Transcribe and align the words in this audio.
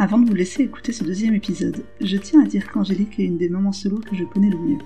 Avant 0.00 0.18
de 0.18 0.28
vous 0.28 0.34
laisser 0.34 0.62
écouter 0.62 0.92
ce 0.92 1.02
deuxième 1.02 1.34
épisode, 1.34 1.82
je 2.00 2.16
tiens 2.16 2.44
à 2.44 2.46
dire 2.46 2.70
qu'Angélique 2.70 3.18
est 3.18 3.24
une 3.24 3.36
des 3.36 3.48
mamans 3.48 3.72
solo 3.72 3.98
que 3.98 4.14
je 4.14 4.22
connais 4.22 4.48
le 4.48 4.56
mieux. 4.56 4.78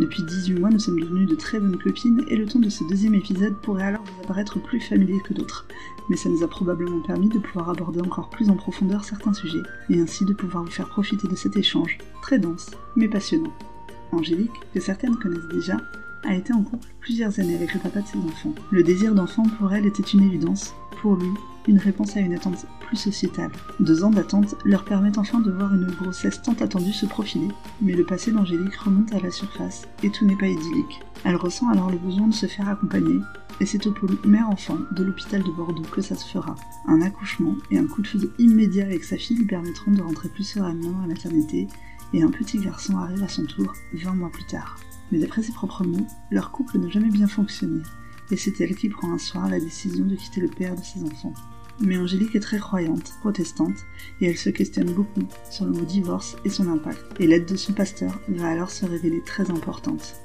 Depuis 0.00 0.24
18 0.24 0.58
mois, 0.58 0.70
nous 0.70 0.80
sommes 0.80 0.98
devenues 0.98 1.26
de 1.26 1.36
très 1.36 1.60
bonnes 1.60 1.78
copines 1.78 2.24
et 2.28 2.34
le 2.34 2.44
ton 2.44 2.58
de 2.58 2.68
ce 2.68 2.82
deuxième 2.82 3.14
épisode 3.14 3.54
pourrait 3.62 3.84
alors 3.84 4.02
vous 4.02 4.24
apparaître 4.24 4.60
plus 4.60 4.80
familier 4.80 5.20
que 5.20 5.32
d'autres. 5.32 5.68
Mais 6.10 6.16
ça 6.16 6.28
nous 6.28 6.42
a 6.42 6.48
probablement 6.48 7.00
permis 7.02 7.28
de 7.28 7.38
pouvoir 7.38 7.70
aborder 7.70 8.00
encore 8.00 8.30
plus 8.30 8.50
en 8.50 8.56
profondeur 8.56 9.04
certains 9.04 9.32
sujets 9.32 9.62
et 9.90 10.00
ainsi 10.00 10.24
de 10.24 10.34
pouvoir 10.34 10.64
vous 10.64 10.72
faire 10.72 10.88
profiter 10.88 11.28
de 11.28 11.36
cet 11.36 11.56
échange, 11.56 11.96
très 12.20 12.40
dense, 12.40 12.72
mais 12.96 13.06
passionnant. 13.06 13.54
Angélique, 14.10 14.50
que 14.74 14.80
certaines 14.80 15.18
connaissent 15.18 15.54
déjà, 15.54 15.76
a 16.24 16.34
été 16.34 16.52
en 16.52 16.64
couple 16.64 16.88
plusieurs 16.98 17.38
années 17.38 17.54
avec 17.54 17.74
le 17.74 17.80
papa 17.80 18.00
de 18.00 18.08
ses 18.08 18.18
enfants. 18.18 18.56
Le 18.72 18.82
désir 18.82 19.14
d'enfant 19.14 19.44
pour 19.44 19.72
elle 19.72 19.86
était 19.86 20.02
une 20.02 20.24
évidence, 20.24 20.74
pour 21.00 21.14
lui, 21.14 21.30
une 21.66 21.78
réponse 21.78 22.16
à 22.16 22.20
une 22.20 22.34
attente 22.34 22.66
plus 22.80 22.96
sociétale. 22.96 23.50
Deux 23.80 24.04
ans 24.04 24.10
d'attente 24.10 24.54
leur 24.64 24.84
permettent 24.84 25.18
enfin 25.18 25.40
de 25.40 25.50
voir 25.50 25.74
une 25.74 25.90
grossesse 25.90 26.40
tant 26.42 26.54
attendue 26.54 26.92
se 26.92 27.06
profiler, 27.06 27.48
mais 27.82 27.92
le 27.92 28.04
passé 28.04 28.32
d'Angélique 28.32 28.76
remonte 28.76 29.12
à 29.12 29.20
la 29.20 29.30
surface 29.30 29.86
et 30.02 30.10
tout 30.10 30.24
n'est 30.24 30.36
pas 30.36 30.46
idyllique. 30.46 31.00
Elle 31.24 31.36
ressent 31.36 31.68
alors 31.68 31.90
le 31.90 31.98
besoin 31.98 32.28
de 32.28 32.34
se 32.34 32.46
faire 32.46 32.68
accompagner, 32.68 33.20
et 33.60 33.66
c'est 33.66 33.86
au 33.86 33.92
pôle 33.92 34.16
mère-enfant 34.24 34.78
de 34.92 35.02
l'hôpital 35.02 35.42
de 35.42 35.50
Bordeaux 35.50 35.82
que 35.90 36.00
ça 36.00 36.14
se 36.14 36.28
fera. 36.28 36.54
Un 36.86 37.02
accouchement 37.02 37.56
et 37.70 37.78
un 37.78 37.86
coup 37.86 38.02
de 38.02 38.06
feu 38.06 38.32
immédiat 38.38 38.84
avec 38.84 39.04
sa 39.04 39.16
fille 39.16 39.36
lui 39.36 39.46
permettront 39.46 39.90
de 39.90 40.00
rentrer 40.00 40.28
plus 40.28 40.44
sereinement 40.44 40.92
dans 40.92 41.00
la 41.00 41.08
maternité, 41.08 41.66
et 42.14 42.22
un 42.22 42.30
petit 42.30 42.58
garçon 42.58 42.96
arrive 42.96 43.22
à 43.22 43.28
son 43.28 43.44
tour 43.44 43.72
20 43.92 44.14
mois 44.14 44.30
plus 44.30 44.46
tard. 44.46 44.76
Mais 45.10 45.18
d'après 45.18 45.42
ses 45.42 45.52
propres 45.52 45.84
mots, 45.84 46.06
leur 46.30 46.50
couple 46.50 46.78
n'a 46.78 46.88
jamais 46.88 47.10
bien 47.10 47.26
fonctionné, 47.26 47.82
et 48.30 48.36
c'est 48.36 48.60
elle 48.60 48.74
qui 48.74 48.88
prend 48.88 49.12
un 49.12 49.18
soir 49.18 49.48
la 49.48 49.60
décision 49.60 50.04
de 50.04 50.16
quitter 50.16 50.40
le 50.40 50.48
père 50.48 50.74
de 50.74 50.82
ses 50.82 51.02
enfants. 51.02 51.34
Mais 51.80 51.96
Angélique 51.96 52.34
est 52.34 52.40
très 52.40 52.58
croyante, 52.58 53.12
protestante, 53.20 53.86
et 54.20 54.26
elle 54.26 54.36
se 54.36 54.50
questionne 54.50 54.92
beaucoup 54.92 55.22
sur 55.50 55.64
le 55.64 55.72
mot 55.72 55.84
divorce 55.84 56.36
et 56.44 56.50
son 56.50 56.68
impact. 56.68 57.04
Et 57.20 57.26
l'aide 57.26 57.46
de 57.46 57.56
son 57.56 57.72
pasteur 57.72 58.18
va 58.28 58.48
alors 58.48 58.70
se 58.70 58.84
révéler 58.84 59.22
très 59.24 59.50
importante. 59.50 60.16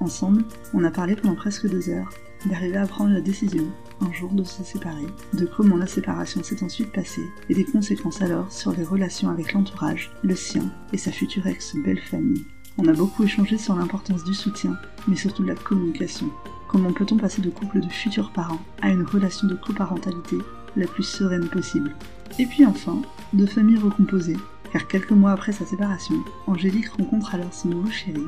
Ensemble, 0.00 0.44
on 0.72 0.84
a 0.84 0.90
parlé 0.90 1.14
pendant 1.14 1.34
presque 1.34 1.68
deux 1.68 1.90
heures 1.90 2.10
d'arriver 2.46 2.76
à 2.76 2.86
prendre 2.86 3.12
la 3.12 3.20
décision, 3.20 3.70
un 4.00 4.12
jour, 4.12 4.32
de 4.32 4.42
se 4.42 4.64
séparer, 4.64 5.06
de 5.32 5.46
comment 5.46 5.76
la 5.76 5.86
séparation 5.86 6.42
s'est 6.42 6.64
ensuite 6.64 6.90
passée, 6.90 7.22
et 7.48 7.54
des 7.54 7.64
conséquences 7.64 8.20
alors 8.20 8.50
sur 8.50 8.72
les 8.72 8.82
relations 8.82 9.30
avec 9.30 9.52
l'entourage, 9.52 10.10
le 10.22 10.34
sien 10.34 10.72
et 10.92 10.98
sa 10.98 11.12
future 11.12 11.46
ex-belle 11.46 12.00
famille. 12.00 12.44
On 12.78 12.88
a 12.88 12.92
beaucoup 12.92 13.22
échangé 13.22 13.58
sur 13.58 13.76
l'importance 13.76 14.24
du 14.24 14.34
soutien, 14.34 14.76
mais 15.06 15.16
surtout 15.16 15.42
de 15.42 15.48
la 15.48 15.54
communication. 15.54 16.30
Comment 16.72 16.94
peut-on 16.94 17.18
passer 17.18 17.42
de 17.42 17.50
couple 17.50 17.80
de 17.80 17.88
futurs 17.90 18.30
parents 18.30 18.62
à 18.80 18.88
une 18.88 19.02
relation 19.02 19.46
de 19.46 19.54
coparentalité 19.54 20.38
la 20.74 20.86
plus 20.86 21.02
sereine 21.02 21.46
possible 21.48 21.94
Et 22.38 22.46
puis 22.46 22.64
enfin, 22.64 23.02
de 23.34 23.44
famille 23.44 23.76
recomposée, 23.76 24.38
car 24.72 24.88
quelques 24.88 25.10
mois 25.10 25.32
après 25.32 25.52
sa 25.52 25.66
séparation, 25.66 26.14
Angélique 26.46 26.88
rencontre 26.88 27.34
alors 27.34 27.52
son 27.52 27.68
nouveau 27.68 27.90
chéri, 27.90 28.24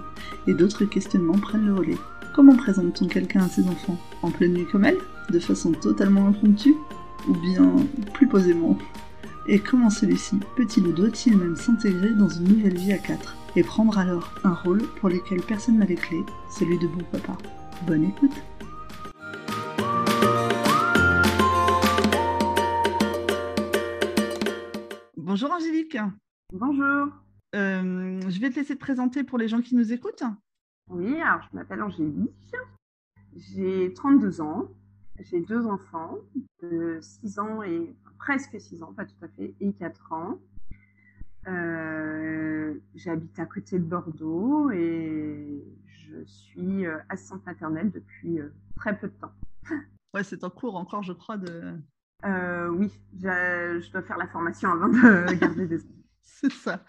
et 0.47 0.53
d'autres 0.53 0.85
questionnements 0.85 1.39
prennent 1.39 1.65
le 1.65 1.75
relais. 1.75 1.97
Comment 2.35 2.55
présente-t-on 2.55 3.09
quelqu'un 3.09 3.45
à 3.45 3.49
ses 3.49 3.67
enfants? 3.67 3.97
En 4.21 4.31
pleine 4.31 4.53
nuit 4.53 4.67
comme 4.71 4.85
elle? 4.85 4.99
De 5.31 5.39
façon 5.39 5.73
totalement 5.73 6.29
impromptue? 6.29 6.75
Ou 7.27 7.33
bien 7.33 7.75
plus 8.13 8.29
posément? 8.29 8.77
Et 9.47 9.59
comment 9.59 9.89
celui-ci 9.89 10.39
peut-il 10.55 10.87
ou 10.87 10.93
doit-il 10.93 11.39
même 11.39 11.57
s'intégrer 11.57 12.11
dans 12.11 12.29
une 12.29 12.49
nouvelle 12.49 12.77
vie 12.77 12.93
à 12.93 12.99
quatre 12.99 13.37
et 13.57 13.63
prendre 13.63 13.97
alors 13.97 14.35
un 14.45 14.53
rôle 14.53 14.83
pour 15.01 15.09
lequel 15.09 15.41
personne 15.41 15.79
n'a 15.79 15.87
les 15.87 15.95
clés, 15.95 16.27
celui 16.51 16.77
de 16.79 16.89
bon 16.89 17.05
papa? 17.11 17.39
Bonne 17.83 18.05
écoute 18.05 18.33
Bonjour 25.17 25.51
Angélique. 25.51 25.99
Bonjour. 26.53 27.09
Euh, 27.55 28.21
je 28.29 28.41
vais 28.41 28.51
te 28.51 28.57
laisser 28.57 28.75
te 28.75 28.81
présenter 28.81 29.25
pour 29.25 29.37
les 29.37 29.49
gens 29.49 29.61
qui 29.61 29.75
nous 29.75 29.93
écoutent. 29.93 30.23
Oui, 30.89 31.21
alors 31.21 31.43
je 31.51 31.57
m'appelle 31.57 31.83
Angélique. 31.83 32.55
J'ai 33.37 33.93
32 33.93 34.41
ans. 34.41 34.69
J'ai 35.19 35.41
deux 35.41 35.67
enfants 35.67 36.19
de 36.63 36.99
6 37.01 37.39
ans 37.39 37.63
et 37.63 37.95
presque 38.19 38.61
6 38.61 38.83
ans, 38.83 38.93
pas 38.93 39.05
tout 39.05 39.15
à 39.23 39.29
fait, 39.29 39.55
et 39.61 39.73
4 39.73 40.13
ans. 40.13 40.39
Euh, 41.47 42.75
j'habite 42.95 43.39
à 43.39 43.47
côté 43.47 43.79
de 43.79 43.85
Bordeaux 43.85 44.71
et 44.71 45.63
je 46.15 46.31
suis 46.31 46.87
euh, 46.87 46.99
assistante 47.09 47.45
maternelle 47.47 47.91
depuis 47.91 48.41
euh, 48.41 48.53
très 48.77 48.97
peu 48.99 49.09
de 49.09 49.15
temps. 49.15 49.33
Ouais, 50.13 50.25
c'est 50.25 50.45
en 50.45 50.51
cours 50.51 50.77
encore, 50.77 51.03
je 51.03 51.13
crois, 51.13 51.37
de. 51.37 51.75
oui, 52.71 52.91
je 53.19 53.91
dois 53.91 54.03
faire 54.03 54.19
la 54.19 54.29
formation 54.29 54.71
avant 54.71 54.89
de 54.89 55.35
garder 55.41 55.67
des 55.67 55.79
enfants. 55.79 55.89
c'est 56.23 56.53
ça. 56.53 56.85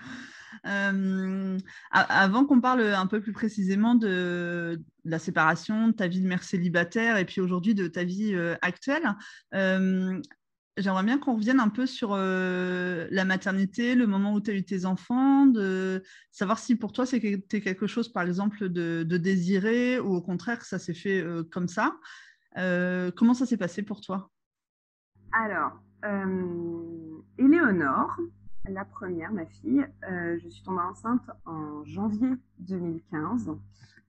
avant 1.91 2.45
qu'on 2.45 2.61
parle 2.61 2.81
un 2.81 3.07
peu 3.07 3.21
plus 3.21 3.33
précisément 3.33 3.95
de, 3.95 4.81
la 5.03 5.19
séparation, 5.19 5.87
de 5.87 5.93
ta 5.93 6.07
vie 6.07 6.21
de 6.21 6.27
mère 6.27 6.43
célibataire 6.43 7.17
et 7.17 7.25
puis 7.25 7.41
aujourd'hui 7.41 7.73
de 7.73 7.87
ta 7.87 8.03
vie 8.03 8.35
actuelle, 8.61 9.15
J'aimerais 10.77 11.03
bien 11.03 11.17
qu'on 11.17 11.35
revienne 11.35 11.61
un 11.61 11.69
peu 11.69 11.85
sur 11.85 12.09
euh, 12.11 13.07
la 13.09 13.23
maternité, 13.23 13.95
le 13.95 14.07
moment 14.07 14.33
où 14.33 14.41
tu 14.41 14.51
as 14.51 14.53
eu 14.55 14.65
tes 14.65 14.85
enfants, 14.85 15.45
de 15.45 16.03
savoir 16.31 16.59
si 16.59 16.75
pour 16.75 16.91
toi 16.91 17.05
c'était 17.05 17.61
quelque 17.61 17.87
chose, 17.87 18.11
par 18.11 18.23
exemple, 18.23 18.67
de, 18.67 19.03
désirer 19.17 20.01
ou 20.01 20.15
au 20.15 20.21
contraire, 20.21 20.63
ça 20.63 20.77
s'est 20.77 20.93
fait 20.93 21.21
euh, 21.21 21.43
comme 21.49 21.69
ça. 21.69 21.95
Euh, 22.57 23.09
comment 23.15 23.33
ça 23.33 23.45
s'est 23.45 23.55
passé 23.55 23.83
pour 23.83 24.01
toi? 24.01 24.29
Alors, 25.31 25.81
Éléonore, 27.37 28.17
la 28.67 28.83
première, 28.83 29.31
ma 29.31 29.45
fille, 29.45 29.85
je 30.03 30.49
suis 30.49 30.63
tombée 30.63 30.81
enceinte 30.81 31.23
en 31.45 31.85
janvier 31.85 32.33
2015. 32.59 33.51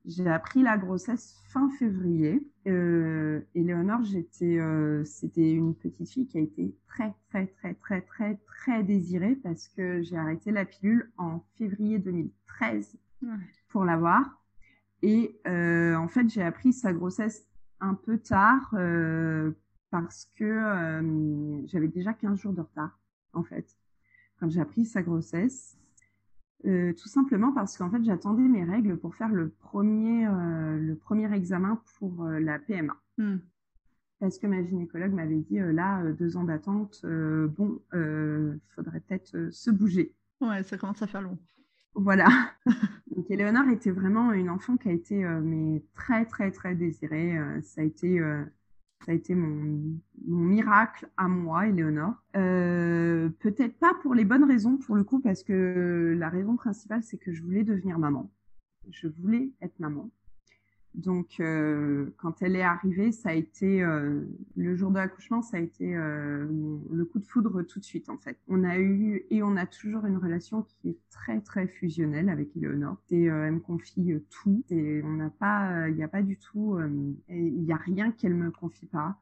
J'ai 0.07 0.29
appris 0.29 0.63
la 0.63 0.79
grossesse 0.79 1.43
fin 1.49 1.69
février. 1.79 2.41
Euh, 2.69 3.41
Léonore, 3.57 4.05
j'étais, 4.05 4.59
euh, 4.59 5.05
c'était 5.05 5.51
une 5.51 5.75
petite 5.75 6.09
fille 6.09 6.29
qui 6.29 6.39
a 6.39 6.43
été 6.43 6.77
très, 6.87 7.13
très, 7.29 7.47
très, 7.49 7.75
très, 7.75 8.01
très, 8.03 8.37
très 8.47 8.85
désirée 8.85 9.35
parce 9.35 9.67
que 9.69 10.03
j'ai 10.03 10.17
arrêté 10.17 10.53
la 10.53 10.65
pilule 10.65 11.11
en 11.19 11.41
février 11.57 11.99
2013 11.99 12.97
pour 13.69 13.85
l'avoir. 13.85 14.41
Et 15.03 15.41
euh, 15.49 15.97
en 15.97 16.09
fait, 16.09 16.29
j'ai 16.29 16.43
appris 16.43 16.73
sa 16.73 16.93
grossesse 16.93 17.47
un 17.81 17.95
peu 17.95 18.19
tard 18.19 18.71
euh, 18.75 19.53
parce 19.91 20.31
que 20.37 20.45
euh, 20.45 21.67
j'avais 21.67 21.89
déjà 21.89 22.13
15 22.13 22.39
jours 22.39 22.53
de 22.53 22.61
retard, 22.61 22.99
en 23.33 23.43
fait, 23.43 23.77
quand 24.39 24.49
j'ai 24.51 24.61
appris 24.61 24.85
sa 24.85 25.03
grossesse. 25.03 25.77
Euh, 26.67 26.93
tout 26.95 27.09
simplement 27.09 27.53
parce 27.53 27.77
qu'en 27.79 27.91
fait, 27.91 28.03
j'attendais 28.03 28.43
mes 28.43 28.65
règles 28.65 28.97
pour 28.97 29.15
faire 29.15 29.29
le 29.29 29.51
premier, 29.51 30.27
euh, 30.27 30.79
le 30.79 30.97
premier 30.97 31.33
examen 31.33 31.81
pour 31.99 32.25
euh, 32.25 32.41
la 32.41 32.59
PMA. 32.59 32.97
Hmm. 33.19 33.37
Parce 34.19 34.39
que 34.39 34.47
ma 34.47 34.65
gynécologue 34.65 35.13
m'avait 35.13 35.37
dit, 35.37 35.59
là, 35.59 36.03
deux 36.13 36.39
ans 36.39 36.45
d'attente, 36.45 37.05
bon, 37.05 37.83
il 37.93 38.59
faudrait 38.75 39.01
peut-être 39.01 39.51
se 39.51 39.71
bouger. 39.71 40.15
Ouais, 40.41 40.63
ça 40.63 40.79
commence 40.79 41.03
à 41.03 41.07
faire 41.07 41.21
long. 41.21 41.37
Voilà. 41.95 42.27
Donc, 43.15 43.31
Éléonore 43.31 43.69
était 43.69 43.91
vraiment 43.91 44.33
une 44.33 44.49
enfant 44.49 44.79
qui 44.79 44.89
a 44.89 44.93
été 44.93 45.23
mais 45.43 45.85
très, 45.95 46.25
très, 46.25 46.51
très 46.51 46.75
désirée. 46.75 47.39
ça 47.61 47.83
a 47.83 47.85
été 47.85 48.19
ça 49.07 49.13
a 49.13 49.15
été 49.15 49.37
mon, 49.37 50.01
miracle 50.27 51.09
à 51.17 51.29
moi, 51.29 51.69
Éléonore. 51.69 52.15
Euh, 52.37 53.29
Peut-être 53.39 53.79
pas 53.79 53.95
pour 54.03 54.15
les 54.15 54.25
bonnes 54.25 54.45
raisons, 54.45 54.77
pour 54.77 54.97
le 54.97 55.05
coup, 55.05 55.21
parce 55.21 55.45
que 55.45 56.17
la 56.19 56.29
raison 56.29 56.57
principale, 56.57 57.05
c'est 57.05 57.17
que 57.17 57.33
je 57.33 57.41
voulais 57.41 57.63
devenir 57.63 58.01
maman. 58.01 58.33
Je 58.91 59.07
voulais 59.07 59.53
être 59.63 59.79
maman. 59.79 60.11
Donc, 60.97 61.41
euh, 61.41 62.07
quand 62.17 62.41
elle 62.41 62.57
est 62.57 62.63
arrivée, 62.63 63.13
ça 63.13 63.29
a 63.29 63.35
été 63.35 63.83
euh, 63.83 64.23
le 64.57 64.75
jour 64.77 64.91
de 64.91 64.97
l'accouchement, 64.97 65.43
ça 65.43 65.59
a 65.59 65.61
été 65.61 65.95
euh, 65.95 66.47
le 66.91 67.05
coup 67.05 67.19
de 67.19 67.27
foudre 67.27 67.63
tout 67.63 67.79
de 67.79 67.85
suite 67.85 68.09
en 68.09 68.17
fait. 68.17 68.39
On 68.49 68.65
a 68.65 68.79
eu 68.79 69.27
et 69.31 69.43
on 69.43 69.57
a 69.57 69.67
toujours 69.67 70.07
une 70.07 70.17
relation 70.17 70.63
qui 70.63 70.89
est 70.89 70.99
très 71.11 71.43
très 71.43 71.67
fusionnelle 71.67 72.31
avec 72.31 72.57
Eleonore. 72.57 72.97
Et 73.11 73.25
elle 73.25 73.53
me 73.53 73.61
confie 73.61 74.15
tout. 74.31 74.65
Et 74.71 75.03
on 75.05 75.13
n'a 75.13 75.29
pas, 75.29 75.87
il 75.91 75.97
n'y 75.97 76.03
a 76.03 76.09
pas 76.09 76.23
du 76.23 76.39
tout, 76.39 76.79
il 77.29 77.63
n'y 77.63 77.73
a 77.73 77.77
rien 77.77 78.11
qu'elle 78.11 78.35
me 78.35 78.51
confie 78.51 78.87
pas. 78.87 79.19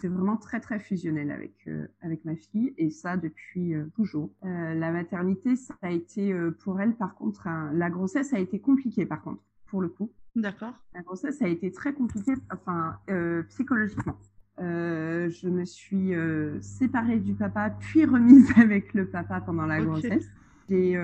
C'est 0.00 0.08
vraiment 0.08 0.36
très 0.36 0.60
très 0.60 0.78
fusionnel 0.78 1.30
avec 1.30 1.68
avec 2.02 2.24
ma 2.26 2.36
fille 2.36 2.74
et 2.76 2.90
ça 2.90 3.16
depuis 3.16 3.74
toujours. 3.94 4.30
la 4.42 4.92
maternité, 4.92 5.56
ça 5.56 5.74
a 5.80 5.90
été 5.90 6.34
pour 6.60 6.80
elle 6.80 6.94
par 6.94 7.14
contre, 7.14 7.48
la 7.72 7.88
grossesse 7.88 8.34
a 8.34 8.38
été 8.38 8.60
compliquée 8.60 9.06
par 9.06 9.22
contre 9.22 9.42
pour 9.66 9.80
le 9.80 9.88
coup. 9.88 10.10
D'accord. 10.36 10.74
La 10.94 11.02
grossesse 11.02 11.40
a 11.42 11.48
été 11.48 11.70
très 11.70 11.92
compliquée, 11.92 12.34
enfin, 12.52 12.98
euh, 13.08 13.42
psychologiquement. 13.44 14.18
Euh, 14.60 15.30
je 15.30 15.48
me 15.48 15.64
suis 15.64 16.14
euh, 16.14 16.60
séparée 16.60 17.18
du 17.18 17.34
papa, 17.34 17.70
puis 17.70 18.04
remise 18.04 18.50
avec 18.58 18.94
le 18.94 19.06
papa 19.06 19.40
pendant 19.40 19.66
la 19.66 19.80
grossesse. 19.80 20.26
J'ai 20.68 20.94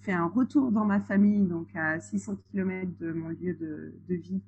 fait 0.00 0.12
un 0.12 0.26
retour 0.26 0.72
dans 0.72 0.86
ma 0.86 1.00
famille, 1.00 1.42
donc 1.42 1.68
à 1.74 2.00
600 2.00 2.36
km 2.50 2.90
de 2.98 3.12
mon 3.12 3.28
lieu 3.28 3.52
de, 3.52 3.92
de 4.08 4.14
vie, 4.14 4.40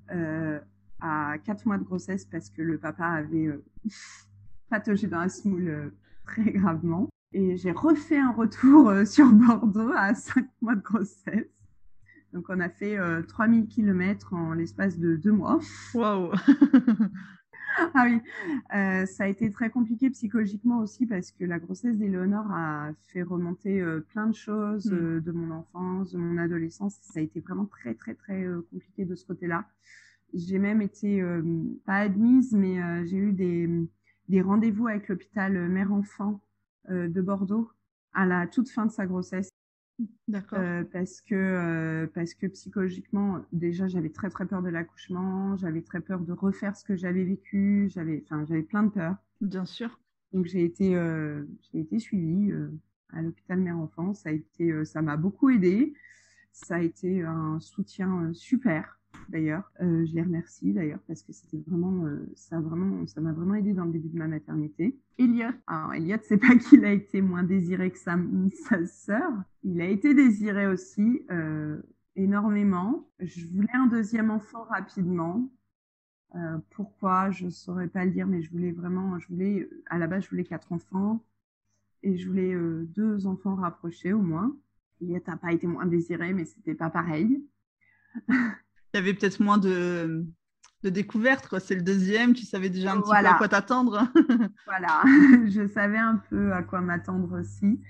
à 0.99 1.37
4 1.45 1.67
mois 1.67 1.77
de 1.77 1.85
grossesse, 1.85 2.25
parce 2.25 2.49
que 2.49 2.63
le 2.63 2.79
papa 2.79 3.05
avait 3.05 3.51
pataugé 4.71 5.09
dans 5.09 5.21
la 5.21 5.29
semoule 5.29 5.93
très 6.25 6.53
gravement. 6.53 7.11
Et 7.33 7.59
j'ai 7.59 7.71
refait 7.71 8.19
un 8.19 8.33
retour 8.33 8.91
sur 9.07 9.31
Bordeaux 9.31 9.93
à 9.95 10.15
5 10.15 10.49
mois 10.63 10.75
de 10.75 10.81
grossesse. 10.81 11.60
Donc, 12.33 12.47
on 12.49 12.61
a 12.61 12.69
fait 12.69 12.97
3000 13.29 13.67
km 13.67 14.35
en 14.35 14.53
l'espace 14.53 14.99
de 14.99 15.17
deux 15.17 15.33
mois. 15.33 15.59
Waouh 15.95 16.33
ah 17.95 18.05
oui, 18.05 18.21
euh, 18.75 19.07
ça 19.07 19.25
a 19.25 19.27
été 19.29 19.51
très 19.51 19.71
compliqué 19.71 20.11
psychologiquement 20.11 20.81
aussi 20.81 21.07
parce 21.07 21.31
que 21.31 21.45
la 21.45 21.59
grossesse 21.59 21.97
d'Éléonore 21.97 22.51
a 22.51 22.91
fait 23.09 23.23
remonter 23.23 23.81
euh, 23.81 24.01
plein 24.01 24.27
de 24.27 24.35
choses 24.35 24.91
mm. 24.91 24.95
euh, 24.95 25.21
de 25.21 25.33
mon 25.33 25.55
enfance, 25.55 26.13
de 26.13 26.19
mon 26.19 26.39
adolescence. 26.39 26.99
Ça 27.03 27.21
a 27.21 27.23
été 27.23 27.41
vraiment 27.41 27.67
très, 27.67 27.95
très, 27.95 28.15
très 28.15 28.47
compliqué 28.71 29.05
de 29.05 29.15
ce 29.15 29.25
côté-là. 29.25 29.65
J'ai 30.33 30.59
même 30.59 30.81
été, 30.81 31.25
pas 31.87 31.97
admise, 31.97 32.53
mais 32.53 33.05
j'ai 33.05 33.17
eu 33.17 33.33
des, 33.33 33.69
des 34.29 34.43
rendez-vous 34.43 34.87
avec 34.87 35.09
l'hôpital 35.09 35.69
mère-enfant 35.69 36.41
de 36.89 37.21
Bordeaux 37.21 37.69
à 38.13 38.27
la 38.27 38.47
toute 38.47 38.71
fin 38.71 38.87
de 38.87 38.93
sa 38.93 39.07
grossesse. 39.07 39.49
D'accord. 40.29 40.59
Euh, 40.61 40.85
parce 40.85 41.21
que 41.21 41.35
euh, 41.35 42.07
parce 42.15 42.35
que 42.35 42.47
psychologiquement 42.47 43.45
déjà 43.53 43.89
j'avais 43.89 44.11
très 44.11 44.31
très 44.31 44.47
peur 44.47 44.63
de 44.63 44.69
l'accouchement, 44.69 45.57
j'avais 45.57 45.83
très 45.83 46.01
peur 46.01 46.21
de 46.21 46.33
refaire 46.33 46.77
ce 46.77 46.85
que 46.85 46.97
j'avais 46.97 47.25
vécu, 47.25 47.89
j'avais 47.91 48.23
enfin 48.25 48.45
j'avais 48.45 48.63
plein 48.63 48.85
de 48.85 48.91
peurs. 48.91 49.17
Bien 49.41 49.65
sûr. 49.65 50.01
Donc 50.33 50.47
j'ai 50.47 50.65
été 50.65 50.95
euh, 50.95 51.45
j'ai 51.73 51.81
été 51.81 51.99
suivie 51.99 52.53
à 53.11 53.23
l'hôpital 53.23 53.59
mère 53.59 53.79
enfant, 53.79 54.15
ça 54.15 54.29
a 54.29 54.33
été 54.33 54.85
ça 54.85 55.03
m'a 55.03 55.17
beaucoup 55.17 55.51
aidé, 55.51 55.95
ça 56.53 56.77
a 56.77 56.81
été 56.81 57.23
un 57.23 57.59
soutien 57.61 58.33
super 58.33 59.00
d'ailleurs. 59.31 59.71
Euh, 59.81 60.05
je 60.07 60.15
les 60.15 60.23
remercie 60.23 60.73
d'ailleurs 60.73 61.01
parce 61.07 61.23
que 61.23 61.33
c'était 61.33 61.59
vraiment, 61.67 62.05
euh, 62.07 62.31
ça 62.35 62.61
vraiment, 62.61 63.07
ça 63.07 63.21
m'a 63.21 63.33
vraiment 63.33 63.55
aidé 63.55 63.73
dans 63.73 63.85
le 63.85 63.93
début 63.93 64.09
de 64.09 64.19
ma 64.19 64.29
maternité. 64.29 64.99
Elliot, 65.19 65.53
alors 65.67 65.95
Elliot, 65.95 66.19
c'est 66.23 66.39
pas 66.39 66.55
qu'il 66.57 66.85
a 66.85 66.93
été 66.93 67.23
moins 67.23 67.45
désiré 67.45 67.91
que 67.91 67.99
sa, 67.99 68.17
sa 68.69 68.85
sœur, 68.87 69.33
il 69.63 69.81
a 69.81 69.89
été 69.89 70.15
désiré 70.15 70.67
aussi 70.67 71.23
euh, 71.31 71.81
énormément. 72.17 73.09
Je 73.21 73.47
voulais 73.47 73.75
un 73.75 73.87
deuxième 73.87 74.31
enfant 74.31 74.65
rapidement. 74.65 75.51
pourquoi 76.71 77.31
je 77.31 77.49
saurais 77.49 77.89
pas 77.89 78.05
le 78.05 78.11
dire, 78.13 78.27
mais 78.27 78.43
je 78.43 78.51
voulais 78.51 78.73
vraiment, 78.73 79.19
je 79.19 79.29
voulais, 79.29 79.69
à 79.87 79.99
la 79.99 80.07
base, 80.07 80.25
je 80.25 80.31
voulais 80.31 80.45
quatre 80.45 80.73
enfants 80.73 81.25
et 82.03 82.17
je 82.17 82.29
voulais 82.29 82.55
deux 82.87 83.27
enfants 83.27 83.57
rapprochés 83.57 84.13
au 84.13 84.23
moins. 84.23 84.57
Elliot 85.01 85.21
n'a 85.27 85.37
pas 85.37 85.53
été 85.53 85.67
moins 85.67 85.87
désiré, 85.87 86.33
mais 86.33 86.45
c'était 86.45 86.75
pas 86.75 86.91
pareil. 86.91 87.43
il 88.93 88.97
y 88.97 89.01
avait 89.01 89.15
peut-être 89.15 89.41
moins 89.41 89.59
de, 89.59 90.27
de 90.83 90.91
découvertes. 90.91 91.59
C'est 91.59 91.75
le 91.75 91.83
deuxième, 91.83 92.35
tu 92.35 92.45
savais 92.45 92.71
déjà 92.71 92.93
un 92.93 93.01
petit 93.01 93.11
peu 93.11 93.27
à 93.27 93.35
quoi 93.35 93.49
t'attendre. 93.49 94.09
voilà, 94.67 95.03
je 95.49 95.67
savais 95.69 95.99
un 95.99 96.17
peu 96.31 96.53
à 96.53 96.63
quoi 96.63 96.81
m'attendre 96.81 97.39
aussi. 97.39 97.81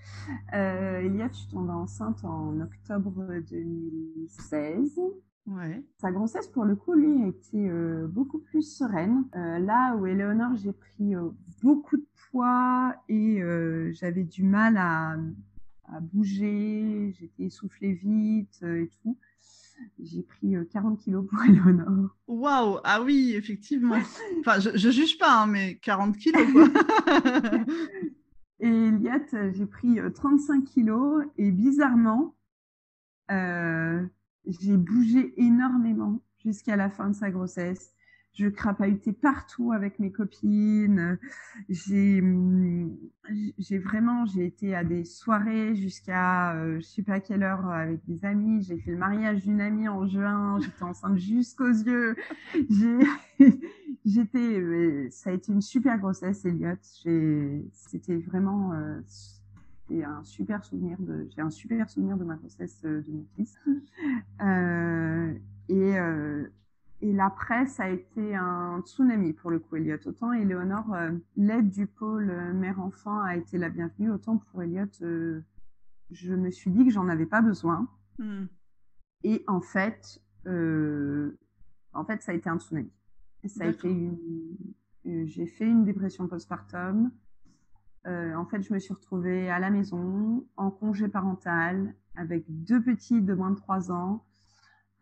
Euh, 0.54 1.00
Elia, 1.00 1.28
tu 1.28 1.46
tombes 1.48 1.70
enceinte 1.70 2.24
en 2.24 2.60
octobre 2.60 3.26
2016. 3.50 5.00
Ouais. 5.46 5.82
Sa 5.98 6.12
grossesse, 6.12 6.46
pour 6.48 6.64
le 6.64 6.76
coup, 6.76 6.92
lui, 6.92 7.22
a 7.24 7.26
été 7.28 7.68
euh, 7.68 8.06
beaucoup 8.06 8.38
plus 8.38 8.62
sereine. 8.62 9.24
Euh, 9.34 9.58
là 9.58 9.96
où 9.96 10.06
Éléonore, 10.06 10.56
j'ai 10.56 10.72
pris 10.72 11.14
euh, 11.16 11.30
beaucoup 11.62 11.96
de 11.96 12.06
poids 12.30 12.94
et 13.08 13.42
j'avais 13.92 14.22
du 14.22 14.44
mal 14.44 14.76
à, 14.76 15.16
à 15.92 16.00
bouger, 16.00 17.12
j'étais 17.18 17.44
essoufflée 17.44 17.94
vite 17.94 18.62
et 18.62 18.88
tout 19.02 19.18
j'ai 19.98 20.22
pris 20.22 20.54
40 20.72 20.98
euh, 20.98 21.02
kilos 21.02 21.26
pour 21.26 21.42
Eleonore. 21.44 22.16
Waouh, 22.26 22.78
ah 22.84 23.02
oui, 23.02 23.34
effectivement. 23.34 23.98
Enfin, 24.40 24.58
je, 24.60 24.70
ne 24.70 24.92
juge 24.92 25.18
pas, 25.18 25.42
hein, 25.42 25.46
mais 25.46 25.76
40 25.76 26.16
kilos, 26.16 26.46
quoi. 26.52 26.68
et 28.60 28.68
Eliott, 28.68 29.34
j'ai 29.52 29.66
pris 29.66 29.98
35 30.14 30.54
euh, 30.54 30.64
kilos 30.64 31.24
et 31.36 31.50
bizarrement, 31.50 32.34
euh, 33.30 34.04
j'ai 34.46 34.76
bougé 34.76 35.34
énormément 35.36 36.20
jusqu'à 36.38 36.76
la 36.76 36.88
fin 36.90 37.10
de 37.10 37.14
sa 37.14 37.30
grossesse 37.30 37.94
je 38.32 38.48
crapahutais 38.48 39.12
partout 39.12 39.72
avec 39.72 39.98
mes 39.98 40.12
copines. 40.12 41.18
J'ai, 41.68 42.22
j'ai 43.58 43.78
vraiment, 43.78 44.24
j'ai 44.26 44.46
été 44.46 44.74
à 44.74 44.84
des 44.84 45.04
soirées 45.04 45.74
jusqu'à, 45.74 46.54
euh, 46.54 46.76
je 46.76 46.86
sais 46.86 47.02
pas 47.02 47.14
à 47.14 47.20
quelle 47.20 47.42
heure 47.42 47.66
avec 47.68 48.00
des 48.06 48.24
amis. 48.24 48.62
J'ai 48.62 48.78
fait 48.78 48.92
le 48.92 48.98
mariage 48.98 49.42
d'une 49.42 49.60
amie 49.60 49.88
en 49.88 50.06
juin. 50.06 50.58
J'étais 50.60 50.82
enceinte 50.82 51.18
jusqu'aux 51.18 51.68
yeux. 51.68 52.16
J'ai, 52.70 52.98
j'étais, 54.04 54.58
euh, 54.58 55.08
ça 55.10 55.30
a 55.30 55.32
été 55.32 55.52
une 55.52 55.62
super 55.62 55.98
grossesse, 55.98 56.44
Elliot. 56.44 56.76
C'était 56.82 58.18
vraiment, 58.18 58.72
euh, 58.72 59.00
un 59.98 60.22
super 60.24 60.64
souvenir 60.64 60.96
de, 61.00 61.28
j'ai 61.34 61.42
un 61.42 61.50
super 61.50 61.90
souvenir 61.90 62.16
de 62.16 62.24
ma 62.24 62.36
grossesse 62.36 62.80
euh, 62.84 63.02
de 63.02 63.10
mon 63.10 63.26
fils. 63.36 63.58
Euh, 64.42 65.34
et 65.68 65.98
euh, 65.98 66.48
et 67.02 67.12
l'après, 67.12 67.66
ça 67.66 67.84
a 67.84 67.88
été 67.88 68.34
un 68.34 68.82
tsunami 68.82 69.32
pour 69.32 69.50
le 69.50 69.58
coup, 69.58 69.76
Elliot. 69.76 69.96
Autant 70.04 70.32
Éléonore, 70.32 70.92
euh, 70.92 71.12
l'aide 71.36 71.70
du 71.70 71.86
pôle 71.86 72.30
euh, 72.30 72.52
mère-enfant 72.52 73.22
a 73.22 73.36
été 73.36 73.56
la 73.56 73.70
bienvenue, 73.70 74.10
autant 74.10 74.36
pour 74.36 74.62
Elliot, 74.62 74.84
euh, 75.02 75.40
je 76.10 76.34
me 76.34 76.50
suis 76.50 76.70
dit 76.70 76.84
que 76.84 76.90
j'en 76.90 77.08
avais 77.08 77.24
pas 77.24 77.40
besoin. 77.40 77.88
Hmm. 78.18 78.46
Et 79.22 79.44
en 79.46 79.60
fait, 79.60 80.20
en 80.46 82.04
fait, 82.04 82.22
ça 82.22 82.32
a 82.32 82.34
été 82.34 82.48
un 82.50 82.58
tsunami. 82.58 82.90
ça 83.46 83.64
a 83.64 83.66
été 83.68 83.88
une, 83.88 84.56
j'ai 85.26 85.46
fait 85.46 85.66
une 85.66 85.84
dépression 85.84 86.26
postpartum. 86.26 87.10
en 88.06 88.44
fait, 88.46 88.62
je 88.62 88.72
me 88.72 88.78
suis 88.78 88.94
retrouvée 88.94 89.50
à 89.50 89.58
la 89.58 89.70
maison, 89.70 90.46
en 90.56 90.70
congé 90.70 91.08
parental, 91.08 91.94
avec 92.14 92.44
deux 92.48 92.82
petits 92.82 93.20
de 93.20 93.34
moins 93.34 93.50
de 93.50 93.56
trois 93.56 93.92
ans 93.92 94.24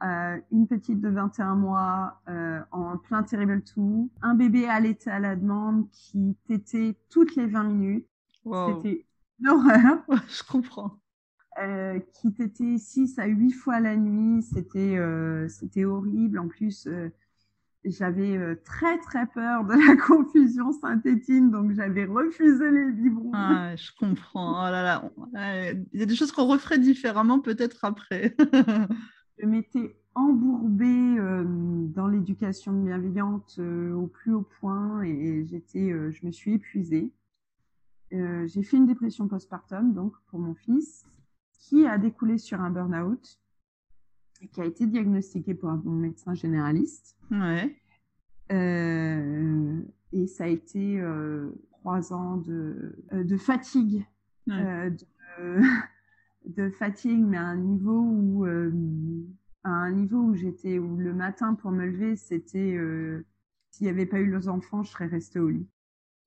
euh, 0.04 0.38
une 0.52 0.68
petite 0.68 1.00
de 1.00 1.08
21 1.08 1.56
mois 1.56 2.20
euh, 2.28 2.60
en 2.70 2.96
plein 2.98 3.24
terrible 3.24 3.62
tout, 3.62 4.08
un 4.22 4.36
bébé 4.36 4.66
allaité 4.66 5.10
à 5.10 5.18
la 5.18 5.34
demande 5.34 5.90
qui 5.90 6.36
tétait 6.46 6.96
toutes 7.10 7.34
les 7.34 7.46
20 7.46 7.64
minutes. 7.64 8.06
C'était 8.44 9.06
une 9.40 9.48
horreur. 9.48 9.98
je 10.28 10.42
comprends. 10.44 11.00
Euh, 11.60 11.98
qui 12.14 12.32
tétait 12.32 12.78
6 12.78 13.18
à 13.18 13.26
8 13.26 13.50
fois 13.50 13.80
la 13.80 13.96
nuit, 13.96 14.42
c'était 14.42 14.98
c'était 15.48 15.84
horrible. 15.84 16.38
En 16.38 16.46
plus, 16.46 16.88
j'avais 17.84 18.56
très 18.64 18.98
très 18.98 19.26
peur 19.26 19.64
de 19.64 19.72
la 19.72 19.96
confusion 20.06 20.70
synthétine, 20.80 21.50
donc 21.50 21.72
j'avais 21.72 22.04
refusé 22.04 22.70
les 22.70 22.92
biberons. 22.92 23.32
Ah, 23.34 23.74
je 23.74 23.90
comprends. 23.98 24.64
Oh 24.64 24.70
là 24.70 24.84
là. 25.34 25.74
Il 25.92 25.98
y 25.98 26.02
a 26.04 26.06
des 26.06 26.14
choses 26.14 26.30
qu'on 26.30 26.46
referait 26.46 26.78
différemment 26.78 27.40
peut-être 27.40 27.84
après. 27.84 28.36
je 29.38 29.46
m'étais 29.46 29.96
embourbée 30.14 31.16
euh, 31.18 31.44
dans 31.46 32.08
l'éducation 32.08 32.72
bienveillante 32.72 33.56
euh, 33.58 33.92
au 33.94 34.06
plus 34.06 34.34
haut 34.34 34.46
point 34.60 35.02
et, 35.02 35.44
j'étais, 35.44 35.92
euh, 35.92 36.10
je 36.10 36.26
me 36.26 36.32
suis 36.32 36.54
épuisée. 36.54 37.12
j'ai 38.10 38.62
fait 38.62 38.76
une 38.76 38.86
dépression 38.86 39.28
postpartum 39.28 39.92
donc 39.92 40.14
pour 40.26 40.40
mon 40.40 40.54
fils 40.54 41.06
qui 41.52 41.86
a 41.86 41.98
découlé 41.98 42.38
sur 42.38 42.60
un 42.60 42.70
burn-out 42.70 43.38
et 44.40 44.48
qui 44.48 44.60
a 44.60 44.64
été 44.64 44.86
diagnostiqué 44.86 45.54
par 45.54 45.76
mon 45.84 45.92
médecin 45.92 46.34
généraliste. 46.34 47.16
Ouais. 47.30 47.76
et 48.50 50.26
ça 50.26 50.44
a 50.44 50.46
été 50.46 51.02
trois 51.70 52.12
ans 52.12 52.38
de, 52.38 52.96
de 53.12 53.36
fatigue, 53.36 54.06
de, 54.46 54.96
de 56.48 56.70
fatigue, 56.70 57.20
mais 57.20 57.36
à 57.36 57.44
un 57.44 57.56
niveau 57.56 58.00
où, 58.00 58.46
euh, 58.46 58.72
à 59.64 59.70
un 59.70 59.92
niveau 59.92 60.18
où 60.18 60.34
j'étais, 60.34 60.78
où 60.78 60.96
le 60.96 61.14
matin 61.14 61.54
pour 61.54 61.70
me 61.70 61.86
lever, 61.86 62.16
c'était, 62.16 62.74
euh, 62.74 63.24
s'il 63.70 63.84
n'y 63.84 63.90
avait 63.90 64.06
pas 64.06 64.18
eu 64.18 64.34
les 64.34 64.48
enfants, 64.48 64.82
je 64.82 64.90
serais 64.90 65.06
restée 65.06 65.38
au 65.38 65.48
lit. 65.48 65.68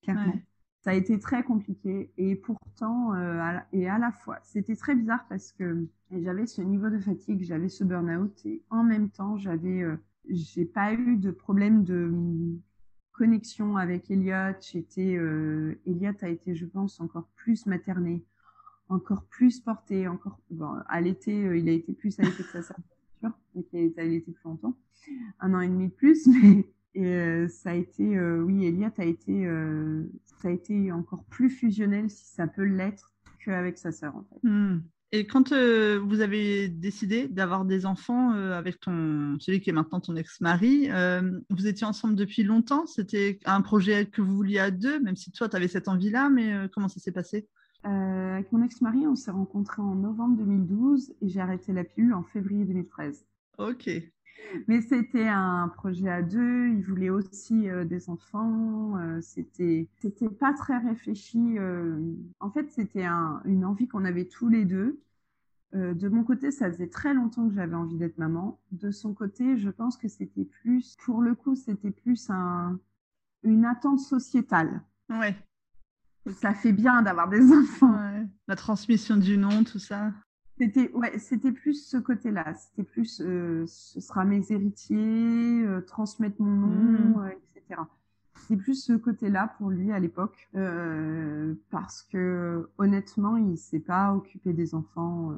Clairement. 0.03 0.39
Ça 0.83 0.91
a 0.91 0.93
été 0.93 1.19
très 1.19 1.43
compliqué 1.43 2.11
et 2.17 2.35
pourtant, 2.35 3.13
euh, 3.13 3.39
à, 3.39 3.65
et 3.71 3.87
à 3.87 3.99
la 3.99 4.11
fois, 4.11 4.39
c'était 4.43 4.75
très 4.75 4.95
bizarre 4.95 5.25
parce 5.27 5.51
que 5.51 5.87
j'avais 6.11 6.47
ce 6.47 6.61
niveau 6.61 6.89
de 6.89 6.99
fatigue, 6.99 7.43
j'avais 7.43 7.69
ce 7.69 7.83
burn-out 7.83 8.45
et 8.45 8.63
en 8.71 8.83
même 8.83 9.09
temps, 9.09 9.37
j'avais, 9.37 9.85
j'ai 10.27 10.65
pas 10.65 10.93
eu 10.93 11.17
de 11.17 11.29
problème 11.29 11.83
de 11.83 12.11
connexion 13.11 13.77
avec 13.77 14.09
Elliot. 14.09 14.57
J'étais, 14.59 15.19
Elliot 15.85 16.13
a 16.21 16.29
été, 16.29 16.55
je 16.55 16.65
pense, 16.65 16.99
encore 16.99 17.27
plus 17.35 17.67
materné 17.67 18.23
encore 18.91 19.23
plus 19.25 19.59
porté, 19.59 20.07
encore 20.07 20.39
bon, 20.49 20.73
à 20.87 21.01
l'été, 21.01 21.45
euh, 21.45 21.57
il 21.57 21.69
a 21.69 21.71
été 21.71 21.93
plus 21.93 22.19
allaité 22.19 22.43
que 22.43 22.49
sa 22.49 22.61
sœur, 22.61 22.77
donc 23.21 23.65
il 23.73 23.79
a 23.79 23.83
été 23.83 24.01
allaité 24.01 24.31
plus 24.31 24.43
longtemps, 24.43 24.75
un 25.39 25.53
an 25.53 25.61
et 25.61 25.67
demi 25.67 25.87
de 25.87 25.93
plus, 25.93 26.25
mais 26.27 26.67
et, 26.93 27.05
euh, 27.05 27.47
ça 27.47 27.71
a 27.71 27.73
été, 27.73 28.17
euh, 28.17 28.41
oui, 28.41 28.65
Elliot 28.65 28.89
a 28.97 29.05
été, 29.05 29.45
ça 30.41 30.49
a 30.49 30.51
été 30.51 30.91
encore 30.91 31.23
plus 31.25 31.49
fusionnel 31.49 32.09
si 32.09 32.25
ça 32.25 32.47
peut 32.47 32.63
l'être 32.65 33.13
qu'avec 33.43 33.77
sa 33.77 33.91
sœur 33.91 34.15
en 34.15 34.23
fait. 34.23 34.47
Hmm. 34.47 34.81
Et 35.13 35.27
quand 35.27 35.49
vous 35.49 36.21
avez 36.21 36.69
décidé 36.69 37.27
d'avoir 37.27 37.65
des 37.65 37.85
enfants 37.85 38.31
avec 38.31 38.79
ton, 38.79 39.37
celui 39.41 39.59
qui 39.59 39.69
est 39.69 39.73
maintenant 39.73 39.99
ton 39.99 40.15
ex-mari, 40.15 40.89
vous 41.49 41.67
étiez 41.67 41.85
ensemble 41.85 42.15
depuis 42.15 42.43
longtemps? 42.43 42.87
C'était 42.87 43.37
un 43.43 43.59
projet 43.59 44.05
que 44.05 44.21
vous 44.21 44.33
vouliez 44.33 44.59
à 44.59 44.71
deux, 44.71 45.01
même 45.01 45.17
si 45.17 45.29
toi, 45.33 45.49
tu 45.49 45.57
avais 45.57 45.67
cette 45.67 45.89
envie-là, 45.89 46.29
mais 46.29 46.69
comment 46.73 46.87
ça 46.87 47.01
s'est 47.01 47.11
passé? 47.11 47.49
Avec 47.83 48.51
mon 48.51 48.63
ex-mari, 48.63 49.07
on 49.07 49.15
s'est 49.15 49.31
rencontrés 49.31 49.81
en 49.81 49.95
novembre 49.95 50.37
2012 50.37 51.13
et 51.21 51.27
j'ai 51.27 51.39
arrêté 51.39 51.73
la 51.73 51.83
pilule 51.83 52.13
en 52.13 52.23
février 52.23 52.65
2013. 52.65 53.25
Ok. 53.57 53.89
Mais 54.67 54.81
c'était 54.81 55.27
un 55.27 55.67
projet 55.69 56.09
à 56.09 56.21
deux. 56.21 56.69
Il 56.69 56.83
voulait 56.83 57.09
aussi 57.09 57.69
euh, 57.69 57.85
des 57.85 58.09
enfants. 58.09 58.97
Euh, 58.97 59.19
c'était, 59.21 59.87
c'était 59.99 60.29
pas 60.29 60.53
très 60.53 60.77
réfléchi. 60.77 61.57
Euh. 61.57 61.99
en 62.39 62.49
fait, 62.51 62.69
c'était 62.71 63.05
une 63.45 63.65
envie 63.65 63.87
qu'on 63.87 64.05
avait 64.05 64.25
tous 64.25 64.49
les 64.49 64.65
deux. 64.65 64.99
de 65.73 66.09
mon 66.09 66.23
côté, 66.23 66.51
ça 66.51 66.71
faisait 66.71 66.89
très 66.89 67.13
longtemps 67.13 67.47
que 67.47 67.55
j'avais 67.55 67.75
envie 67.75 67.97
d'être 67.97 68.17
maman. 68.17 68.59
De 68.71 68.91
son 68.91 69.13
côté, 69.13 69.57
je 69.57 69.69
pense 69.69 69.97
que 69.97 70.07
c'était 70.07 70.45
plus, 70.45 70.97
pour 71.05 71.21
le 71.21 71.35
coup, 71.35 71.55
c'était 71.55 71.91
plus 71.91 72.29
un, 72.29 72.79
une 73.43 73.65
attente 73.65 73.99
sociétale. 73.99 74.81
Ouais. 75.09 75.35
Ça 76.29 76.53
fait 76.53 76.71
bien 76.71 77.01
d'avoir 77.01 77.29
des 77.29 77.51
enfants. 77.53 78.27
La 78.47 78.55
transmission 78.55 79.17
du 79.17 79.37
nom, 79.37 79.63
tout 79.63 79.79
ça. 79.79 80.11
C'était 80.57 80.91
ouais, 80.91 81.17
c'était 81.17 81.51
plus 81.51 81.87
ce 81.87 81.97
côté-là. 81.97 82.53
C'était 82.53 82.83
plus, 82.83 83.19
euh, 83.21 83.65
ce 83.65 83.99
sera 83.99 84.25
mes 84.25 84.51
héritiers, 84.51 85.63
euh, 85.65 85.81
transmettre 85.81 86.39
mon 86.39 86.67
nom, 86.67 87.17
mmh. 87.17 87.23
euh, 87.23 87.29
etc. 87.55 87.81
C'est 88.47 88.57
plus 88.57 88.75
ce 88.75 88.93
côté-là 88.93 89.55
pour 89.57 89.69
lui 89.69 89.91
à 89.91 89.99
l'époque, 89.99 90.49
parce 91.69 92.01
que 92.03 92.69
honnêtement, 92.77 93.37
il 93.37 93.57
s'est 93.57 93.79
pas 93.79 94.13
occupé 94.13 94.51
des 94.53 94.75
enfants 94.75 95.35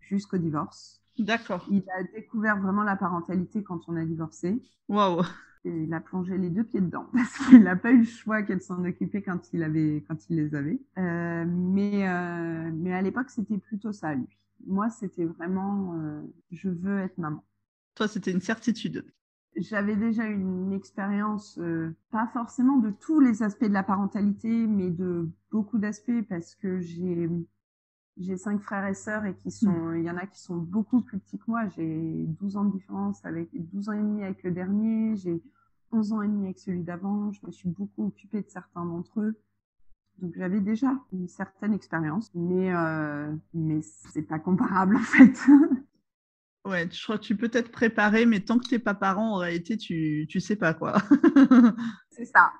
jusqu'au 0.00 0.38
divorce. 0.38 1.02
D'accord. 1.18 1.66
Il 1.70 1.82
a 1.98 2.02
découvert 2.14 2.58
vraiment 2.58 2.82
la 2.82 2.96
parentalité 2.96 3.62
quand 3.62 3.80
on 3.88 3.96
a 3.96 4.04
divorcé. 4.04 4.62
Waouh. 4.88 5.22
Il 5.68 5.92
a 5.92 6.00
plongé 6.00 6.38
les 6.38 6.50
deux 6.50 6.64
pieds 6.64 6.80
dedans 6.80 7.06
parce 7.12 7.38
qu'il 7.38 7.62
n'a 7.62 7.76
pas 7.76 7.92
eu 7.92 7.98
le 7.98 8.04
choix 8.04 8.42
qu'elle 8.42 8.62
s'en 8.62 8.84
occupait 8.84 9.22
quand 9.22 9.52
il 9.52 9.62
avait 9.62 10.04
quand 10.08 10.28
il 10.30 10.36
les 10.36 10.54
avait. 10.54 10.80
mais 10.96 12.06
mais 12.72 12.92
à 12.92 13.02
l'époque 13.02 13.30
c'était 13.30 13.58
plutôt 13.58 13.92
ça 13.92 14.14
lui 14.14 14.28
moi, 14.64 14.90
c'était 14.90 15.24
vraiment 15.24 15.94
euh, 15.94 16.22
je 16.50 16.68
veux 16.68 17.00
être 17.00 17.18
maman. 17.18 17.44
Toi, 17.94 18.08
c'était 18.08 18.32
une 18.32 18.40
certitude. 18.40 19.04
J'avais 19.56 19.96
déjà 19.96 20.26
une 20.26 20.72
expérience, 20.72 21.58
euh, 21.58 21.96
pas 22.10 22.28
forcément 22.32 22.76
de 22.76 22.90
tous 22.90 23.20
les 23.20 23.42
aspects 23.42 23.64
de 23.64 23.72
la 23.72 23.82
parentalité, 23.82 24.66
mais 24.66 24.90
de 24.90 25.30
beaucoup 25.50 25.78
d'aspects 25.78 26.22
parce 26.28 26.54
que 26.54 26.80
j'ai 26.80 27.30
j'ai 28.18 28.36
cinq 28.38 28.62
frères 28.62 28.86
et 28.86 28.94
sœurs 28.94 29.26
et 29.26 29.34
qui 29.36 29.50
sont, 29.50 29.92
il 29.92 30.02
y 30.02 30.10
en 30.10 30.16
a 30.16 30.26
qui 30.26 30.40
sont 30.40 30.56
beaucoup 30.56 31.02
plus 31.02 31.18
petits 31.18 31.38
que 31.38 31.44
moi. 31.48 31.68
J'ai 31.68 32.24
12 32.40 32.56
ans 32.56 32.64
de 32.64 32.72
différence 32.72 33.22
avec 33.26 33.50
12 33.52 33.90
ans 33.90 33.92
et 33.92 33.98
demi 33.98 34.24
avec 34.24 34.42
le 34.42 34.52
dernier. 34.52 35.16
J'ai 35.16 35.42
11 35.92 36.12
ans 36.12 36.22
et 36.22 36.28
demi 36.28 36.44
avec 36.44 36.58
celui 36.58 36.82
d'avant. 36.82 37.32
Je 37.32 37.40
me 37.46 37.52
suis 37.52 37.68
beaucoup 37.68 38.06
occupée 38.06 38.42
de 38.42 38.50
certains 38.50 38.84
d'entre 38.84 39.20
eux. 39.20 39.38
Donc 40.18 40.34
j'avais 40.36 40.60
déjà 40.60 40.92
une 41.12 41.28
certaine 41.28 41.74
expérience, 41.74 42.30
mais 42.34 42.74
euh, 42.74 43.34
mais 43.52 43.80
c'est 43.82 44.22
pas 44.22 44.38
comparable 44.38 44.96
en 44.96 45.00
fait. 45.00 45.34
ouais, 46.64 46.88
je 46.90 47.02
crois 47.02 47.18
que 47.18 47.24
tu 47.24 47.36
peux 47.36 47.50
être 47.52 47.70
préparé, 47.70 48.24
mais 48.24 48.40
tant 48.40 48.58
que 48.58 48.66
t'es 48.66 48.78
pas 48.78 48.94
parent, 48.94 49.34
en 49.34 49.36
réalité, 49.36 49.76
tu 49.76 50.26
tu 50.28 50.40
sais 50.40 50.56
pas 50.56 50.72
quoi. 50.72 50.94
c'est 52.10 52.24
ça. 52.24 52.50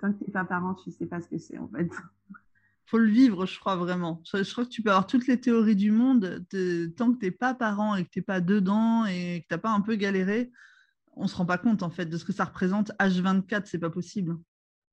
tant 0.00 0.12
que 0.12 0.24
t'es 0.24 0.32
pas 0.32 0.44
parent, 0.44 0.74
tu 0.74 0.90
sais 0.90 1.06
pas 1.06 1.20
ce 1.20 1.28
que 1.28 1.38
c'est 1.38 1.58
en 1.58 1.68
fait. 1.68 1.88
Faut 2.86 2.98
le 2.98 3.08
vivre, 3.08 3.46
je 3.46 3.58
crois 3.58 3.76
vraiment. 3.76 4.22
Je, 4.32 4.50
crois 4.52 4.64
que 4.64 4.70
tu 4.70 4.80
peux 4.80 4.90
avoir 4.90 5.08
toutes 5.08 5.26
les 5.26 5.40
théories 5.40 5.74
du 5.74 5.90
monde, 5.90 6.44
tant 6.96 7.12
que 7.12 7.18
t'es 7.18 7.32
pas 7.32 7.52
parent 7.52 7.96
et 7.96 8.04
que 8.04 8.10
t'es 8.10 8.22
pas 8.22 8.40
dedans 8.40 9.04
et 9.06 9.42
que 9.42 9.46
t'as 9.48 9.58
pas 9.58 9.70
un 9.70 9.80
peu 9.80 9.96
galéré, 9.96 10.52
on 11.16 11.26
se 11.26 11.36
rend 11.36 11.46
pas 11.46 11.58
compte 11.58 11.82
en 11.82 11.90
fait 11.90 12.06
de 12.06 12.16
ce 12.16 12.24
que 12.24 12.32
ça 12.32 12.44
représente. 12.44 12.92
H24, 13.00 13.62
c'est 13.64 13.78
pas 13.78 13.90
possible 13.90 14.36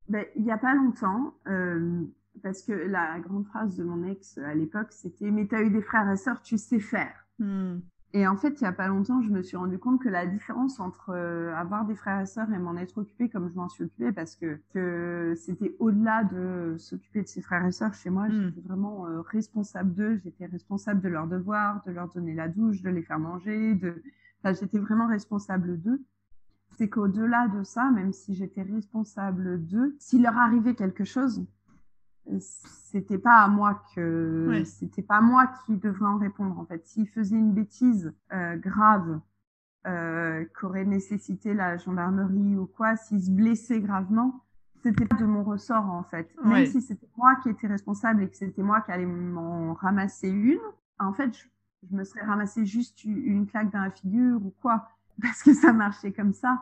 ben, 0.07 0.25
Il 0.35 0.43
n'y 0.43 0.51
a 0.51 0.57
pas 0.57 0.73
longtemps, 0.73 1.35
euh, 1.47 2.01
parce 2.41 2.63
que 2.63 2.71
la 2.71 3.19
grande 3.19 3.45
phrase 3.45 3.75
de 3.77 3.83
mon 3.83 4.07
ex 4.07 4.37
à 4.37 4.55
l'époque, 4.55 4.91
c'était 4.91 5.31
Mais 5.31 5.47
tu 5.47 5.55
as 5.55 5.61
eu 5.61 5.69
des 5.69 5.81
frères 5.81 6.09
et 6.09 6.17
sœurs, 6.17 6.41
tu 6.41 6.57
sais 6.57 6.79
faire. 6.79 7.27
Hmm. 7.39 7.79
Et 8.15 8.27
en 8.27 8.35
fait, 8.35 8.61
il 8.61 8.63
n'y 8.63 8.67
a 8.67 8.73
pas 8.73 8.87
longtemps, 8.87 9.23
je 9.23 9.29
me 9.31 9.41
suis 9.41 9.57
rendu 9.57 9.79
compte 9.79 9.99
que 9.99 10.07
la 10.07 10.27
différence 10.27 10.79
entre 10.79 11.09
euh, 11.09 11.55
avoir 11.55 11.83
des 11.83 11.95
frères 11.95 12.21
et 12.21 12.27
sœurs 12.27 12.51
et 12.53 12.59
m'en 12.59 12.77
être 12.77 12.99
occupée 12.99 13.27
comme 13.27 13.49
je 13.49 13.55
m'en 13.55 13.69
suis 13.69 13.85
occupée, 13.85 14.11
parce 14.11 14.35
que, 14.35 14.59
que 14.71 15.33
c'était 15.35 15.75
au-delà 15.79 16.23
de 16.23 16.75
s'occuper 16.77 17.23
de 17.23 17.27
ses 17.27 17.41
frères 17.41 17.65
et 17.65 17.71
sœurs 17.71 17.95
chez 17.95 18.11
moi, 18.11 18.27
hmm. 18.27 18.49
j'étais 18.49 18.61
vraiment 18.61 19.07
euh, 19.07 19.21
responsable 19.21 19.95
d'eux, 19.95 20.17
j'étais 20.23 20.45
responsable 20.45 21.01
de 21.01 21.09
leurs 21.09 21.27
devoirs, 21.27 21.81
de 21.87 21.91
leur 21.91 22.07
donner 22.07 22.35
la 22.35 22.47
douche, 22.47 22.83
de 22.83 22.89
les 22.89 23.01
faire 23.01 23.19
manger, 23.19 23.73
de... 23.73 24.03
Enfin, 24.43 24.53
j'étais 24.59 24.77
vraiment 24.77 25.07
responsable 25.07 25.81
d'eux 25.81 26.03
c'est 26.77 26.89
qu'au-delà 26.89 27.47
de 27.47 27.63
ça, 27.63 27.89
même 27.91 28.13
si 28.13 28.35
j'étais 28.35 28.63
responsable 28.63 29.65
d'eux, 29.65 29.95
s'il 29.99 30.23
leur 30.23 30.37
arrivait 30.37 30.75
quelque 30.75 31.03
chose, 31.03 31.45
c'était 32.39 33.17
pas 33.17 33.43
à 33.43 33.47
moi 33.47 33.83
que 33.95 34.63
c'était 34.65 35.01
pas 35.01 35.21
moi 35.21 35.47
qui 35.65 35.75
devrais 35.77 36.05
en 36.05 36.17
répondre 36.17 36.57
en 36.57 36.65
fait. 36.65 36.85
S'ils 36.85 37.07
faisaient 37.07 37.37
une 37.37 37.53
bêtise 37.53 38.13
euh, 38.31 38.55
grave 38.55 39.19
euh, 39.87 40.45
qu'aurait 40.55 40.85
nécessité 40.85 41.53
la 41.53 41.77
gendarmerie 41.77 42.55
ou 42.55 42.65
quoi, 42.65 42.95
s'ils 42.95 43.23
se 43.23 43.31
blessaient 43.31 43.81
gravement, 43.81 44.41
c'était 44.81 45.05
pas 45.05 45.17
de 45.17 45.25
mon 45.25 45.43
ressort 45.43 45.85
en 45.85 46.03
fait. 46.03 46.33
Même 46.43 46.65
si 46.65 46.81
c'était 46.81 47.09
moi 47.17 47.35
qui 47.41 47.49
étais 47.49 47.67
responsable 47.67 48.23
et 48.23 48.29
que 48.29 48.37
c'était 48.37 48.63
moi 48.63 48.81
qui 48.81 48.91
allais 48.91 49.05
m'en 49.05 49.73
ramasser 49.73 50.29
une, 50.29 50.59
en 50.99 51.13
fait, 51.13 51.37
je, 51.37 51.43
je 51.89 51.95
me 51.95 52.03
serais 52.03 52.23
ramassé 52.23 52.65
juste 52.65 53.03
une 53.03 53.45
claque 53.47 53.71
dans 53.71 53.81
la 53.81 53.91
figure 53.91 54.45
ou 54.45 54.53
quoi 54.61 54.87
parce 55.21 55.43
que 55.43 55.53
ça 55.53 55.73
marchait 55.73 56.11
comme 56.11 56.33
ça. 56.33 56.61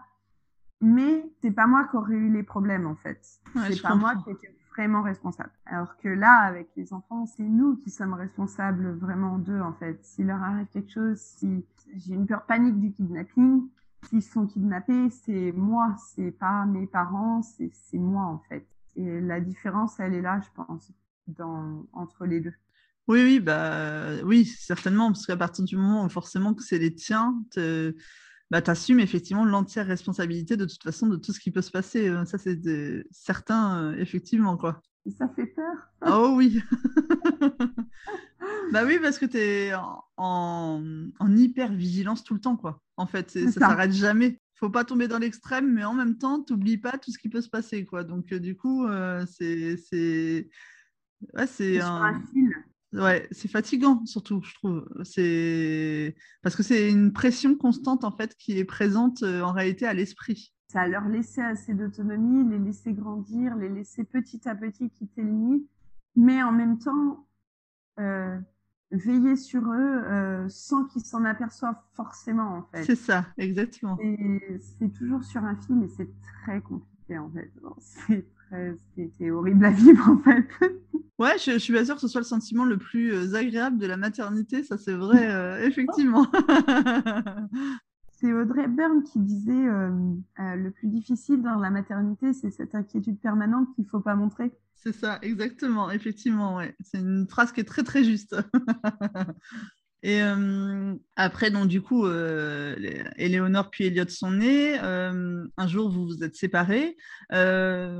Mais 0.82 1.30
c'est 1.42 1.52
pas 1.52 1.68
moi 1.68 1.88
qui 1.88 1.96
aurais 1.96 2.16
eu 2.16 2.32
les 2.32 2.44
problèmes 2.44 2.88
en 2.88 2.96
fait. 2.96 3.22
c'est 3.68 3.82
pas 3.82 3.96
moi 3.96 4.16
qui 4.24 4.32
étais 4.32 4.56
vraiment 4.72 5.04
responsable. 5.04 5.52
Alors 5.66 5.96
que 5.98 6.08
là, 6.08 6.40
avec 6.40 6.70
les 6.76 6.94
enfants, 6.94 7.26
c'est 7.26 7.44
nous 7.44 7.76
qui 7.78 7.90
sommes 7.90 8.14
responsables 8.14 8.92
vraiment 8.98 9.38
d'eux 9.38 9.62
en 9.62 9.74
fait. 9.74 10.04
S'il 10.04 10.28
leur 10.28 10.42
arrive 10.42 10.68
quelque 10.68 10.92
chose, 10.92 11.20
si 11.20 11.64
j'ai 11.96 12.16
une 12.16 12.26
peur 12.26 12.46
panique 12.46 12.80
du 12.80 12.92
kidnapping, 12.92 13.68
s'ils 14.10 14.24
sont 14.24 14.48
kidnappés, 14.48 15.10
c'est 15.10 15.52
moi, 15.52 15.96
c'est 16.16 16.32
pas 16.32 16.66
mes 16.66 16.88
parents, 16.88 17.42
c'est 17.44 17.98
moi 17.98 18.24
en 18.24 18.40
fait. 18.50 18.66
Et 18.96 19.22
la 19.22 19.40
différence, 19.40 20.00
elle 20.00 20.14
est 20.14 20.22
là, 20.22 20.40
je 20.40 20.50
pense, 20.56 20.92
dans, 21.28 21.86
entre 21.94 22.26
les 22.26 22.40
deux. 22.40 22.54
Oui, 23.08 23.24
oui, 23.24 23.40
bah 23.40 24.24
oui, 24.24 24.46
certainement, 24.46 25.08
parce 25.08 25.26
qu'à 25.26 25.38
partir 25.38 25.66
du 25.66 25.76
moment 25.76 26.06
où 26.06 26.10
forcément 26.10 26.54
que 26.54 26.64
c'est 26.64 26.78
les 26.78 26.94
tiens, 26.94 27.36
bah, 28.52 28.62
tu 28.62 28.70
assumes 28.70 29.00
effectivement 29.00 29.46
l'entière 29.46 29.88
responsabilité 29.88 30.58
de 30.58 30.66
toute 30.66 30.84
façon 30.84 31.08
de 31.08 31.16
tout 31.16 31.32
ce 31.32 31.40
qui 31.40 31.52
peut 31.52 31.62
se 31.62 31.72
passer. 31.72 32.10
Euh, 32.10 32.26
ça, 32.26 32.38
c'est 32.38 32.60
certain, 33.10 33.82
euh, 33.82 33.96
effectivement. 33.98 34.58
Quoi. 34.58 34.82
Ça 35.18 35.30
fait 35.30 35.48
peur. 35.48 35.74
oh 36.06 36.34
oui. 36.36 36.62
bah 38.74 38.84
oui, 38.86 39.00
parce 39.02 39.20
que 39.20 39.26
tu 39.26 39.38
es 39.38 39.74
en, 39.74 40.04
en, 40.18 41.38
hyper 41.38 41.72
vigilance 41.72 42.26
tout 42.26 42.34
le 42.34 42.42
temps. 42.42 42.58
Quoi. 42.58 42.82
En 42.98 43.08
fait, 43.08 43.32
ça 43.32 43.40
ne 43.40 43.52
s'arrête 43.52 43.94
jamais. 43.94 44.38
faut 44.56 44.70
pas 44.70 44.84
tomber 44.84 45.08
dans 45.08 45.20
l'extrême, 45.20 45.72
mais 45.72 45.86
en 45.86 45.94
même 45.94 46.18
temps, 46.18 46.44
tu 46.44 46.52
n'oublies 46.52 46.78
pas 46.78 46.98
tout 46.98 47.12
ce 47.12 47.20
qui 47.20 47.30
peut 47.30 47.42
se 47.42 47.50
passer. 47.50 47.86
Quoi. 47.86 48.04
Donc, 48.04 48.34
euh, 48.34 48.40
du 48.40 48.58
coup, 48.58 48.86
c'est. 49.28 50.50
Ouais, 51.36 51.48
c'est 51.48 51.80
un... 51.80 52.04
un 52.04 52.22
fil. 52.34 52.52
Ouais, 52.94 53.28
c'est 53.32 53.48
fatigant 53.48 54.06
surtout, 54.06 54.42
je 54.44 54.54
trouve. 54.56 54.86
C'est 55.04 56.16
parce 56.42 56.56
que 56.56 56.64
c'est 56.64 56.90
une 56.90 57.14
pression 57.14 57.56
constante 57.56 58.04
en 58.04 58.12
fait 58.12 58.36
qui 58.36 58.58
est 58.58 58.66
présente 58.66 59.24
euh, 59.24 59.42
en 59.42 59.54
réalité 59.54 59.86
à 59.86 59.94
l'esprit. 59.94 60.54
Ça 60.68 60.88
leur 60.88 61.08
laisser 61.08 61.42
assez 61.42 61.74
d'autonomie, 61.74 62.50
les 62.50 62.60
laisser 62.60 62.94
grandir, 62.94 63.56
les 63.56 63.70
laisser 63.70 64.04
petit 64.04 64.48
à 64.48 64.56
petit 64.56 64.90
quitter 64.90 65.22
le 65.22 65.32
nid, 65.32 65.68
mais 66.16 66.44
en 66.44 66.52
même 66.52 66.80
temps 66.80 67.28
euh, 68.00 68.38
veiller 68.92 69.38
sur 69.38 69.64
eux 69.72 70.04
euh, 70.06 70.50
sans 70.50 70.86
qu'ils 70.86 71.04
s'en 71.04 71.24
aperçoivent 71.24 71.82
forcément 71.96 72.58
en 72.58 72.64
fait. 72.64 72.84
C'est 72.84 72.96
ça, 72.96 73.26
exactement. 73.38 73.98
C'est 74.80 74.94
toujours 74.94 75.24
sur 75.24 75.44
un 75.44 75.56
fil 75.56 75.82
et 75.84 75.88
c'est 75.88 76.10
très 76.44 76.62
compliqué 76.62 77.18
en 77.18 77.30
fait. 77.32 77.52
C'est 77.80 78.26
c'est 79.18 79.32
horrible 79.32 79.66
à 79.66 79.72
vivre 79.72 80.10
en 80.10 80.18
fait. 80.18 80.48
Ouais, 81.20 81.38
je, 81.38 81.52
je, 81.52 81.58
suis 81.60 81.74
pas 81.74 81.86
sûre 81.86 81.94
que 81.94 82.02
ce 82.02 82.08
soit 82.08 82.22
le 82.22 82.26
sentiment 82.26 82.66
le 82.66 82.78
plus 82.78 83.14
euh, 83.14 83.36
agréable 83.36 83.78
de 83.78 83.86
la 83.86 83.96
maternité, 83.96 84.64
ça 84.64 84.80
c'est 84.80 84.94
vrai, 84.94 85.32
euh, 85.32 85.62
effectivement. 85.68 86.26
c'est 88.10 88.34
Audrey 88.34 88.68
Byrne 88.68 89.04
qui 89.04 89.20
disait 89.20 89.68
euh, 89.68 89.92
le 90.40 90.72
plus 90.72 90.88
difficile 90.88 91.44
dans 91.44 91.60
la 91.60 91.70
maternité, 91.70 92.34
c'est 92.34 92.50
cette 92.50 92.74
inquiétude 92.74 93.20
permanente 93.20 93.68
qu'il 93.76 93.86
faut 93.86 94.00
pas 94.00 94.16
montrer. 94.16 94.52
C'est 94.74 94.94
ça, 94.94 95.20
exactement, 95.22 95.92
effectivement, 95.92 96.56
ouais. 96.56 96.76
C'est 96.80 96.98
une 96.98 97.28
phrase 97.30 97.52
qui 97.52 97.60
est 97.60 97.66
très 97.66 97.84
très 97.84 98.04
juste. 98.04 98.36
Et 100.04 100.22
euh, 100.22 100.96
après, 101.16 101.52
donc, 101.52 101.68
du 101.68 101.82
coup, 101.82 102.06
euh, 102.06 102.76
Éléonore 103.18 103.70
puis 103.70 103.86
Elliot 103.86 104.08
sont 104.08 104.32
nés. 104.32 104.80
Euh, 104.82 105.46
un 105.58 105.68
jour, 105.68 105.90
vous 105.90 106.06
vous 106.06 106.24
êtes 106.24 106.36
séparés. 106.36 106.98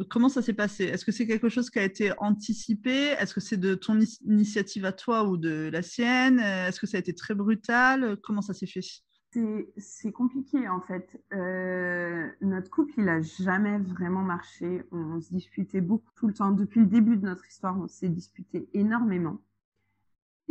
comment 0.10 0.30
ça 0.30 0.42
s'est 0.42 0.54
passé? 0.54 0.86
Est-ce 0.86 1.06
que 1.06 1.12
c'est 1.12 1.28
quelque 1.28 1.50
chose 1.50 1.70
qui 1.70 1.80
a 1.80 1.84
été 1.84 2.12
anticipé? 2.18 3.16
Est-ce 3.20 3.34
que 3.34 3.42
c'est 3.42 3.58
de 3.58 3.76
ton 3.76 4.00
initiative 4.26 4.86
à 4.86 4.92
toi 4.92 5.24
ou 5.24 5.38
de 5.38 5.70
la 5.72 5.82
sienne? 5.82 6.40
Est-ce 6.40 6.80
que 6.80 6.88
ça 6.88 6.98
a 6.98 7.00
été 7.00 7.14
très 7.14 7.36
brutal? 7.36 8.18
Comment 8.24 8.42
ça 8.42 8.54
s'est 8.54 8.68
fait? 8.68 8.82
C'est 9.78 10.12
compliqué 10.12 10.68
en 10.68 10.82
fait. 10.82 11.24
Euh, 11.34 12.30
notre 12.42 12.70
couple, 12.70 12.94
il 12.98 13.08
a 13.08 13.22
jamais 13.22 13.78
vraiment 13.80 14.24
marché. 14.24 14.84
On, 14.92 15.22
se 15.22 15.34
disputait 15.34 15.80
beaucoup 15.80 16.12
tout 16.16 16.28
le 16.28 16.34
temps. 16.34 16.52
Depuis 16.52 16.82
le 16.82 16.88
début 16.88 17.16
de 17.16 17.26
notre 17.26 17.48
histoire, 17.48 17.80
on 17.80 17.88
s'est 17.88 18.10
disputé 18.10 18.68
énormément. 18.74 19.40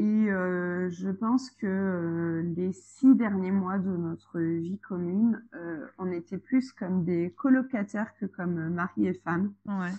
Et 0.01 0.31
euh, 0.31 0.89
je 0.89 1.11
pense 1.11 1.51
que 1.51 1.67
euh, 1.67 2.43
les 2.57 2.73
six 2.73 3.15
derniers 3.15 3.51
mois 3.51 3.77
de 3.77 3.91
notre 3.91 4.41
vie 4.41 4.79
commune, 4.79 5.45
euh, 5.55 5.87
on 5.99 6.11
était 6.11 6.39
plus 6.39 6.73
comme 6.73 7.05
des 7.05 7.35
colocataires 7.37 8.15
que 8.19 8.25
comme 8.25 8.71
mari 8.71 9.09
et 9.09 9.13
femme. 9.13 9.53
Ouais. 9.67 9.93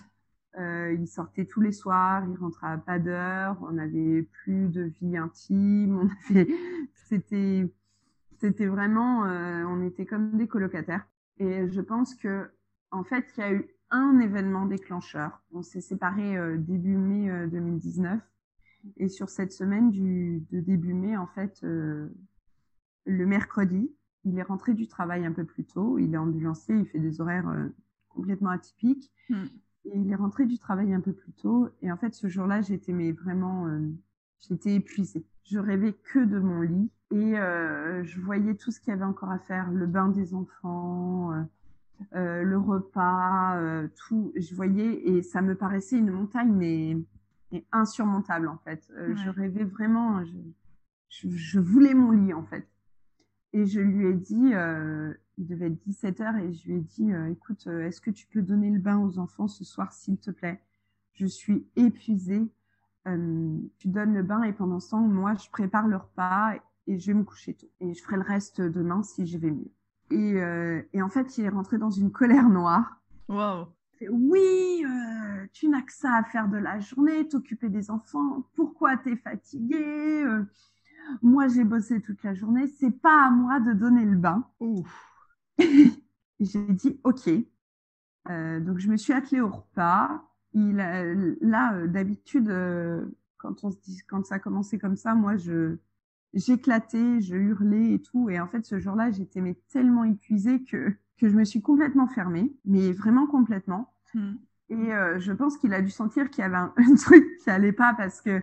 Euh, 0.58 0.92
il 0.98 1.06
sortait 1.06 1.44
tous 1.44 1.60
les 1.60 1.70
soirs, 1.70 2.24
il 2.28 2.36
rentrait 2.36 2.66
à 2.66 2.78
pas 2.78 2.98
d'heure, 2.98 3.56
on 3.62 3.74
n'avait 3.74 4.22
plus 4.22 4.66
de 4.66 4.82
vie 4.82 5.16
intime, 5.16 5.96
on 5.96 6.08
avait, 6.28 6.48
c'était, 6.94 7.72
c'était 8.40 8.66
vraiment, 8.66 9.20
on 9.20 9.86
était 9.86 10.04
comme 10.04 10.36
des 10.36 10.48
colocataires. 10.48 11.06
Et 11.38 11.68
je 11.68 11.80
pense 11.80 12.16
que, 12.16 12.50
en 12.90 13.04
fait, 13.04 13.24
il 13.36 13.40
y 13.40 13.44
a 13.44 13.52
eu 13.52 13.68
un 13.92 14.18
événement 14.18 14.66
déclencheur. 14.66 15.40
On 15.52 15.62
s'est 15.62 15.80
séparés 15.80 16.36
début 16.58 16.96
mai 16.96 17.46
2019. 17.46 18.20
Et 18.96 19.08
sur 19.08 19.28
cette 19.28 19.52
semaine 19.52 19.90
du, 19.90 20.42
de 20.50 20.60
début 20.60 20.94
mai, 20.94 21.16
en 21.16 21.26
fait, 21.26 21.60
le 21.62 22.10
mercredi, 23.06 23.90
il 24.24 24.38
est 24.38 24.42
rentré 24.42 24.74
du 24.74 24.88
travail 24.88 25.24
un 25.24 25.32
peu 25.32 25.44
plus 25.44 25.64
tôt. 25.64 25.98
Il 25.98 26.14
est 26.14 26.18
ambulancier, 26.18 26.76
il 26.76 26.86
fait 26.86 26.98
des 26.98 27.20
horaires 27.20 27.52
complètement 28.08 28.50
atypiques. 28.50 29.12
Mm. 29.28 29.44
Et 29.84 29.98
il 29.98 30.10
est 30.10 30.16
rentré 30.16 30.46
du 30.46 30.58
travail 30.58 30.94
un 30.94 31.00
peu 31.00 31.12
plus 31.12 31.32
tôt. 31.32 31.68
Et 31.82 31.90
en 31.90 31.96
fait, 31.96 32.14
ce 32.14 32.28
jour-là, 32.28 32.62
j'étais 32.62 32.92
mais 32.92 33.12
vraiment, 33.12 33.66
euh, 33.66 33.88
j'étais 34.48 34.76
épuisée. 34.76 35.24
Je 35.44 35.58
rêvais 35.58 35.92
que 35.92 36.20
de 36.20 36.38
mon 36.38 36.60
lit 36.60 36.90
et 37.10 37.36
euh, 37.36 38.04
je 38.04 38.20
voyais 38.20 38.54
tout 38.54 38.70
ce 38.70 38.80
qu'il 38.80 38.90
y 38.90 38.92
avait 38.94 39.04
encore 39.04 39.30
à 39.30 39.38
faire, 39.40 39.70
le 39.72 39.86
bain 39.86 40.08
des 40.08 40.34
enfants, 40.34 41.32
euh, 41.32 41.42
euh 42.14 42.42
le 42.42 42.58
repas, 42.58 43.56
euh, 43.56 43.88
tout. 44.06 44.32
Je 44.36 44.54
voyais 44.54 45.08
et 45.08 45.22
ça 45.22 45.42
me 45.42 45.56
paraissait 45.56 45.98
une 45.98 46.12
montagne 46.12 46.52
mais, 46.52 46.96
insurmontable 47.72 48.48
en 48.48 48.58
fait. 48.58 48.90
Je 48.96 49.28
rêvais 49.30 49.64
vraiment, 49.64 50.24
je, 50.24 50.32
je, 51.08 51.28
je, 51.28 51.60
voulais 51.60 51.94
mon 51.94 52.10
lit 52.10 52.32
en 52.32 52.44
fait. 52.44 52.66
Et 53.52 53.66
je 53.66 53.80
lui 53.80 54.06
ai 54.06 54.14
dit, 54.14 54.54
il 55.38 55.46
devait 55.46 55.66
être 55.66 55.78
17 55.84 56.20
heures 56.20 56.36
et 56.36 56.52
je 56.52 56.68
lui 56.68 56.76
ai 56.76 56.80
dit, 56.80 57.12
euh, 57.12 57.30
écoute, 57.30 57.66
euh, 57.66 57.86
est-ce 57.86 58.00
que 58.00 58.10
tu 58.10 58.26
peux 58.26 58.42
donner 58.42 58.70
le 58.70 58.78
bain 58.78 58.98
aux 58.98 59.18
enfants 59.18 59.48
ce 59.48 59.64
soir, 59.64 59.92
s'il 59.92 60.18
te 60.18 60.30
plaît? 60.30 60.60
Je 61.14 61.26
suis 61.26 61.66
épuisée. 61.76 62.48
Euh, 63.08 63.56
tu 63.78 63.88
donnes 63.88 64.14
le 64.14 64.22
bain 64.22 64.42
et 64.42 64.52
pendant 64.52 64.78
ce 64.78 64.90
temps, 64.90 65.00
moi, 65.00 65.34
je 65.34 65.50
prépare 65.50 65.88
le 65.88 65.96
repas 65.96 66.54
et 66.86 66.98
je 66.98 67.06
vais 67.08 67.18
me 67.18 67.24
coucher 67.24 67.54
tôt. 67.54 67.68
Et 67.80 67.94
je 67.94 68.02
ferai 68.02 68.16
le 68.16 68.22
reste 68.22 68.60
demain 68.60 69.02
si 69.02 69.26
je 69.26 69.38
vais 69.38 69.50
mieux. 69.50 69.72
Et, 70.10 70.36
et 70.92 71.00
en 71.00 71.08
fait, 71.08 71.38
il 71.38 71.44
est 71.44 71.48
rentré 71.48 71.78
dans 71.78 71.90
une 71.90 72.12
colère 72.12 72.48
noire. 72.48 73.00
Wow. 73.28 73.68
Oui, 74.10 74.84
tu 75.52 75.68
n'as 75.68 75.82
que 75.82 75.92
ça 75.92 76.14
à 76.14 76.24
faire 76.24 76.48
de 76.48 76.56
la 76.56 76.78
journée, 76.80 77.28
t'occuper 77.28 77.68
des 77.68 77.90
enfants. 77.90 78.48
Pourquoi 78.54 78.96
t'es 78.96 79.16
fatiguée 79.16 80.24
Moi, 81.22 81.48
j'ai 81.48 81.64
bossé 81.64 82.00
toute 82.00 82.22
la 82.22 82.34
journée. 82.34 82.66
C'est 82.66 83.00
pas 83.00 83.26
à 83.26 83.30
moi 83.30 83.60
de 83.60 83.72
donner 83.72 84.04
le 84.04 84.16
bain. 84.16 84.46
J'ai 86.40 86.72
dit 86.72 87.00
OK. 87.04 87.30
Euh, 88.30 88.60
donc 88.60 88.78
je 88.78 88.88
me 88.88 88.96
suis 88.96 89.12
attelée 89.12 89.40
au 89.40 89.48
repas. 89.48 90.22
Il 90.54 90.76
là 90.76 91.74
euh, 91.74 91.86
d'habitude 91.86 92.48
euh, 92.48 93.04
quand 93.38 93.64
on 93.64 93.70
se 93.70 93.78
dit 93.80 94.00
quand 94.06 94.24
ça 94.26 94.36
a 94.36 94.38
commencé 94.38 94.78
comme 94.78 94.96
ça, 94.96 95.14
moi 95.14 95.36
je 95.36 95.76
j'éclatais, 96.34 97.20
je 97.20 97.36
hurlais 97.36 97.94
et 97.94 98.02
tout. 98.02 98.30
Et 98.30 98.40
en 98.40 98.48
fait 98.48 98.64
ce 98.64 98.78
jour-là 98.78 99.10
j'étais 99.10 99.40
mais 99.40 99.54
tellement 99.68 100.04
épuisée 100.04 100.62
que 100.64 100.94
que 101.18 101.28
je 101.28 101.36
me 101.36 101.44
suis 101.44 101.62
complètement 101.62 102.08
fermée, 102.08 102.54
mais 102.64 102.92
vraiment 102.92 103.26
complètement. 103.26 103.94
Hmm. 104.14 104.34
Et 104.68 104.90
je 105.18 105.32
pense 105.32 105.58
qu'il 105.58 105.74
a 105.74 105.82
dû 105.82 105.90
sentir 105.90 106.30
qu'il 106.30 106.42
y 106.42 106.46
avait 106.46 106.56
un, 106.56 106.72
un, 106.78 106.94
truc 106.94 107.24
qui 107.42 107.50
allait 107.50 107.72
pas 107.72 107.94
parce 107.96 108.20
que 108.20 108.42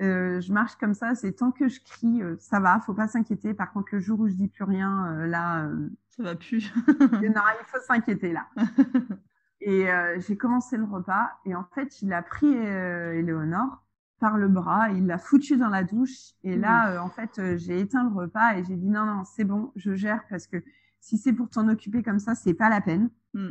euh, 0.00 0.40
je 0.40 0.52
marche 0.52 0.76
comme 0.76 0.94
ça, 0.94 1.14
c'est 1.14 1.32
tant 1.32 1.50
que 1.50 1.68
je 1.68 1.80
crie, 1.80 2.22
euh, 2.22 2.36
ça 2.38 2.60
va, 2.60 2.80
faut 2.80 2.94
pas 2.94 3.08
s'inquiéter. 3.08 3.54
Par 3.54 3.72
contre, 3.72 3.88
le 3.92 4.00
jour 4.00 4.20
où 4.20 4.28
je 4.28 4.34
dis 4.34 4.48
plus 4.48 4.64
rien, 4.64 5.06
euh, 5.12 5.26
là, 5.26 5.68
ça 6.10 6.22
va 6.22 6.34
plus. 6.34 6.72
non, 6.88 7.42
il 7.60 7.66
faut 7.66 7.80
s'inquiéter 7.86 8.32
là. 8.32 8.48
et 9.60 9.86
j'ai 10.18 10.36
commencé 10.36 10.76
le 10.76 10.84
repas 10.84 11.30
et 11.44 11.54
en 11.54 11.64
fait, 11.64 12.02
il 12.02 12.12
a 12.12 12.22
pris 12.22 12.52
Éléonore 12.52 13.82
par 14.20 14.36
le 14.36 14.48
bras, 14.48 14.90
il 14.90 15.06
l'a 15.06 15.18
foutu 15.18 15.56
dans 15.56 15.68
la 15.68 15.84
douche 15.84 16.34
et 16.42 16.56
là, 16.56 17.02
en 17.02 17.08
fait, 17.08 17.56
j'ai 17.56 17.80
éteint 17.80 18.04
le 18.04 18.14
repas 18.14 18.56
et 18.56 18.64
j'ai 18.64 18.76
dit 18.76 18.88
non, 18.88 19.06
non, 19.06 19.24
c'est 19.24 19.44
bon, 19.44 19.72
je 19.76 19.94
gère 19.94 20.22
parce 20.28 20.46
que 20.46 20.62
si 21.00 21.18
c'est 21.18 21.32
pour 21.32 21.48
t'en 21.48 21.68
occuper 21.68 22.02
comme 22.02 22.18
ça, 22.18 22.34
c'est 22.34 22.54
pas 22.54 22.68
la 22.68 22.80
peine. 22.80 23.10
Mm. 23.32 23.50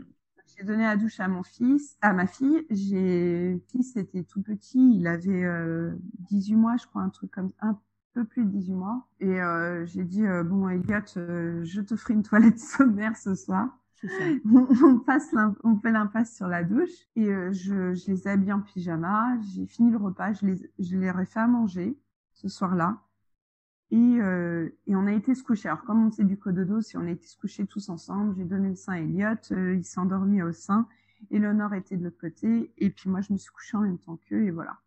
J'ai 0.55 0.63
donné 0.63 0.83
la 0.83 0.97
douche 0.97 1.19
à 1.19 1.27
mon 1.27 1.43
fils, 1.43 1.97
à 2.01 2.13
ma 2.13 2.27
fille. 2.27 2.65
J'ai 2.69 3.61
fils 3.71 3.95
était 3.95 4.23
tout 4.23 4.41
petit, 4.41 4.97
il 4.97 5.07
avait 5.07 5.43
euh, 5.43 5.93
18 6.29 6.55
mois, 6.55 6.77
je 6.77 6.85
crois, 6.87 7.01
un 7.01 7.09
truc 7.09 7.31
comme 7.31 7.51
un 7.61 7.79
peu 8.13 8.25
plus 8.25 8.45
de 8.45 8.49
18 8.49 8.73
mois. 8.73 9.07
Et 9.19 9.41
euh, 9.41 9.85
j'ai 9.85 10.03
dit 10.03 10.25
euh, 10.25 10.43
bon 10.43 10.69
Elliot, 10.69 10.99
euh, 11.17 11.63
je 11.63 11.81
te 11.81 11.95
ferai 11.95 12.13
une 12.13 12.23
toilette 12.23 12.59
sommaire 12.59 13.17
ce 13.17 13.35
soir. 13.35 13.69
Ça. 14.01 14.07
on, 14.83 14.99
passe 14.99 15.33
on 15.63 15.77
fait 15.77 15.91
l'impasse 15.91 16.35
sur 16.35 16.47
la 16.47 16.63
douche 16.63 17.07
et 17.15 17.25
euh, 17.25 17.53
je, 17.53 17.93
je 17.93 18.11
les 18.11 18.27
ai 18.27 18.31
habillés 18.31 18.53
en 18.53 18.61
pyjama. 18.61 19.37
J'ai 19.53 19.65
fini 19.65 19.91
le 19.91 19.97
repas, 19.97 20.33
je 20.33 20.45
les 20.45 20.71
je 20.77 20.97
les 20.97 21.07
ai 21.07 21.25
fait 21.25 21.39
à 21.39 21.47
manger 21.47 21.97
ce 22.33 22.49
soir-là. 22.49 22.99
Et, 23.93 24.19
euh, 24.19 24.69
et, 24.88 24.95
on 24.95 25.06
a 25.06 25.12
été 25.12 25.36
se 25.36 25.43
coucher. 25.43 25.69
Alors, 25.69 25.84
comme 25.84 26.08
on 26.08 26.10
sait 26.10 26.23
du 26.23 26.36
cododo, 26.36 26.82
si 26.82 26.97
on 26.97 27.01
a 27.01 27.12
été 27.12 27.27
se 27.27 27.38
coucher 27.38 27.67
tous 27.67 27.89
ensemble, 27.89 28.36
j'ai 28.36 28.43
donné 28.43 28.69
le 28.69 28.75
sein 28.75 28.93
à 28.93 28.97
Elliot, 28.97 29.36
euh, 29.51 29.75
il 29.75 29.86
s'est 29.86 29.99
endormi 29.99 30.41
au 30.41 30.51
sein, 30.51 30.88
Eleonore 31.29 31.75
était 31.75 31.95
de 31.95 32.06
l'autre 32.06 32.17
côté, 32.19 32.73
et 32.79 32.89
puis 32.89 33.08
moi, 33.08 33.21
je 33.21 33.32
me 33.32 33.38
suis 33.38 33.51
couchée 33.51 33.77
en 33.77 33.82
même 33.82 33.99
temps 33.99 34.17
qu'eux, 34.27 34.45
et 34.45 34.49
voilà. 34.49 34.79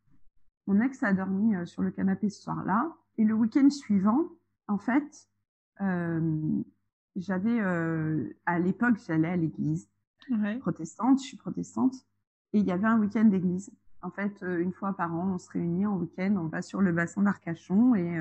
Mon 0.67 0.81
ex 0.81 1.05
a 1.05 1.13
dormi 1.13 1.55
euh, 1.55 1.67
sur 1.67 1.83
le 1.83 1.93
canapé 1.93 2.29
ce 2.31 2.43
soir-là, 2.43 2.97
et 3.17 3.23
le 3.23 3.33
week-end 3.35 3.71
suivant, 3.71 4.25
en 4.67 4.79
fait, 4.79 5.29
euh, 5.83 6.61
j'avais, 7.15 7.61
à 8.45 8.59
l'époque, 8.59 8.97
j'allais 9.07 9.29
à 9.29 9.37
l'église 9.37 9.89
ouais. 10.31 10.59
protestante, 10.59 11.21
je 11.21 11.27
suis 11.27 11.37
protestante, 11.37 11.95
et 12.55 12.59
il 12.59 12.65
y 12.65 12.73
avait 12.73 12.89
un 12.89 12.99
week-end 12.99 13.27
d'église. 13.27 13.71
En 14.03 14.11
fait, 14.11 14.43
une 14.43 14.73
fois 14.73 14.95
par 14.95 15.15
an, 15.15 15.35
on 15.35 15.39
se 15.39 15.49
réunit 15.49 15.87
en 15.87 15.97
week-end, 15.97 16.35
on 16.37 16.49
va 16.49 16.61
sur 16.61 16.81
le 16.81 16.91
bassin 16.91 17.23
d'Arcachon, 17.23 17.95
et 17.95 18.21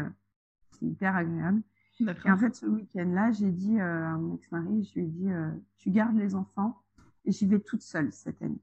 c'est 0.80 0.86
hyper 0.86 1.16
agréable. 1.16 1.62
Et 2.00 2.32
en 2.32 2.38
fait, 2.38 2.56
ce 2.56 2.66
week-end-là, 2.66 3.32
j'ai 3.32 3.52
dit 3.52 3.80
euh, 3.80 4.06
à 4.06 4.18
mon 4.18 4.36
ex-mari, 4.36 4.84
je 4.84 5.00
lui 5.00 5.06
ai 5.06 5.10
dit, 5.10 5.32
euh, 5.32 5.50
tu 5.78 5.92
gardes 5.92 6.18
les 6.18 6.36
enfants 6.36 6.82
et 7.24 7.32
j'y 7.32 7.46
vais 7.46 7.60
toute 7.60 7.82
seule 7.82 8.12
cette 8.12 8.42
année. 8.42 8.62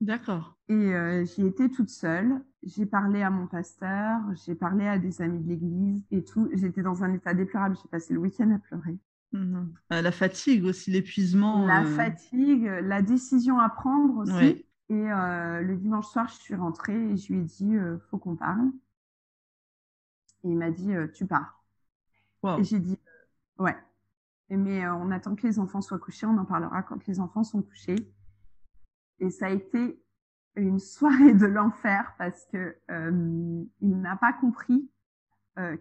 D'accord. 0.00 0.56
Et 0.68 0.72
euh, 0.72 1.24
j'y 1.26 1.46
étais 1.46 1.68
toute 1.68 1.90
seule. 1.90 2.40
J'ai 2.62 2.86
parlé 2.86 3.22
à 3.22 3.28
mon 3.28 3.46
pasteur, 3.46 4.18
j'ai 4.44 4.54
parlé 4.54 4.86
à 4.86 4.98
des 4.98 5.20
amis 5.20 5.40
de 5.40 5.48
l'église 5.48 6.02
et 6.10 6.24
tout. 6.24 6.48
J'étais 6.54 6.82
dans 6.82 7.04
un 7.04 7.12
état 7.12 7.34
déplorable. 7.34 7.76
J'ai 7.82 7.88
passé 7.88 8.14
le 8.14 8.20
week-end 8.20 8.50
à 8.50 8.58
pleurer. 8.58 8.98
Mhm. 9.32 9.74
la 9.90 10.10
fatigue 10.10 10.64
aussi, 10.64 10.90
l'épuisement. 10.90 11.64
La 11.64 11.84
fatigue, 11.84 12.64
la 12.82 13.00
décision 13.00 13.60
à 13.60 13.68
prendre 13.68 14.16
aussi. 14.16 14.64
Et 14.88 15.04
le 15.04 15.74
dimanche 15.76 16.08
soir, 16.08 16.26
je 16.28 16.34
suis 16.34 16.54
rentrée 16.56 17.10
et 17.10 17.16
je 17.16 17.32
lui 17.32 17.40
ai 17.40 17.44
dit, 17.44 17.76
faut 18.10 18.18
qu'on 18.18 18.34
parle. 18.34 18.70
Et 20.44 20.48
il 20.48 20.56
m'a 20.56 20.70
dit, 20.70 20.94
euh, 20.94 21.08
tu 21.08 21.26
pars. 21.26 21.62
Et 22.58 22.64
j'ai 22.64 22.78
dit, 22.78 22.98
euh, 23.60 23.64
ouais. 23.64 23.76
Mais 24.48 24.84
euh, 24.84 24.94
on 24.94 25.10
attend 25.10 25.36
que 25.36 25.46
les 25.46 25.58
enfants 25.58 25.80
soient 25.80 25.98
couchés, 25.98 26.26
on 26.26 26.38
en 26.38 26.44
parlera 26.44 26.82
quand 26.82 27.06
les 27.06 27.20
enfants 27.20 27.44
sont 27.44 27.62
couchés. 27.62 27.96
Et 29.18 29.30
ça 29.30 29.46
a 29.46 29.50
été 29.50 30.02
une 30.56 30.78
soirée 30.80 31.34
de 31.34 31.46
l'enfer 31.46 32.14
parce 32.18 32.46
que 32.46 32.76
il 32.88 34.00
n'a 34.00 34.16
pas 34.16 34.32
compris 34.32 34.90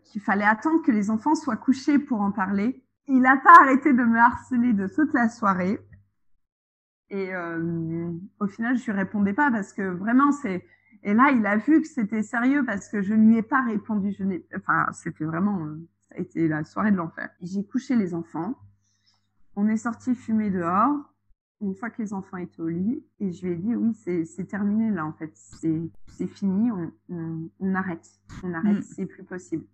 qu'il 0.03 0.19
fallait 0.21 0.43
attendre 0.43 0.83
que 0.83 0.91
les 0.91 1.09
enfants 1.09 1.35
soient 1.35 1.55
couchés 1.55 1.99
pour 1.99 2.19
en 2.19 2.33
parler. 2.33 2.83
Il 3.07 3.21
n'a 3.21 3.37
pas 3.37 3.61
arrêté 3.61 3.93
de 3.93 4.03
me 4.03 4.19
harceler 4.19 4.73
de 4.73 4.87
toute 4.87 5.13
la 5.13 5.29
soirée. 5.29 5.79
Et 7.09 7.31
au 8.39 8.47
final, 8.47 8.77
je 8.77 8.85
lui 8.85 8.91
répondais 8.91 9.33
pas 9.33 9.49
parce 9.49 9.71
que 9.71 9.83
vraiment, 9.83 10.33
c'est 10.33 10.65
et 11.03 11.13
là, 11.13 11.31
il 11.31 11.45
a 11.45 11.57
vu 11.57 11.81
que 11.81 11.87
c'était 11.87 12.23
sérieux 12.23 12.63
parce 12.65 12.89
que 12.89 13.01
je 13.01 13.13
ne 13.13 13.29
lui 13.29 13.37
ai 13.37 13.41
pas 13.41 13.63
répondu. 13.63 14.11
Je 14.11 14.23
n'ai, 14.23 14.45
enfin, 14.55 14.87
c'était 14.91 15.25
vraiment, 15.25 15.75
ça 16.09 16.15
a 16.15 16.19
été 16.19 16.47
la 16.47 16.63
soirée 16.63 16.91
de 16.91 16.97
l'enfer. 16.97 17.29
J'ai 17.41 17.63
couché 17.63 17.95
les 17.95 18.13
enfants. 18.13 18.55
On 19.55 19.67
est 19.67 19.77
sorti 19.77 20.15
fumer 20.15 20.49
dehors. 20.49 20.95
Une 21.61 21.75
fois 21.75 21.89
que 21.89 22.01
les 22.01 22.13
enfants 22.13 22.37
étaient 22.37 22.61
au 22.61 22.69
lit, 22.69 23.03
et 23.19 23.33
je 23.33 23.45
lui 23.45 23.53
ai 23.53 23.57
dit 23.57 23.75
oui, 23.75 23.93
c'est 23.93 24.45
terminé 24.45 24.91
là 24.91 25.05
en 25.05 25.11
fait, 25.11 25.31
c'est 25.33 26.27
fini, 26.27 26.71
on, 26.71 26.93
on, 27.09 27.49
on, 27.59 27.75
arrête, 27.75 28.09
on 28.43 28.53
arrête, 28.53 28.77
mm. 28.77 28.81
c'est 28.81 29.05
plus 29.05 29.25
possible 29.25 29.65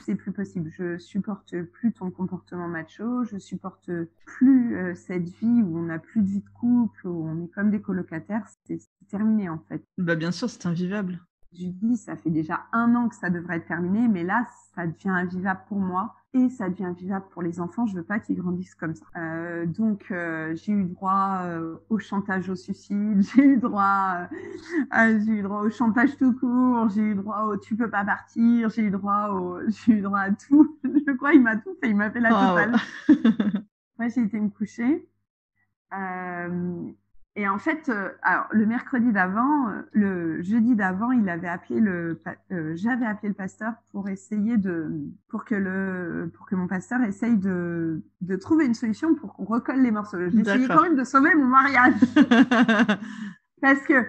c'est 0.00 0.14
plus 0.14 0.32
possible. 0.32 0.70
Je 0.76 0.98
supporte 0.98 1.60
plus 1.62 1.92
ton 1.92 2.10
comportement 2.10 2.68
macho, 2.68 3.24
je 3.24 3.38
supporte 3.38 3.90
plus 4.24 4.76
euh, 4.76 4.94
cette 4.94 5.28
vie 5.28 5.62
où 5.62 5.78
on 5.78 5.82
n'a 5.82 5.98
plus 5.98 6.22
de 6.22 6.28
vie 6.28 6.40
de 6.40 6.50
couple, 6.60 7.06
où 7.06 7.26
on 7.26 7.44
est 7.44 7.48
comme 7.48 7.70
des 7.70 7.80
colocataires. 7.80 8.46
C'est 8.64 8.80
terminé 9.08 9.48
en 9.48 9.58
fait. 9.68 9.82
Bah 9.98 10.16
bien 10.16 10.30
sûr, 10.30 10.48
c'est 10.48 10.66
invivable. 10.66 11.20
Je 11.52 11.66
dis, 11.66 11.96
ça 11.96 12.16
fait 12.16 12.30
déjà 12.30 12.66
un 12.72 12.94
an 12.94 13.08
que 13.08 13.16
ça 13.16 13.28
devrait 13.28 13.56
être 13.56 13.66
terminé, 13.66 14.06
mais 14.06 14.22
là, 14.22 14.46
ça 14.74 14.86
devient 14.86 15.08
invivable 15.08 15.62
pour 15.68 15.80
moi. 15.80 16.14
Et 16.32 16.48
ça 16.48 16.68
devient 16.68 16.92
vivable 16.96 17.26
pour 17.30 17.42
les 17.42 17.60
enfants. 17.60 17.86
Je 17.86 17.96
veux 17.96 18.04
pas 18.04 18.20
qu'ils 18.20 18.36
grandissent 18.36 18.74
comme 18.74 18.94
ça. 18.94 19.04
Euh, 19.16 19.66
donc 19.66 20.06
euh, 20.10 20.54
j'ai 20.54 20.72
eu 20.72 20.84
droit 20.84 21.40
euh, 21.44 21.76
au 21.88 21.98
chantage 21.98 22.48
au 22.48 22.54
suicide, 22.54 23.22
j'ai 23.34 23.44
eu 23.44 23.56
droit, 23.56 24.28
j'ai 24.92 25.32
eu 25.32 25.42
droit 25.42 25.62
au 25.62 25.70
chantage 25.70 26.16
tout 26.16 26.32
court, 26.34 26.88
j'ai 26.90 27.02
eu 27.02 27.14
droit 27.14 27.42
au 27.42 27.56
tu 27.56 27.76
peux 27.76 27.90
pas 27.90 28.04
partir, 28.04 28.70
j'ai 28.70 28.82
eu 28.82 28.90
droit 28.90 29.30
au, 29.30 29.58
j'ai 29.68 29.92
eu 29.94 30.00
droit 30.02 30.20
à 30.20 30.30
tout. 30.30 30.78
Je 30.84 31.12
crois 31.16 31.32
il 31.32 31.42
m'a 31.42 31.56
tout 31.56 31.74
fait, 31.82 31.90
il 31.90 31.96
m'a 31.96 32.10
fait 32.10 32.20
la 32.20 32.30
totale. 32.30 32.76
Moi 33.98 34.08
j'ai 34.08 34.22
été 34.22 34.38
me 34.38 34.50
coucher. 34.50 35.06
Et 37.36 37.48
en 37.48 37.58
fait, 37.58 37.88
euh, 37.88 38.10
alors, 38.22 38.46
le 38.50 38.66
mercredi 38.66 39.12
d'avant, 39.12 39.68
euh, 39.68 39.82
le 39.92 40.42
jeudi 40.42 40.74
d'avant, 40.74 41.12
il 41.12 41.28
avait 41.28 41.48
appelé 41.48 41.78
le, 41.78 42.20
euh, 42.50 42.72
j'avais 42.74 43.06
appelé 43.06 43.28
le 43.28 43.34
pasteur 43.34 43.74
pour 43.92 44.08
essayer 44.08 44.56
de, 44.56 44.90
pour 45.28 45.44
que 45.44 45.54
le, 45.54 46.32
pour 46.34 46.46
que 46.46 46.56
mon 46.56 46.66
pasteur 46.66 47.00
essaye 47.02 47.36
de, 47.36 48.02
de 48.20 48.36
trouver 48.36 48.66
une 48.66 48.74
solution 48.74 49.14
pour 49.14 49.34
qu'on 49.34 49.44
recolle 49.44 49.80
les 49.80 49.92
morceaux. 49.92 50.18
J'ai 50.28 50.40
essayé 50.40 50.66
quand 50.66 50.82
même 50.82 50.96
de 50.96 51.04
sauver 51.04 51.32
mon 51.36 51.46
mariage. 51.46 51.94
Parce 53.62 53.80
que, 53.82 54.04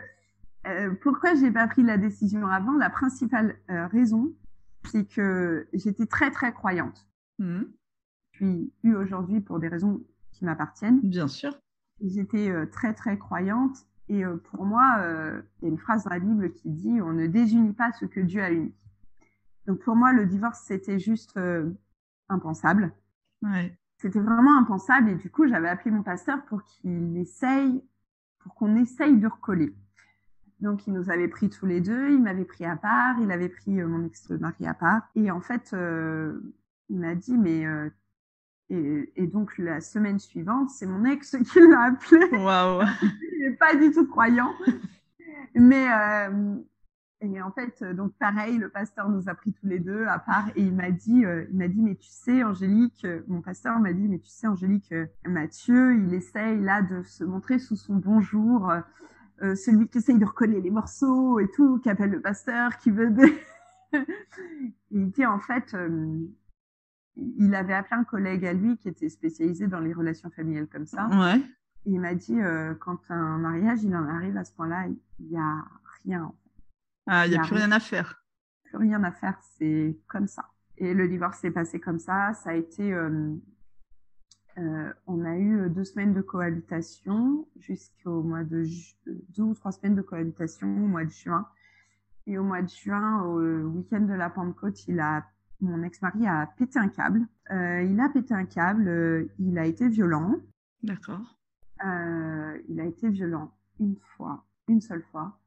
euh, 0.68 0.92
pourquoi 1.04 1.36
j'ai 1.36 1.52
pas 1.52 1.68
pris 1.68 1.84
la 1.84 1.98
décision 1.98 2.48
avant? 2.48 2.74
La 2.74 2.90
principale 2.90 3.56
raison, 3.68 4.34
c'est 4.86 5.06
que 5.06 5.68
j'étais 5.74 6.08
très, 6.08 6.32
très 6.32 6.54
croyante. 6.54 7.08
Mmh. 7.38 7.62
Je 8.32 8.38
suis 8.38 8.74
eu 8.84 8.96
aujourd'hui 8.96 9.42
pour 9.42 9.60
des 9.60 9.68
raisons 9.68 10.02
qui 10.32 10.44
m'appartiennent. 10.44 11.02
Bien 11.04 11.28
sûr 11.28 11.54
j'étais 12.02 12.50
euh, 12.50 12.66
très 12.66 12.94
très 12.94 13.18
croyante 13.18 13.86
et 14.10 14.26
euh, 14.26 14.38
pour 14.38 14.66
moi, 14.66 14.98
euh, 15.00 15.42
il 15.62 15.66
y 15.66 15.68
a 15.68 15.72
une 15.72 15.78
phrase 15.78 16.04
dans 16.04 16.10
la 16.10 16.20
Bible 16.20 16.52
qui 16.52 16.70
dit 16.70 17.02
on 17.02 17.14
ne 17.14 17.28
désunit 17.28 17.74
pas 17.74 17.92
ce 17.94 18.06
que 18.06 18.20
Dieu 18.20 18.42
a 18.42 18.52
uni. 18.52 18.74
Donc 19.68 19.80
pour 19.80 19.96
moi, 19.96 20.12
le 20.14 20.26
divorce 20.26 20.62
c'était 20.66 21.00
juste 21.00 21.40
impensable. 22.30 22.94
Ouais. 23.42 23.78
C'était 23.98 24.20
vraiment 24.20 24.58
impensable 24.58 25.10
et 25.10 25.16
du 25.16 25.30
coup, 25.30 25.48
j'avais 25.48 25.70
appelé 25.70 25.92
mon 25.92 26.02
pasteur 26.02 26.44
pour 26.46 26.64
qu'il 26.64 27.16
essaye, 27.18 27.84
pour 28.40 28.56
qu'on 28.56 28.76
essaye 28.76 29.18
de 29.18 29.28
recoller. 29.28 29.76
Donc, 30.60 30.86
il 30.86 30.94
nous 30.94 31.10
avait 31.10 31.28
pris 31.28 31.50
tous 31.50 31.66
les 31.66 31.82
deux, 31.82 32.12
il 32.12 32.22
m'avait 32.22 32.46
pris 32.46 32.66
à 32.66 32.76
part, 32.76 33.20
il 33.20 33.32
avait 33.32 33.50
pris 33.50 33.72
mon 33.72 34.04
ex-mari 34.06 34.68
à 34.68 34.74
part. 34.76 35.02
Et 35.16 35.30
en 35.32 35.42
fait, 35.42 35.76
il 36.90 37.00
m'a 37.00 37.16
dit, 37.16 37.38
mais 37.38 37.64
et, 38.72 39.28
donc 39.28 39.58
la 39.58 39.82
semaine 39.82 40.20
suivante, 40.20 40.70
c'est 40.70 40.86
mon 40.86 41.06
ex 41.06 41.36
qui 41.52 41.60
l'a 41.60 41.82
appelé. 41.84 42.26
Waouh. 42.38 42.84
Il 43.34 43.50
n'est 43.50 43.56
pas 43.56 43.76
du 43.76 43.92
tout 43.92 44.08
croyant. 44.08 44.54
Mais 45.56 45.88
euh, 45.92 46.56
et 47.22 47.42
en 47.42 47.52
fait, 47.52 47.84
donc 47.84 48.14
pareil, 48.18 48.58
le 48.58 48.70
pasteur 48.70 49.10
nous 49.10 49.30
a 49.30 49.36
pris 49.36 49.54
tous 49.54 49.68
les 49.68 49.80
deux 49.80 50.06
à 50.08 50.18
part 50.20 50.48
et 50.56 50.62
il 50.62 50.74
m'a 50.74 50.90
dit, 50.90 51.26
euh, 51.26 51.46
il 51.52 51.58
m'a 51.58 51.68
dit, 51.68 51.82
mais 51.82 51.96
tu 51.96 52.10
sais, 52.10 52.44
Angélique, 52.44 53.06
mon 53.28 53.42
pasteur 53.42 53.80
m'a 53.80 53.94
dit, 53.94 54.08
mais 54.08 54.20
tu 54.20 54.30
sais, 54.30 54.48
Angélique, 54.48 54.94
Mathieu, 55.26 55.96
il 55.96 56.14
essaye 56.14 56.60
là 56.60 56.82
de 56.82 57.04
se 57.04 57.24
montrer 57.24 57.60
sous 57.60 57.76
son 57.76 57.96
bonjour, 57.96 58.72
euh, 59.44 59.56
celui 59.56 59.88
qui 59.88 59.98
essaye 59.98 60.20
de 60.20 60.26
recoller 60.26 60.62
les 60.62 60.70
morceaux 60.70 61.40
et 61.40 61.50
tout, 61.50 61.80
qui 61.80 61.90
appelle 61.90 62.12
le 62.12 62.22
pasteur, 62.22 62.78
qui 62.78 62.92
veut 62.92 63.10
des... 63.10 63.34
il 64.92 65.10
dit 65.10 65.26
en 65.26 65.40
fait, 65.40 65.74
euh, 65.74 66.20
il 67.16 67.54
avait 67.54 67.74
appelé 67.74 68.00
un 68.00 68.04
collègue 68.04 68.46
à 68.46 68.54
lui 68.54 68.78
qui 68.78 68.90
était 68.90 69.10
spécialisé 69.10 69.68
dans 69.68 69.80
les 69.80 69.94
relations 69.94 70.30
familiales 70.30 70.68
comme 70.68 70.86
ça. 70.86 71.08
Ouais. 71.08 71.42
il 71.86 72.00
m'a 72.00 72.16
dit, 72.16 72.40
euh, 72.40 72.74
quand 72.76 73.00
un 73.10 73.38
mariage, 73.38 73.84
il 73.84 73.96
en 73.96 74.08
arrive 74.08 74.38
à 74.38 74.44
ce 74.44 74.54
point-là, 74.54 74.88
il 75.20 75.28
n'y 75.28 75.38
a 75.38 75.66
rien. 76.04 76.32
Ah, 77.08 77.26
il 77.28 77.32
n'y 77.32 77.38
a, 77.38 77.42
plus 77.42 77.56
rien 77.56 77.72
à 77.72 77.80
faire. 77.80 78.24
Plus 78.66 78.78
rien 78.78 79.04
à 79.04 79.12
faire, 79.12 79.38
c'est 79.58 79.98
comme 80.08 80.28
ça. 80.28 80.46
Et 80.78 80.94
le 80.94 81.08
divorce 81.08 81.40
s'est 81.40 81.52
passé 81.52 81.80
comme 81.80 82.00
ça. 82.00 82.34
Ça 82.34 82.52
a 82.52 82.54
été, 82.54 82.94
euh, 82.94 83.36
euh, 84.58 84.94
on 85.06 85.26
a 85.26 85.38
eu 85.38 85.70
deux 85.70 85.84
semaines 85.84 86.14
de 86.14 86.22
cohabitation 86.22 87.48
jusqu'au 87.60 88.24
mois 88.24 88.44
de 88.44 88.66
deux 89.06 89.44
ou 89.44 89.54
trois 89.54 89.72
semaines 89.72 89.96
de 89.96 90.02
cohabitation 90.02 90.68
au 90.68 90.88
mois 90.88 91.04
de 91.04 91.12
juin. 91.12 91.46
Et 92.28 92.38
au 92.38 92.44
mois 92.44 92.62
de 92.62 92.70
juin, 92.70 93.24
au 93.24 93.42
week-end 93.70 94.02
de 94.02 94.14
la 94.14 94.30
Pentecôte, 94.30 94.88
il 94.88 95.00
a 95.00 95.26
mon 95.62 95.84
ex-mari 95.84 96.28
a 96.28 96.48
pété 96.58 96.80
un 96.80 96.90
câble. 96.90 97.26
Euh, 97.52 97.84
il 97.84 98.00
a 98.00 98.10
pété 98.10 98.34
un 98.34 98.46
câble, 98.46 98.88
euh, 98.88 99.28
il 99.40 99.58
a 99.58 99.66
été 99.66 99.88
violent. 99.88 100.38
D'accord. 100.84 101.38
Euh, 101.86 102.60
il 102.68 102.80
a 102.80 102.86
été 102.86 103.10
violent 103.10 103.52
une 103.80 103.96
fois, 104.16 104.46
une 104.68 104.82
seule 104.82 105.04
fois. 105.12 105.38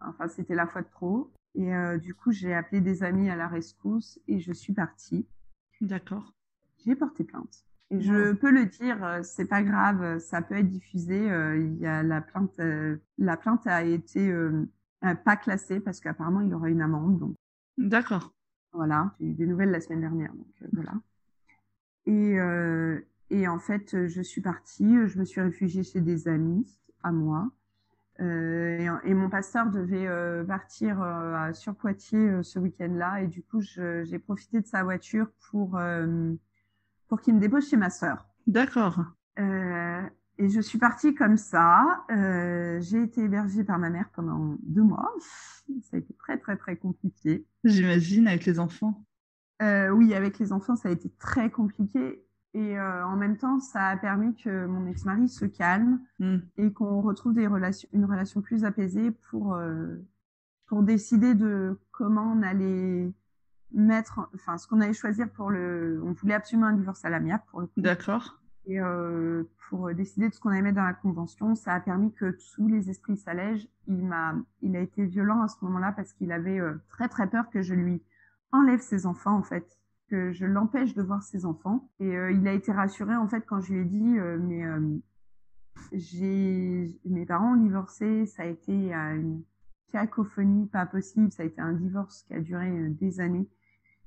Enfin, 0.00 0.28
c'était 0.28 0.54
la 0.54 0.66
fois 0.66 0.82
de 0.82 0.88
trop. 0.90 1.30
Et 1.56 1.70
du 2.00 2.14
coup, 2.14 2.32
j'ai 2.32 2.52
appelé 2.52 2.80
des 2.80 3.04
amis 3.04 3.30
à 3.30 3.36
la 3.36 3.46
rescousse 3.46 4.18
et 4.26 4.40
je 4.40 4.52
suis 4.52 4.72
partie. 4.72 5.24
D'accord. 5.80 6.34
J'ai 6.84 6.96
porté 6.96 7.22
plainte. 7.22 7.64
Et 7.90 8.00
je 8.00 8.32
peux 8.32 8.50
le 8.50 8.66
dire, 8.66 9.20
c'est 9.22 9.44
pas 9.44 9.62
grave, 9.62 10.18
ça 10.18 10.42
peut 10.42 10.56
être 10.56 10.68
diffusé. 10.68 11.16
Il 11.16 11.76
y 11.76 11.86
a 11.86 12.02
la 12.02 12.20
plainte, 12.20 12.60
la 13.18 13.36
plainte 13.36 13.68
a 13.68 13.84
été 13.84 14.34
pas 15.24 15.36
classée 15.36 15.78
parce 15.78 16.00
qu'apparemment 16.00 16.40
il 16.40 16.52
aura 16.52 16.68
une 16.68 16.82
amende. 16.82 17.20
Donc. 17.20 17.36
D'accord. 17.78 18.34
Voilà, 18.74 19.14
j'ai 19.20 19.26
eu 19.26 19.34
des 19.34 19.46
nouvelles 19.46 19.70
la 19.70 19.80
semaine 19.80 20.00
dernière, 20.00 20.32
donc 20.34 20.46
euh, 20.62 20.66
voilà. 20.72 20.92
Et, 22.06 22.38
euh, 22.38 23.00
et 23.30 23.48
en 23.48 23.58
fait, 23.58 24.06
je 24.08 24.20
suis 24.20 24.40
partie, 24.40 25.06
je 25.06 25.18
me 25.18 25.24
suis 25.24 25.40
réfugiée 25.40 25.84
chez 25.84 26.00
des 26.00 26.28
amis 26.28 26.66
à 27.02 27.12
moi. 27.12 27.50
Euh, 28.20 28.96
et, 29.04 29.14
mon 29.14 29.28
pasteur 29.28 29.70
devait 29.70 30.06
euh, 30.06 30.44
partir 30.44 31.02
euh, 31.02 31.52
sur 31.52 31.74
Poitiers 31.74 32.42
ce 32.42 32.58
week-end-là, 32.58 33.22
et 33.22 33.26
du 33.26 33.42
coup, 33.42 33.60
j'ai 33.60 34.18
profité 34.18 34.60
de 34.60 34.66
sa 34.66 34.82
voiture 34.84 35.28
pour 35.50 35.80
pour 37.08 37.20
qu'il 37.20 37.34
me 37.34 37.40
dépose 37.40 37.68
chez 37.68 37.76
ma 37.76 37.90
sœur. 37.90 38.26
D'accord. 38.46 39.00
Et 40.38 40.48
je 40.48 40.60
suis 40.60 40.78
partie 40.78 41.14
comme 41.14 41.36
ça. 41.36 42.04
Euh, 42.10 42.80
j'ai 42.80 43.02
été 43.02 43.22
hébergée 43.22 43.64
par 43.64 43.78
ma 43.78 43.90
mère 43.90 44.08
pendant 44.14 44.56
deux 44.62 44.82
mois. 44.82 45.12
Ça 45.82 45.96
a 45.96 46.00
été 46.00 46.12
très, 46.14 46.38
très, 46.38 46.56
très 46.56 46.76
compliqué. 46.76 47.46
J'imagine, 47.62 48.26
avec 48.26 48.44
les 48.44 48.58
enfants. 48.58 49.04
Euh, 49.62 49.90
oui, 49.90 50.14
avec 50.14 50.38
les 50.38 50.52
enfants, 50.52 50.76
ça 50.76 50.88
a 50.88 50.92
été 50.92 51.10
très 51.18 51.50
compliqué. 51.50 52.24
Et 52.54 52.78
euh, 52.78 53.06
en 53.06 53.16
même 53.16 53.36
temps, 53.36 53.58
ça 53.58 53.88
a 53.88 53.96
permis 53.96 54.34
que 54.36 54.66
mon 54.66 54.86
ex-mari 54.86 55.28
se 55.28 55.44
calme 55.44 56.00
hmm. 56.20 56.38
et 56.56 56.72
qu'on 56.72 57.00
retrouve 57.00 57.34
des 57.34 57.48
relations, 57.48 57.88
une 57.92 58.04
relation 58.04 58.42
plus 58.42 58.64
apaisée 58.64 59.10
pour, 59.10 59.54
euh, 59.54 59.96
pour 60.66 60.82
décider 60.82 61.34
de 61.34 61.78
comment 61.90 62.32
on 62.32 62.42
allait 62.42 63.12
mettre, 63.72 64.28
enfin, 64.34 64.56
ce 64.56 64.68
qu'on 64.68 64.80
allait 64.80 64.92
choisir 64.92 65.28
pour 65.30 65.50
le. 65.50 66.00
On 66.04 66.12
voulait 66.12 66.34
absolument 66.34 66.68
un 66.68 66.74
divorce 66.74 67.04
à 67.04 67.10
l'amiable 67.10 67.42
pour 67.48 67.60
le 67.60 67.66
coup. 67.66 67.80
D'accord. 67.80 68.40
Et 68.66 68.80
euh, 68.80 69.44
pour 69.68 69.92
décider 69.94 70.28
de 70.28 70.34
ce 70.34 70.40
qu'on 70.40 70.50
allait 70.50 70.62
mettre 70.62 70.76
dans 70.76 70.84
la 70.84 70.94
convention, 70.94 71.54
ça 71.54 71.72
a 71.72 71.80
permis 71.80 72.12
que 72.12 72.36
tous 72.54 72.68
les 72.68 72.90
esprits 72.90 73.16
s'allègent. 73.16 73.68
Il 73.86 74.04
m'a, 74.04 74.34
il 74.62 74.76
a 74.76 74.80
été 74.80 75.04
violent 75.04 75.42
à 75.42 75.48
ce 75.48 75.56
moment-là 75.64 75.92
parce 75.92 76.12
qu'il 76.12 76.32
avait 76.32 76.60
euh, 76.60 76.74
très 76.88 77.08
très 77.08 77.28
peur 77.28 77.50
que 77.50 77.62
je 77.62 77.74
lui 77.74 78.02
enlève 78.52 78.80
ses 78.80 79.06
enfants 79.06 79.36
en 79.36 79.42
fait, 79.42 79.78
que 80.08 80.32
je 80.32 80.46
l'empêche 80.46 80.94
de 80.94 81.02
voir 81.02 81.22
ses 81.22 81.44
enfants. 81.44 81.90
Et 82.00 82.16
euh, 82.16 82.30
il 82.30 82.46
a 82.46 82.52
été 82.52 82.72
rassuré 82.72 83.16
en 83.16 83.26
fait 83.28 83.44
quand 83.46 83.60
je 83.60 83.72
lui 83.72 83.80
ai 83.80 83.84
dit 83.84 84.18
euh, 84.18 84.38
mais 84.38 84.64
j'ai 85.92 87.00
mes 87.04 87.26
parents 87.26 87.54
ont 87.54 87.62
divorcé, 87.62 88.26
ça 88.26 88.44
a 88.44 88.46
été 88.46 88.92
une 88.92 89.42
cacophonie 89.92 90.66
pas 90.66 90.86
possible, 90.86 91.32
ça 91.32 91.42
a 91.42 91.46
été 91.46 91.60
un 91.60 91.72
divorce 91.72 92.22
qui 92.22 92.34
a 92.34 92.40
duré 92.40 92.88
des 92.90 93.20
années. 93.20 93.48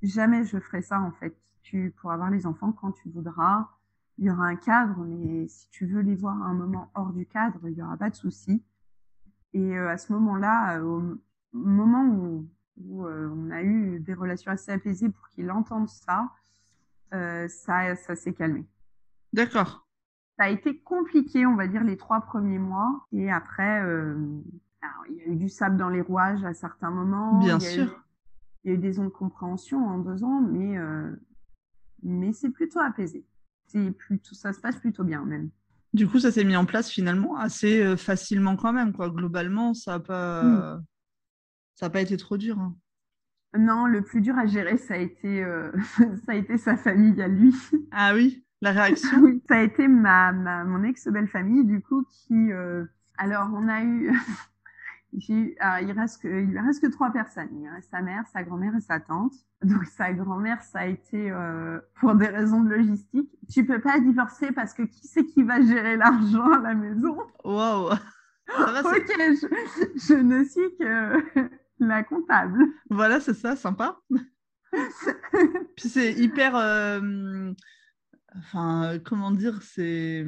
Jamais 0.01 0.45
je 0.45 0.59
ferai 0.59 0.81
ça 0.81 1.01
en 1.01 1.11
fait. 1.11 1.35
Tu 1.61 1.93
pourras 1.97 2.13
avoir 2.13 2.29
les 2.29 2.45
enfants 2.45 2.71
quand 2.71 2.93
tu 2.93 3.09
voudras 3.09 3.67
il 4.17 4.25
y 4.25 4.29
aura 4.31 4.45
un 4.45 4.55
cadre, 4.55 4.97
mais 5.05 5.47
si 5.47 5.69
tu 5.69 5.85
veux 5.85 6.01
les 6.01 6.15
voir 6.15 6.41
un 6.41 6.53
moment 6.53 6.89
hors 6.95 7.13
du 7.13 7.25
cadre, 7.25 7.59
il 7.63 7.75
n'y 7.75 7.83
aura 7.83 7.97
pas 7.97 8.09
de 8.09 8.15
souci. 8.15 8.63
Et 9.53 9.77
euh, 9.77 9.89
à 9.89 9.97
ce 9.97 10.11
moment-là, 10.13 10.79
euh, 10.79 10.83
au 10.83 11.57
moment 11.57 12.03
où, 12.03 12.49
où 12.77 13.05
euh, 13.05 13.29
on 13.31 13.51
a 13.51 13.61
eu 13.61 13.99
des 13.99 14.13
relations 14.13 14.51
assez 14.51 14.71
apaisées 14.71 15.09
pour 15.09 15.27
qu'il 15.29 15.51
entende 15.51 15.87
ça, 15.87 16.31
ça, 17.11 17.95
ça 17.95 18.15
s'est 18.15 18.33
calmé. 18.33 18.65
D'accord. 19.31 19.87
Ça 20.37 20.45
a 20.45 20.49
été 20.49 20.77
compliqué, 20.77 21.45
on 21.45 21.55
va 21.55 21.67
dire, 21.67 21.83
les 21.83 21.95
trois 21.95 22.21
premiers 22.21 22.59
mois. 22.59 23.07
Et 23.13 23.31
après, 23.31 23.79
alors, 23.79 25.03
il 25.09 25.15
y 25.15 25.21
a 25.21 25.27
eu 25.27 25.35
du 25.37 25.47
sable 25.47 25.77
dans 25.77 25.89
les 25.89 26.01
rouages 26.01 26.43
à 26.43 26.53
certains 26.53 26.91
moments. 26.91 27.39
Bien 27.39 27.59
sûr. 27.59 28.03
il 28.63 28.71
y 28.71 28.73
a 28.73 28.77
eu 28.77 28.77
des 28.77 28.99
ondes 28.99 29.07
de 29.07 29.11
compréhension 29.11 29.87
en 29.87 29.99
deux 29.99 30.23
ans, 30.25 30.41
mais, 30.41 30.77
mais 32.03 32.33
c'est 32.33 32.49
plutôt 32.49 32.79
apaisé 32.79 33.25
c'est 33.67 33.91
plutôt, 33.91 34.33
ça 34.33 34.53
se 34.53 34.59
passe 34.59 34.77
plutôt 34.77 35.03
bien 35.03 35.23
même. 35.25 35.49
Du 35.93 36.07
coup, 36.07 36.19
ça 36.19 36.31
s'est 36.31 36.43
mis 36.43 36.55
en 36.55 36.65
place 36.65 36.89
finalement 36.89 37.37
assez 37.37 37.81
euh, 37.81 37.97
facilement 37.97 38.55
quand 38.55 38.73
même, 38.73 38.93
quoi. 38.93 39.09
Globalement, 39.09 39.73
ça 39.73 39.93
n'a 39.93 39.99
pas, 39.99 40.79
ça 41.75 41.89
pas 41.89 42.01
été 42.01 42.17
trop 42.17 42.37
dur. 42.37 42.59
Hein. 42.59 42.75
Non, 43.57 43.85
le 43.85 44.01
plus 44.01 44.21
dur 44.21 44.37
à 44.37 44.45
gérer, 44.45 44.77
ça 44.77 44.95
a 44.95 44.97
été, 44.97 45.43
euh, 45.43 45.71
ça 46.25 46.33
a 46.33 46.35
été 46.35 46.57
sa 46.57 46.77
famille 46.77 47.21
à 47.21 47.27
lui. 47.27 47.55
Ah 47.91 48.13
oui, 48.13 48.43
la 48.61 48.71
réaction? 48.71 49.17
oui, 49.21 49.41
ça 49.47 49.55
a 49.55 49.61
été 49.61 49.87
ma, 49.87 50.31
ma 50.31 50.63
mon 50.63 50.83
ex 50.83 51.07
belle 51.07 51.27
famille 51.27 51.65
du 51.65 51.81
coup 51.81 52.03
qui, 52.09 52.51
euh, 52.51 52.85
alors 53.17 53.49
on 53.53 53.67
a 53.67 53.83
eu, 53.83 54.11
il 55.17 55.91
reste 55.91 56.21
que, 56.21 56.27
il 56.27 56.49
lui 56.49 56.59
reste 56.59 56.81
que 56.81 56.87
trois 56.87 57.11
personnes. 57.11 57.49
Il 57.59 57.69
reste 57.69 57.89
sa 57.89 58.01
mère, 58.01 58.25
sa 58.27 58.43
grand-mère 58.43 58.75
et 58.75 58.81
sa 58.81 58.99
tante. 58.99 59.33
Donc 59.63 59.85
sa 59.85 60.13
grand-mère, 60.13 60.61
ça 60.61 60.79
a 60.79 60.85
été 60.85 61.31
euh, 61.31 61.79
pour 61.99 62.15
des 62.15 62.27
raisons 62.27 62.61
de 62.61 62.69
logistique. 62.69 63.29
Tu 63.51 63.65
peux 63.65 63.81
pas 63.81 63.99
divorcer 63.99 64.51
parce 64.51 64.73
que 64.73 64.83
qui 64.83 65.07
c'est 65.07 65.25
qui 65.25 65.43
va 65.43 65.61
gérer 65.61 65.97
l'argent 65.97 66.51
à 66.51 66.59
la 66.59 66.73
maison? 66.75 67.17
Wow. 67.43 67.91
ok, 67.91 67.97
je, 68.47 70.13
ne 70.13 70.43
suis 70.43 70.77
que 70.79 71.49
la 71.79 72.03
comptable. 72.03 72.63
Voilà, 72.89 73.19
c'est 73.19 73.33
ça, 73.33 73.55
sympa. 73.55 73.99
Puis 75.75 75.89
c'est 75.89 76.13
hyper. 76.13 76.55
Euh, 76.55 77.51
enfin, 78.35 78.99
comment 79.03 79.31
dire, 79.31 79.61
c'est 79.63 80.25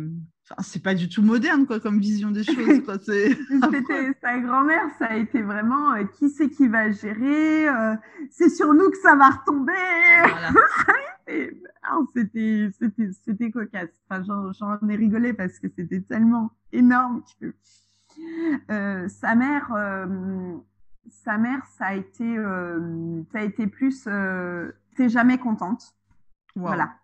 c'est 0.59 0.81
pas 0.81 0.95
du 0.95 1.09
tout 1.09 1.21
moderne 1.21 1.65
quoi 1.65 1.79
comme 1.79 1.99
vision 1.99 2.31
des 2.31 2.43
choses 2.43 2.83
quoi 2.83 2.97
c'est 3.05 3.37
sa 4.21 4.39
grand-mère 4.39 4.89
ça 4.97 5.05
a 5.05 5.15
été 5.15 5.41
vraiment 5.41 5.93
euh, 5.93 6.03
qui 6.17 6.29
c'est 6.29 6.49
qui 6.49 6.67
va 6.67 6.91
gérer 6.91 7.69
euh, 7.69 7.95
c'est 8.31 8.49
sur 8.49 8.73
nous 8.73 8.89
que 8.89 8.97
ça 8.97 9.15
va 9.15 9.29
retomber. 9.29 9.71
C'était 12.13 12.69
c'était 12.77 13.09
c'était 13.25 13.51
cocasse. 13.51 13.89
Enfin 14.09 14.23
j'en 14.23 14.87
ai 14.89 14.95
rigolé 14.95 15.33
parce 15.33 15.57
que 15.59 15.67
c'était 15.75 16.01
tellement 16.01 16.51
énorme 16.71 17.23
que 17.39 17.53
euh, 18.69 19.07
sa 19.07 19.35
mère 19.35 19.71
sa 21.09 21.37
mère 21.37 21.65
ça 21.77 21.85
a 21.87 21.93
été 21.95 22.35
ça 23.31 23.39
a 23.39 23.41
été 23.41 23.67
plus 23.67 24.07
t'es 24.95 25.09
jamais 25.09 25.37
contente. 25.39 25.95
Voilà 26.55 26.98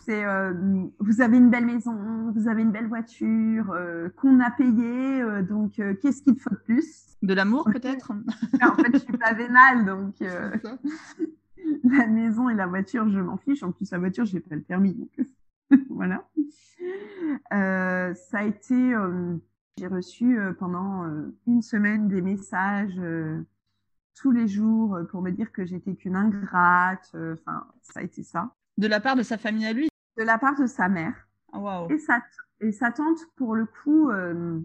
c'est 0.00 0.24
euh, 0.24 0.52
vous 0.98 1.20
avez 1.20 1.38
une 1.38 1.50
belle 1.50 1.66
maison, 1.66 2.30
vous 2.32 2.48
avez 2.48 2.62
une 2.62 2.72
belle 2.72 2.88
voiture 2.88 3.70
euh, 3.70 4.08
qu'on 4.16 4.40
a 4.40 4.50
payée, 4.50 5.22
euh, 5.22 5.42
donc 5.42 5.80
qu'est-ce 6.00 6.22
qu'il 6.22 6.36
te 6.36 6.42
faut 6.42 6.50
de 6.50 6.56
plus? 6.56 7.16
De 7.22 7.32
l'amour 7.32 7.64
peut-être? 7.72 8.12
En 8.62 8.74
fait, 8.74 8.92
je 8.92 8.98
suis 8.98 9.16
pas 9.16 9.32
vénale, 9.32 9.86
donc 9.86 10.16
la 11.84 12.06
maison 12.06 12.48
et 12.50 12.54
la 12.54 12.66
voiture, 12.66 13.08
je 13.08 13.20
m'en 13.20 13.38
fiche. 13.38 13.62
En 13.62 13.72
plus, 13.72 13.90
la 13.90 13.98
voiture, 13.98 14.24
j'ai 14.26 14.40
pas 14.40 14.54
le 14.54 14.62
permis, 14.62 14.94
donc 14.94 15.10
voilà. 15.88 16.28
ça 17.50 18.38
a 18.38 18.44
été, 18.44 18.94
j'ai 19.78 19.86
reçu 19.86 20.38
pendant 20.58 21.06
une 21.46 21.62
semaine 21.62 22.08
des 22.08 22.20
messages 22.20 23.00
tous 24.14 24.30
les 24.30 24.46
jours 24.48 24.98
pour 25.10 25.22
me 25.22 25.30
dire 25.30 25.50
que 25.50 25.64
j'étais 25.64 25.94
qu'une 25.94 26.16
ingrate. 26.16 27.14
Enfin, 27.14 27.66
ça 27.80 28.00
a 28.00 28.02
été 28.02 28.22
ça. 28.22 28.54
De 28.78 28.86
la 28.86 29.00
part 29.00 29.16
de 29.16 29.22
sa 29.22 29.38
famille 29.38 29.66
à 29.66 29.72
lui? 29.72 29.88
De 30.16 30.22
la 30.22 30.38
part 30.38 30.58
de 30.58 30.66
sa 30.66 30.88
mère. 30.88 31.14
Ah, 31.52 31.86
et, 31.90 31.98
sa, 31.98 32.22
et 32.60 32.72
sa 32.72 32.90
tante, 32.90 33.18
pour 33.36 33.54
le 33.54 33.66
coup, 33.66 34.10
euh, 34.10 34.60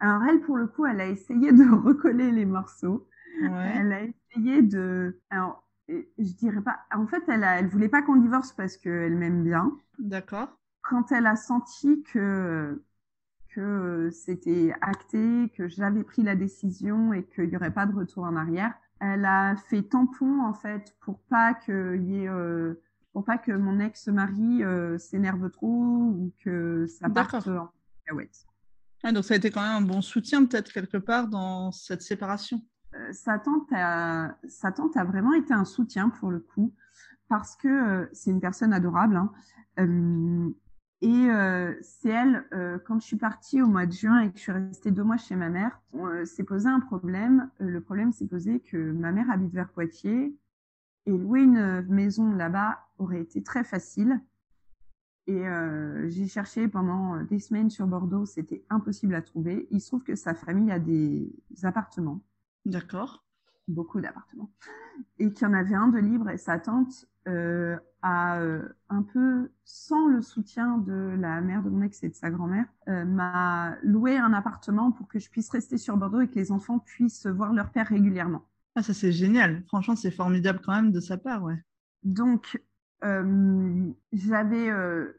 alors 0.00 0.22
elle, 0.24 0.40
pour 0.40 0.56
le 0.56 0.66
coup, 0.66 0.86
elle 0.86 1.00
a 1.00 1.06
essayé 1.06 1.52
de 1.52 1.64
recoller 1.86 2.30
les 2.32 2.44
morceaux. 2.44 3.08
Elle 3.42 3.92
a 3.92 4.02
essayé 4.02 4.62
de... 4.62 5.20
Alors, 5.30 5.64
je 5.88 6.32
dirais 6.34 6.60
pas... 6.60 6.80
En 6.94 7.06
fait, 7.06 7.22
elle, 7.28 7.44
a, 7.44 7.58
elle 7.58 7.68
voulait 7.68 7.88
pas 7.88 8.02
qu'on 8.02 8.16
divorce 8.16 8.52
parce 8.52 8.76
qu'elle 8.76 9.16
m'aime 9.16 9.44
bien. 9.44 9.76
D'accord. 9.98 10.48
Quand 10.82 11.12
elle 11.12 11.26
a 11.26 11.36
senti 11.36 12.02
que 12.02 12.82
que 13.48 14.10
c'était 14.12 14.72
acté, 14.80 15.50
que 15.56 15.68
j'avais 15.68 16.04
pris 16.04 16.22
la 16.22 16.36
décision 16.36 17.12
et 17.12 17.24
qu'il 17.24 17.48
n'y 17.48 17.56
aurait 17.56 17.72
pas 17.72 17.86
de 17.86 17.94
retour 17.94 18.24
en 18.24 18.36
arrière, 18.36 18.74
elle 19.00 19.24
a 19.24 19.56
fait 19.56 19.82
tampon 19.82 20.42
en 20.42 20.54
fait 20.54 20.94
pour 21.00 21.20
pas 21.24 21.54
qu'il 21.54 22.02
y 22.04 22.24
ait 22.24 22.28
euh, 22.28 22.74
pour 23.18 23.24
pas 23.24 23.36
que 23.36 23.50
mon 23.50 23.80
ex-mari 23.80 24.62
euh, 24.62 24.96
s'énerve 24.96 25.50
trop 25.50 25.66
ou 25.66 26.32
que 26.44 26.86
ça 26.86 27.10
parte 27.10 27.48
en 27.48 27.72
cacahuète. 28.06 28.46
Ah, 29.02 29.10
donc 29.10 29.24
ça 29.24 29.34
a 29.34 29.38
été 29.38 29.50
quand 29.50 29.60
même 29.60 29.82
un 29.82 29.86
bon 29.86 30.02
soutien 30.02 30.44
peut-être 30.44 30.72
quelque 30.72 30.98
part 30.98 31.26
dans 31.26 31.72
cette 31.72 32.02
séparation. 32.02 32.62
Euh, 32.94 33.12
sa, 33.12 33.40
tante 33.40 33.66
a, 33.72 34.36
sa 34.46 34.70
tante 34.70 34.96
a 34.96 35.02
vraiment 35.02 35.32
été 35.32 35.52
un 35.52 35.64
soutien 35.64 36.10
pour 36.10 36.30
le 36.30 36.38
coup 36.38 36.72
parce 37.28 37.56
que 37.56 37.66
euh, 37.66 38.06
c'est 38.12 38.30
une 38.30 38.40
personne 38.40 38.72
adorable. 38.72 39.16
Hein. 39.16 40.52
et 41.00 41.28
c'est 41.82 42.10
elle, 42.10 42.46
quand 42.86 43.00
je 43.00 43.04
suis 43.04 43.16
partie 43.16 43.60
au 43.60 43.66
mois 43.66 43.86
de 43.86 43.92
juin 43.92 44.20
et 44.20 44.30
que 44.30 44.36
je 44.36 44.42
suis 44.42 44.52
restée 44.52 44.92
deux 44.92 45.02
mois 45.02 45.16
chez 45.16 45.34
ma 45.34 45.48
mère, 45.48 45.80
s'est 46.24 46.44
posé 46.44 46.68
un 46.68 46.78
problème. 46.78 47.50
le 47.58 47.80
problème 47.80 48.12
s'est 48.12 48.28
posé 48.28 48.60
que 48.60 48.92
ma 48.92 49.10
mère 49.10 49.28
habite 49.28 49.52
vers 49.52 49.70
Poitiers 49.70 50.36
et 51.08 51.16
louer 51.16 51.40
une 51.40 51.86
maison 51.88 52.32
là-bas 52.32 52.86
aurait 52.98 53.22
été 53.22 53.42
très 53.42 53.64
facile. 53.64 54.20
Et 55.26 55.48
euh, 55.48 56.06
j'ai 56.08 56.26
cherché 56.26 56.68
pendant 56.68 57.22
des 57.22 57.38
semaines 57.38 57.70
sur 57.70 57.86
Bordeaux, 57.86 58.26
c'était 58.26 58.64
impossible 58.68 59.14
à 59.14 59.22
trouver. 59.22 59.66
Il 59.70 59.80
se 59.80 59.88
trouve 59.88 60.02
que 60.02 60.14
sa 60.14 60.34
famille 60.34 60.70
a 60.70 60.78
des 60.78 61.32
appartements. 61.62 62.20
D'accord. 62.66 63.24
Beaucoup 63.68 64.02
d'appartements. 64.02 64.50
Et 65.18 65.32
qu'il 65.32 65.46
y 65.46 65.50
en 65.50 65.54
avait 65.54 65.74
un 65.74 65.88
de 65.88 65.98
libre 65.98 66.28
et 66.28 66.36
sa 66.36 66.58
tante 66.58 67.06
euh, 67.26 67.78
a 68.02 68.40
euh, 68.40 68.68
un 68.90 69.02
peu, 69.02 69.50
sans 69.64 70.08
le 70.08 70.20
soutien 70.20 70.76
de 70.76 71.16
la 71.18 71.40
mère 71.40 71.62
de 71.62 71.70
mon 71.70 71.80
ex 71.82 72.02
et 72.04 72.10
de 72.10 72.14
sa 72.14 72.30
grand-mère, 72.30 72.66
m'a 72.86 73.76
loué 73.82 74.18
un 74.18 74.34
appartement 74.34 74.92
pour 74.92 75.08
que 75.08 75.18
je 75.18 75.30
puisse 75.30 75.48
rester 75.48 75.78
sur 75.78 75.96
Bordeaux 75.96 76.20
et 76.20 76.28
que 76.28 76.34
les 76.34 76.52
enfants 76.52 76.78
puissent 76.78 77.26
voir 77.26 77.54
leur 77.54 77.70
père 77.70 77.86
régulièrement. 77.86 78.47
Ah, 78.78 78.82
ça 78.84 78.94
c'est 78.94 79.10
génial. 79.10 79.64
Franchement, 79.66 79.96
c'est 79.96 80.12
formidable 80.12 80.60
quand 80.64 80.72
même 80.72 80.92
de 80.92 81.00
sa 81.00 81.16
part, 81.16 81.42
ouais. 81.42 81.60
Donc, 82.04 82.62
euh, 83.02 83.90
j'avais, 84.12 84.70
euh, 84.70 85.12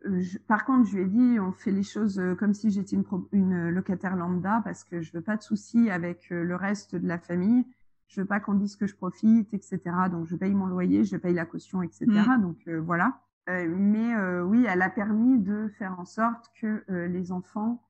par 0.47 0.63
contre, 0.63 0.89
je 0.89 0.95
lui 0.95 1.03
ai 1.03 1.07
dit, 1.07 1.39
on 1.41 1.51
fait 1.51 1.71
les 1.71 1.83
choses 1.83 2.19
euh, 2.19 2.35
comme 2.35 2.53
si 2.53 2.71
j'étais 2.71 2.95
une, 2.95 3.03
une, 3.33 3.67
locataire 3.67 4.15
lambda 4.15 4.61
parce 4.63 4.85
que 4.85 5.01
je 5.01 5.11
veux 5.11 5.19
pas 5.19 5.35
de 5.35 5.41
soucis 5.41 5.89
avec 5.89 6.29
le 6.29 6.55
reste 6.55 6.95
de 6.95 7.05
la 7.05 7.19
famille. 7.19 7.65
Je 8.07 8.21
veux 8.21 8.25
pas 8.25 8.39
qu'on 8.39 8.53
dise 8.53 8.77
que 8.77 8.87
je 8.87 8.95
profite, 8.95 9.53
etc. 9.53 9.81
Donc, 10.09 10.27
je 10.27 10.37
paye 10.37 10.53
mon 10.53 10.67
loyer, 10.67 11.03
je 11.03 11.17
paye 11.17 11.33
la 11.33 11.45
caution, 11.45 11.81
etc. 11.81 12.05
Mm. 12.07 12.41
Donc, 12.41 12.69
voilà. 12.85 13.19
mais 13.45 14.15
oui, 14.39 14.65
elle 14.69 14.81
a 14.81 14.89
permis 14.89 15.37
de 15.37 15.67
faire 15.77 15.99
en 15.99 16.05
sorte 16.05 16.49
que 16.61 16.85
les 16.87 17.33
enfants 17.33 17.83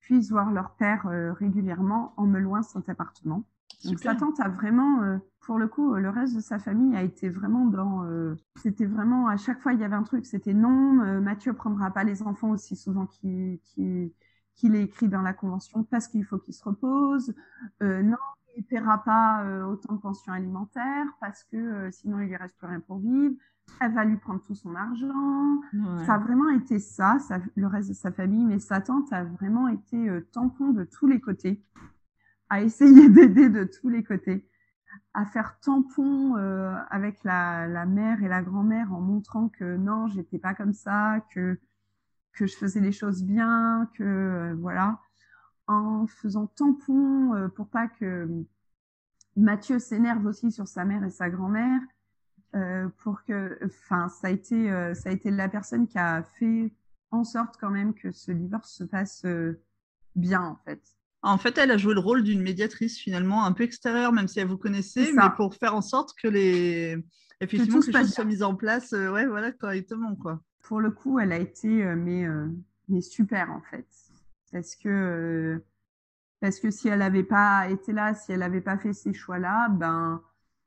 puissent 0.00 0.30
voir 0.30 0.52
leur 0.52 0.72
père 0.72 1.06
régulièrement 1.40 2.12
en 2.18 2.26
me 2.26 2.38
louant 2.38 2.62
cet 2.62 2.90
appartement. 2.90 3.46
Donc 3.84 3.98
sa 3.98 4.14
tante 4.14 4.40
a 4.40 4.48
vraiment, 4.48 5.02
euh, 5.02 5.18
pour 5.40 5.58
le 5.58 5.68
coup, 5.68 5.94
le 5.94 6.08
reste 6.08 6.34
de 6.34 6.40
sa 6.40 6.58
famille 6.58 6.96
a 6.96 7.02
été 7.02 7.28
vraiment 7.28 7.66
dans. 7.66 8.04
Euh, 8.04 8.34
c'était 8.56 8.86
vraiment 8.86 9.28
à 9.28 9.36
chaque 9.36 9.60
fois 9.60 9.72
il 9.72 9.80
y 9.80 9.84
avait 9.84 9.94
un 9.94 10.02
truc, 10.02 10.26
c'était 10.26 10.54
non, 10.54 11.02
euh, 11.02 11.20
Mathieu 11.20 11.52
prendra 11.52 11.90
pas 11.90 12.04
les 12.04 12.22
enfants 12.22 12.50
aussi 12.50 12.76
souvent 12.76 13.06
qu'il 13.06 13.60
est 13.76 14.82
écrit 14.82 15.08
dans 15.08 15.22
la 15.22 15.32
convention 15.32 15.84
parce 15.84 16.08
qu'il 16.08 16.24
faut 16.24 16.38
qu'il 16.38 16.54
se 16.54 16.64
repose. 16.64 17.34
non, 17.80 18.16
il 18.56 18.64
paiera 18.64 19.02
pas 19.02 19.44
autant 19.66 19.94
de 19.94 20.00
pension 20.00 20.32
alimentaire 20.32 21.06
parce 21.20 21.42
que 21.44 21.90
sinon 21.90 22.20
il 22.20 22.28
lui 22.28 22.36
reste 22.36 22.56
plus 22.56 22.68
rien 22.68 22.80
pour 22.80 22.98
vivre. 22.98 23.34
Elle 23.80 23.94
va 23.94 24.04
lui 24.04 24.18
prendre 24.18 24.42
tout 24.42 24.54
son 24.54 24.74
argent. 24.74 25.60
Ça 26.06 26.14
a 26.14 26.18
vraiment 26.18 26.50
été 26.50 26.78
ça, 26.78 27.18
ça, 27.18 27.38
le 27.56 27.66
reste 27.66 27.88
de 27.88 27.94
sa 27.94 28.12
famille, 28.12 28.44
mais 28.44 28.58
sa 28.58 28.80
tante 28.80 29.12
a 29.12 29.24
vraiment 29.24 29.68
été 29.68 30.08
tampon 30.32 30.70
de 30.70 30.84
tous 30.84 31.06
les 31.06 31.20
côtés 31.20 31.60
à 32.50 32.62
essayer 32.62 33.08
d'aider 33.10 33.48
de 33.48 33.64
tous 33.64 33.88
les 33.88 34.04
côtés, 34.04 34.48
à 35.12 35.26
faire 35.26 35.58
tampon 35.60 36.36
euh, 36.36 36.74
avec 36.90 37.22
la, 37.24 37.66
la, 37.66 37.86
mère 37.86 38.22
et 38.22 38.28
la 38.28 38.42
grand-mère 38.42 38.92
en 38.92 39.00
montrant 39.00 39.48
que 39.48 39.76
non, 39.76 40.08
j'étais 40.08 40.38
pas 40.38 40.54
comme 40.54 40.72
ça, 40.72 41.24
que 41.32 41.58
que 42.34 42.46
je 42.46 42.56
faisais 42.56 42.80
les 42.80 42.92
choses 42.92 43.22
bien, 43.22 43.88
que 43.94 44.02
euh, 44.02 44.54
voilà, 44.58 45.00
en 45.66 46.06
faisant 46.06 46.46
tampon 46.46 47.34
euh, 47.34 47.48
pour 47.48 47.68
pas 47.68 47.88
que 47.88 48.28
Mathieu 49.36 49.78
s'énerve 49.78 50.26
aussi 50.26 50.52
sur 50.52 50.68
sa 50.68 50.84
mère 50.84 51.04
et 51.04 51.10
sa 51.10 51.30
grand-mère, 51.30 51.80
euh, 52.54 52.88
pour 52.98 53.24
que, 53.24 53.58
enfin, 53.64 54.08
ça 54.08 54.28
a 54.28 54.30
été 54.30 54.68
ça 54.94 55.08
a 55.08 55.12
été 55.12 55.30
la 55.30 55.48
personne 55.48 55.88
qui 55.88 55.98
a 55.98 56.22
fait 56.22 56.72
en 57.10 57.24
sorte 57.24 57.56
quand 57.58 57.70
même 57.70 57.94
que 57.94 58.12
ce 58.12 58.30
divorce 58.32 58.72
se 58.72 58.84
passe 58.84 59.26
bien 60.14 60.42
en 60.42 60.56
fait. 60.64 60.82
En 61.24 61.38
fait, 61.38 61.56
elle 61.56 61.70
a 61.70 61.78
joué 61.78 61.94
le 61.94 62.00
rôle 62.00 62.22
d'une 62.22 62.42
médiatrice 62.42 62.98
finalement 62.98 63.46
un 63.46 63.52
peu 63.52 63.64
extérieure, 63.64 64.12
même 64.12 64.28
si 64.28 64.40
elle 64.40 64.46
vous 64.46 64.58
connaissait, 64.58 65.10
mais 65.14 65.22
pour 65.36 65.54
faire 65.54 65.74
en 65.74 65.80
sorte 65.80 66.12
que 66.22 66.28
les 66.28 66.98
effectivement 67.40 67.80
que, 67.80 67.86
les 67.86 67.92
choses 67.92 68.12
soient 68.12 68.24
mises 68.24 68.42
en 68.42 68.54
place, 68.54 68.92
euh, 68.92 69.10
ouais, 69.10 69.26
voilà, 69.26 69.50
correctement 69.50 70.14
quoi. 70.16 70.40
Pour 70.62 70.80
le 70.80 70.90
coup, 70.90 71.18
elle 71.18 71.32
a 71.32 71.38
été 71.38 71.82
euh, 71.82 71.96
mais 71.96 72.26
euh, 72.26 72.46
mais 72.88 73.00
super 73.00 73.50
en 73.50 73.62
fait, 73.62 73.86
parce 74.52 74.76
que 74.76 75.62
parce 76.40 76.60
que 76.60 76.70
si 76.70 76.88
elle 76.88 76.98
n'avait 76.98 77.24
pas 77.24 77.70
été 77.70 77.92
là, 77.92 78.12
si 78.12 78.32
elle 78.32 78.40
n'avait 78.40 78.60
pas 78.60 78.76
fait 78.76 78.92
ces 78.92 79.14
choix-là, 79.14 79.70
ben 79.70 80.20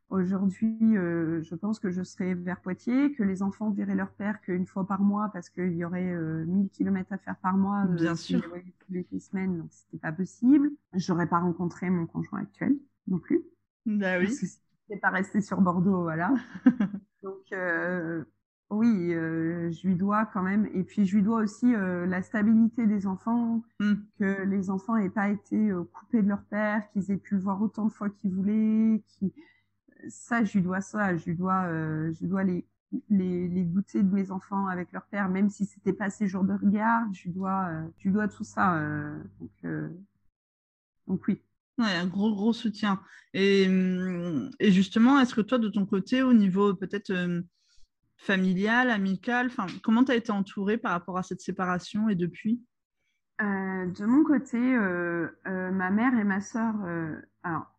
Aujourd'hui, 0.10 0.78
euh, 0.96 1.41
je 1.43 1.54
pense 1.54 1.80
que 1.80 1.89
je 1.89 2.02
serai 2.02 2.34
vers 2.34 2.62
Poitiers, 2.62 3.12
que 3.12 3.24
les 3.24 3.43
enfants 3.43 3.72
verraient 3.72 3.96
leur 3.96 4.12
père 4.12 4.39
qu'une 4.39 4.65
fois 4.65 4.88
par 4.88 5.02
mois 5.02 5.30
parce 5.34 5.50
qu'il 5.50 5.74
y 5.74 5.84
aurait 5.84 6.13
euh, 6.13 6.46
1000 6.46 6.70
km 6.70 7.12
à 7.12 7.17
faire 7.17 7.36
par 7.38 7.58
mois. 7.58 7.84
Euh, 7.84 7.93
Bien 7.93 8.15
sûr. 8.15 8.41
Les, 8.89 9.06
les 9.12 9.20
semaines, 9.20 9.58
donc 9.58 9.67
c'était 9.70 9.98
pas 9.98 10.13
possible. 10.13 10.72
J'aurais 10.93 11.28
pas 11.28 11.39
rencontré 11.39 11.89
mon 11.89 12.06
conjoint 12.06 12.39
actuel 12.39 12.78
non 13.08 13.20
plus. 13.20 13.43
Bah 13.86 14.17
oui. 14.17 14.28
Parce 14.28 14.62
que 14.89 15.02
pas 15.02 15.10
resté 15.10 15.41
sur 15.41 15.60
Bordeaux, 15.60 16.04
voilà. 16.04 16.34
donc, 17.22 17.41
euh, 17.52 18.24
oui, 18.70 19.10
je 19.12 19.88
lui 19.88 19.96
dois 19.96 20.26
quand 20.26 20.41
même. 20.41 20.70
Et 20.74 20.84
puis, 20.84 21.06
je 21.06 21.17
lui 21.17 21.24
dois 21.24 21.39
aussi 21.39 21.74
la 21.74 22.22
stabilité 22.22 22.86
des 22.86 23.08
enfants, 23.08 23.62
mmh. 23.82 23.93
que 24.20 24.43
les 24.43 24.70
enfants 24.70 24.98
n'aient 24.98 25.10
pas 25.10 25.30
été 25.30 25.70
coupés 25.93 26.22
de 26.22 26.30
leur 26.30 26.43
père, 26.43 26.88
qu'ils 26.89 27.12
aient 27.12 27.17
pu 27.17 27.36
le 27.36 27.41
voir 27.41 27.62
autant 27.62 27.86
de 27.86 27.91
fois 27.91 28.10
qu'ils 28.10 28.34
voulaient. 28.34 29.02
Qui... 29.08 29.34
Ça, 30.10 30.43
je 30.43 30.54
lui 30.54 30.62
dois 30.62 30.82
ça. 30.82 31.15
Je 31.15 31.26
lui 31.26 31.36
dois, 31.36 31.67
je 32.12 32.26
dois 32.26 32.43
les, 32.43 32.65
les, 33.10 33.48
de 33.48 34.13
mes 34.13 34.32
enfants 34.32 34.67
avec 34.67 34.91
leur 34.91 35.06
père, 35.06 35.30
même 35.30 35.50
si 35.50 35.65
c'était 35.65 35.93
pas 35.93 36.10
ces 36.10 36.28
jours 36.28 36.43
de 36.43 36.54
regard. 36.54 37.12
Je 37.13 37.24
lui 37.24 37.32
dois, 37.32 37.70
je 37.98 38.08
lui 38.08 38.13
dois 38.13 38.28
tout 38.28 38.43
ça. 38.43 38.82
donc, 39.39 39.74
donc, 41.08 41.28
oui. 41.28 41.41
Ouais, 41.78 41.93
un 41.93 42.08
gros, 42.08 42.34
gros 42.34 42.54
soutien. 42.54 43.00
Et, 43.34 43.67
mmh, 43.67 44.52
et 44.60 44.72
justement, 44.72 45.20
est-ce 45.20 45.36
que 45.36 45.41
toi, 45.41 45.60
de 45.60 45.70
ton 45.70 45.86
côté, 45.86 46.24
au 46.24 46.34
niveau 46.34 46.74
peut-être 46.74 47.12
familiale, 48.17 48.89
amicale 48.89 49.48
enfin, 49.48 49.67
Comment 49.84 50.04
tu 50.04 50.12
as 50.12 50.15
été 50.15 50.32
entourée 50.32 50.78
par 50.78 50.91
rapport 50.91 51.17
à 51.17 51.24
cette 51.24 51.41
séparation 51.41 52.10
et 52.10 52.15
depuis? 52.15 52.62
Euh, 53.41 53.86
De 53.86 54.06
mon 54.06 54.24
côté, 54.24 54.58
euh, 54.58 55.28
euh, 55.48 55.72
ma 55.72 55.91
mère 55.91 56.17
et 56.17 56.24
ma 56.24 56.41
sœur. 56.41 56.76
alors, 57.43 57.72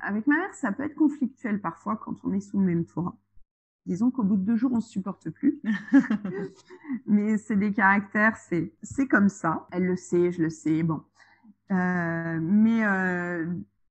avec 0.00 0.26
ma 0.26 0.36
mère, 0.36 0.54
ça 0.54 0.72
peut 0.72 0.84
être 0.84 0.94
conflictuel 0.94 1.60
parfois 1.60 1.96
quand 1.96 2.16
on 2.24 2.32
est 2.32 2.40
sous 2.40 2.58
le 2.58 2.66
même 2.66 2.84
toit. 2.84 3.16
Disons 3.86 4.10
qu'au 4.10 4.22
bout 4.22 4.36
de 4.36 4.42
deux 4.42 4.56
jours, 4.56 4.72
on 4.74 4.80
se 4.80 4.90
supporte 4.90 5.30
plus. 5.30 5.60
Mais 7.06 7.38
c'est 7.38 7.56
des 7.56 7.72
caractères, 7.72 8.36
c'est 8.36 8.74
c'est 8.82 9.08
comme 9.08 9.28
ça. 9.28 9.66
Elle 9.70 9.86
le 9.86 9.96
sait, 9.96 10.30
je 10.32 10.42
le 10.42 10.50
sais. 10.50 10.82
Bon, 10.82 11.02
mais 11.70 12.80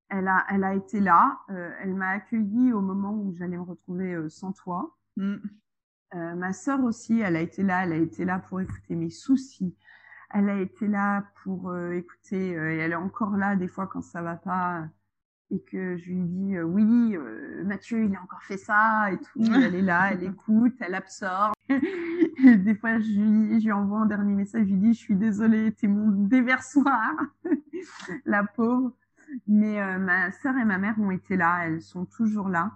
elle 0.10 0.28
a 0.28 0.46
elle 0.50 0.63
a 0.63 0.76
été 0.76 1.00
là. 1.00 1.39
elle 1.48 1.96
m'a 1.96 2.10
accueillie 2.10 2.74
au 2.74 2.82
moment 2.82 3.13
où 3.13 3.34
j'allais 3.34 3.58
me 3.58 3.63
retrouver 3.63 4.30
sans 4.30 4.52
toi. 4.52 4.96
Mmh. 5.15 5.38
Euh, 6.15 6.36
ma 6.36 6.54
sœur 6.54 6.84
aussi, 6.84 7.20
elle 7.20 7.36
a 7.36 7.41
été 7.41 7.63
là, 7.63 7.84
elle 7.84 7.93
a 7.93 7.98
été 7.98 8.24
là 8.24 8.39
pour 8.39 8.62
écouter 8.62 8.96
mes 8.96 9.10
soucis. 9.10 9.76
Elle 10.34 10.50
a 10.50 10.60
été 10.60 10.88
là 10.88 11.26
pour 11.43 11.70
euh, 11.70 11.91
écouter, 11.91 12.58
euh, 12.58 12.74
et 12.74 12.78
elle 12.78 12.91
est 12.93 12.96
encore 12.96 13.38
là 13.38 13.56
des 13.56 13.67
fois 13.67 13.88
quand 13.88 14.02
ça 14.02 14.22
va 14.22 14.36
pas 14.36 14.88
et 15.51 15.60
que 15.60 15.97
je 15.97 16.10
lui 16.10 16.21
dis 16.21 16.60
oui, 16.60 17.17
Mathieu, 17.63 18.05
il 18.05 18.15
a 18.15 18.21
encore 18.21 18.43
fait 18.43 18.57
ça 18.57 19.12
et 19.12 19.17
tout. 19.17 19.43
elle 19.63 19.75
est 19.75 19.81
là, 19.81 20.12
elle 20.12 20.23
écoute, 20.23 20.75
elle 20.79 20.95
absorbe. 20.95 21.53
des 21.69 22.75
fois, 22.75 22.99
je 22.99 23.12
lui, 23.12 23.60
je 23.60 23.65
lui 23.65 23.71
envoie 23.71 23.99
un 23.99 24.05
dernier 24.05 24.33
message, 24.33 24.67
je 24.67 24.73
lui 24.73 24.79
dis 24.79 24.93
je 24.93 24.99
suis 24.99 25.15
désolée, 25.15 25.71
t'es 25.71 25.88
mon 25.88 26.12
déversoir, 26.12 27.13
la 28.25 28.43
pauvre. 28.43 28.93
Mais 29.47 29.97
ma 29.99 30.31
sœur 30.31 30.57
et 30.57 30.63
ma 30.63 30.77
mère 30.77 30.95
ont 30.99 31.12
été 31.12 31.36
là, 31.36 31.65
elles 31.65 31.81
sont 31.81 32.05
toujours 32.05 32.47
là. 32.47 32.71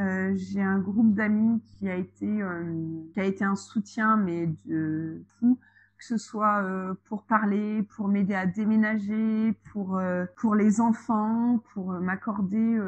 Euh, 0.00 0.32
j'ai 0.36 0.62
un 0.62 0.78
groupe 0.78 1.14
d'amis 1.14 1.60
qui 1.60 1.88
a 1.88 1.96
été 1.96 2.42
euh, 2.42 3.02
qui 3.12 3.20
a 3.20 3.24
été 3.24 3.44
un 3.44 3.56
soutien 3.56 4.16
mais 4.16 4.48
de 4.64 5.22
fou 5.38 5.58
que 5.98 6.04
ce 6.04 6.16
soit 6.18 6.62
euh, 6.62 6.94
pour 7.08 7.24
parler, 7.24 7.82
pour 7.96 8.08
m'aider 8.08 8.34
à 8.34 8.46
déménager, 8.46 9.54
pour 9.72 10.00
pour 10.36 10.54
les 10.54 10.80
enfants, 10.80 11.62
pour 11.72 11.92
m'accorder 11.92 12.78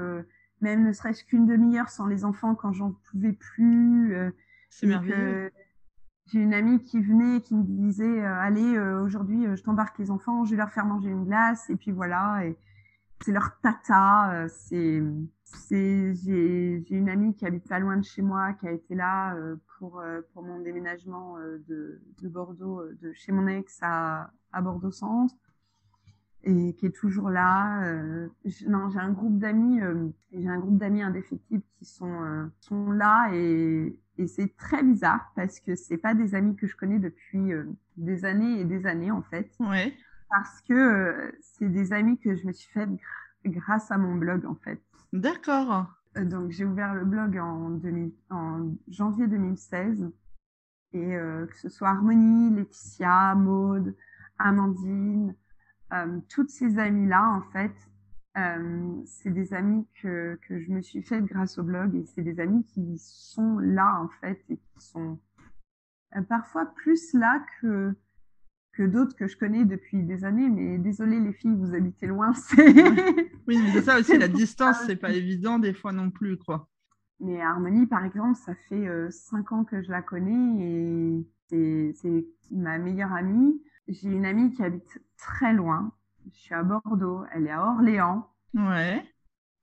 même 0.61 0.85
ne 0.85 0.93
serait-ce 0.93 1.25
qu'une 1.25 1.47
demi-heure 1.47 1.89
sans 1.89 2.07
les 2.07 2.25
enfants 2.25 2.55
quand 2.55 2.73
j'en 2.73 2.93
pouvais 3.11 3.33
plus. 3.33 4.15
C'est 4.71 4.87
merveilleux. 4.87 5.51
J'ai 6.27 6.41
une 6.41 6.53
amie 6.53 6.83
qui 6.83 7.01
venait 7.01 7.37
et 7.37 7.41
qui 7.41 7.55
me 7.55 7.63
disait 7.63 8.23
allez 8.23 8.79
aujourd'hui 8.79 9.47
je 9.57 9.63
t'embarque 9.63 9.99
les 9.99 10.11
enfants, 10.11 10.45
je 10.45 10.51
vais 10.51 10.57
leur 10.57 10.71
faire 10.71 10.85
manger 10.85 11.11
une 11.11 11.25
glace 11.25 11.71
et 11.71 11.77
puis 11.77 11.91
voilà 11.91 12.45
et 12.45 12.59
c'est 13.23 13.33
leur 13.33 13.59
tata, 13.61 14.47
c'est 14.49 15.03
j'ai 15.71 16.85
une 16.91 17.09
amie 17.09 17.35
qui 17.35 17.47
habite 17.47 17.69
pas 17.69 17.79
loin 17.79 17.97
de 17.97 18.05
chez 18.05 18.23
moi, 18.23 18.53
qui 18.55 18.67
a 18.67 18.73
été 18.73 18.95
là 18.95 19.35
euh, 19.35 19.57
pour, 19.79 20.01
euh, 20.01 20.21
pour 20.33 20.43
mon 20.43 20.61
déménagement 20.61 21.37
euh, 21.39 21.59
de, 21.69 22.01
de, 22.23 22.29
Bordeaux, 22.29 22.83
de 23.01 23.13
chez 23.13 23.33
mon 23.33 23.47
ex 23.47 23.79
à, 23.83 24.31
à 24.53 24.63
Bordeaux 24.63 24.91
Centre, 24.91 25.35
et 26.45 26.75
qui 26.75 26.87
est 26.87 26.95
toujours 26.95 27.31
là. 27.31 27.83
non, 28.67 28.89
j'ai 28.91 29.01
un 29.01 29.11
groupe 29.11 29.39
d'amis, 29.39 29.81
j'ai 30.33 30.49
un 30.49 30.59
groupe 30.59 30.79
d'amis 30.79 31.03
indéfectibles 31.03 31.65
qui 31.79 31.85
sont 31.85 32.49
sont 32.61 32.93
là, 32.93 33.29
et, 33.35 33.99
et 34.19 34.27
c'est 34.29 34.57
très 34.57 34.83
bizarre 34.83 35.33
parce 35.35 35.61
que 35.61 35.75
c'est 35.75 35.99
pas 35.99 36.15
des 36.15 36.35
amis 36.35 36.55
que 36.55 36.67
je 36.67 36.77
connais 36.77 37.01
depuis 37.01 37.51
des 37.97 38.25
années 38.25 38.61
et 38.61 38.65
des 38.65 38.87
années 38.87 39.11
en 39.11 39.23
fait. 39.23 39.51
Ouais. 39.59 39.93
Parce 40.31 40.61
que 40.63 41.35
c'est 41.41 41.69
des 41.69 41.93
amis 41.93 42.19
que 42.19 42.37
je 42.37 42.47
me 42.47 42.53
suis 42.53 42.71
fait 42.71 42.89
grâce 43.45 43.91
à 43.91 43.99
mon 43.99 44.15
blog 44.15 44.47
en 44.47 44.55
fait. 44.55 44.81
D'accord. 45.13 45.87
Euh, 46.17 46.25
donc 46.25 46.51
j'ai 46.51 46.65
ouvert 46.65 46.95
le 46.95 47.05
blog 47.05 47.39
en, 47.39 47.79
janvier 48.89 49.27
2016 49.27 50.11
et 50.93 51.17
euh, 51.17 51.47
que 51.47 51.57
ce 51.57 51.69
soit 51.69 51.89
Harmonie, 51.89 52.55
Laetitia, 52.55 53.35
Maude, 53.35 53.95
Amandine, 54.39 55.35
euh, 55.93 56.21
toutes 56.29 56.51
ces 56.51 56.79
amies-là 56.79 57.31
en 57.31 57.43
fait, 57.53 57.73
c'est 59.05 59.33
des 59.33 59.53
amis 59.53 59.85
que, 60.01 60.39
que 60.47 60.61
je 60.61 60.71
me 60.71 60.81
suis 60.81 61.03
faite 61.03 61.25
grâce 61.25 61.59
au 61.59 61.65
blog 61.65 61.97
et 61.97 62.05
c'est 62.05 62.23
des 62.23 62.39
amis 62.39 62.63
qui 62.67 62.97
sont 62.99 63.59
là 63.59 64.01
en 64.01 64.09
fait 64.21 64.41
et 64.49 64.59
qui 64.59 64.81
sont 64.81 65.19
parfois 66.29 66.67
plus 66.67 67.15
là 67.15 67.45
que 67.61 67.97
que 68.79 68.85
d'autres 68.85 69.17
que 69.17 69.27
je 69.27 69.37
connais 69.37 69.65
depuis 69.65 70.05
des 70.05 70.25
années. 70.25 70.49
Mais 70.49 70.79
désolé 70.79 71.19
les 71.19 71.33
filles, 71.33 71.57
vous 71.57 71.75
habitez 71.75 72.07
loin. 72.07 72.33
oui, 72.57 73.59
mais 73.61 73.73
c'est 73.73 73.83
ça 73.83 73.99
aussi, 73.99 74.17
la 74.17 74.29
distance, 74.29 74.77
c'est 74.87 74.97
pas 74.97 75.13
évident 75.13 75.59
des 75.59 75.73
fois 75.73 75.93
non 75.93 76.11
plus, 76.11 76.39
quoi. 76.39 76.69
Mais 77.19 77.43
Harmonie, 77.43 77.87
par 77.87 78.05
exemple, 78.05 78.37
ça 78.37 78.55
fait 78.69 78.87
euh, 78.87 79.11
cinq 79.11 79.51
ans 79.51 79.65
que 79.65 79.83
je 79.83 79.91
la 79.91 80.03
connais 80.03 81.25
et 81.51 81.93
c'est 81.97 82.25
ma 82.53 82.79
meilleure 82.79 83.13
amie. 83.13 83.61
J'ai 83.89 84.11
une 84.11 84.25
amie 84.25 84.53
qui 84.53 84.63
habite 84.63 85.03
très 85.17 85.53
loin. 85.53 85.93
Je 86.33 86.39
suis 86.39 86.55
à 86.55 86.63
Bordeaux, 86.63 87.25
elle 87.33 87.49
est 87.49 87.51
à 87.51 87.65
Orléans. 87.65 88.31
Ouais. 88.55 89.03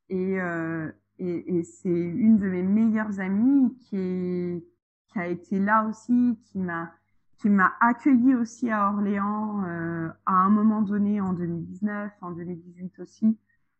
Et, 0.09 0.41
euh, 0.41 0.91
et, 1.19 1.57
et 1.57 1.63
c'est 1.63 1.87
une 1.87 2.37
de 2.37 2.47
mes 2.47 2.63
meilleures 2.63 3.21
amies 3.21 3.73
qui, 3.79 3.95
est, 3.95 4.63
qui 5.07 5.19
a 5.19 5.27
été 5.27 5.57
là 5.59 5.85
aussi, 5.87 6.37
qui 6.43 6.59
m'a 6.59 6.91
qui 7.37 7.49
m'a 7.49 7.73
accueilli 7.79 8.35
aussi 8.35 8.69
à 8.69 8.91
Orléans 8.91 9.63
euh, 9.65 10.09
à 10.25 10.33
un 10.33 10.49
moment 10.49 10.81
donné 10.81 11.21
en 11.21 11.33
2019, 11.33 12.11
en 12.21 12.31
2018 12.31 12.99
aussi, 12.99 13.37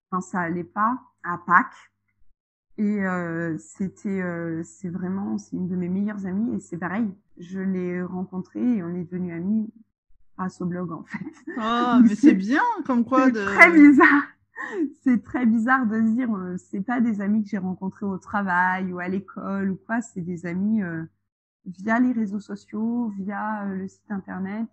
quand 0.10 0.22
ça 0.22 0.42
allait 0.42 0.64
pas, 0.64 1.00
à 1.24 1.38
Pâques. 1.46 1.92
Et 2.78 3.06
euh, 3.06 3.58
c'était, 3.58 4.22
euh, 4.22 4.62
c'est 4.64 4.90
vraiment, 4.90 5.38
c'est 5.38 5.56
une 5.56 5.68
de 5.68 5.76
mes 5.76 5.88
meilleures 5.88 6.26
amies 6.26 6.56
et 6.56 6.60
c'est 6.60 6.78
pareil. 6.78 7.10
Je 7.38 7.60
l'ai 7.60 8.04
rencontrée 8.04 8.78
et 8.78 8.84
on 8.84 8.94
est 8.94 9.06
devenus 9.06 9.34
amis 9.34 9.74
grâce 10.38 10.60
au 10.62 10.66
blog 10.66 10.92
en 10.92 11.04
fait. 11.04 11.26
Oh, 11.58 12.00
mais 12.04 12.16
c'est 12.16 12.34
bien, 12.34 12.62
comme 12.86 13.06
quoi. 13.06 13.32
de... 13.32 13.44
très 13.46 13.72
bizarre. 13.72 14.24
C'est 15.04 15.24
très 15.24 15.46
bizarre 15.46 15.86
de 15.86 15.98
se 15.98 16.14
dire, 16.14 16.34
euh, 16.34 16.56
c'est 16.58 16.82
pas 16.82 17.00
des 17.02 17.22
amis 17.22 17.44
que 17.44 17.50
j'ai 17.50 17.58
rencontrés 17.58 18.06
au 18.06 18.18
travail 18.18 18.92
ou 18.92 19.00
à 19.00 19.08
l'école 19.08 19.72
ou 19.72 19.76
quoi, 19.76 20.02
c'est 20.02 20.22
des 20.22 20.46
amis 20.46 20.82
euh, 20.82 21.04
via 21.66 22.00
les 22.00 22.12
réseaux 22.12 22.40
sociaux, 22.40 23.10
via 23.18 23.64
euh, 23.64 23.76
le 23.76 23.88
site 23.88 24.10
internet, 24.10 24.68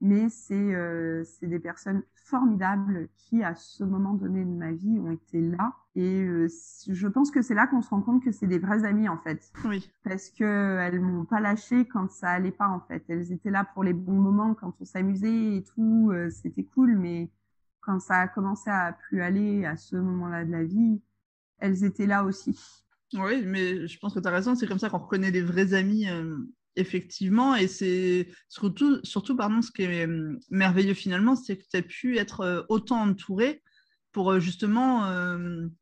mais 0.00 0.28
c'est 0.28 0.54
euh, 0.54 1.24
c'est 1.24 1.46
des 1.46 1.58
personnes 1.58 2.02
formidables 2.14 3.08
qui, 3.16 3.42
à 3.42 3.54
ce 3.54 3.84
moment 3.84 4.14
donné 4.14 4.44
de 4.44 4.50
ma 4.50 4.72
vie, 4.72 4.98
ont 4.98 5.10
été 5.10 5.40
là. 5.40 5.72
Et 5.94 6.22
euh, 6.22 6.48
je 6.88 7.08
pense 7.08 7.30
que 7.30 7.40
c'est 7.40 7.54
là 7.54 7.66
qu'on 7.66 7.80
se 7.80 7.90
rend 7.90 8.02
compte 8.02 8.22
que 8.22 8.32
c'est 8.32 8.46
des 8.46 8.58
vrais 8.58 8.84
amis 8.84 9.08
en 9.08 9.16
fait. 9.16 9.50
Oui. 9.64 9.90
Parce 10.04 10.28
que 10.30 10.78
elles 10.80 11.00
m'ont 11.00 11.24
pas 11.24 11.40
lâché 11.40 11.86
quand 11.86 12.10
ça 12.10 12.30
allait 12.30 12.50
pas 12.50 12.68
en 12.68 12.80
fait. 12.80 13.04
Elles 13.08 13.32
étaient 13.32 13.50
là 13.50 13.64
pour 13.64 13.84
les 13.84 13.94
bons 13.94 14.20
moments, 14.20 14.54
quand 14.54 14.72
on 14.80 14.84
s'amusait 14.84 15.56
et 15.56 15.64
tout, 15.64 16.12
c'était 16.30 16.64
cool. 16.64 16.96
Mais 16.98 17.30
quand 17.80 18.00
ça 18.00 18.16
a 18.16 18.28
commencé 18.28 18.68
à 18.68 18.92
plus 18.92 19.22
aller 19.22 19.64
à 19.64 19.76
ce 19.76 19.96
moment-là 19.96 20.44
de 20.44 20.52
la 20.52 20.64
vie, 20.64 21.00
elles 21.58 21.84
étaient 21.84 22.06
là 22.06 22.24
aussi. 22.24 22.85
Oui, 23.14 23.42
mais 23.44 23.86
je 23.86 23.98
pense 23.98 24.14
que 24.14 24.20
tu 24.20 24.28
as 24.28 24.32
raison, 24.32 24.54
c'est 24.54 24.66
comme 24.66 24.78
ça 24.78 24.90
qu'on 24.90 24.98
reconnaît 24.98 25.30
les 25.30 25.42
vrais 25.42 25.74
amis, 25.74 26.08
euh, 26.08 26.36
effectivement. 26.74 27.54
Et 27.54 27.68
c'est 27.68 28.28
surtout, 28.48 28.98
surtout 29.04 29.36
pardon, 29.36 29.62
ce 29.62 29.70
qui 29.70 29.82
est 29.82 30.06
euh, 30.06 30.38
merveilleux 30.50 30.94
finalement, 30.94 31.36
c'est 31.36 31.56
que 31.56 31.64
tu 31.70 31.76
as 31.76 31.82
pu 31.82 32.18
être 32.18 32.40
euh, 32.40 32.62
autant 32.68 33.00
entouré 33.02 33.62
pour 34.12 34.40
justement 34.40 35.02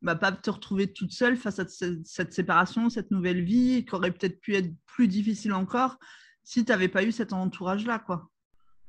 bah, 0.01 0.15
pas 0.17 0.33
te 0.33 0.49
retrouver 0.49 0.91
toute 0.91 1.13
seule 1.13 1.37
face 1.37 1.57
à 1.57 1.65
cette, 1.69 2.33
séparation, 2.33 2.89
cette 2.89 3.09
nouvelle 3.09 3.41
vie, 3.41 3.85
qui 3.85 3.95
aurait 3.95 4.11
peut-être 4.11 4.41
pu 4.41 4.55
être 4.55 4.69
plus 4.85 5.07
difficile 5.07 5.53
encore 5.53 5.97
si 6.43 6.65
tu 6.65 6.71
n'avais 6.73 6.89
pas 6.89 7.05
eu 7.05 7.13
cet 7.13 7.31
entourage-là. 7.31 7.99
quoi. 7.99 8.29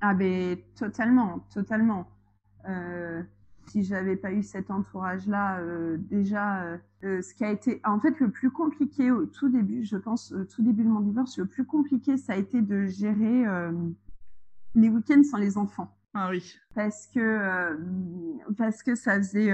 Ah 0.01 0.15
ben 0.15 0.59
totalement, 0.75 1.47
totalement 1.55 2.11
si 3.71 3.83
j'avais 3.83 4.17
pas 4.17 4.33
eu 4.33 4.43
cet 4.43 4.71
entourage-là, 4.71 5.61
euh, 5.61 5.97
déjà, 5.99 6.63
euh, 6.63 6.79
euh, 7.05 7.23
ce 7.23 7.35
qui 7.35 7.45
a 7.45 7.51
été, 7.51 7.81
en 7.85 8.01
fait, 8.01 8.19
le 8.21 8.31
plus 8.31 8.51
compliqué 8.51 9.11
au 9.11 9.27
tout 9.27 9.49
début, 9.49 9.85
je 9.85 9.97
pense, 9.97 10.33
au 10.33 10.45
tout 10.45 10.63
début 10.63 10.85
de 10.85 10.89
mon 10.89 11.01
divorce, 11.01 11.39
le 11.39 11.47
plus 11.47 11.65
compliqué, 11.65 12.17
ça 12.17 12.35
a 12.35 12.37
été 12.37 12.63
de 12.63 12.87
gérer 12.87 13.45
les 14.75 14.89
week-ends 14.89 15.23
sans 15.23 15.39
les 15.39 15.59
enfants. 15.59 15.93
Ah 16.15 16.31
oui. 16.31 16.57
Parce 16.75 17.07
que, 17.09 17.77
parce 18.57 18.83
que 18.83 18.95
ça 18.95 19.17
faisait. 19.19 19.49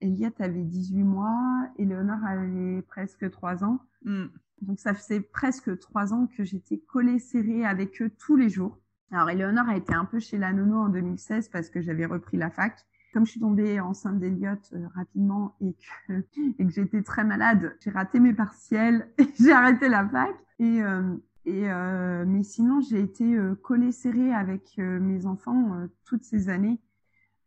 Elliot 0.00 0.30
avait 0.38 0.62
18 0.62 1.02
mois, 1.02 1.68
et 1.76 1.84
Léonore 1.84 2.24
avait 2.24 2.82
presque 2.82 3.28
3 3.30 3.64
ans. 3.64 3.80
Mm. 4.04 4.26
Donc 4.62 4.78
ça 4.78 4.94
faisait 4.94 5.20
presque 5.20 5.76
3 5.78 6.12
ans 6.12 6.28
que 6.36 6.44
j'étais 6.44 6.78
collée 6.78 7.18
serrée 7.18 7.64
avec 7.64 8.00
eux 8.00 8.10
tous 8.10 8.36
les 8.36 8.48
jours. 8.48 8.78
Alors 9.10 9.28
Éléonore 9.28 9.68
a 9.68 9.76
été 9.76 9.92
un 9.92 10.04
peu 10.04 10.20
chez 10.20 10.38
la 10.38 10.52
nono 10.52 10.78
en 10.78 10.88
2016 10.88 11.48
parce 11.48 11.68
que 11.68 11.82
j'avais 11.82 12.06
repris 12.06 12.36
la 12.36 12.48
fac. 12.48 12.86
Comme 13.12 13.26
je 13.26 13.32
suis 13.32 13.40
tombée 13.40 13.78
enceinte 13.80 14.18
d'Eliott 14.18 14.70
euh, 14.72 14.86
rapidement 14.94 15.54
et 15.60 15.74
que, 16.08 16.24
et 16.58 16.66
que 16.66 16.72
j'étais 16.72 17.02
très 17.02 17.24
malade, 17.24 17.76
j'ai 17.80 17.90
raté 17.90 18.20
mes 18.20 18.32
partiels 18.32 19.08
et 19.18 19.26
j'ai 19.38 19.52
arrêté 19.52 19.88
la 19.88 20.08
fac. 20.08 20.34
Et, 20.58 20.82
euh, 20.82 21.16
et 21.44 21.70
euh, 21.70 22.24
mais 22.26 22.42
sinon, 22.42 22.80
j'ai 22.80 23.00
été 23.00 23.34
euh, 23.34 23.54
collée 23.56 23.92
serrée 23.92 24.32
avec 24.32 24.78
euh, 24.78 25.00
mes 25.00 25.26
enfants 25.26 25.88
toutes 26.04 26.24
ces 26.24 26.48
années. 26.48 26.80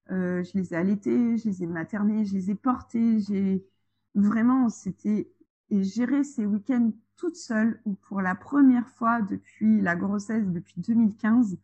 je 0.10 0.58
les 0.58 0.74
ai 0.74 0.78
allaités, 0.78 1.38
je 1.38 1.50
les 1.50 1.64
ai 1.64 1.68
maternés, 1.68 2.26
je 2.26 2.34
les 2.34 2.52
ai 2.52 2.56
portés. 2.56 3.20
J'ai 3.20 3.66
vraiment, 4.16 4.70
c'était 4.70 5.32
et 5.72 5.84
gérer 5.84 6.24
ces 6.24 6.46
week-ends 6.46 6.92
toute 7.16 7.38
seule 7.38 7.82
ou 7.86 7.96
pour 7.96 8.22
la 8.22 8.36
première 8.36 8.88
fois 8.90 9.22
depuis 9.22 9.82
la 9.82 9.96
grossesse, 9.96 10.46
depuis 10.48 10.82
2015, 10.82 11.58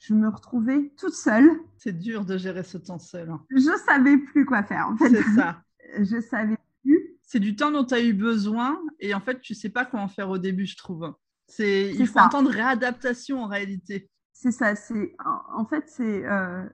je 0.00 0.14
me 0.14 0.28
retrouvais 0.28 0.92
toute 0.96 1.12
seule. 1.12 1.50
C'est 1.76 1.96
dur 1.96 2.24
de 2.24 2.38
gérer 2.38 2.64
ce 2.64 2.78
temps 2.78 2.98
seul. 2.98 3.28
Hein. 3.30 3.42
Je 3.50 3.76
savais 3.86 4.16
plus 4.16 4.46
quoi 4.46 4.62
faire. 4.62 4.88
En 4.88 4.96
fait. 4.96 5.10
C'est 5.10 5.34
ça. 5.34 5.62
je 5.98 6.20
savais 6.20 6.56
plus. 6.82 7.18
C'est 7.22 7.38
du 7.38 7.54
temps 7.54 7.70
dont 7.70 7.84
tu 7.84 7.94
as 7.94 8.02
eu 8.02 8.14
besoin 8.14 8.80
et 8.98 9.14
en 9.14 9.20
fait, 9.20 9.40
tu 9.40 9.54
sais 9.54 9.68
pas 9.68 9.84
comment 9.84 10.08
faire 10.08 10.30
au 10.30 10.38
début, 10.38 10.66
je 10.66 10.76
trouve. 10.76 11.14
C'est 11.46 11.90
il 11.90 12.06
faut 12.06 12.14
ça. 12.14 12.24
un 12.24 12.28
temps 12.28 12.42
de 12.42 12.48
réadaptation 12.48 13.42
en 13.42 13.46
réalité. 13.46 14.10
C'est 14.32 14.52
ça. 14.52 14.74
C'est 14.74 15.14
en 15.52 15.66
fait 15.66 15.84
c'est 15.86 16.24
euh, 16.24 16.64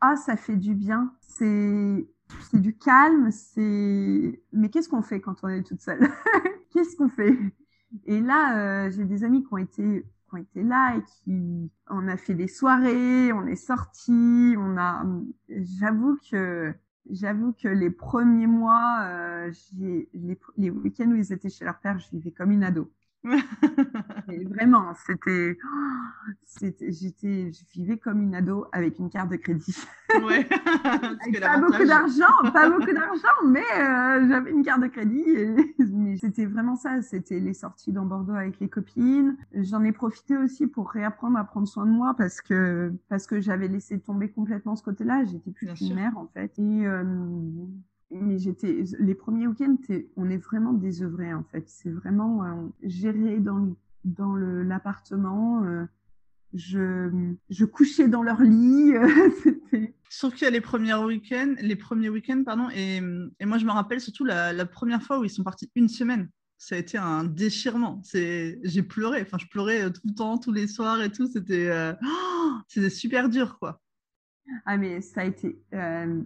ah 0.00 0.16
ça 0.16 0.36
fait 0.36 0.56
du 0.56 0.74
bien. 0.74 1.14
C'est 1.20 2.06
c'est 2.50 2.60
du 2.60 2.76
calme. 2.76 3.30
C'est 3.30 4.42
mais 4.52 4.68
qu'est-ce 4.68 4.90
qu'on 4.90 5.02
fait 5.02 5.20
quand 5.20 5.36
on 5.44 5.48
est 5.48 5.62
toute 5.62 5.80
seule? 5.80 6.08
Qu'est-ce 6.72 6.96
qu'on 6.96 7.08
fait? 7.08 7.38
Et 8.04 8.20
là, 8.20 8.58
euh, 8.58 8.90
j'ai 8.90 9.04
des 9.04 9.22
amis 9.22 9.44
qui 9.44 9.48
ont 9.52 9.58
été 9.58 10.04
été 10.36 10.62
là 10.62 10.96
et 10.96 11.02
qui 11.02 11.70
on 11.88 12.08
a 12.08 12.16
fait 12.16 12.34
des 12.34 12.48
soirées, 12.48 13.32
on 13.32 13.46
est 13.46 13.56
sortis, 13.56 14.54
on 14.58 14.76
a 14.76 15.04
j'avoue 15.48 16.18
que 16.30 16.74
j'avoue 17.10 17.52
que 17.52 17.68
les 17.68 17.90
premiers 17.90 18.46
mois 18.46 19.00
euh, 19.04 19.52
les 20.56 20.70
week-ends 20.70 21.10
où 21.10 21.16
ils 21.16 21.32
étaient 21.32 21.50
chez 21.50 21.64
leur 21.64 21.78
père, 21.80 21.98
je 21.98 22.10
vivais 22.10 22.32
comme 22.32 22.50
une 22.50 22.64
ado. 22.64 22.90
Et 24.28 24.44
vraiment, 24.44 24.92
c'était, 25.06 25.56
c'était, 26.44 26.92
j'étais, 26.92 27.50
je 27.52 27.64
vivais 27.72 27.96
comme 27.96 28.22
une 28.22 28.34
ado 28.34 28.66
avec 28.72 28.98
une 28.98 29.08
carte 29.08 29.30
de 29.30 29.36
crédit. 29.36 29.76
Ouais. 30.22 30.44
pas 31.40 31.58
beaucoup 31.58 31.84
d'argent, 31.84 32.52
pas 32.52 32.68
beaucoup 32.68 32.92
d'argent, 32.92 33.46
mais 33.46 33.64
euh, 33.76 34.28
j'avais 34.28 34.50
une 34.50 34.62
carte 34.62 34.82
de 34.82 34.88
crédit. 34.88 35.24
Et... 35.26 35.74
mais 35.90 36.16
c'était 36.18 36.46
vraiment 36.46 36.76
ça. 36.76 37.00
C'était 37.02 37.40
les 37.40 37.54
sorties 37.54 37.92
dans 37.92 38.04
Bordeaux 38.04 38.34
avec 38.34 38.60
les 38.60 38.68
copines. 38.68 39.36
J'en 39.54 39.82
ai 39.84 39.92
profité 39.92 40.36
aussi 40.36 40.66
pour 40.66 40.90
réapprendre 40.90 41.38
à 41.38 41.44
prendre 41.44 41.66
soin 41.66 41.86
de 41.86 41.92
moi 41.92 42.14
parce 42.16 42.40
que 42.40 42.92
parce 43.08 43.26
que 43.26 43.40
j'avais 43.40 43.68
laissé 43.68 43.98
tomber 43.98 44.30
complètement 44.30 44.76
ce 44.76 44.82
côté-là. 44.82 45.24
J'étais 45.24 45.50
plus 45.50 45.80
une 45.80 45.94
mère 45.94 46.16
en 46.16 46.26
fait. 46.26 46.52
Et 46.58 46.86
euh, 46.86 47.04
mais 48.20 48.38
j'étais 48.38 48.84
les 48.98 49.14
premiers 49.14 49.46
week-ends 49.46 49.76
on 50.16 50.30
est 50.30 50.38
vraiment 50.38 50.72
désœuvré 50.72 51.32
en 51.34 51.44
fait. 51.44 51.68
C'est 51.68 51.90
vraiment 51.90 52.44
euh, 52.44 52.54
géré 52.82 53.38
dans 53.40 53.74
dans 54.04 54.36
l'appartement 54.36 55.64
euh, 55.64 55.84
je 56.52 57.32
je 57.50 57.64
couchais 57.64 58.08
dans 58.08 58.22
leur 58.22 58.42
lit 58.42 58.94
euh, 58.94 59.86
sauf 60.10 60.34
qu'il 60.34 60.44
y 60.44 60.48
a 60.48 60.50
les 60.50 60.60
premiers 60.60 60.94
week-ends 60.94 61.54
les 61.60 61.76
premiers 61.76 62.10
week-ends 62.10 62.42
pardon 62.44 62.68
et, 62.74 63.00
et 63.40 63.46
moi 63.46 63.58
je 63.58 63.64
me 63.64 63.70
rappelle 63.70 64.00
surtout 64.00 64.24
la, 64.24 64.52
la, 64.52 64.66
première 64.66 65.02
fois 65.02 65.18
où 65.18 65.24
ils 65.24 65.30
sont 65.30 65.44
partis 65.44 65.70
une 65.74 65.88
semaine. 65.88 66.28
Ça 66.56 66.76
a 66.76 66.78
été 66.78 66.96
un 66.96 67.24
déchirement. 67.24 68.00
C'est 68.04 68.58
j'ai 68.62 68.82
pleuré. 68.82 69.22
Enfin 69.22 69.38
je 69.38 69.46
pleurais 69.46 69.90
tout 69.90 70.00
le 70.04 70.14
temps 70.14 70.38
tous 70.38 70.52
les 70.52 70.66
soirs 70.66 71.02
et 71.02 71.10
tout. 71.10 71.26
C'était 71.26 71.68
euh... 71.68 71.92
oh, 72.04 72.52
c'était 72.68 72.90
super 72.90 73.28
dur 73.28 73.58
quoi. 73.58 73.80
Ah 74.66 74.76
mais 74.76 75.00
ça 75.00 75.22
a 75.22 75.24
été 75.24 75.58
euh, 75.72 76.22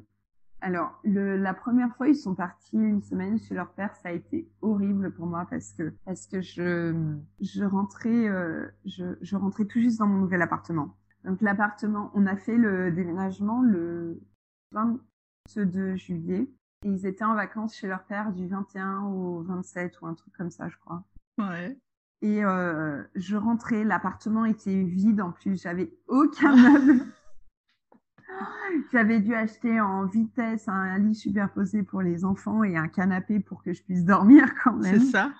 alors, 0.60 0.98
le, 1.04 1.36
la 1.36 1.54
première 1.54 1.94
fois, 1.96 2.08
ils 2.08 2.16
sont 2.16 2.34
partis 2.34 2.76
une 2.76 3.02
semaine 3.02 3.38
chez 3.38 3.54
leur 3.54 3.70
père. 3.72 3.94
Ça 3.96 4.08
a 4.08 4.12
été 4.12 4.48
horrible 4.60 5.12
pour 5.12 5.26
moi 5.26 5.46
parce 5.48 5.72
que 5.72 5.94
parce 6.04 6.26
que 6.26 6.40
je 6.40 7.16
je 7.40 7.64
rentrais 7.64 8.28
euh, 8.28 8.66
je, 8.84 9.16
je 9.20 9.36
rentrais 9.36 9.66
tout 9.66 9.80
juste 9.80 9.98
dans 9.98 10.06
mon 10.06 10.18
nouvel 10.18 10.42
appartement. 10.42 10.96
Donc 11.24 11.40
l'appartement, 11.42 12.10
on 12.14 12.26
a 12.26 12.36
fait 12.36 12.56
le 12.56 12.90
déménagement 12.90 13.62
le 13.62 14.20
22 14.72 15.96
juillet 15.96 16.48
et 16.84 16.88
ils 16.88 17.06
étaient 17.06 17.24
en 17.24 17.34
vacances 17.34 17.76
chez 17.76 17.86
leur 17.86 18.04
père 18.04 18.32
du 18.32 18.48
21 18.48 19.02
au 19.02 19.42
27 19.42 20.00
ou 20.00 20.06
un 20.06 20.14
truc 20.14 20.32
comme 20.36 20.50
ça, 20.50 20.68
je 20.68 20.76
crois. 20.78 21.04
Ouais. 21.38 21.76
Et 22.20 22.44
euh, 22.44 23.02
je 23.14 23.36
rentrais, 23.36 23.84
l'appartement 23.84 24.44
était 24.44 24.82
vide 24.82 25.20
en 25.20 25.30
plus, 25.30 25.62
j'avais 25.62 25.92
aucun 26.08 26.56
meuble. 26.70 27.04
J'avais 28.92 29.20
dû 29.20 29.34
acheter 29.34 29.80
en 29.80 30.06
vitesse 30.06 30.68
un 30.68 30.98
lit 30.98 31.14
superposé 31.14 31.82
pour 31.82 32.02
les 32.02 32.24
enfants 32.24 32.62
et 32.62 32.76
un 32.76 32.88
canapé 32.88 33.40
pour 33.40 33.62
que 33.62 33.72
je 33.72 33.82
puisse 33.82 34.04
dormir 34.04 34.54
quand 34.64 34.74
même. 34.74 35.00
C'est 35.00 35.10
ça. 35.10 35.32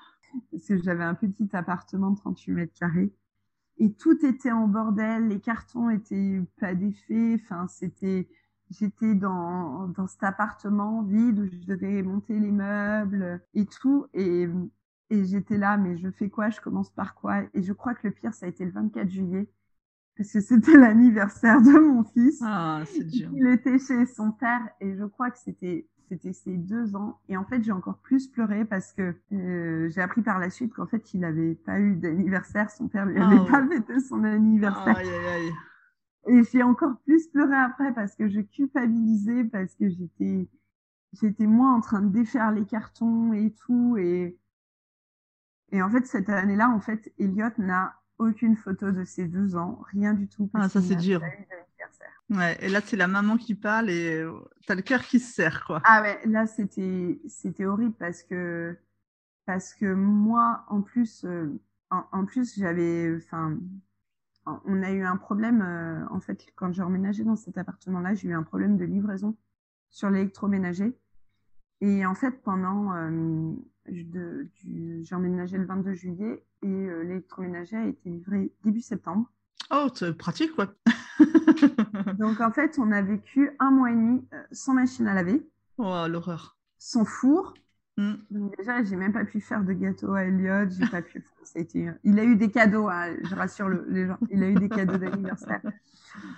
Parce 0.51 0.66
que 0.66 0.76
j'avais 0.78 1.05
un 1.05 1.14
petit 1.14 1.49
appartement 1.53 2.11
de 2.11 2.16
38 2.16 2.53
mètres 2.53 2.74
carrés. 2.78 3.12
Et 3.78 3.92
tout 3.92 4.24
était 4.26 4.51
en 4.51 4.66
bordel, 4.66 5.28
les 5.28 5.40
cartons 5.40 5.88
étaient 5.88 6.42
pas 6.61 6.74
défaits, 6.74 7.40
enfin 7.40 7.68
c'était, 7.68 8.28
j'étais 8.70 9.14
dans, 9.14 9.86
dans 9.88 10.09
cet 10.09 10.24
appartement 10.24 11.03
vide 11.03 11.38
où 11.38 11.46
je 11.46 11.64
devais 11.64 12.03
monter 12.03 12.40
les 12.40 12.51
meubles 12.51 13.40
et 13.55 13.66
tout, 13.66 14.07
et, 14.14 14.49
et 15.11 15.24
j'étais 15.24 15.59
là, 15.59 15.76
mais 15.76 15.96
je 15.96 16.11
fais 16.11 16.28
quoi, 16.28 16.51
je 16.51 16.61
commence 16.61 16.90
par 16.90 17.14
quoi, 17.14 17.42
et 17.55 17.62
je 17.62 17.72
crois 17.72 17.94
que 17.94 18.09
le 18.09 18.12
pire, 18.12 18.34
ça 18.34 18.46
a 18.46 18.49
été 18.49 18.64
le 18.64 18.72
24 18.72 19.09
juillet, 19.09 19.49
parce 20.19 20.33
que 20.33 20.41
c'était 20.41 20.77
l'anniversaire 20.77 21.62
de 21.62 21.79
mon 21.79 22.05
fils. 22.05 22.41
Ah, 22.45 22.83
c'est 22.87 23.05
dur. 23.05 23.31
Il 23.35 23.47
était 23.47 23.79
chez 23.79 24.05
son 24.07 24.33
père 24.33 24.69
et 24.81 24.95
je 24.97 25.05
crois 25.05 25.31
que 25.31 25.39
c'était 25.39 25.89
c'était 26.09 26.33
ses 26.33 26.57
deux 26.57 26.97
ans. 26.97 27.21
Et 27.29 27.37
en 27.37 27.45
fait, 27.45 27.62
j'ai 27.62 27.73
encore 27.73 27.99
plus 27.99 28.29
pleuré 28.29 28.64
parce 28.64 28.93
que 28.93 29.14
euh, 29.33 29.91
j'ai 29.91 30.01
appris 30.01 30.23
par 30.23 30.39
la 30.39 30.49
suite 30.51 30.73
qu'en 30.73 30.87
fait, 30.87 31.12
il 31.14 31.21
n'avait 31.21 31.55
pas 31.55 31.79
eu 31.81 31.97
d'anniversaire. 31.97 32.71
Son 32.71 32.89
père 32.89 33.05
lui 33.07 33.19
avait 33.21 33.37
Oh. 33.39 33.45
pas 33.45 33.66
fêté 33.69 34.01
son 34.01 34.25
anniversaire. 34.25 34.97
Aïe, 34.97 35.07
aïe, 35.09 35.27
aïe. 35.27 35.53
Et 36.29 36.43
j'ai 36.45 36.62
encore 36.62 36.97
plus 37.05 37.29
pleuré 37.29 37.55
après 37.57 37.93
parce 37.95 38.14
que 38.16 38.27
je 38.29 38.41
culpabilisais 38.41 39.45
parce 39.45 39.75
que 39.77 39.89
j'étais 39.89 40.49
j'étais 41.12 41.47
moi 41.47 41.71
en 41.73 41.81
train 41.81 42.03
de 42.03 42.09
défaire 42.11 42.53
les 42.53 42.64
cartons 42.66 43.33
et 43.33 43.55
tout 43.66 43.97
et 43.99 44.39
et 45.73 45.81
en 45.83 45.89
fait 45.91 46.07
cette 46.07 46.29
année-là 46.29 46.69
en 46.71 46.81
fait 46.81 47.12
Elliot 47.19 47.49
n'a 47.59 47.95
aucune 48.19 48.57
photo 48.57 48.91
de 48.91 49.05
ses 49.05 49.27
deux 49.27 49.57
ans, 49.57 49.81
rien 49.93 50.14
du 50.14 50.29
tout. 50.29 50.51
Ah, 50.55 50.69
ça, 50.69 50.81
c'est 50.81 50.97
dur. 50.97 51.23
Ouais, 52.31 52.59
et 52.61 52.69
là, 52.69 52.81
c'est 52.85 52.97
la 52.97 53.07
maman 53.09 53.39
qui 53.39 53.55
parle 53.55 53.89
et 53.89 54.21
euh, 54.21 54.33
t'as 54.66 54.75
le 54.75 54.83
cœur 54.83 55.03
qui 55.03 55.19
se 55.19 55.33
serre, 55.33 55.64
quoi. 55.66 55.81
Ah 55.85 56.03
ouais, 56.03 56.21
là, 56.27 56.47
c'était, 56.47 57.19
c'était 57.27 57.64
horrible 57.64 57.95
parce 57.99 58.23
que, 58.23 58.77
parce 59.47 59.73
que 59.73 59.95
moi, 59.95 60.64
en 60.69 60.83
plus, 60.83 61.25
euh, 61.25 61.59
en, 61.91 62.05
en 62.12 62.27
plus, 62.27 62.59
j'avais, 62.59 63.16
enfin, 63.16 63.57
on 64.45 64.83
a 64.83 64.91
eu 64.91 65.05
un 65.05 65.16
problème, 65.16 65.62
euh, 65.62 66.07
en 66.11 66.21
fait, 66.21 66.45
quand 66.55 66.71
j'ai 66.73 66.83
emménagé 66.83 67.25
dans 67.25 67.37
cet 67.37 67.57
appartement-là, 67.57 68.14
j'ai 68.14 68.29
eu 68.29 68.35
un 68.35 68.43
problème 68.43 68.77
de 68.77 68.85
livraison 68.85 69.35
sur 69.89 70.11
l'électroménager. 70.11 70.99
Et 71.81 72.05
en 72.05 72.14
fait, 72.14 72.43
pendant, 72.43 72.93
euh, 72.95 73.53
j'ai 73.91 75.14
emménagé 75.14 75.59
le 75.59 75.64
22 75.66 75.95
juillet 75.95 76.45
et 76.62 76.66
euh, 76.66 77.03
l'électroménager 77.03 77.76
a 77.76 77.86
été 77.86 78.09
livré 78.11 78.53
début 78.64 78.80
septembre. 78.80 79.30
Oh, 79.70 79.89
c'est 79.95 80.16
pratique, 80.16 80.55
quoi. 80.55 80.72
Donc, 82.18 82.41
en 82.41 82.51
fait, 82.51 82.78
on 82.78 82.91
a 82.93 83.03
vécu 83.03 83.51
un 83.59 83.70
mois 83.70 83.91
et 83.91 83.95
demi 83.95 84.26
euh, 84.32 84.43
sans 84.53 84.74
machine 84.74 85.07
à 85.07 85.14
laver, 85.14 85.47
Oh, 85.78 86.07
l'horreur. 86.09 86.57
sans 86.78 87.05
four. 87.05 87.55
Mm. 87.97 88.14
Donc, 88.30 88.57
déjà, 88.57 88.82
j'ai 88.82 88.97
même 88.97 89.12
pas 89.12 89.24
pu 89.24 89.41
faire 89.41 89.62
de 89.64 89.72
gâteau 89.72 90.14
à 90.14 90.22
Elliot. 90.24 90.70
J'ai 90.70 90.86
pas 90.86 91.03
pu. 91.03 91.24
Ça 91.43 91.59
a 91.59 91.62
été... 91.62 91.91
Il 92.05 92.18
a 92.18 92.24
eu 92.24 92.36
des 92.36 92.51
cadeaux, 92.51 92.89
hein, 92.89 93.14
je 93.22 93.34
rassure 93.34 93.68
le, 93.68 93.84
les 93.89 94.07
gens. 94.07 94.18
Il 94.30 94.43
a 94.43 94.49
eu 94.49 94.55
des 94.55 94.68
cadeaux 94.68 94.97
d'anniversaire, 94.99 95.61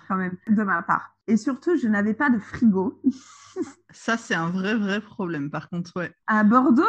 quand 0.08 0.16
même, 0.16 0.36
de 0.48 0.62
ma 0.62 0.82
part. 0.82 1.16
Et 1.26 1.36
surtout, 1.36 1.76
je 1.76 1.86
n'avais 1.88 2.14
pas 2.14 2.30
de 2.30 2.38
frigo. 2.38 3.00
Ça, 3.90 4.16
c'est 4.16 4.34
un 4.34 4.48
vrai, 4.48 4.74
vrai 4.74 5.00
problème, 5.00 5.50
par 5.50 5.68
contre, 5.68 5.92
ouais. 5.96 6.12
À 6.26 6.44
Bordeaux, 6.44 6.82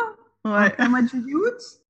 Ouais. 0.46 0.76
au 0.84 0.90
mois 0.90 1.02
de 1.02 1.08
juillet-août, 1.08 1.82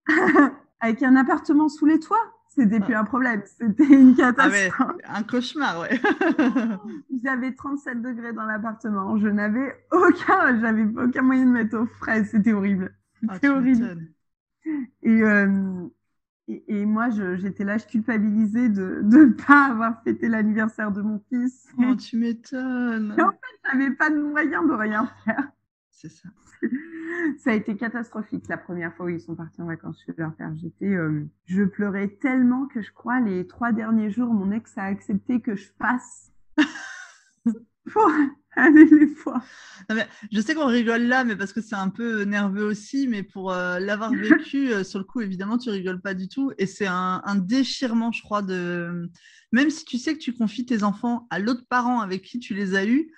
avec 0.80 1.02
un 1.04 1.16
appartement 1.16 1.70
sous 1.70 1.86
les 1.86 2.00
toits, 2.00 2.18
c'était 2.50 2.82
plus 2.82 2.96
un 2.96 3.06
problème. 3.06 3.42
C'était 3.46 3.86
une 3.86 4.14
Ah 4.22 4.48
ouais, 4.50 4.70
catastrophe. 4.70 4.96
un 5.06 5.24
cauchemar, 5.24 5.80
ouais. 5.80 6.02
J'avais 7.24 7.54
37 7.56 8.02
degrés 8.02 8.34
dans 8.34 8.44
l'appartement. 8.46 9.18
Je 9.18 9.28
n'avais 9.30 9.86
aucun, 9.92 10.60
j'avais 10.60 10.84
aucun 10.84 11.22
moyen 11.22 11.46
de 11.46 11.52
mettre 11.52 11.78
au 11.78 11.86
frais. 11.86 12.26
C'était 12.26 12.52
horrible. 12.52 12.94
Ah, 13.30 13.36
C'était 13.36 13.50
horrible. 13.50 13.82
m'étonnes. 13.84 14.08
Et, 15.04 15.24
euh, 15.24 15.88
et, 16.48 16.86
moi, 16.86 17.10
j'étais 17.10 17.64
là, 17.64 17.78
je 17.78 17.86
culpabilisais 17.86 18.68
de 18.68 19.00
ne 19.04 19.26
pas 19.48 19.68
avoir 19.68 20.04
fêté 20.04 20.28
l'anniversaire 20.28 20.92
de 20.92 21.02
mon 21.02 21.22
fils. 21.30 21.68
Oh, 21.78 21.96
tu 21.96 22.18
m'étonnes. 22.18 23.14
en 23.14 23.32
fait, 23.32 23.72
j'avais 23.72 23.92
pas 23.92 24.10
de 24.10 24.20
moyen 24.22 24.64
de 24.66 24.74
rien 24.74 25.10
faire. 25.24 25.48
C'est 25.90 26.10
ça. 26.12 26.28
Ça 27.40 27.52
a 27.52 27.54
été 27.54 27.76
catastrophique 27.76 28.48
la 28.48 28.58
première 28.58 28.94
fois 28.96 29.06
où 29.06 29.10
ils 29.10 29.22
sont 29.22 29.36
partis 29.36 29.62
en 29.62 29.66
vacances 29.66 30.02
chez 30.06 30.14
leur 30.18 30.34
père. 30.36 30.52
J'étais, 30.56 30.94
euh, 30.94 31.26
je 31.46 31.64
pleurais 31.64 32.10
tellement 32.22 32.68
que 32.68 32.82
je 32.82 32.92
crois 32.92 33.20
les 33.20 33.48
trois 33.48 33.72
derniers 33.72 34.10
jours, 34.10 34.34
mon 34.34 34.52
ex 34.52 34.78
a 34.78 34.84
accepté 34.84 35.42
que 35.42 35.56
je 35.56 35.70
passe 35.78 36.32
pour 37.92 38.12
aller 38.56 38.86
les 38.86 39.08
fois. 39.08 39.42
je 40.32 40.42
sais 40.42 40.54
qu'on 40.54 40.68
rigole 40.68 41.04
là, 41.04 41.24
mais 41.24 41.36
parce 41.36 41.54
que 41.54 41.62
c'est 41.62 41.76
un 41.76 41.90
peu 41.90 42.24
nerveux 42.24 42.66
aussi, 42.66 43.08
mais 43.08 43.24
pour 43.24 43.52
euh, 43.52 43.80
l'avoir 43.80 44.12
vécu, 44.12 44.72
euh, 44.72 44.84
sur 44.84 45.00
le 45.00 45.06
coup, 45.06 45.22
évidemment, 45.22 45.58
tu 45.58 45.70
rigoles 45.70 46.02
pas 46.02 46.14
du 46.14 46.28
tout. 46.28 46.52
Et 46.58 46.66
c'est 46.66 46.88
un, 46.88 47.22
un, 47.24 47.36
déchirement, 47.36 48.12
je 48.12 48.22
crois, 48.22 48.42
de 48.42 49.10
même 49.52 49.70
si 49.70 49.86
tu 49.86 49.98
sais 49.98 50.14
que 50.14 50.20
tu 50.20 50.34
confies 50.34 50.66
tes 50.66 50.84
enfants 50.84 51.28
à 51.30 51.40
l'autre 51.40 51.66
parent 51.68 52.02
avec 52.02 52.24
qui 52.24 52.40
tu 52.40 52.54
les 52.54 52.76
as 52.76 52.86
eus, 52.86 53.12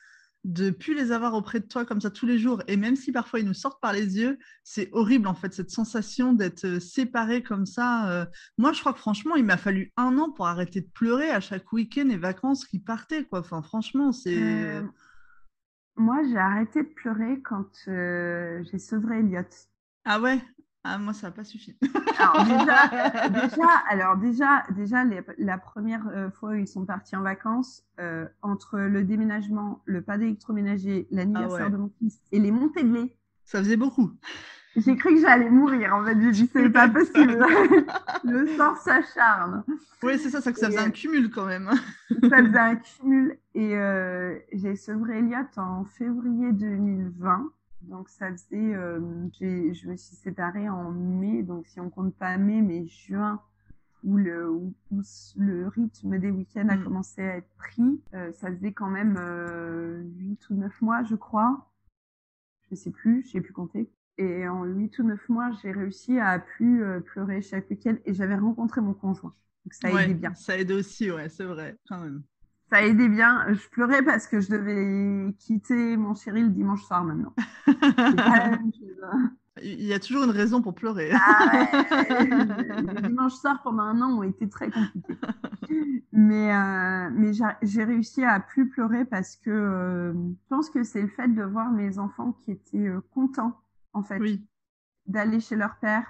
de 0.43 0.71
plus 0.71 0.93
les 0.93 1.11
avoir 1.11 1.33
auprès 1.33 1.59
de 1.59 1.65
toi 1.65 1.85
comme 1.85 2.01
ça 2.01 2.09
tous 2.09 2.25
les 2.25 2.37
jours. 2.37 2.61
Et 2.67 2.75
même 2.75 2.95
si 2.95 3.11
parfois 3.11 3.39
ils 3.39 3.45
nous 3.45 3.53
sortent 3.53 3.81
par 3.81 3.93
les 3.93 4.17
yeux, 4.17 4.37
c'est 4.63 4.89
horrible 4.91 5.27
en 5.27 5.33
fait, 5.33 5.53
cette 5.53 5.69
sensation 5.69 6.33
d'être 6.33 6.65
euh, 6.65 6.79
séparés 6.79 7.43
comme 7.43 7.65
ça. 7.65 8.09
Euh. 8.09 8.25
Moi, 8.57 8.73
je 8.73 8.79
crois 8.81 8.93
que 8.93 8.99
franchement, 8.99 9.35
il 9.35 9.45
m'a 9.45 9.57
fallu 9.57 9.91
un 9.95 10.17
an 10.17 10.31
pour 10.31 10.47
arrêter 10.47 10.81
de 10.81 10.89
pleurer 10.89 11.29
à 11.29 11.39
chaque 11.39 11.71
week-end 11.71 12.09
et 12.09 12.17
vacances 12.17 12.65
qui 12.65 12.79
partaient. 12.79 13.23
Quoi. 13.23 13.39
Enfin, 13.39 13.61
franchement, 13.61 14.11
c'est. 14.11 14.41
Euh, 14.41 14.81
moi, 15.95 16.21
j'ai 16.23 16.37
arrêté 16.37 16.83
de 16.83 16.89
pleurer 16.89 17.41
quand 17.41 17.69
j'ai 17.85 18.79
sevré 18.79 19.19
Elliot. 19.19 19.43
Ah 20.05 20.19
ouais? 20.19 20.41
Ah, 20.85 20.97
moi, 20.97 21.13
ça 21.13 21.27
n'a 21.27 21.31
pas 21.31 21.45
suffi. 21.45 21.77
alors, 22.19 22.43
déjà, 22.45 23.29
déjà, 23.29 23.69
alors 23.89 24.17
déjà, 24.17 24.63
déjà 24.71 25.03
la 25.37 25.57
première 25.57 26.07
euh, 26.09 26.29
fois 26.29 26.49
où 26.49 26.55
ils 26.55 26.67
sont 26.67 26.85
partis 26.85 27.15
en 27.15 27.21
vacances, 27.21 27.83
euh, 27.99 28.27
entre 28.41 28.77
le 28.79 29.03
déménagement, 29.03 29.81
le 29.85 30.01
pas 30.01 30.17
d'électroménager, 30.17 31.07
l'anniversaire 31.09 31.67
ah 31.67 31.69
de 31.69 31.77
mon 31.77 31.89
fils 31.99 32.19
et 32.33 32.39
les 32.39 32.51
montées 32.51 32.83
de 32.83 32.93
lait. 32.93 33.15
Ça 33.45 33.59
faisait 33.59 33.77
beaucoup. 33.77 34.11
J'ai 34.75 34.95
cru 34.95 35.15
que 35.15 35.21
j'allais 35.21 35.49
mourir. 35.49 35.95
En 35.95 36.03
fait, 36.03 36.19
j'ai 36.19 36.31
dit, 36.31 36.49
c'est 36.51 36.69
pas 36.69 36.89
possible. 36.89 37.45
le 38.23 38.47
sort 38.57 38.77
s'acharne. 38.77 39.63
Oui, 40.01 40.17
c'est 40.17 40.29
ça, 40.29 40.41
ça, 40.41 40.53
ça 40.53 40.67
faisait 40.67 40.79
un 40.79 40.89
cumul 40.89 41.29
quand 41.29 41.45
même. 41.45 41.69
ça 42.29 42.43
faisait 42.43 42.57
un 42.57 42.75
cumul. 42.75 43.37
Et 43.55 43.77
euh, 43.77 44.37
j'ai 44.51 44.75
sevré 44.75 45.19
Elliot 45.19 45.47
en 45.57 45.85
février 45.85 46.51
2020. 46.51 47.51
Donc 47.83 48.09
ça 48.09 48.31
faisait, 48.31 48.75
euh, 48.75 48.99
je 49.39 49.87
me 49.87 49.95
suis 49.95 50.15
séparée 50.15 50.69
en 50.69 50.91
mai, 50.91 51.43
donc 51.43 51.67
si 51.67 51.79
on 51.79 51.89
compte 51.89 52.15
pas 52.15 52.37
mai, 52.37 52.61
mais 52.61 52.87
juin, 52.87 53.41
où 54.03 54.17
le, 54.17 54.49
où, 54.49 54.73
le 55.37 55.67
rythme 55.67 56.19
des 56.19 56.31
week-ends 56.31 56.67
a 56.69 56.77
mm. 56.77 56.83
commencé 56.83 57.21
à 57.21 57.37
être 57.37 57.53
pris, 57.57 58.01
euh, 58.13 58.31
ça 58.33 58.51
faisait 58.51 58.73
quand 58.73 58.89
même 58.89 59.17
euh, 59.19 60.01
8 60.17 60.49
ou 60.49 60.55
9 60.55 60.81
mois, 60.81 61.03
je 61.03 61.15
crois. 61.15 61.69
Je 62.69 62.75
sais 62.75 62.91
plus, 62.91 63.27
j'ai 63.31 63.41
pu 63.41 63.53
compter. 63.53 63.89
Et 64.17 64.47
en 64.47 64.63
8 64.63 64.99
ou 64.99 65.03
9 65.03 65.29
mois, 65.29 65.51
j'ai 65.61 65.71
réussi 65.71 66.19
à 66.19 66.39
plus 66.39 66.83
euh, 66.83 66.99
pleurer 66.99 67.41
chaque 67.41 67.69
week-end 67.69 67.95
et 68.05 68.13
j'avais 68.13 68.35
rencontré 68.35 68.81
mon 68.81 68.93
conjoint. 68.93 69.33
Donc 69.65 69.73
ça 69.73 69.89
aidait 69.89 70.13
bien. 70.13 70.33
Ça 70.35 70.57
aide 70.57 70.71
aussi, 70.71 71.09
ouais, 71.11 71.29
c'est 71.29 71.45
vrai, 71.45 71.77
quand 71.87 71.99
même 71.99 72.23
ça 72.73 72.81
aidait 72.81 73.09
bien. 73.09 73.45
Je 73.53 73.69
pleurais 73.69 74.01
parce 74.01 74.25
que 74.25 74.39
je 74.39 74.49
devais 74.49 75.31
quitter 75.37 75.95
mon 75.95 76.15
chéri 76.15 76.41
le 76.41 76.49
dimanche 76.49 76.83
soir 76.83 77.03
maintenant. 77.03 77.33
Hein. 79.05 79.31
Il 79.61 79.83
y 79.83 79.93
a 79.93 79.99
toujours 79.99 80.23
une 80.23 80.31
raison 80.31 80.63
pour 80.63 80.73
pleurer. 80.73 81.11
Ah 81.13 81.67
les 82.81 83.01
dimanches 83.03 83.33
soirs 83.33 83.61
pendant 83.61 83.83
un 83.83 84.01
an 84.01 84.17
ont 84.17 84.23
été 84.23 84.49
très 84.49 84.71
compliqués. 84.71 85.19
Mais, 86.11 86.55
euh, 86.55 87.09
mais 87.13 87.31
j'ai 87.61 87.83
réussi 87.83 88.23
à 88.23 88.39
plus 88.39 88.69
pleurer 88.69 89.05
parce 89.05 89.35
que 89.35 89.51
euh, 89.51 90.13
je 90.13 90.47
pense 90.49 90.71
que 90.71 90.83
c'est 90.83 91.01
le 91.01 91.07
fait 91.09 91.27
de 91.27 91.43
voir 91.43 91.69
mes 91.71 91.99
enfants 91.99 92.31
qui 92.31 92.51
étaient 92.51 92.87
euh, 92.87 93.01
contents, 93.13 93.59
en 93.93 94.01
fait, 94.01 94.19
d'aller 95.05 95.39
chez 95.39 95.55
leur 95.55 95.75
père, 95.77 96.07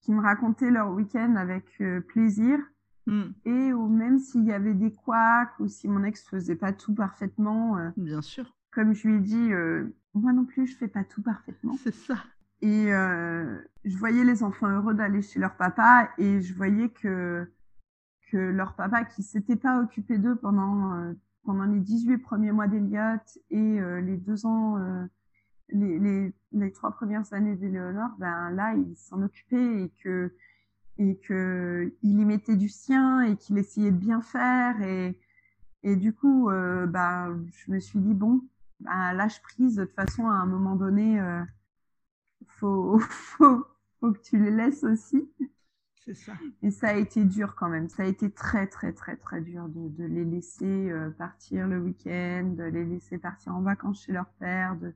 qui 0.00 0.12
me 0.12 0.22
racontaient 0.22 0.70
leur 0.70 0.90
week-end 0.92 1.34
avec 1.36 1.82
plaisir 2.08 2.58
Mm. 3.06 3.22
Et 3.44 3.72
ou 3.72 3.88
même 3.88 4.18
s'il 4.18 4.44
y 4.44 4.52
avait 4.52 4.74
des 4.74 4.92
couacs 4.92 5.58
ou 5.60 5.68
si 5.68 5.88
mon 5.88 6.04
ex 6.04 6.26
faisait 6.28 6.56
pas 6.56 6.72
tout 6.72 6.94
parfaitement. 6.94 7.78
Euh, 7.78 7.90
Bien 7.96 8.22
sûr. 8.22 8.56
Comme 8.72 8.94
je 8.94 9.08
lui 9.08 9.16
ai 9.16 9.20
dit, 9.20 9.52
euh, 9.52 9.94
moi 10.14 10.32
non 10.32 10.44
plus, 10.44 10.66
je 10.66 10.76
fais 10.76 10.88
pas 10.88 11.04
tout 11.04 11.22
parfaitement. 11.22 11.76
C'est 11.82 11.94
ça. 11.94 12.16
Et 12.62 12.92
euh, 12.92 13.58
je 13.84 13.96
voyais 13.96 14.24
les 14.24 14.42
enfants 14.42 14.68
heureux 14.68 14.94
d'aller 14.94 15.22
chez 15.22 15.38
leur 15.38 15.56
papa 15.56 16.10
et 16.18 16.40
je 16.40 16.54
voyais 16.54 16.88
que 16.88 17.50
que 18.32 18.38
leur 18.38 18.74
papa 18.74 19.04
qui 19.04 19.22
s'était 19.22 19.56
pas 19.56 19.80
occupé 19.80 20.18
d'eux 20.18 20.34
pendant 20.34 21.14
pendant 21.44 21.64
les 21.64 21.78
18 21.78 22.18
premiers 22.18 22.50
mois 22.50 22.66
d'Eliott 22.66 23.38
et 23.50 23.78
les 24.02 24.16
deux 24.16 24.46
ans 24.46 24.78
les, 25.68 25.98
les, 25.98 26.32
les 26.52 26.72
trois 26.72 26.92
premières 26.92 27.32
années 27.32 27.56
d'Éléonore, 27.56 28.16
ben 28.18 28.50
là, 28.50 28.74
il 28.74 28.96
s'en 28.96 29.22
occupait 29.22 29.82
et 29.82 29.92
que 30.02 30.32
et 30.98 31.16
que 31.18 31.92
il 32.02 32.18
y 32.18 32.24
mettait 32.24 32.56
du 32.56 32.68
sien 32.68 33.22
et 33.22 33.36
qu'il 33.36 33.58
essayait 33.58 33.90
de 33.90 33.96
bien 33.96 34.20
faire 34.22 34.80
et 34.82 35.18
et 35.82 35.96
du 35.96 36.12
coup 36.12 36.50
euh, 36.50 36.86
bah 36.86 37.28
je 37.52 37.70
me 37.72 37.80
suis 37.80 37.98
dit 37.98 38.14
bon 38.14 38.40
bah, 38.80 39.12
lâche 39.12 39.42
prise 39.42 39.76
de 39.76 39.84
toute 39.84 39.94
façon 39.94 40.26
à 40.26 40.34
un 40.34 40.46
moment 40.46 40.76
donné 40.76 41.20
euh, 41.20 41.42
faut, 42.46 42.98
faut 43.00 43.66
faut 44.00 44.12
que 44.12 44.20
tu 44.20 44.38
les 44.38 44.50
laisses 44.50 44.84
aussi. 44.84 45.28
C'est 46.04 46.14
ça. 46.14 46.32
Et 46.62 46.70
ça 46.70 46.88
a 46.88 46.94
été 46.94 47.24
dur 47.24 47.56
quand 47.56 47.68
même. 47.68 47.88
Ça 47.88 48.04
a 48.04 48.06
été 48.06 48.30
très 48.30 48.66
très 48.66 48.92
très 48.92 49.16
très 49.16 49.40
dur 49.40 49.68
de, 49.68 49.88
de 49.88 50.04
les 50.04 50.24
laisser 50.24 50.90
euh, 50.90 51.10
partir 51.10 51.66
le 51.66 51.80
week-end 51.80 52.54
de 52.56 52.64
les 52.64 52.84
laisser 52.84 53.18
partir 53.18 53.54
en 53.56 53.62
vacances 53.62 54.04
chez 54.04 54.12
leur 54.12 54.26
père 54.38 54.76
de... 54.76 54.94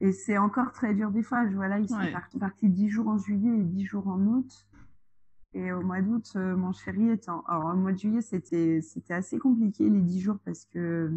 et 0.00 0.12
c'est 0.12 0.36
encore 0.36 0.72
très 0.72 0.94
dur 0.94 1.10
des 1.10 1.22
fois. 1.22 1.48
Je 1.48 1.54
vois 1.54 1.68
là 1.68 1.78
ils 1.78 1.88
sont 1.88 2.38
partis 2.40 2.68
dix 2.68 2.88
jours 2.88 3.08
en 3.08 3.18
juillet 3.18 3.56
et 3.56 3.62
dix 3.62 3.84
jours 3.84 4.08
en 4.08 4.20
août 4.20 4.66
et 5.54 5.72
au 5.72 5.80
mois 5.80 6.02
d'août, 6.02 6.30
euh, 6.36 6.56
mon 6.56 6.72
chéri 6.72 7.10
était 7.10 7.30
en... 7.30 7.40
Alors, 7.42 7.74
au 7.74 7.76
mois 7.76 7.92
de 7.92 7.98
juillet, 7.98 8.20
c'était, 8.20 8.80
c'était 8.82 9.14
assez 9.14 9.38
compliqué 9.38 9.88
les 9.88 10.02
dix 10.02 10.20
jours 10.20 10.38
parce 10.44 10.64
que 10.66 11.10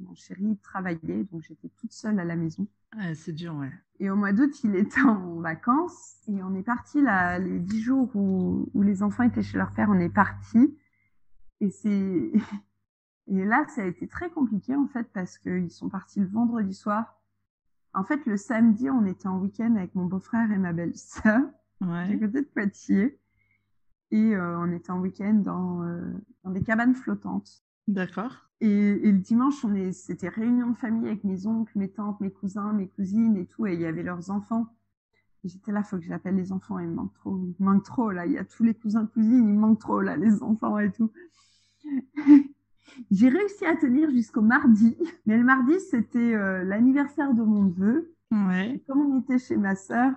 mon 0.00 0.14
chéri 0.14 0.56
travaillait, 0.62 1.24
donc 1.24 1.42
j'étais 1.42 1.68
toute 1.76 1.92
seule 1.92 2.18
à 2.18 2.24
la 2.24 2.36
maison. 2.36 2.66
Ouais, 2.96 3.14
c'est 3.14 3.32
dur, 3.32 3.54
ouais. 3.56 3.72
Et 4.00 4.10
au 4.10 4.16
mois 4.16 4.32
d'août, 4.32 4.52
il 4.64 4.74
était 4.76 5.00
en 5.06 5.40
vacances 5.40 6.16
et 6.28 6.42
on 6.42 6.54
est 6.54 6.62
parti 6.62 7.02
là, 7.02 7.38
les 7.38 7.58
dix 7.58 7.82
jours 7.82 8.10
où, 8.14 8.70
où 8.72 8.82
les 8.82 9.02
enfants 9.02 9.24
étaient 9.24 9.42
chez 9.42 9.58
leur 9.58 9.72
père, 9.72 9.88
on 9.90 9.98
est 9.98 10.08
parti. 10.08 10.76
Et 11.60 11.70
c'est, 11.70 12.32
et 13.26 13.44
là, 13.44 13.66
ça 13.68 13.82
a 13.82 13.84
été 13.84 14.08
très 14.08 14.30
compliqué 14.30 14.74
en 14.74 14.86
fait 14.86 15.10
parce 15.12 15.36
qu'ils 15.36 15.70
sont 15.70 15.88
partis 15.90 16.20
le 16.20 16.26
vendredi 16.26 16.72
soir. 16.72 17.20
En 17.92 18.04
fait, 18.04 18.24
le 18.26 18.36
samedi, 18.36 18.88
on 18.88 19.04
était 19.04 19.28
en 19.28 19.38
week-end 19.38 19.74
avec 19.76 19.94
mon 19.94 20.04
beau-frère 20.06 20.50
et 20.52 20.58
ma 20.58 20.72
belle-sœur 20.72 21.42
ouais. 21.80 22.08
du 22.08 22.18
côté 22.18 22.42
de 22.42 22.46
Poitiers 22.46 23.18
et 24.10 24.34
euh, 24.34 24.58
on 24.58 24.72
était 24.72 24.90
en 24.90 25.00
week-end 25.00 25.34
dans, 25.34 25.82
euh, 25.82 26.00
dans 26.44 26.50
des 26.50 26.62
cabanes 26.62 26.94
flottantes. 26.94 27.62
D'accord. 27.86 28.48
Et, 28.60 28.68
et, 28.68 29.12
le 29.12 29.18
dimanche, 29.18 29.64
on 29.64 29.74
est, 29.74 29.92
c'était 29.92 30.28
réunion 30.28 30.70
de 30.70 30.76
famille 30.76 31.06
avec 31.06 31.24
mes 31.24 31.46
oncles, 31.46 31.72
mes 31.76 31.90
tantes, 31.90 32.20
mes 32.20 32.30
cousins, 32.30 32.72
mes 32.72 32.88
cousines 32.88 33.36
et 33.36 33.46
tout, 33.46 33.66
et 33.66 33.74
il 33.74 33.80
y 33.80 33.86
avait 33.86 34.02
leurs 34.02 34.30
enfants. 34.30 34.74
J'étais 35.44 35.70
là, 35.70 35.82
faut 35.82 35.98
que 35.98 36.04
j'appelle 36.04 36.34
les 36.34 36.52
enfants, 36.52 36.78
ils 36.78 36.88
me 36.88 36.94
manquent 36.94 37.14
trop, 37.14 37.38
ils 37.38 37.54
me 37.64 37.70
manquent 37.70 37.84
trop 37.84 38.10
là. 38.10 38.26
Il 38.26 38.32
y 38.32 38.38
a 38.38 38.44
tous 38.44 38.64
les 38.64 38.74
cousins, 38.74 39.06
cousines, 39.06 39.48
ils 39.48 39.54
me 39.54 39.58
manquent 39.58 39.80
trop 39.80 40.00
là, 40.00 40.16
les 40.16 40.42
enfants 40.42 40.78
et 40.78 40.90
tout. 40.90 41.12
J'ai 43.10 43.28
réussi 43.28 43.64
à 43.64 43.76
tenir 43.76 44.10
jusqu'au 44.10 44.42
mardi, 44.42 44.96
mais 45.26 45.36
le 45.36 45.44
mardi 45.44 45.78
c'était 45.90 46.34
euh, 46.34 46.64
l'anniversaire 46.64 47.34
de 47.34 47.42
mon 47.42 47.64
neveu. 47.64 48.14
Ouais. 48.30 48.82
comme 48.86 49.00
on 49.00 49.20
était 49.20 49.38
chez 49.38 49.56
ma 49.56 49.74
sœur, 49.74 50.12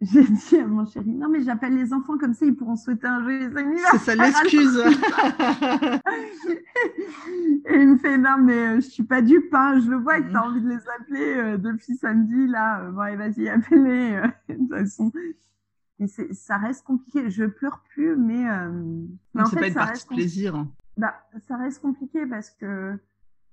j'ai 0.00 0.24
dit 0.24 0.56
à 0.56 0.66
mon 0.66 0.84
chéri, 0.86 1.12
non 1.14 1.28
mais 1.28 1.42
j'appelle 1.42 1.76
les 1.76 1.92
enfants 1.92 2.18
comme 2.18 2.34
ça, 2.34 2.44
ils 2.44 2.54
pourront 2.54 2.76
souhaiter 2.76 3.06
un 3.06 3.22
joyeux 3.22 3.56
anniversaire. 3.56 4.00
C'est 4.00 4.16
ça 4.16 4.24
l'excuse. 4.24 4.78
et 7.66 7.74
il 7.74 7.88
me 7.88 7.96
fait, 7.98 8.18
non 8.18 8.38
mais 8.40 8.66
euh, 8.66 8.74
je 8.76 8.88
suis 8.88 9.04
pas 9.04 9.22
du 9.22 9.40
pain, 9.42 9.78
je 9.78 9.88
le 9.88 9.96
vois 9.96 10.20
que 10.20 10.30
tu 10.30 10.36
as 10.36 10.40
mm. 10.40 10.44
envie 10.44 10.60
de 10.62 10.68
les 10.68 10.88
appeler 10.98 11.36
euh, 11.36 11.58
depuis 11.58 11.94
samedi, 11.96 12.48
là, 12.48 12.80
euh, 12.80 12.90
bon 12.90 13.00
allez 13.00 13.16
vas-y, 13.16 13.48
appelle-les. 13.48 14.20
de 14.48 14.54
toute 14.56 14.68
façon, 14.68 15.12
mais 16.00 16.08
ça 16.08 16.58
reste 16.58 16.84
compliqué. 16.84 17.30
Je 17.30 17.44
pleure 17.44 17.82
plus, 17.88 18.16
mais... 18.16 18.44
mais 19.32 19.42
en 19.42 19.46
fait, 19.46 19.60
pas 19.60 19.68
une 19.68 19.74
ça 19.74 19.86
partie 19.86 20.02
de 20.02 20.08
plaisir. 20.14 20.56
Hein. 20.56 20.68
Bah, 20.96 21.14
ça 21.46 21.56
reste 21.56 21.80
compliqué 21.80 22.26
parce 22.26 22.50
que, 22.50 22.98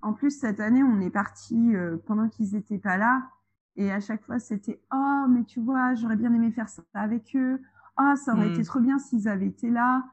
en 0.02 0.14
plus, 0.14 0.32
cette 0.32 0.60
année, 0.60 0.82
on 0.82 1.00
est 1.02 1.12
parti 1.12 1.74
pendant 2.08 2.30
qu'ils 2.30 2.56
étaient 2.56 2.80
pas 2.80 2.98
là. 2.98 3.30
Et 3.76 3.92
à 3.92 4.00
chaque 4.00 4.24
fois, 4.24 4.40
c'était 4.40 4.82
oh 4.94 5.26
mais 5.30 5.44
tu 5.44 5.60
vois, 5.60 5.96
j'aurais 5.96 6.16
bien 6.16 6.34
aimé 6.34 6.52
faire 6.52 6.70
ça 6.70 6.84
avec 6.94 7.36
eux. 7.36 7.62
Oh, 8.00 8.14
ça 8.16 8.34
aurait 8.34 8.50
été 8.50 8.62
mm. 8.62 8.66
trop 8.66 8.80
bien 8.80 9.00
s'ils 9.00 9.28
avaient 9.28 9.48
été 9.48 9.70
là. 9.70 10.04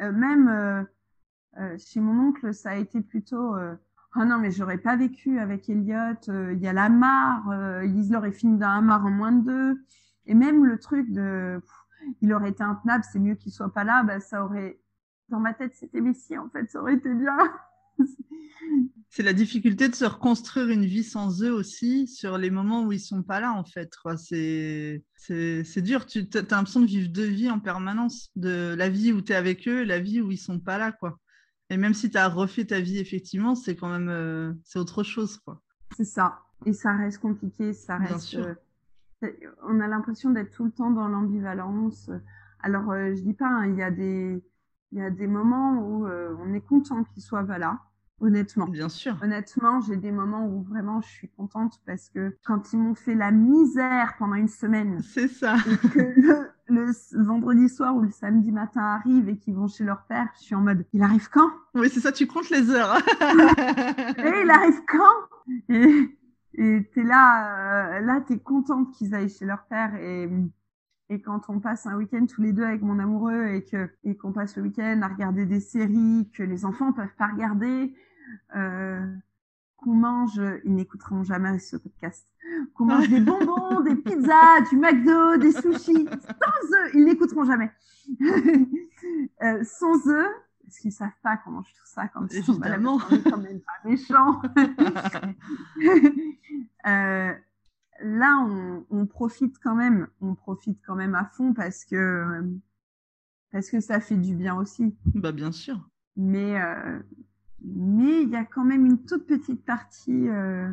Euh, 0.00 0.12
même 0.12 0.48
euh, 0.48 0.82
euh, 1.58 1.76
chez 1.78 2.00
mon 2.00 2.28
oncle, 2.28 2.54
ça 2.54 2.70
a 2.70 2.76
été 2.76 3.00
plutôt 3.00 3.56
oh 4.16 4.24
non 4.24 4.38
mais 4.38 4.50
j'aurais 4.50 4.78
pas 4.78 4.96
vécu 4.96 5.38
avec 5.38 5.68
Elliot. 5.68 6.20
Il 6.28 6.58
y 6.60 6.68
a 6.68 6.72
la 6.72 6.88
mare, 6.88 7.82
ils 7.84 8.10
l'auraient 8.10 8.32
fini 8.32 8.58
dans 8.58 8.74
la 8.74 8.80
mare 8.80 9.04
en 9.04 9.10
moins 9.10 9.32
de 9.32 9.44
deux. 9.44 9.84
Et 10.26 10.34
même 10.34 10.64
le 10.64 10.78
truc 10.78 11.10
de 11.10 11.60
il 12.20 12.32
aurait 12.32 12.50
été 12.50 12.62
intenable, 12.62 13.04
c'est 13.10 13.18
mieux 13.18 13.34
qu'il 13.34 13.52
soit 13.52 13.72
pas 13.72 13.84
là, 13.84 14.02
bah, 14.02 14.20
ça 14.20 14.44
aurait, 14.44 14.80
dans 15.28 15.40
ma 15.40 15.54
tête, 15.54 15.74
c'était 15.74 16.00
mais 16.00 16.14
si, 16.14 16.36
en 16.36 16.48
fait, 16.48 16.70
ça 16.70 16.80
aurait 16.80 16.94
été 16.94 17.12
bien. 17.14 17.36
c'est 19.14 19.22
la 19.22 19.34
difficulté 19.34 19.90
de 19.90 19.94
se 19.94 20.06
reconstruire 20.06 20.70
une 20.70 20.86
vie 20.86 21.04
sans 21.04 21.42
eux 21.42 21.52
aussi 21.52 22.06
sur 22.06 22.38
les 22.38 22.50
moments 22.50 22.84
où 22.84 22.92
ils 22.92 23.00
sont 23.00 23.22
pas 23.22 23.40
là 23.40 23.52
en 23.52 23.62
fait. 23.62 23.92
C'est 24.16 25.04
c'est 25.16 25.82
dur. 25.82 26.06
Tu 26.06 26.26
as 26.34 26.40
l'impression 26.40 26.80
de 26.80 26.86
vivre 26.86 27.10
deux 27.10 27.26
vies 27.26 27.50
en 27.50 27.60
permanence, 27.60 28.30
de 28.36 28.74
la 28.74 28.88
vie 28.88 29.12
où 29.12 29.20
tu 29.20 29.32
es 29.32 29.34
avec 29.34 29.68
eux, 29.68 29.84
la 29.84 30.00
vie 30.00 30.22
où 30.22 30.30
ils 30.30 30.38
sont 30.38 30.58
pas 30.58 30.78
là 30.78 30.92
quoi. 30.92 31.18
Et 31.68 31.76
même 31.76 31.92
si 31.92 32.10
tu 32.10 32.16
as 32.16 32.26
refait 32.26 32.64
ta 32.64 32.80
vie 32.80 32.98
effectivement, 32.98 33.54
c'est 33.54 33.76
quand 33.76 33.90
même 33.90 34.08
euh, 34.08 34.54
c'est 34.64 34.78
autre 34.78 35.02
chose 35.02 35.36
quoi. 35.38 35.60
C'est 35.94 36.04
ça. 36.04 36.38
Et 36.64 36.72
ça 36.72 36.96
reste 36.96 37.18
compliqué, 37.18 37.74
ça 37.74 37.98
reste. 37.98 38.36
Euh, 38.36 38.54
on 39.62 39.78
a 39.80 39.88
l'impression 39.88 40.30
d'être 40.30 40.52
tout 40.52 40.64
le 40.64 40.72
temps 40.72 40.90
dans 40.90 41.08
l'ambivalence. 41.08 42.10
Alors 42.60 42.90
euh, 42.92 43.14
je 43.14 43.20
dis 43.20 43.34
pas, 43.34 43.46
hein, 43.46 43.66
il 43.66 43.76
y 43.76 43.82
a 43.82 43.90
des 43.90 44.42
il 44.92 44.98
y 44.98 45.02
a 45.02 45.10
des 45.10 45.26
moments 45.26 45.74
où 45.74 46.06
on 46.06 46.52
est 46.54 46.60
content 46.60 47.02
qu'ils 47.04 47.22
soient 47.22 47.42
là 47.42 47.80
honnêtement. 48.22 48.66
Bien 48.66 48.88
sûr. 48.88 49.16
Honnêtement, 49.22 49.80
j'ai 49.80 49.96
des 49.96 50.12
moments 50.12 50.46
où 50.46 50.62
vraiment 50.62 51.00
je 51.00 51.08
suis 51.08 51.28
contente 51.28 51.80
parce 51.86 52.08
que 52.08 52.36
quand 52.44 52.72
ils 52.72 52.78
m'ont 52.78 52.94
fait 52.94 53.14
la 53.14 53.30
misère 53.30 54.14
pendant 54.18 54.34
une 54.34 54.48
semaine, 54.48 55.02
c'est 55.02 55.28
ça. 55.28 55.56
Et 55.66 55.88
que 55.88 56.48
le, 56.68 56.92
vendredi 57.24 57.68
soir 57.68 57.94
ou 57.94 58.00
le 58.00 58.10
samedi 58.10 58.52
matin 58.52 58.80
arrive 58.80 59.28
et 59.28 59.36
qu'ils 59.36 59.54
vont 59.54 59.68
chez 59.68 59.84
leur 59.84 60.04
père, 60.04 60.28
je 60.38 60.44
suis 60.44 60.54
en 60.54 60.60
mode, 60.60 60.86
il 60.92 61.02
arrive 61.02 61.28
quand? 61.28 61.50
Oui, 61.74 61.90
c'est 61.92 62.00
ça, 62.00 62.12
tu 62.12 62.26
comptes 62.26 62.48
les 62.50 62.70
heures. 62.70 62.96
et 63.20 64.42
il 64.44 64.50
arrive 64.50 64.80
quand? 64.86 65.68
Et 65.68 66.16
et 66.54 66.86
t'es 66.94 67.02
là, 67.02 67.96
euh, 67.96 68.00
là 68.00 68.20
t'es 68.20 68.38
contente 68.38 68.92
qu'ils 68.92 69.14
aillent 69.14 69.30
chez 69.30 69.46
leur 69.46 69.64
père 69.64 69.94
et 69.94 70.28
et 71.12 71.20
quand 71.20 71.50
on 71.50 71.60
passe 71.60 71.86
un 71.86 71.96
week-end 71.96 72.24
tous 72.26 72.40
les 72.40 72.52
deux 72.52 72.64
avec 72.64 72.80
mon 72.80 72.98
amoureux 72.98 73.48
et 73.48 73.64
que 73.64 73.90
et 74.02 74.16
qu'on 74.16 74.32
passe 74.32 74.56
le 74.56 74.62
week-end 74.62 75.00
à 75.02 75.08
regarder 75.08 75.44
des 75.44 75.60
séries 75.60 76.30
que 76.32 76.42
les 76.42 76.64
enfants 76.64 76.90
peuvent 76.92 77.14
pas 77.18 77.26
regarder, 77.26 77.94
euh, 78.56 79.06
qu'on 79.76 79.92
mange, 79.92 80.40
ils 80.64 80.74
n'écouteront 80.74 81.22
jamais 81.22 81.58
ce 81.58 81.76
podcast, 81.76 82.26
qu'on 82.72 82.86
mange 82.86 83.10
des 83.10 83.20
bonbons, 83.20 83.80
des 83.80 83.94
pizzas, 83.94 84.60
du 84.70 84.76
McDo, 84.76 85.36
des 85.36 85.52
sushis, 85.52 86.06
sans 86.06 86.06
eux, 86.06 86.90
ils 86.94 87.04
n'écouteront 87.04 87.44
jamais. 87.44 87.70
euh, 89.42 89.62
sans 89.64 90.08
eux, 90.08 90.28
parce 90.64 90.78
qu'ils 90.78 90.92
savent 90.92 91.10
pas 91.22 91.36
qu'on 91.36 91.50
mange 91.50 91.74
tout 91.74 91.84
ça 91.84 92.10
sont 92.42 92.58
malades, 92.58 92.86
on 92.86 92.98
est 92.98 93.22
quand 93.22 93.36
même 93.36 93.60
pas 93.60 93.72
méchants. 93.84 94.40
euh, 96.86 97.34
là, 98.02 98.44
on, 98.46 98.84
on, 98.90 99.06
profite 99.06 99.56
quand 99.62 99.74
même, 99.74 100.08
on 100.20 100.34
profite 100.34 100.78
quand 100.86 100.94
même 100.96 101.14
à 101.14 101.24
fond 101.24 101.52
parce 101.54 101.84
que 101.84 102.42
parce 103.52 103.70
que 103.70 103.80
ça 103.80 104.00
fait 104.00 104.16
du 104.16 104.34
bien 104.34 104.56
aussi. 104.56 104.94
Bah 105.14 105.30
bien 105.30 105.52
sûr. 105.52 105.78
Mais 106.16 106.60
euh, 106.60 106.98
mais 107.64 108.22
il 108.22 108.30
y 108.30 108.36
a 108.36 108.44
quand 108.44 108.64
même 108.64 108.86
une 108.86 109.04
toute 109.04 109.26
petite 109.26 109.64
partie 109.64 110.28
euh, 110.28 110.68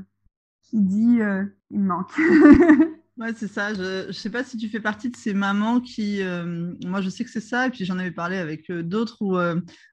qui 0.64 0.82
dit 0.82 1.22
euh, 1.22 1.46
il 1.70 1.82
manque. 1.82 2.12
ouais, 3.18 3.34
c'est 3.36 3.50
ça. 3.50 3.74
Je 3.74 4.08
ne 4.08 4.12
sais 4.14 4.30
pas 4.30 4.44
si 4.46 4.58
tu 4.58 4.70
fais 4.70 4.80
partie 4.80 5.10
de 5.10 5.18
ces 5.18 5.34
mamans 5.34 5.82
qui, 5.82 6.22
moi 6.86 7.02
je 7.02 7.10
sais 7.10 7.26
que 7.26 7.30
c'est 7.30 7.42
ça, 7.42 7.68
et 7.68 7.70
puis 7.70 7.86
j'en 7.86 8.00
avais 8.00 8.12
parlé 8.12 8.38
avec 8.38 8.72
d'autres 8.72 9.18
où 9.22 9.38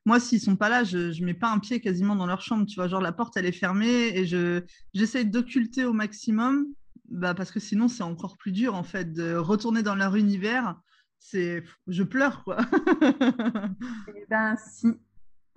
moi 0.04 0.20
s'ils 0.20 0.40
sont 0.40 0.56
pas 0.56 0.68
là, 0.68 0.84
je 0.84 1.20
ne 1.20 1.26
mets 1.26 1.34
pas 1.34 1.50
un 1.50 1.58
pied 1.58 1.80
quasiment 1.80 2.16
dans 2.16 2.26
leur 2.26 2.40
chambre. 2.40 2.66
Tu 2.66 2.76
vois, 2.76 2.88
genre 2.88 3.02
la 3.02 3.12
porte 3.12 3.36
elle 3.36 3.46
est 3.46 3.52
fermée 3.52 4.16
et 4.16 4.26
je 4.26 4.62
j'essaye 4.94 5.26
d'occulter 5.26 5.84
au 5.84 5.92
maximum, 5.92 6.66
bah, 7.10 7.34
parce 7.34 7.50
que 7.50 7.60
sinon 7.60 7.88
c'est 7.88 8.02
encore 8.02 8.36
plus 8.36 8.52
dur 8.52 8.74
en 8.74 8.82
fait 8.82 9.12
de 9.12 9.34
retourner 9.34 9.82
dans 9.82 9.94
leur 9.94 10.16
univers. 10.16 10.80
C'est, 11.18 11.64
je 11.86 12.02
pleure 12.02 12.44
quoi. 12.44 12.58
eh 13.02 14.26
ben 14.28 14.54
si, 14.56 14.88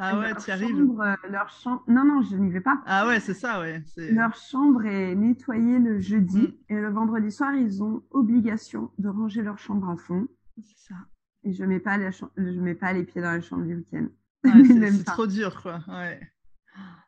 ah 0.02 0.18
ouais, 0.18 0.34
tu 0.36 0.50
arrives. 0.50 0.80
Euh, 0.80 1.16
leur 1.30 1.50
chambre... 1.50 1.84
Non, 1.90 2.06
non, 2.06 2.22
je 2.22 2.38
n'y 2.38 2.50
vais 2.50 2.62
pas. 2.62 2.82
Ah 2.86 3.06
ouais, 3.06 3.20
c'est 3.20 3.34
ça, 3.34 3.60
ouais. 3.60 3.84
Leur 3.98 4.34
chambre 4.34 4.86
est 4.86 5.14
nettoyée 5.14 5.78
le 5.78 6.00
jeudi 6.00 6.42
mm. 6.42 6.54
et 6.70 6.76
le 6.76 6.90
vendredi 6.90 7.30
soir, 7.30 7.54
ils 7.54 7.84
ont 7.84 8.02
obligation 8.12 8.92
de 8.98 9.10
ranger 9.10 9.42
leur 9.42 9.60
chambre 9.60 9.90
à 9.90 9.98
fond. 9.98 10.26
C'est 10.58 10.88
ça. 10.88 10.96
Et 11.44 11.52
je 11.52 11.66
mets 11.66 11.82
pas 11.82 11.98
les 11.98 12.12
je 12.12 12.60
mets 12.62 12.76
pas 12.76 12.94
les 12.94 13.04
pieds 13.04 13.22
dans 13.22 13.32
la 13.32 13.42
chambre 13.42 13.66
du 13.66 13.76
week-end. 13.76 14.08
c'est 14.46 15.04
trop 15.04 15.28
dur, 15.28 15.62
quoi. 15.62 15.82
Ouais. 15.90 16.20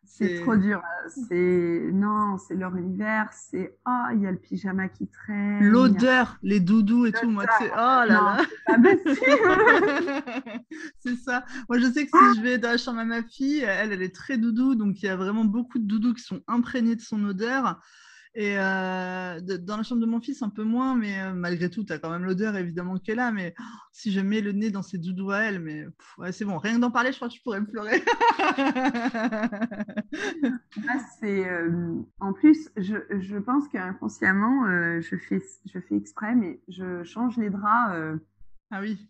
C'est 0.04 0.42
trop 0.42 0.56
dur. 0.56 0.82
C'est 1.08 1.90
non, 1.94 2.38
c'est 2.38 2.56
leur 2.56 2.76
univers. 2.76 3.30
C'est 3.32 3.78
oh, 3.88 4.06
il 4.14 4.22
y 4.22 4.28
a 4.28 4.32
le 4.32 4.38
pyjama 4.38 4.90
qui 4.90 5.08
traîne. 5.08 5.64
L'odeur, 5.64 6.38
les 6.44 6.60
doudous 6.60 7.06
et 7.06 7.12
tout. 7.12 7.30
Moi, 7.30 7.46
c'est 7.60 7.72
oh 7.72 7.76
là 7.76 8.06
là. 8.08 8.38
C'est 11.00 11.16
ça. 11.16 11.44
Moi, 11.70 11.80
je 11.80 11.92
sais 11.92 12.06
que 12.06 12.18
si 12.18 12.38
je 12.38 12.42
vais 12.42 12.58
dans 12.58 12.72
la 12.72 12.78
chambre 12.78 13.00
à 13.00 13.06
ma 13.06 13.24
fille, 13.24 13.62
elle, 13.62 13.94
elle 13.94 14.02
est 14.02 14.14
très 14.16 14.38
doudou, 14.38 14.76
donc 14.76 15.02
il 15.02 15.06
y 15.06 15.10
a 15.10 15.16
vraiment 15.16 15.46
beaucoup 15.46 15.80
de 15.80 15.86
doudous 15.86 16.14
qui 16.14 16.24
sont 16.24 16.42
imprégnés 16.48 16.96
de 16.96 17.02
son 17.02 17.24
odeur. 17.24 17.80
Et 18.34 18.58
euh, 18.58 19.42
dans 19.42 19.76
la 19.76 19.84
chambre 19.84 20.00
de 20.00 20.06
mon 20.06 20.22
fils, 20.22 20.42
un 20.42 20.50
peu 20.50 20.64
moins, 20.64 20.96
mais 20.96 21.20
euh, 21.20 21.34
malgré 21.34 21.70
tout, 21.70 21.84
tu 21.84 21.92
as 21.92 22.00
quand 22.00 22.10
même 22.10 22.24
l'odeur 22.24 22.56
évidemment 22.56 22.98
qui 22.98 23.12
est 23.12 23.16
là. 23.16 23.30
Mais 23.34 23.54
oh, 23.60 23.64
si 23.92 24.14
je 24.14 24.22
mets 24.22 24.40
le 24.40 24.54
nez 24.54 24.72
dans 24.72 24.84
ses 24.84 24.98
doudous 24.98 25.32
à 25.32 25.40
elle, 25.40 25.60
mais 25.60 25.86
c'est 26.32 26.46
bon, 26.46 26.58
rien 26.58 26.76
que 26.76 26.80
d'en 26.80 26.92
parler, 26.92 27.12
je 27.12 27.18
crois 27.18 27.28
que 27.28 27.36
je 27.36 27.42
pourrais 27.42 27.62
pleurer. 27.62 28.02
ah, 30.88 31.00
c'est, 31.20 31.50
euh, 31.50 32.02
en 32.22 32.32
plus, 32.32 32.70
je, 32.78 32.96
je 33.20 33.38
pense 33.38 33.68
qu'inconsciemment, 33.68 34.66
je, 35.02 35.18
fais, 35.18 35.42
je 35.66 35.80
fais 35.80 35.96
exprès, 35.96 36.34
mais 36.34 36.62
je 36.70 37.04
change 37.04 37.38
les 37.38 37.50
draps. 37.50 38.20
Ah 38.72 38.80
oui. 38.80 39.10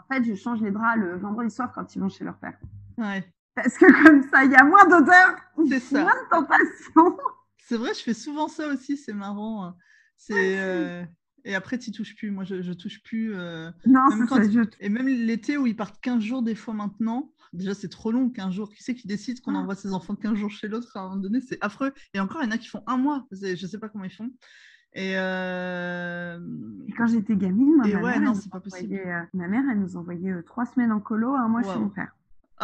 En 0.00 0.14
fait, 0.14 0.24
je 0.24 0.34
change 0.34 0.62
les 0.62 0.70
draps 0.70 0.98
le 0.98 1.18
vendredi 1.18 1.50
soir 1.50 1.70
quand 1.74 1.94
ils 1.94 1.98
vont 2.00 2.08
chez 2.08 2.24
leur 2.24 2.38
père. 2.38 2.56
Ouais. 2.96 3.22
Parce 3.54 3.76
que 3.76 4.02
comme 4.02 4.22
ça, 4.30 4.44
il 4.44 4.50
y 4.50 4.54
a 4.54 4.64
moins 4.64 4.86
d'odeur, 4.86 5.36
moins 5.58 5.66
de 5.66 6.30
tentation. 6.30 7.18
C'est 7.66 7.76
vrai, 7.76 7.94
je 7.94 8.00
fais 8.00 8.14
souvent 8.14 8.48
ça 8.48 8.68
aussi, 8.68 8.96
c'est 8.96 9.12
marrant. 9.12 9.64
Hein. 9.64 9.76
C'est 10.16 10.60
euh, 10.60 11.04
Et 11.44 11.54
après, 11.54 11.78
tu 11.78 11.90
touches 11.92 12.16
plus. 12.16 12.30
Moi, 12.30 12.44
je, 12.44 12.56
ne 12.56 12.74
touche 12.74 13.02
plus. 13.02 13.34
Euh, 13.34 13.70
non, 13.86 14.08
c'est 14.10 14.26
ça. 14.26 14.62
Et 14.80 14.88
même 14.88 15.06
l'été 15.06 15.56
où 15.56 15.66
ils 15.66 15.76
partent 15.76 16.00
15 16.00 16.22
jours 16.22 16.42
des 16.42 16.54
fois 16.54 16.74
maintenant, 16.74 17.32
déjà 17.52 17.74
c'est 17.74 17.88
trop 17.88 18.10
long, 18.12 18.30
15 18.30 18.52
jours. 18.52 18.70
Qui 18.72 18.82
c'est 18.82 18.94
qui 18.94 19.06
décide 19.06 19.40
qu'on 19.40 19.54
ah. 19.54 19.58
envoie 19.58 19.74
ses 19.74 19.92
enfants 19.92 20.14
15 20.16 20.34
jours 20.34 20.50
chez 20.50 20.68
l'autre 20.68 20.96
à 20.96 21.00
un 21.00 21.08
moment 21.10 21.16
donné? 21.16 21.40
C'est 21.40 21.58
affreux. 21.60 21.92
Et 22.14 22.20
encore, 22.20 22.42
il 22.42 22.46
y 22.46 22.48
en 22.48 22.52
a 22.52 22.58
qui 22.58 22.68
font 22.68 22.82
un 22.86 22.96
mois. 22.96 23.26
Je 23.30 23.66
sais 23.66 23.78
pas 23.78 23.88
comment 23.88 24.04
ils 24.04 24.10
font. 24.10 24.30
Et, 24.94 25.14
euh... 25.16 26.38
Et 26.86 26.92
quand 26.92 27.06
j'étais 27.06 27.36
gamine, 27.36 27.76
ma, 27.76 27.86
mère, 27.86 28.20
non, 28.20 28.34
pas 28.50 28.60
possible. 28.60 29.00
ma 29.32 29.48
mère, 29.48 29.62
elle 29.70 29.80
nous 29.80 29.96
envoyait 29.96 30.42
trois 30.42 30.66
semaines 30.66 30.92
en 30.92 31.00
colo, 31.00 31.34
un 31.34 31.48
mois 31.48 31.62
chez 31.62 31.78
mon 31.78 31.88
père. 31.88 32.12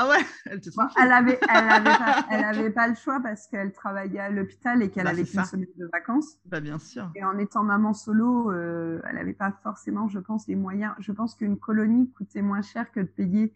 Ah 0.01 0.09
ouais, 0.09 0.25
elle 0.45 0.61
te 0.61 0.71
elle 1.03 1.11
avait, 1.11 1.41
elle 1.49 1.69
avait 1.69 1.99
pas, 1.99 2.27
elle 2.31 2.45
avait 2.45 2.71
pas 2.71 2.87
le 2.87 2.95
choix 2.95 3.19
parce 3.21 3.49
qu'elle 3.49 3.73
travaillait 3.73 4.21
à 4.21 4.31
l'hôpital 4.31 4.81
et 4.81 4.91
qu'elle 4.91 5.03
bah, 5.03 5.11
avait 5.11 5.25
qu'une 5.25 5.45
semaine 5.45 5.67
de 5.77 5.91
vacances. 5.93 6.39
Bah 6.47 6.61
bien 6.61 6.79
sûr. 6.79 7.11
Et 7.17 7.25
en 7.25 7.37
étant 7.37 7.65
maman 7.65 7.93
solo, 7.95 8.53
euh, 8.53 9.01
elle 9.11 9.19
avait 9.19 9.33
pas 9.33 9.53
forcément, 9.65 10.07
je 10.07 10.21
pense, 10.21 10.47
les 10.47 10.55
moyens. 10.55 10.93
Je 11.01 11.11
pense 11.11 11.35
qu'une 11.35 11.59
colonie 11.59 12.13
coûtait 12.13 12.43
moins 12.43 12.63
cher 12.63 12.93
que 12.93 13.01
de 13.01 13.07
payer 13.07 13.53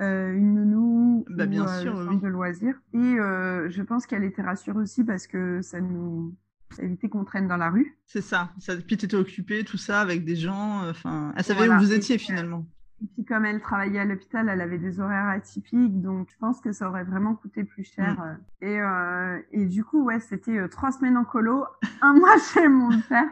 euh, 0.00 0.32
une 0.32 0.54
nounou 0.54 1.24
bah, 1.28 1.46
bien 1.46 1.64
ou 1.64 1.82
sûr, 1.82 2.06
oui. 2.08 2.16
de 2.16 2.28
loisirs. 2.28 2.80
Et 2.94 2.98
euh, 2.98 3.68
je 3.68 3.82
pense 3.82 4.06
qu'elle 4.06 4.22
était 4.22 4.42
rassurée 4.42 4.78
aussi 4.78 5.02
parce 5.02 5.26
que 5.26 5.62
ça 5.62 5.80
nous 5.80 6.32
évitait 6.78 7.08
qu'on 7.08 7.24
traîne 7.24 7.48
dans 7.48 7.56
la 7.56 7.70
rue. 7.70 7.98
C'est 8.06 8.22
ça. 8.22 8.50
ça. 8.60 8.76
Puis 8.76 8.98
tu 8.98 9.06
étais 9.06 9.16
occupée, 9.16 9.64
tout 9.64 9.78
ça, 9.78 10.00
avec 10.00 10.24
des 10.24 10.36
gens. 10.36 10.88
Enfin, 10.88 11.34
elle 11.36 11.42
savait 11.42 11.68
où 11.68 11.76
vous 11.76 11.92
étiez 11.92 12.18
finalement. 12.18 12.64
Et 13.02 13.06
puis 13.14 13.24
comme 13.24 13.44
elle 13.44 13.60
travaillait 13.60 13.98
à 13.98 14.04
l'hôpital, 14.04 14.48
elle 14.48 14.60
avait 14.60 14.78
des 14.78 15.00
horaires 15.00 15.28
atypiques, 15.28 16.00
donc 16.00 16.28
je 16.30 16.36
pense 16.38 16.60
que 16.60 16.72
ça 16.72 16.88
aurait 16.88 17.04
vraiment 17.04 17.34
coûté 17.34 17.64
plus 17.64 17.84
cher. 17.84 18.16
Mm. 18.18 18.64
Et, 18.64 18.80
euh, 18.80 19.38
et 19.50 19.66
du 19.66 19.82
coup, 19.82 20.04
ouais, 20.04 20.20
c'était 20.20 20.56
euh, 20.56 20.68
trois 20.68 20.92
semaines 20.92 21.16
en 21.16 21.24
colo, 21.24 21.64
un 22.02 22.14
mois 22.14 22.38
chez 22.38 22.68
mon 22.68 22.90
père. 23.08 23.28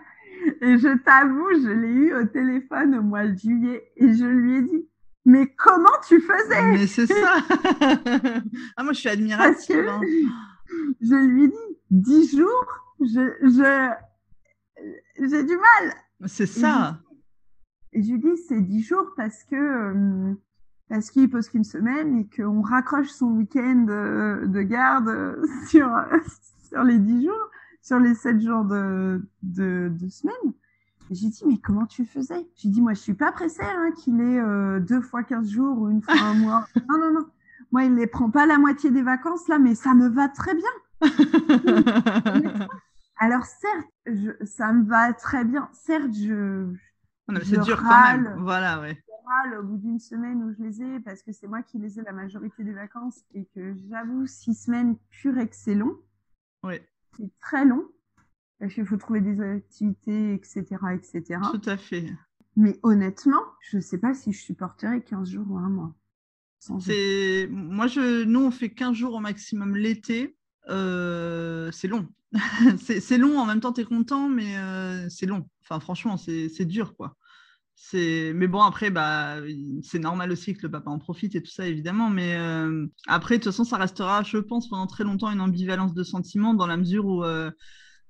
Et 0.63 0.79
je 0.79 0.97
t'avoue, 0.99 1.49
je 1.63 1.69
l'ai 1.69 1.93
eu 1.93 2.15
au 2.15 2.25
téléphone 2.25 2.95
au 2.97 3.03
mois 3.03 3.27
de 3.27 3.37
juillet 3.37 3.93
et 3.97 4.13
je 4.15 4.25
lui 4.25 4.57
ai 4.57 4.63
dit, 4.63 4.89
mais 5.27 5.47
comment 5.55 5.89
tu 6.09 6.19
faisais? 6.19 6.63
Mais 6.73 6.87
c'est 6.87 7.07
ça 7.07 7.35
Ah 8.77 8.83
moi 8.83 8.93
je 8.93 9.01
suis 9.01 9.09
admirative. 9.09 9.87
Hein. 9.89 10.01
Je 11.01 11.15
lui 11.15 11.45
ai 11.45 11.49
dit, 11.49 11.79
dix 11.91 12.37
jours, 12.37 12.67
je, 13.01 13.33
je, 13.43 13.91
j'ai 15.19 15.43
du 15.43 15.57
mal. 15.57 15.95
C'est 16.27 16.47
ça. 16.47 17.01
Et 17.93 18.03
je 18.03 18.13
lui 18.13 18.21
dis, 18.21 18.37
c'est 18.49 18.61
dix 18.61 18.83
jours 18.83 19.13
parce 19.17 19.43
que 19.45 19.57
euh, 19.57 20.35
parce 20.89 21.11
qu'il 21.11 21.29
pose 21.31 21.49
qu'une 21.49 21.65
semaine 21.65 22.19
et 22.19 22.29
qu'on 22.29 22.63
raccroche 22.63 23.09
son 23.09 23.33
week-end 23.33 23.85
de, 23.87 24.47
de 24.47 24.63
garde 24.63 25.39
sur 25.69 25.89
sur 26.69 26.85
les 26.85 26.99
dix 26.99 27.25
jours, 27.25 27.51
sur 27.83 27.99
les 27.99 28.15
sept 28.15 28.41
jours 28.41 28.65
de 28.65 29.21
de, 29.43 29.91
de 29.93 30.09
semaine. 30.09 30.55
J'ai 31.11 31.29
dit, 31.29 31.43
mais 31.45 31.59
comment 31.59 31.87
tu 31.87 32.05
faisais? 32.05 32.47
J'ai 32.55 32.69
dit, 32.69 32.81
moi, 32.81 32.95
je 32.95 33.01
suis 33.01 33.15
pas 33.15 33.33
pressée 33.33 33.65
hein, 33.65 33.91
qu'il 33.97 34.21
ait 34.21 34.39
euh, 34.39 34.79
deux 34.79 35.01
fois 35.01 35.25
quinze 35.25 35.51
jours 35.51 35.77
ou 35.81 35.91
une 35.91 36.03
fois 36.03 36.15
un 36.15 36.35
mois. 36.35 36.67
Non, 36.89 36.99
non, 36.99 37.13
non. 37.13 37.27
Moi, 37.73 37.85
il 37.85 37.95
ne 37.95 37.99
les 37.99 38.07
prend 38.07 38.31
pas 38.31 38.47
la 38.47 38.59
moitié 38.59 38.91
des 38.91 39.03
vacances, 39.03 39.49
là, 39.49 39.59
mais 39.59 39.75
ça 39.75 39.95
me 39.95 40.09
va 40.09 40.29
très 40.29 40.55
bien. 40.55 40.71
Alors, 43.19 43.45
certes, 43.45 43.89
je, 44.07 44.31
ça 44.45 44.73
me 44.73 44.85
va 44.85 45.13
très 45.13 45.45
bien. 45.45 45.69
Certes, 45.73 46.13
je, 46.15 46.73
c'est 47.43 47.61
dur 47.61 47.81
quand 47.83 48.17
même. 48.17 48.37
Voilà, 48.41 48.81
ouais. 48.81 49.03
au 49.59 49.63
bout 49.63 49.77
d'une 49.77 49.99
semaine 49.99 50.43
où 50.43 50.53
je 50.53 50.63
les 50.63 50.83
ai, 50.83 51.01
parce 51.01 51.23
que 51.23 51.33
c'est 51.33 51.47
moi 51.47 51.63
qui 51.63 51.79
les 51.79 51.99
ai 51.99 52.03
la 52.03 52.13
majorité 52.13 52.65
des 52.65 52.73
vacances, 52.73 53.25
et 53.35 53.47
que 53.55 53.75
j'avoue, 53.89 54.27
six 54.27 54.55
semaines 54.55 54.97
pure 55.11 55.39
et 55.39 55.49
que 55.49 55.57
c'est 55.57 55.75
long. 55.75 55.97
Oui. 56.63 56.75
C'est 57.17 57.31
très 57.41 57.65
long. 57.65 57.85
Parce 58.59 58.75
qu'il 58.75 58.85
faut 58.85 58.99
trouver 58.99 59.21
des 59.21 59.41
activités, 59.41 60.35
etc., 60.35 60.65
etc. 60.93 61.41
Tout 61.51 61.63
à 61.65 61.77
fait. 61.77 62.13
Mais 62.57 62.79
honnêtement, 62.83 63.43
je 63.61 63.79
ne 63.79 63.83
sais 63.83 63.99
pas 63.99 64.13
si 64.13 64.33
je 64.33 64.39
supporterais 64.39 65.01
15 65.03 65.31
jours 65.31 65.47
ou 65.49 65.57
un 65.57 65.69
mois. 65.69 65.95
C'est 66.81 67.49
moi 67.51 67.87
je 67.87 68.25
nous 68.25 68.41
on 68.41 68.51
fait 68.51 68.69
15 68.71 68.95
jours 68.95 69.15
au 69.15 69.21
maximum 69.21 69.77
l'été. 69.77 70.37
Euh, 70.69 71.71
c'est 71.73 71.89
long. 71.89 72.07
c'est 72.79 73.19
long 73.19 73.39
en 73.39 73.47
même 73.47 73.61
temps 73.61 73.73
tu 73.73 73.81
es 73.81 73.85
content 73.85 74.29
mais 74.29 74.59
euh, 74.59 75.09
c'est 75.09 75.27
long. 75.27 75.49
Enfin 75.63 75.81
franchement 75.81 76.17
c'est 76.19 76.65
dur 76.67 76.95
quoi. 76.97 77.17
Mais 77.93 78.47
bon 78.47 78.61
après 78.63 78.91
bah 78.91 79.37
c'est 79.83 79.99
normal 79.99 80.31
aussi 80.31 80.55
que 80.55 80.63
le 80.63 80.71
papa 80.71 80.91
en 80.91 80.99
profite 80.99 81.35
et 81.35 81.43
tout 81.43 81.51
ça 81.51 81.67
évidemment 81.67 82.09
mais 82.09 82.37
euh, 82.37 82.87
après 83.09 83.39
de 83.39 83.43
toute 83.43 83.53
façon 83.53 83.65
ça 83.65 83.79
restera 83.79 84.23
je 84.23 84.39
pense 84.39 84.69
pendant 84.69 84.87
très 84.87 85.03
longtemps 85.03 85.31
une 85.31 85.41
ambivalence 85.41 85.95
de 85.95 86.05
sentiments 86.05 86.55
dans 86.55 86.67
la 86.67 86.77
mesure 86.77 87.07
où 87.07 87.25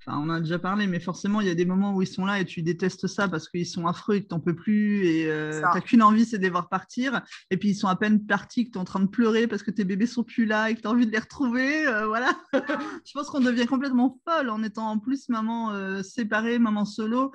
Enfin, 0.07 0.19
on 0.19 0.31
a 0.31 0.41
déjà 0.41 0.59
parlé, 0.59 0.87
mais 0.87 0.99
forcément, 0.99 1.43
il 1.43 1.47
y 1.47 1.51
a 1.51 1.55
des 1.55 1.67
moments 1.67 1.95
où 1.95 2.01
ils 2.01 2.09
sont 2.09 2.25
là 2.25 2.41
et 2.41 2.47
tu 2.47 2.63
détestes 2.63 3.07
ça 3.07 3.29
parce 3.29 3.49
qu'ils 3.49 3.67
sont 3.67 3.87
affreux 3.87 4.15
et 4.15 4.23
que 4.23 4.29
tu 4.29 4.35
n'en 4.35 4.41
peux 4.41 4.57
plus 4.57 5.05
et 5.05 5.31
euh, 5.31 5.59
tu 5.59 5.61
n'as 5.61 5.81
qu'une 5.83 6.03
envie, 6.03 6.25
c'est 6.25 6.39
de 6.39 6.43
les 6.43 6.49
voir 6.49 6.71
partir. 6.71 7.21
Et 7.51 7.59
puis, 7.59 7.71
ils 7.71 7.75
sont 7.75 7.89
à 7.89 7.97
peine 7.97 8.25
partis, 8.25 8.65
que 8.65 8.71
tu 8.71 8.79
es 8.79 8.81
en 8.81 8.85
train 8.85 9.01
de 9.01 9.09
pleurer 9.09 9.47
parce 9.47 9.63
que 9.63 9.71
tes 9.71 9.85
bébés 9.85 10.07
sont 10.07 10.25
plus 10.25 10.47
là 10.47 10.71
et 10.71 10.75
que 10.75 10.81
tu 10.81 10.87
as 10.87 10.91
envie 10.91 11.07
de 11.07 11.13
les 11.13 11.19
retrouver. 11.19 11.87
Euh, 11.87 12.07
voilà. 12.07 12.33
je 12.55 13.13
pense 13.13 13.29
qu'on 13.29 13.41
devient 13.41 13.67
complètement 13.67 14.19
folle 14.27 14.49
en 14.49 14.63
étant 14.63 14.89
en 14.89 14.99
plus 14.99 15.29
maman 15.29 15.73
euh, 15.73 16.03
séparée, 16.03 16.59
maman 16.59 16.87
solo. 16.87 17.33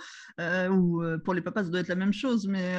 ou 0.72 1.04
pour 1.24 1.36
les 1.36 1.42
papas, 1.42 1.66
ça 1.66 1.70
doit 1.70 1.82
être 1.82 1.88
la 1.88 1.96
même 1.96 2.14
chose, 2.14 2.48
mais 2.48 2.76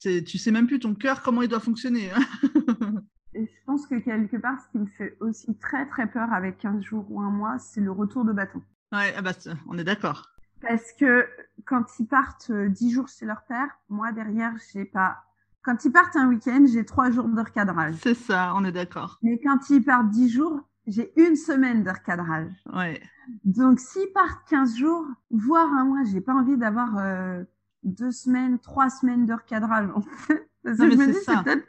tu 0.00 0.38
sais 0.38 0.50
même 0.50 0.66
plus 0.66 0.80
ton 0.80 0.94
cœur, 0.94 1.22
comment 1.22 1.42
il 1.42 1.48
doit 1.48 1.60
fonctionner. 1.60 2.10
et 3.34 3.44
je 3.44 3.64
pense 3.66 3.86
que 3.86 3.96
quelque 3.96 4.38
part, 4.38 4.58
ce 4.62 4.70
qui 4.70 4.78
me 4.78 4.86
fait 4.86 5.18
aussi 5.20 5.54
très 5.58 5.86
très 5.86 6.06
peur 6.06 6.32
avec 6.32 6.56
15 6.58 6.82
jours 6.82 7.06
ou 7.10 7.20
un 7.20 7.30
mois, 7.30 7.58
c'est 7.58 7.82
le 7.82 7.92
retour 7.92 8.24
de 8.24 8.32
bâton. 8.32 8.62
Ouais, 8.92 9.14
ah 9.16 9.22
bah, 9.22 9.32
on 9.68 9.78
est 9.78 9.84
d'accord. 9.84 10.32
Parce 10.60 10.92
que 10.92 11.26
quand 11.64 11.84
ils 11.98 12.06
partent 12.06 12.50
euh, 12.50 12.68
dix 12.68 12.92
jours 12.92 13.08
chez 13.08 13.26
leur 13.26 13.42
père, 13.44 13.68
moi 13.88 14.12
derrière, 14.12 14.52
j'ai 14.72 14.84
pas. 14.84 15.24
Quand 15.62 15.84
ils 15.84 15.92
partent 15.92 16.16
un 16.16 16.28
week-end, 16.28 16.64
j'ai 16.72 16.84
trois 16.84 17.10
jours 17.10 17.28
de 17.28 17.40
recadrage. 17.40 17.94
C'est 18.02 18.14
ça, 18.14 18.52
on 18.54 18.64
est 18.64 18.72
d'accord. 18.72 19.18
Mais 19.22 19.40
quand 19.40 19.70
ils 19.70 19.82
partent 19.82 20.10
dix 20.10 20.28
jours, 20.28 20.60
j'ai 20.86 21.12
une 21.20 21.36
semaine 21.36 21.82
de 21.84 21.90
recadrage. 21.90 22.52
Ouais. 22.72 23.00
Donc 23.44 23.80
s'ils 23.80 24.12
partent 24.12 24.46
15 24.48 24.76
jours, 24.76 25.06
voire 25.30 25.72
un 25.72 25.84
mois, 25.84 26.02
j'ai 26.04 26.20
pas 26.20 26.34
envie 26.34 26.56
d'avoir 26.56 26.98
euh, 26.98 27.44
deux 27.84 28.10
semaines, 28.10 28.58
trois 28.58 28.90
semaines 28.90 29.24
de 29.26 29.32
recadrage. 29.32 29.88
En 29.94 30.02
fait. 30.02 30.48
Parce 30.64 30.78
que 30.78 30.90
je 30.90 30.96
me 30.96 31.06
dis, 31.06 31.62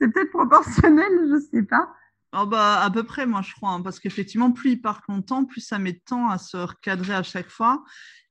c'est 0.00 0.08
peut-être 0.12 0.30
proportionnel, 0.30 1.28
je 1.30 1.40
sais 1.50 1.62
pas. 1.62 1.92
Oh 2.34 2.44
bah, 2.44 2.82
à 2.82 2.90
peu 2.90 3.04
près, 3.04 3.26
moi, 3.26 3.40
je 3.40 3.54
crois, 3.54 3.70
hein, 3.70 3.80
parce 3.80 3.98
qu'effectivement, 3.98 4.52
plus 4.52 4.72
il 4.72 4.82
part 4.82 5.00
longtemps, 5.08 5.46
plus 5.46 5.62
ça 5.62 5.78
met 5.78 5.94
de 5.94 6.00
temps 6.04 6.28
à 6.28 6.36
se 6.36 6.58
recadrer 6.58 7.14
à 7.14 7.22
chaque 7.22 7.48
fois. 7.48 7.82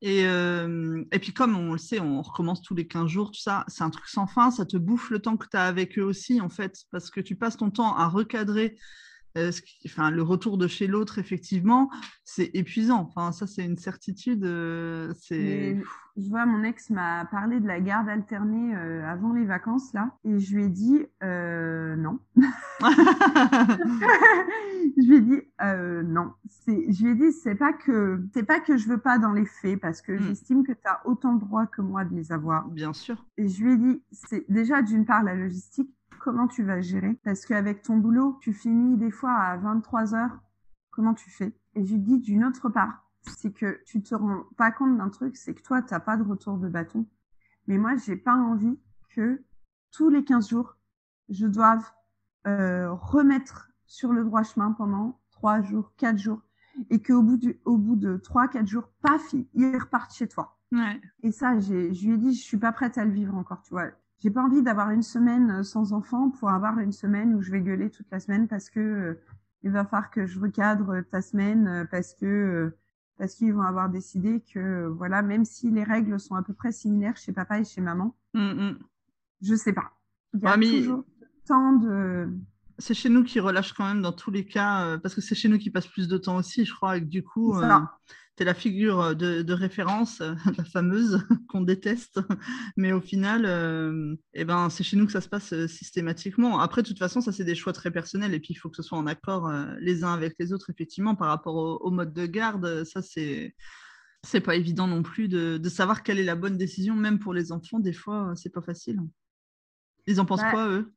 Et, 0.02 0.28
euh, 0.28 1.04
et 1.12 1.18
puis, 1.18 1.34
comme 1.34 1.58
on 1.58 1.72
le 1.72 1.80
sait, 1.80 2.00
on 2.00 2.22
recommence 2.22 2.62
tous 2.62 2.76
les 2.76 2.88
15 2.88 3.08
jours, 3.08 3.32
tout 3.32 3.39
ça, 3.39 3.66
c'est 3.68 3.84
un 3.84 3.89
truc 3.89 4.06
sans 4.08 4.28
fin, 4.28 4.52
ça 4.52 4.68
te 4.68 4.78
bouffe 4.78 5.10
le 5.10 5.20
temps 5.20 5.36
que 5.36 5.48
tu 5.50 5.58
as 5.58 5.66
avec 5.66 5.98
eux 5.98 6.04
aussi, 6.04 6.39
en 6.41 6.50
fait, 6.50 6.76
parce 6.91 7.10
que 7.10 7.22
tu 7.22 7.36
passes 7.36 7.58
ton 7.58 7.72
temps 7.72 7.95
à 7.95 8.08
recadrer 8.08 8.78
enfin, 9.86 10.11
le 10.11 10.21
retour 10.21 10.57
de 10.57 10.67
chez 10.67 10.88
l'autre, 10.88 11.19
effectivement, 11.19 11.89
c'est 12.23 12.51
épuisant. 12.53 13.01
Enfin, 13.01 13.32
ça, 13.32 13.47
c'est 13.47 13.65
une 13.65 13.78
certitude. 13.78 14.43
Euh, 14.45 15.13
c'est... 15.19 15.78
Je 16.17 16.30
vois, 16.30 16.45
mon 16.47 16.63
ex 16.63 16.89
m'a 16.89 17.25
parlé 17.25 17.59
de 17.59 17.67
la 17.67 17.80
garde 17.80 18.09
alternée 18.09 18.75
euh, 18.75 19.05
avant 19.05 19.34
les 19.34 19.45
vacances, 19.45 19.93
là, 19.93 20.11
et 20.23 20.39
je 20.39 20.55
lui 20.55 20.65
ai 20.65 20.69
dit 20.69 21.05
non. 21.21 22.19
je 24.97 25.07
lui 25.07 25.17
ai 25.17 25.21
dit 25.21 25.41
non. 26.05 26.34
Je 26.67 27.03
lui 27.03 27.11
ai 27.11 27.15
dit, 27.15 27.32
c'est 27.32 27.55
pas 27.55 27.73
que, 27.73 28.19
c'est 28.34 28.43
pas 28.43 28.59
que 28.59 28.78
je 28.78 28.88
veux 28.88 28.97
pas 28.97 29.19
dans 29.19 29.34
les 29.34 29.45
faits, 29.45 29.80
parce 29.80 30.01
que 30.01 30.11
hmm. 30.11 30.23
j'estime 30.23 30.65
que 30.65 30.71
tu 30.71 30.86
as 30.86 31.01
autant 31.05 31.34
de 31.34 31.39
droits 31.39 31.67
que 31.67 31.82
moi 31.82 32.03
de 32.03 32.15
les 32.15 32.32
avoir. 32.32 32.67
Bien 32.69 32.93
sûr. 32.93 33.25
Et 33.38 33.47
je 33.47 33.63
lui 33.63 33.73
ai 33.73 33.78
dit, 33.78 34.01
c'est 34.11 34.45
déjà 34.49 34.82
d'une 34.82 35.05
part 35.05 35.23
la 35.23 35.36
logistique, 35.36 35.89
comment 36.18 36.47
tu 36.47 36.63
vas 36.63 36.82
gérer? 36.82 37.20
Parce 37.24 37.45
qu'avec 37.45 37.82
ton 37.82 37.97
boulot, 37.97 38.38
tu 38.41 38.53
finis 38.53 38.97
des 38.97 39.11
fois 39.11 39.34
à 39.34 39.57
23 39.57 40.15
heures. 40.15 40.39
Comment 40.91 41.13
tu 41.13 41.30
fais? 41.30 41.55
Et 41.76 41.86
je 41.86 41.95
dis 41.95 42.20
d'une 42.20 42.43
autre 42.43 42.70
part, 42.70 43.07
c'est 43.22 43.51
que 43.51 43.82
tu 43.86 44.01
te 44.01 44.15
rends 44.15 44.43
pas 44.57 44.72
compte 44.72 44.97
d'un 44.97 45.09
truc, 45.09 45.38
c'est 45.38 45.53
que 45.53 45.61
toi, 45.61 45.82
tu 45.82 45.93
n'as 45.93 45.99
pas 45.99 46.18
de 46.18 46.24
retour 46.24 46.57
de 46.57 46.70
bâton. 46.70 47.05
Mais 47.68 47.78
moi, 47.78 47.95
j'ai 47.97 48.15
pas 48.15 48.36
envie 48.36 48.80
que 49.09 49.43
tous 49.91 50.09
les 50.09 50.24
15 50.24 50.49
jours, 50.49 50.78
je 51.30 51.45
doive 51.45 51.84
euh, 52.47 52.91
remettre 52.93 53.70
sur 53.86 54.13
le 54.13 54.24
droit 54.24 54.43
chemin 54.43 54.72
pendant 54.72 55.20
3 55.32 55.61
jours, 55.61 55.93
4 55.97 56.18
jours. 56.18 56.41
Et 56.89 57.01
qu'au 57.01 57.24
bout, 57.24 57.38
du, 57.38 57.59
au 57.65 57.78
bout 57.78 57.95
de 57.95 58.18
3-4 58.18 58.68
jours, 58.68 58.89
paf, 59.01 59.34
ils 59.34 59.78
repartent 59.78 60.13
chez 60.13 60.28
toi. 60.28 60.57
Ouais. 60.72 61.01
Et 61.24 61.32
ça, 61.32 61.59
je 61.59 61.74
lui 61.74 62.13
ai 62.13 62.18
dit, 62.18 62.34
je 62.34 62.43
suis 62.43 62.57
pas 62.57 62.72
prête 62.72 62.97
à 62.97 63.05
le 63.05 63.11
vivre 63.11 63.36
encore, 63.36 63.61
tu 63.63 63.74
vois 63.74 63.89
j'ai 64.20 64.32
pas 64.32 64.41
envie 64.41 64.63
d'avoir 64.63 64.89
une 64.91 65.03
semaine 65.03 65.51
euh, 65.51 65.63
sans 65.63 65.93
enfant 65.93 66.30
pour 66.30 66.49
avoir 66.49 66.80
une 66.80 66.91
semaine 66.91 67.36
où 67.36 67.41
je 67.41 67.51
vais 67.51 67.61
gueuler 67.61 67.89
toute 67.89 68.07
la 68.11 68.20
semaine 68.20 68.47
parce 68.47 68.70
que 68.70 68.80
euh, 68.80 69.22
il 69.63 69.72
va 69.72 69.84
falloir 69.84 70.09
que 70.09 70.26
je 70.26 70.39
recadre 70.39 71.01
ta 71.11 71.22
semaine 71.22 71.68
euh, 71.68 71.86
parce 71.86 72.13
que 72.13 72.76
parce 73.18 73.34
qu'ils 73.34 73.53
vont 73.53 73.63
avoir 73.63 73.89
décidé 73.89 74.43
que 74.53 74.86
voilà 74.88 75.22
même 75.22 75.45
si 75.45 75.72
les 75.72 75.84
règles 75.84 76.20
sont 76.20 76.36
à 76.36 76.43
peu 76.43 76.53
près 76.53 76.72
similaires 76.72 77.18
chez 77.18 77.32
papa 77.32 77.59
et 77.59 77.63
chez 77.63 77.82
maman 77.82 78.15
mmh, 78.34 78.39
mmh. 78.39 78.80
je 79.41 79.55
sais 79.55 79.74
pas 79.74 79.91
il 80.34 80.41
y 80.41 80.47
a 80.47 80.55
toujours 80.55 81.05
tant 81.45 81.74
de 81.74 82.30
c'est 82.80 82.93
chez 82.93 83.09
nous 83.09 83.24
qui 83.24 83.39
relâche 83.39 83.74
quand 83.74 83.88
même 83.88 84.03
dans 84.03 84.11
tous 84.11 84.30
les 84.30 84.45
cas 84.45 84.99
parce 84.99 85.15
que 85.15 85.22
c'est 85.22 85.34
chez 85.34 85.49
nous 85.49 85.57
qui 85.57 85.72
passe 85.72 85.88
plus 85.88 86.07
de 86.07 86.18
temps 86.18 86.36
aussi 86.36 86.63
je 86.63 86.76
crois 86.76 86.97
et 86.97 87.01
que 87.01 87.07
du 87.07 87.24
coup 87.24 87.55
c'est 88.38 88.46
la 88.46 88.54
figure 88.54 89.02
euh, 89.02 89.14
de, 89.14 89.54
référence, 89.54 90.22
euh, 90.22 90.36
la 90.58 90.64
fameuse 90.64 91.26
qu'on 91.48 91.62
déteste, 91.62 92.20
mais 92.76 92.92
au 92.92 93.02
final, 93.02 93.46
euh, 93.46 94.16
eh 94.34 94.46
ben, 94.46 94.70
c'est 94.70 94.84
chez 94.84 94.96
nous 94.96 95.06
que 95.06 95.12
ça 95.12 95.22
se 95.22 95.30
passe 95.30 95.54
systématiquement. 95.68 96.60
Après, 96.60 96.84
de 96.84 96.88
toute 96.88 97.00
façon, 97.00 97.20
ça 97.20 97.32
c'est 97.32 97.44
des 97.44 97.56
choix 97.56 97.74
très 97.74 97.92
personnels 97.92 98.34
et 98.34 98.40
puis 98.40 98.54
il 98.54 98.56
faut 98.56 98.70
que 98.70 98.76
ce 98.76 98.84
soit 98.84 98.98
en 98.98 99.08
accord 99.08 99.52
les 99.80 100.04
uns 100.04 100.14
avec 100.14 100.36
les 100.40 100.54
autres, 100.54 100.70
effectivement, 100.70 101.16
par 101.16 101.30
rapport 101.30 101.56
au, 101.56 101.92
mode 101.92 102.14
de 102.14 102.26
garde. 102.26 102.84
Ça, 102.84 103.02
c'est 103.02 103.56
c'est 104.24 104.42
pas 104.42 104.56
évident 104.56 104.88
non 104.88 105.04
plus 105.04 105.28
de, 105.28 105.70
savoir 105.70 106.04
quelle 106.04 106.20
est 106.20 106.24
la 106.24 106.36
bonne 106.36 106.58
décision, 106.58 106.96
même 106.96 107.20
pour 107.20 107.34
les 107.34 107.52
enfants. 107.52 107.80
Des 107.80 107.94
fois, 107.94 108.34
c'est 108.36 108.50
pas 108.54 108.62
facile. 108.62 109.00
Ils 110.06 110.20
en 110.20 110.26
pensent 110.26 110.42
bah, 110.42 110.52
quoi, 110.52 110.70
eux? 110.70 110.94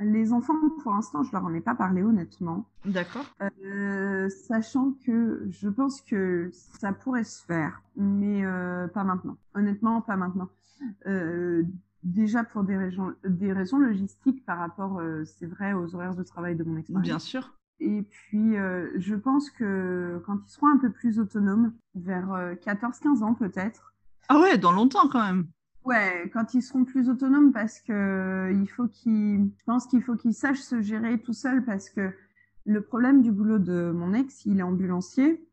Les 0.00 0.32
enfants, 0.32 0.54
pour 0.82 0.92
l'instant, 0.92 1.22
je 1.22 1.32
leur 1.32 1.44
en 1.44 1.52
ai 1.54 1.60
pas 1.60 1.74
parlé 1.74 2.02
honnêtement. 2.02 2.68
D'accord. 2.84 3.24
Euh, 3.40 4.28
sachant 4.28 4.92
que 5.04 5.46
je 5.50 5.68
pense 5.68 6.00
que 6.02 6.50
ça 6.52 6.92
pourrait 6.92 7.24
se 7.24 7.44
faire, 7.44 7.82
mais 7.96 8.44
euh, 8.44 8.88
pas 8.88 9.04
maintenant. 9.04 9.36
Honnêtement, 9.54 10.00
pas 10.00 10.16
maintenant. 10.16 10.48
Euh, 11.06 11.62
déjà 12.02 12.44
pour 12.44 12.64
des 12.64 12.76
raisons, 12.76 13.14
des 13.24 13.52
raisons 13.52 13.78
logistiques 13.78 14.44
par 14.44 14.58
rapport, 14.58 15.00
c'est 15.24 15.46
vrai, 15.46 15.72
aux 15.72 15.94
horaires 15.94 16.14
de 16.14 16.22
travail 16.22 16.56
de 16.56 16.64
mon 16.64 16.76
ex 16.76 16.90
Bien 16.90 17.18
sûr. 17.18 17.54
Et 17.80 18.02
puis, 18.02 18.54
je 18.96 19.14
pense 19.14 19.50
que 19.50 20.22
quand 20.26 20.38
ils 20.46 20.50
seront 20.50 20.68
un 20.68 20.78
peu 20.78 20.90
plus 20.90 21.18
autonomes, 21.18 21.72
vers 21.94 22.54
14-15 22.64 23.22
ans 23.22 23.34
peut-être. 23.34 23.94
Ah 24.28 24.40
ouais, 24.40 24.58
dans 24.58 24.72
longtemps 24.72 25.08
quand 25.08 25.22
même. 25.22 25.46
Ouais, 25.84 26.30
quand 26.32 26.54
ils 26.54 26.62
seront 26.62 26.84
plus 26.84 27.10
autonomes, 27.10 27.52
parce 27.52 27.80
que 27.80 28.50
il 28.52 28.66
faut 28.68 28.88
qu'ils, 28.88 29.50
je 29.58 29.64
pense 29.66 29.86
qu'il 29.86 30.02
faut 30.02 30.16
qu'ils 30.16 30.34
sachent 30.34 30.62
se 30.62 30.80
gérer 30.80 31.20
tout 31.20 31.34
seuls, 31.34 31.64
parce 31.64 31.90
que 31.90 32.10
le 32.64 32.80
problème 32.80 33.20
du 33.20 33.30
boulot 33.30 33.58
de 33.58 33.92
mon 33.94 34.14
ex, 34.14 34.46
il 34.46 34.60
est 34.60 34.62
ambulancier. 34.62 35.46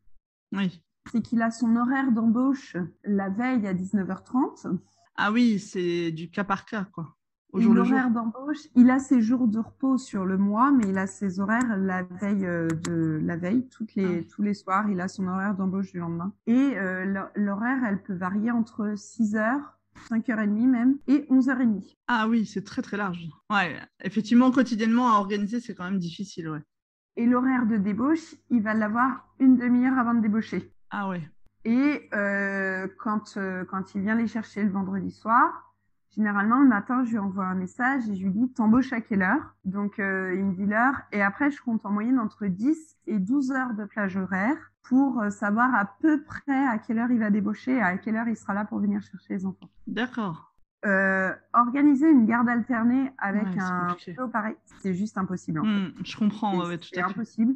Oui. 0.53 0.81
C'est 1.11 1.21
qu'il 1.21 1.41
a 1.41 1.51
son 1.51 1.75
horaire 1.75 2.11
d'embauche 2.11 2.77
la 3.03 3.29
veille 3.29 3.67
à 3.67 3.73
19h30. 3.73 4.77
Ah 5.17 5.31
oui, 5.31 5.59
c'est 5.59 6.11
du 6.11 6.29
cas 6.29 6.45
par 6.45 6.65
cas, 6.65 6.85
quoi. 6.93 7.17
Au 7.51 7.59
jour 7.59 7.73
l'horaire 7.73 8.09
d'embauche, 8.11 8.69
il 8.75 8.89
a 8.89 8.99
ses 8.99 9.21
jours 9.21 9.45
de 9.45 9.59
repos 9.59 9.97
sur 9.97 10.25
le 10.25 10.37
mois, 10.37 10.71
mais 10.71 10.85
il 10.87 10.97
a 10.97 11.05
ses 11.05 11.41
horaires 11.41 11.75
la 11.75 12.03
veille 12.03 12.45
euh, 12.45 12.69
de 12.69 13.19
la 13.21 13.35
veille, 13.35 13.67
toutes 13.67 13.93
les, 13.95 14.19
ah. 14.19 14.31
tous 14.33 14.41
les 14.41 14.53
soirs, 14.53 14.89
il 14.89 15.01
a 15.01 15.09
son 15.09 15.27
horaire 15.27 15.53
d'embauche 15.55 15.91
du 15.91 15.99
lendemain. 15.99 16.31
Et 16.47 16.77
euh, 16.77 17.25
l'horaire, 17.35 17.83
elle 17.85 18.01
peut 18.01 18.13
varier 18.13 18.51
entre 18.51 18.93
6 18.95 19.35
heures 19.35 19.80
5h30 20.09 20.67
même, 20.67 20.97
et 21.07 21.25
11h30. 21.29 21.95
Ah 22.07 22.27
oui, 22.27 22.45
c'est 22.45 22.63
très 22.63 22.81
très 22.81 22.97
large. 22.97 23.27
Ouais, 23.49 23.77
effectivement, 24.03 24.51
quotidiennement 24.51 25.13
à 25.13 25.19
organiser, 25.19 25.59
c'est 25.59 25.75
quand 25.75 25.83
même 25.83 25.99
difficile, 25.99 26.49
ouais. 26.49 26.61
Et 27.17 27.25
l'horaire 27.25 27.65
de 27.65 27.77
débauche, 27.77 28.35
il 28.49 28.61
va 28.61 28.73
l'avoir 28.73 29.27
une 29.39 29.57
demi-heure 29.57 29.97
avant 29.97 30.13
de 30.13 30.21
débaucher. 30.21 30.73
Ah 30.89 31.09
ouais. 31.09 31.21
Et 31.65 32.09
euh, 32.13 32.87
quand, 32.99 33.37
euh, 33.37 33.65
quand 33.65 33.93
il 33.95 34.01
vient 34.01 34.15
les 34.15 34.27
chercher 34.27 34.63
le 34.63 34.71
vendredi 34.71 35.11
soir, 35.11 35.70
Généralement, 36.15 36.59
le 36.59 36.67
matin, 36.67 37.05
je 37.05 37.11
lui 37.11 37.19
envoie 37.19 37.45
un 37.45 37.55
message 37.55 38.09
et 38.09 38.15
je 38.15 38.23
lui 38.23 38.31
dis 38.31 38.51
t'embauches 38.51 38.91
à 38.91 38.99
quelle 38.99 39.21
heure? 39.21 39.55
Donc, 39.63 39.97
euh, 39.97 40.35
il 40.35 40.43
me 40.43 40.53
dit 40.53 40.65
l'heure. 40.65 40.95
Et 41.13 41.21
après, 41.21 41.51
je 41.51 41.61
compte 41.61 41.85
en 41.85 41.91
moyenne 41.91 42.19
entre 42.19 42.47
10 42.47 42.97
et 43.07 43.17
12 43.17 43.51
heures 43.51 43.73
de 43.73 43.85
plage 43.85 44.17
horaire 44.17 44.57
pour 44.83 45.21
euh, 45.21 45.29
savoir 45.29 45.73
à 45.73 45.85
peu 46.01 46.21
près 46.21 46.67
à 46.67 46.77
quelle 46.79 46.99
heure 46.99 47.11
il 47.11 47.19
va 47.19 47.29
débaucher 47.29 47.75
et 47.77 47.81
à 47.81 47.97
quelle 47.97 48.17
heure 48.17 48.27
il 48.27 48.35
sera 48.35 48.53
là 48.53 48.65
pour 48.65 48.79
venir 48.79 49.01
chercher 49.01 49.35
les 49.35 49.45
enfants. 49.45 49.69
D'accord. 49.87 50.53
Euh, 50.85 51.31
organiser 51.53 52.09
une 52.09 52.25
garde 52.25 52.49
alternée 52.49 53.11
avec 53.17 53.47
un 53.57 53.95
vélo 54.05 54.27
pareil, 54.27 54.55
c'est 54.81 54.95
juste 54.95 55.17
impossible. 55.17 55.59
En 55.59 55.65
mmh, 55.65 55.93
Je 56.03 56.17
comprends, 56.17 56.57
ouais, 56.57 56.77
tout 56.77 56.89
à 56.91 56.95
fait. 56.95 56.95
C'est 56.95 57.01
impossible. 57.01 57.53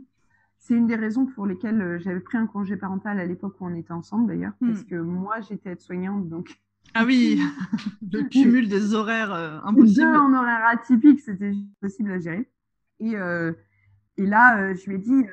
C'est 0.60 0.76
une 0.76 0.88
des 0.88 0.96
raisons 0.96 1.26
pour 1.26 1.46
lesquelles 1.46 2.00
j'avais 2.00 2.20
pris 2.20 2.38
un 2.38 2.48
congé 2.48 2.78
parental 2.78 3.20
à 3.20 3.26
l'époque 3.26 3.60
où 3.60 3.66
on 3.66 3.74
était 3.74 3.92
ensemble 3.92 4.28
d'ailleurs, 4.28 4.54
mmh. 4.62 4.68
parce 4.68 4.84
que 4.84 4.96
moi 4.96 5.42
j'étais 5.42 5.72
aide-soignante, 5.72 6.30
donc 6.30 6.60
ah 6.94 7.04
oui, 7.06 7.40
le 8.12 8.24
cumul 8.30 8.70
des 8.70 8.94
horaires 8.94 9.34
euh, 9.34 9.60
impossibles. 9.64 10.12
Deux 10.12 10.18
en 10.18 10.34
horaire 10.34 10.66
atypique, 10.68 11.20
c'était 11.20 11.52
possible 11.82 12.12
à 12.12 12.20
gérer. 12.20 12.50
Et, 13.00 13.16
euh, 13.16 13.52
et 14.18 14.26
là, 14.26 14.60
euh, 14.60 14.76
je 14.76 14.90
lui 14.90 14.96
ai 14.96 15.00
dit, 15.00 15.26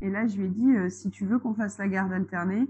et 0.00 0.10
là, 0.10 0.26
je 0.26 0.36
lui 0.36 0.46
ai 0.46 0.48
dit, 0.48 0.90
si 0.90 1.10
tu 1.10 1.24
veux 1.24 1.38
qu'on 1.38 1.54
fasse 1.54 1.78
la 1.78 1.88
garde 1.88 2.12
alternée, 2.12 2.66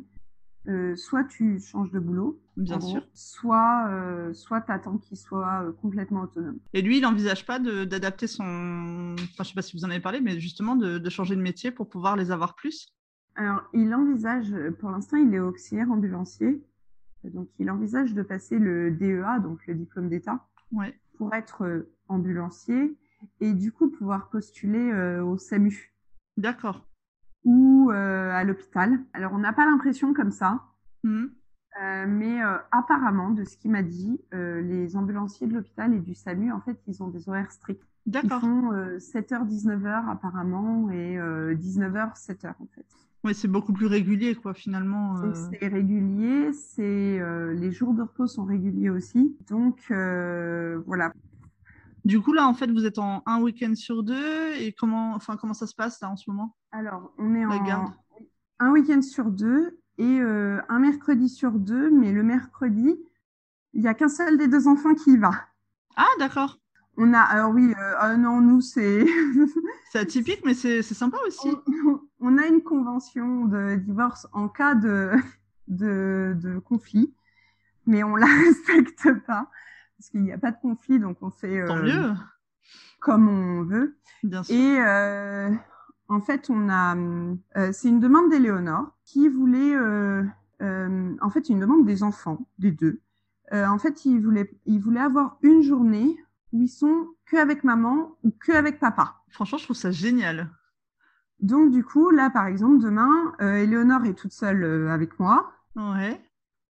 soit 0.96 1.24
tu 1.24 1.58
changes 1.60 1.90
de 1.90 1.98
boulot, 1.98 2.40
bien 2.56 2.80
sûr, 2.80 3.06
soit, 3.14 3.90
soit 4.34 4.60
tu 4.60 4.72
attends 4.72 4.98
qu'il 4.98 5.16
soit 5.16 5.64
complètement 5.80 6.22
autonome. 6.22 6.58
Et 6.74 6.82
lui, 6.82 6.98
il 6.98 7.02
n'envisage 7.02 7.46
pas 7.46 7.58
d'adapter 7.58 8.26
son, 8.26 9.14
enfin, 9.14 9.44
je 9.44 9.48
sais 9.48 9.54
pas 9.54 9.62
si 9.62 9.76
vous 9.76 9.84
en 9.84 9.90
avez 9.90 10.00
parlé, 10.00 10.20
mais 10.20 10.38
justement 10.40 10.76
de, 10.76 10.98
de 10.98 11.10
changer 11.10 11.36
de 11.36 11.40
métier 11.40 11.70
pour 11.70 11.88
pouvoir 11.88 12.16
les 12.16 12.30
avoir 12.30 12.54
plus? 12.54 12.88
Alors, 13.36 13.62
il 13.72 13.94
envisage, 13.94 14.54
pour 14.78 14.90
l'instant, 14.90 15.16
il 15.16 15.32
est 15.34 15.40
auxiliaire 15.40 15.90
ambulancier. 15.90 16.62
Donc, 17.30 17.48
il 17.58 17.70
envisage 17.70 18.14
de 18.14 18.22
passer 18.22 18.58
le 18.58 18.90
DEA, 18.90 19.40
donc 19.42 19.66
le 19.66 19.74
diplôme 19.74 20.08
d'État, 20.08 20.46
pour 21.16 21.34
être 21.34 21.62
euh, 21.62 21.90
ambulancier 22.08 22.96
et 23.40 23.52
du 23.52 23.72
coup 23.72 23.90
pouvoir 23.90 24.28
postuler 24.28 24.92
euh, 24.92 25.24
au 25.24 25.38
SAMU. 25.38 25.94
D'accord. 26.36 26.86
Ou 27.44 27.90
euh, 27.90 28.30
à 28.30 28.44
l'hôpital. 28.44 29.00
Alors, 29.12 29.32
on 29.32 29.38
n'a 29.38 29.52
pas 29.52 29.64
l'impression 29.64 30.12
comme 30.12 30.30
ça. 30.30 30.62
Mmh. 31.04 31.26
mais 32.08 32.40
apparemment, 32.72 33.30
de 33.30 33.44
ce 33.44 33.56
qu'il 33.56 33.70
m'a 33.70 33.82
dit, 33.82 34.20
les 34.32 34.96
ambulanciers 34.96 35.46
de 35.46 35.54
l'hôpital 35.54 35.94
et 35.94 36.00
du 36.00 36.16
SAMU, 36.16 36.50
en 36.50 36.60
fait, 36.60 36.80
ils 36.88 37.00
ont 37.00 37.08
des 37.08 37.28
horaires 37.28 37.52
stricts. 37.52 37.86
D'accord. 38.06 38.40
Ils 38.42 38.46
font 38.46 38.72
7h, 38.98 39.46
19h 39.46 40.10
apparemment 40.10 40.90
et 40.90 41.16
19h, 41.16 42.18
7h 42.18 42.54
en 42.58 42.66
fait. 42.74 43.05
Oui, 43.26 43.34
c'est 43.34 43.48
beaucoup 43.48 43.72
plus 43.72 43.86
régulier, 43.86 44.36
quoi, 44.36 44.54
finalement. 44.54 45.18
Euh. 45.18 45.32
C'est 45.34 45.66
régulier, 45.66 46.52
c'est 46.52 47.18
euh, 47.18 47.54
les 47.54 47.72
jours 47.72 47.92
de 47.92 48.02
repos 48.02 48.28
sont 48.28 48.44
réguliers 48.44 48.88
aussi. 48.88 49.36
Donc, 49.48 49.80
euh, 49.90 50.80
voilà. 50.86 51.12
Du 52.04 52.20
coup, 52.20 52.32
là, 52.32 52.46
en 52.46 52.54
fait, 52.54 52.70
vous 52.70 52.86
êtes 52.86 53.00
en 53.00 53.24
un 53.26 53.40
week-end 53.40 53.74
sur 53.74 54.04
deux. 54.04 54.54
Et 54.60 54.72
comment, 54.72 55.14
enfin, 55.14 55.36
comment 55.36 55.54
ça 55.54 55.66
se 55.66 55.74
passe, 55.74 56.00
là, 56.00 56.08
en 56.08 56.14
ce 56.14 56.30
moment? 56.30 56.56
Alors, 56.70 57.12
on 57.18 57.34
est 57.34 57.44
en 57.44 57.64
garde. 57.64 57.92
un 58.60 58.70
week-end 58.70 59.02
sur 59.02 59.32
deux 59.32 59.80
et 59.98 60.20
un 60.20 60.78
mercredi 60.78 61.28
sur 61.28 61.50
deux. 61.50 61.90
Mais 61.90 62.12
le 62.12 62.22
mercredi, 62.22 62.94
il 63.72 63.80
n'y 63.80 63.88
a 63.88 63.94
qu'un 63.94 64.08
seul 64.08 64.38
des 64.38 64.46
deux 64.46 64.68
enfants 64.68 64.94
qui 64.94 65.14
y 65.14 65.16
va. 65.16 65.32
Ah, 65.96 66.06
d'accord. 66.20 66.60
On 66.98 67.12
a, 67.12 67.20
alors 67.20 67.52
oui, 67.52 67.74
ah 67.98 68.16
non, 68.16 68.40
nous, 68.40 68.60
c'est. 68.60 69.06
c'est 69.92 69.98
atypique, 69.98 70.42
mais 70.44 70.54
c'est 70.54 70.82
sympa 70.82 71.18
aussi 71.26 71.50
on 72.20 72.38
a 72.38 72.46
une 72.46 72.62
convention 72.62 73.44
de 73.44 73.76
divorce 73.76 74.26
en 74.32 74.48
cas 74.48 74.74
de, 74.74 75.12
de, 75.68 76.58
conflit, 76.64 77.14
mais 77.86 78.02
on 78.02 78.16
la 78.16 78.26
respecte 78.44 79.08
pas 79.26 79.50
parce 79.98 80.10
qu'il 80.10 80.22
n'y 80.22 80.32
a 80.32 80.38
pas 80.38 80.50
de 80.50 80.60
conflit, 80.60 80.98
donc 80.98 81.18
on 81.22 81.30
fait 81.30 81.58
euh, 81.58 82.12
comme 83.00 83.28
on 83.28 83.62
veut. 83.62 83.96
Et 84.50 84.76
euh, 84.78 85.50
en 86.08 86.20
fait, 86.20 86.50
on 86.50 86.68
a, 86.68 86.94
euh, 87.56 87.72
c'est 87.72 87.88
une 87.88 88.00
demande 88.00 88.30
d'Éléonore 88.30 88.94
qui 89.06 89.28
voulait, 89.28 89.74
en 90.60 91.30
fait, 91.30 91.48
une 91.48 91.60
demande 91.60 91.86
des 91.86 92.02
enfants, 92.02 92.46
des 92.58 92.72
deux. 92.72 93.00
en 93.52 93.78
fait, 93.78 94.04
ils 94.04 94.20
voulaient, 94.20 94.50
ils 94.66 94.80
voulaient 94.80 95.00
avoir 95.00 95.38
une 95.40 95.62
journée 95.62 96.18
où 96.56 96.62
ils 96.62 96.68
sont 96.68 97.08
que 97.26 97.36
avec 97.36 97.64
maman 97.64 98.16
ou 98.24 98.30
que 98.30 98.52
avec 98.52 98.80
papa. 98.80 99.22
Franchement, 99.28 99.58
je 99.58 99.64
trouve 99.64 99.76
ça 99.76 99.90
génial. 99.90 100.50
Donc, 101.40 101.70
du 101.70 101.84
coup, 101.84 102.10
là, 102.10 102.30
par 102.30 102.46
exemple, 102.46 102.82
demain, 102.82 103.34
euh, 103.40 103.56
Éléonore 103.56 104.06
est 104.06 104.14
toute 104.14 104.32
seule 104.32 104.64
euh, 104.64 104.90
avec 104.90 105.18
moi. 105.18 105.52
Ouais. 105.76 106.18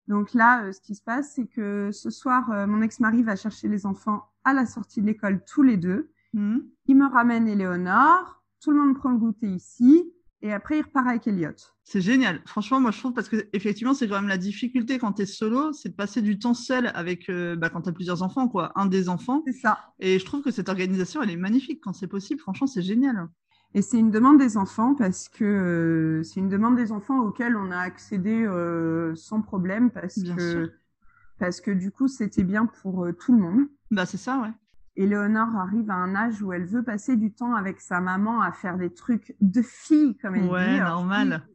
Donc 0.07 0.34
là, 0.34 0.63
euh, 0.63 0.71
ce 0.71 0.82
qui 0.82 0.95
se 0.95 1.03
passe, 1.03 1.34
c'est 1.36 1.45
que 1.45 1.91
ce 1.91 2.09
soir, 2.09 2.49
euh, 2.51 2.65
mon 2.65 2.82
ex-mari 2.82 3.21
va 3.21 3.36
chercher 3.36 3.67
les 3.67 3.86
enfants 3.86 4.32
à 4.43 4.53
la 4.53 4.65
sortie 4.65 5.01
de 5.01 5.05
l'école 5.05 5.43
tous 5.45 5.61
les 5.61 5.78
deux. 5.78 6.09
Mmh. 6.34 6.57
Il 6.88 6.97
me 6.97 7.07
ramène 7.07 7.47
Éléonore. 7.47 8.41
Tout 8.61 8.71
le 8.71 8.78
monde 8.78 8.97
prend 8.97 9.11
le 9.11 9.17
goûter 9.17 9.47
ici. 9.47 10.11
Et 10.42 10.54
après, 10.54 10.78
il 10.78 10.82
repart 10.84 11.08
avec 11.08 11.28
Elliot. 11.28 11.50
C'est 11.84 12.02
génial. 12.02 12.42
Franchement, 12.46 12.80
moi, 12.80 12.92
je 12.92 13.00
trouve 13.00 13.14
parce 13.14 13.30
que 13.30 13.48
effectivement, 13.54 13.94
c'est 13.94 14.08
quand 14.08 14.16
même 14.16 14.28
la 14.28 14.38
difficulté 14.38 15.00
quand 15.00 15.14
tu 15.14 15.24
es 15.24 15.26
solo, 15.26 15.74
c'est 15.74 15.90
de 15.90 15.96
passer 15.96 16.22
du 16.22 16.38
temps 16.38 16.54
seul 16.54 16.92
avec 16.94 17.32
bah, 17.58 17.70
quand 17.70 17.82
tu 17.82 17.90
as 17.90 17.94
plusieurs 17.94 18.22
enfants, 18.22 18.48
quoi, 18.48 18.72
un 18.76 18.86
des 18.86 19.10
enfants. 19.10 19.42
C'est 19.48 19.54
ça. 19.54 19.80
Et 20.00 20.20
je 20.20 20.26
trouve 20.26 20.44
que 20.44 20.52
cette 20.52 20.70
organisation, 20.70 21.24
elle 21.24 21.32
est 21.32 21.38
magnifique 21.38 21.82
quand 21.82 21.94
c'est 21.94 22.08
possible. 22.08 22.40
Franchement, 22.40 22.68
c'est 22.68 22.84
génial. 22.84 23.28
Et 23.74 23.82
c'est 23.82 24.00
une 24.00 24.12
demande 24.12 24.40
des 24.40 24.58
enfants 24.58 24.96
parce 24.96 25.30
que 25.30 25.44
euh, 25.44 26.24
c'est 26.24 26.40
une 26.40 26.50
demande 26.50 26.76
des 26.76 26.92
enfants 26.92 27.20
auquel 27.20 27.56
on 27.56 27.72
a 27.72 27.78
accédé 27.78 28.44
euh, 28.44 29.14
sans 29.16 29.42
problème 29.42 29.92
parce 29.92 30.22
que 30.24 30.72
parce 31.38 31.62
que 31.62 31.72
du 31.72 31.92
coup 31.92 32.08
c'était 32.08 32.44
bien 32.44 32.66
pour 32.66 33.06
euh, 33.06 33.14
tout 33.14 33.34
le 33.34 33.40
monde. 33.40 33.68
Bah 33.92 34.06
c'est 34.06 34.18
ça 34.18 34.40
ouais. 34.40 34.50
Et 34.98 35.06
Léonore 35.06 35.56
arrive 35.56 35.89
à 35.89 35.95
un 35.95 36.16
âge 36.16 36.41
où 36.41 36.52
elle 36.52 36.66
veut 36.66 36.84
passer 36.84 37.16
du 37.16 37.32
temps 37.32 37.56
avec 37.56 37.80
sa 37.80 38.02
maman 38.02 38.41
à 38.41 38.52
faire 38.52 38.78
des 38.78 38.93
trucs 38.93 39.36
de 39.41 39.62
fille 39.62 40.18
comme 40.18 40.36
elle 40.36 40.43
dit. 40.43 40.50
Ouais 40.50 40.80
normal. 40.80 41.48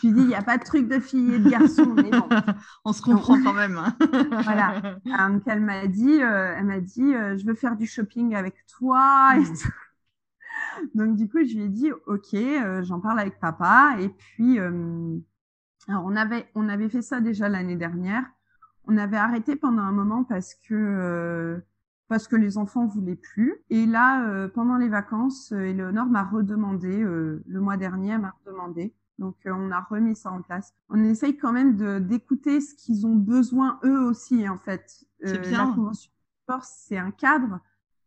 Tu 0.00 0.10
dis 0.10 0.20
il 0.20 0.26
n'y 0.26 0.34
a 0.34 0.42
pas 0.42 0.58
de 0.58 0.64
trucs 0.64 0.88
de 0.88 0.98
fille 0.98 1.34
et 1.34 1.38
de 1.38 1.48
garçon 1.48 1.94
mais 1.94 2.10
bon. 2.10 2.28
on 2.84 2.92
se 2.92 3.00
comprend 3.00 3.40
quand 3.42 3.54
même. 3.54 3.78
Hein. 3.78 3.96
voilà. 4.42 4.98
Donc 5.28 5.42
elle 5.46 5.60
m'a 5.60 5.86
dit 5.86 6.18
elle 6.18 6.64
m'a 6.64 6.80
dit 6.80 7.12
je 7.12 7.46
veux 7.46 7.54
faire 7.54 7.76
du 7.76 7.86
shopping 7.86 8.34
avec 8.34 8.56
toi 8.66 9.36
et 9.38 9.44
tout. 9.44 9.72
Donc 10.94 11.16
du 11.16 11.28
coup, 11.28 11.38
je 11.44 11.54
lui 11.54 11.64
ai 11.64 11.68
dit 11.68 11.90
OK, 12.06 12.34
euh, 12.34 12.82
j'en 12.82 13.00
parle 13.00 13.20
avec 13.20 13.38
papa. 13.40 13.96
Et 13.98 14.08
puis, 14.08 14.58
euh, 14.58 15.18
alors 15.88 16.04
on 16.04 16.16
avait 16.16 16.48
on 16.54 16.68
avait 16.68 16.88
fait 16.88 17.02
ça 17.02 17.20
déjà 17.20 17.48
l'année 17.48 17.76
dernière. 17.76 18.24
On 18.84 18.96
avait 18.96 19.16
arrêté 19.16 19.56
pendant 19.56 19.82
un 19.82 19.92
moment 19.92 20.24
parce 20.24 20.54
que 20.54 20.74
euh, 20.74 21.58
parce 22.08 22.28
que 22.28 22.36
les 22.36 22.58
enfants 22.58 22.86
voulaient 22.86 23.16
plus. 23.16 23.56
Et 23.70 23.86
là, 23.86 24.48
pendant 24.48 24.76
les 24.76 24.88
vacances, 24.88 25.52
Éléonore 25.52 26.06
m'a 26.06 26.24
redemandé 26.24 27.02
le 27.02 27.60
mois 27.60 27.76
dernier, 27.76 28.10
elle 28.10 28.20
m'a 28.20 28.34
redemandé. 28.44 28.94
Donc 29.18 29.36
on 29.46 29.70
a 29.70 29.80
remis 29.80 30.14
ça 30.14 30.30
en 30.30 30.42
place. 30.42 30.74
On 30.88 31.02
essaye 31.02 31.36
quand 31.36 31.52
même 31.52 31.76
de 31.76 31.98
d'écouter 31.98 32.60
ce 32.60 32.74
qu'ils 32.74 33.06
ont 33.06 33.16
besoin 33.16 33.80
eux 33.84 34.00
aussi 34.00 34.48
en 34.48 34.58
fait. 34.58 35.04
C'est 35.24 35.40
bien. 35.40 35.66
La 35.66 35.74
convention 35.74 36.10
de 36.10 36.52
force, 36.52 36.84
c'est 36.86 36.98
un 36.98 37.10
cadre 37.10 37.60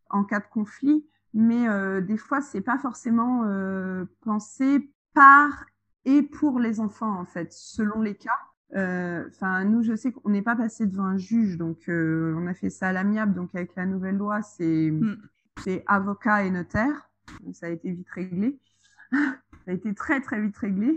en 0.08 0.24
cas 0.24 0.40
de 0.40 0.48
conflit 0.50 1.04
mais 1.34 1.68
euh, 1.68 2.00
des 2.00 2.16
fois 2.16 2.40
c'est 2.40 2.60
pas 2.60 2.78
forcément 2.78 3.44
euh, 3.44 4.04
pensé 4.22 4.92
par 5.14 5.66
et 6.04 6.22
pour 6.22 6.58
les 6.58 6.80
enfants 6.80 7.18
en 7.18 7.24
fait, 7.24 7.52
selon 7.52 8.00
les 8.00 8.14
cas. 8.14 8.38
Euh, 8.74 9.24
enfin, 9.28 9.64
nous, 9.64 9.82
je 9.82 9.96
sais 9.96 10.12
qu'on 10.12 10.30
n'est 10.30 10.42
pas 10.42 10.56
passé 10.56 10.86
devant 10.86 11.04
un 11.04 11.18
juge, 11.18 11.56
donc 11.56 11.78
on 11.88 12.46
a 12.46 12.54
fait 12.54 12.70
ça 12.70 12.88
à 12.88 12.92
l'amiable. 12.92 13.34
Donc 13.34 13.54
avec 13.54 13.74
la 13.76 13.86
nouvelle 13.86 14.16
loi, 14.16 14.42
c'est 14.42 14.90
mm. 14.90 15.16
c'est 15.62 15.84
avocat 15.86 16.44
et 16.44 16.50
notaire. 16.50 17.10
Donc, 17.42 17.56
ça 17.56 17.66
a 17.66 17.68
été 17.70 17.90
vite 17.90 18.08
réglé. 18.10 18.58
ça 19.12 19.26
a 19.68 19.72
été 19.72 19.94
très 19.94 20.20
très 20.20 20.40
vite 20.40 20.56
réglé. 20.56 20.96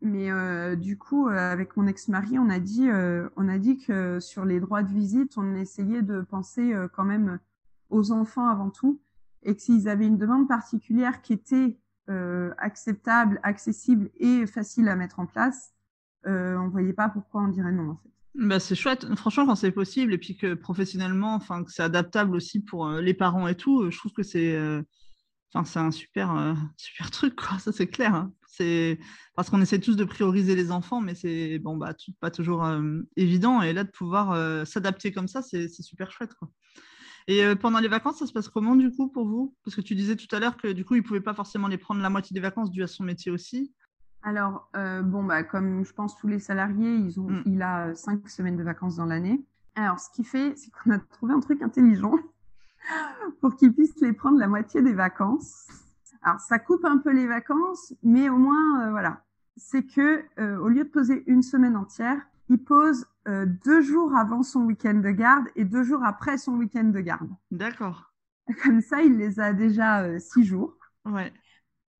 Mais 0.00 0.32
euh, 0.32 0.74
du 0.74 0.98
coup, 0.98 1.28
avec 1.28 1.76
mon 1.76 1.86
ex-mari, 1.86 2.36
on 2.38 2.50
a 2.50 2.58
dit, 2.58 2.90
euh, 2.90 3.28
on 3.36 3.48
a 3.48 3.58
dit 3.58 3.78
que 3.78 4.18
sur 4.18 4.44
les 4.44 4.58
droits 4.58 4.82
de 4.82 4.92
visite, 4.92 5.38
on 5.38 5.54
essayait 5.54 6.02
de 6.02 6.22
penser 6.22 6.74
quand 6.92 7.04
même 7.04 7.38
aux 7.88 8.10
enfants 8.10 8.48
avant 8.48 8.70
tout, 8.70 9.00
et 9.44 9.54
que 9.54 9.62
s'ils 9.62 9.88
avaient 9.88 10.06
une 10.06 10.18
demande 10.18 10.48
particulière 10.48 11.22
qui 11.22 11.32
était 11.32 11.78
euh, 12.10 12.52
acceptable, 12.58 13.38
accessible 13.44 14.10
et 14.16 14.44
facile 14.46 14.88
à 14.88 14.96
mettre 14.96 15.20
en 15.20 15.26
place, 15.26 15.72
euh, 16.26 16.56
on 16.56 16.68
voyait 16.68 16.92
pas 16.92 17.08
pourquoi 17.08 17.42
on 17.42 17.48
dirait 17.48 17.72
non. 17.72 17.96
Bah, 18.34 18.60
c'est 18.60 18.74
chouette, 18.74 19.06
franchement 19.16 19.46
quand 19.46 19.54
c'est 19.56 19.72
possible 19.72 20.14
et 20.14 20.18
puis 20.18 20.36
que 20.36 20.54
professionnellement, 20.54 21.34
enfin 21.34 21.64
que 21.64 21.70
c'est 21.70 21.82
adaptable 21.82 22.34
aussi 22.34 22.60
pour 22.60 22.86
euh, 22.86 23.00
les 23.00 23.14
parents 23.14 23.46
et 23.46 23.54
tout, 23.54 23.90
je 23.90 23.98
trouve 23.98 24.12
que 24.12 24.22
c'est, 24.22 24.54
euh, 24.56 24.82
enfin 25.52 25.64
c'est 25.64 25.78
un 25.80 25.90
super 25.90 26.56
super 26.78 27.10
truc 27.10 27.36
quoi, 27.36 27.58
ça 27.58 27.72
c'est 27.72 27.88
clair. 27.88 28.14
Hein. 28.14 28.32
C'est 28.46 28.98
parce 29.34 29.50
qu'on 29.50 29.60
essaie 29.60 29.80
tous 29.80 29.96
de 29.96 30.04
prioriser 30.04 30.54
les 30.54 30.70
enfants, 30.70 31.00
mais 31.00 31.14
c'est 31.14 31.58
bon 31.58 31.76
bah 31.76 31.94
pas 32.20 32.30
toujours 32.30 32.66
évident 33.16 33.62
et 33.62 33.72
là 33.72 33.84
de 33.84 33.90
pouvoir 33.90 34.66
s'adapter 34.66 35.10
comme 35.10 35.28
ça, 35.28 35.40
c'est 35.40 35.68
super 35.68 36.10
chouette 36.12 36.34
quoi. 36.34 36.50
Et 37.28 37.44
euh, 37.44 37.54
pendant 37.54 37.78
les 37.78 37.88
vacances, 37.88 38.18
ça 38.18 38.26
se 38.26 38.32
passe 38.32 38.48
comment 38.48 38.76
du 38.76 38.90
coup 38.90 39.08
pour 39.08 39.26
vous? 39.26 39.54
Parce 39.64 39.76
que 39.76 39.80
tu 39.80 39.94
disais 39.94 40.16
tout 40.16 40.34
à 40.34 40.40
l'heure 40.40 40.56
que 40.56 40.68
du 40.68 40.84
coup, 40.84 40.94
il 40.94 41.02
ne 41.02 41.06
pouvait 41.06 41.20
pas 41.20 41.34
forcément 41.34 41.68
les 41.68 41.78
prendre 41.78 42.00
la 42.00 42.10
moitié 42.10 42.34
des 42.34 42.40
vacances 42.40 42.70
dû 42.70 42.82
à 42.82 42.86
son 42.86 43.04
métier 43.04 43.30
aussi. 43.30 43.72
Alors, 44.22 44.68
euh, 44.76 45.02
bon, 45.02 45.24
bah, 45.24 45.42
comme 45.42 45.84
je 45.84 45.92
pense 45.92 46.16
tous 46.16 46.28
les 46.28 46.38
salariés, 46.38 46.94
ils 46.94 47.18
ont, 47.20 47.30
mm. 47.30 47.42
il 47.46 47.62
a 47.62 47.94
cinq 47.94 48.28
semaines 48.28 48.56
de 48.56 48.62
vacances 48.62 48.96
dans 48.96 49.06
l'année. 49.06 49.44
Alors, 49.74 49.98
ce 49.98 50.10
qu'il 50.10 50.26
fait, 50.26 50.54
c'est 50.56 50.70
qu'on 50.70 50.90
a 50.90 50.98
trouvé 50.98 51.32
un 51.32 51.40
truc 51.40 51.62
intelligent 51.62 52.14
pour 53.40 53.56
qu'il 53.56 53.72
puisse 53.72 54.00
les 54.00 54.12
prendre 54.12 54.38
la 54.38 54.48
moitié 54.48 54.82
des 54.82 54.92
vacances. 54.92 55.66
Alors, 56.22 56.40
ça 56.40 56.58
coupe 56.58 56.84
un 56.84 56.98
peu 56.98 57.12
les 57.12 57.26
vacances, 57.26 57.94
mais 58.02 58.28
au 58.28 58.36
moins, 58.36 58.86
euh, 58.86 58.90
voilà. 58.90 59.24
C'est 59.56 59.84
que 59.84 60.24
euh, 60.38 60.56
au 60.58 60.68
lieu 60.68 60.84
de 60.84 60.88
poser 60.88 61.24
une 61.26 61.42
semaine 61.42 61.76
entière, 61.76 62.20
il 62.48 62.62
pose 62.62 63.06
euh, 63.28 63.46
deux 63.64 63.80
jours 63.82 64.14
avant 64.16 64.42
son 64.42 64.62
week-end 64.62 64.94
de 64.94 65.10
garde 65.10 65.46
et 65.56 65.64
deux 65.64 65.82
jours 65.82 66.04
après 66.04 66.38
son 66.38 66.54
week-end 66.54 66.84
de 66.84 67.00
garde. 67.00 67.28
D'accord. 67.50 68.12
Comme 68.62 68.80
ça, 68.80 69.02
il 69.02 69.16
les 69.16 69.40
a 69.40 69.52
déjà 69.52 70.18
six 70.18 70.44
jours. 70.44 70.76
Ouais. 71.04 71.32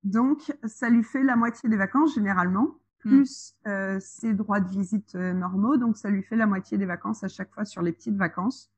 Donc, 0.04 0.56
ça 0.64 0.90
lui 0.90 1.04
fait 1.04 1.22
la 1.22 1.36
moitié 1.36 1.68
des 1.68 1.76
vacances 1.76 2.14
généralement, 2.14 2.78
hmm. 3.04 3.08
plus 3.08 3.54
ses 4.00 4.34
droits 4.34 4.60
de 4.60 4.68
visite 4.68 5.14
normaux. 5.14 5.76
Donc, 5.76 5.96
ça 5.96 6.10
lui 6.10 6.22
fait 6.22 6.36
la 6.36 6.46
moitié 6.46 6.78
des 6.78 6.86
vacances 6.86 7.22
à 7.24 7.28
chaque 7.28 7.52
fois 7.52 7.64
sur 7.64 7.82
les 7.82 7.92
petites 7.92 8.16
vacances. 8.16 8.70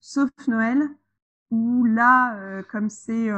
Sauf 0.00 0.30
Noël, 0.48 0.88
où 1.50 1.84
là, 1.84 2.62
comme 2.70 2.88
c'est 2.88 3.30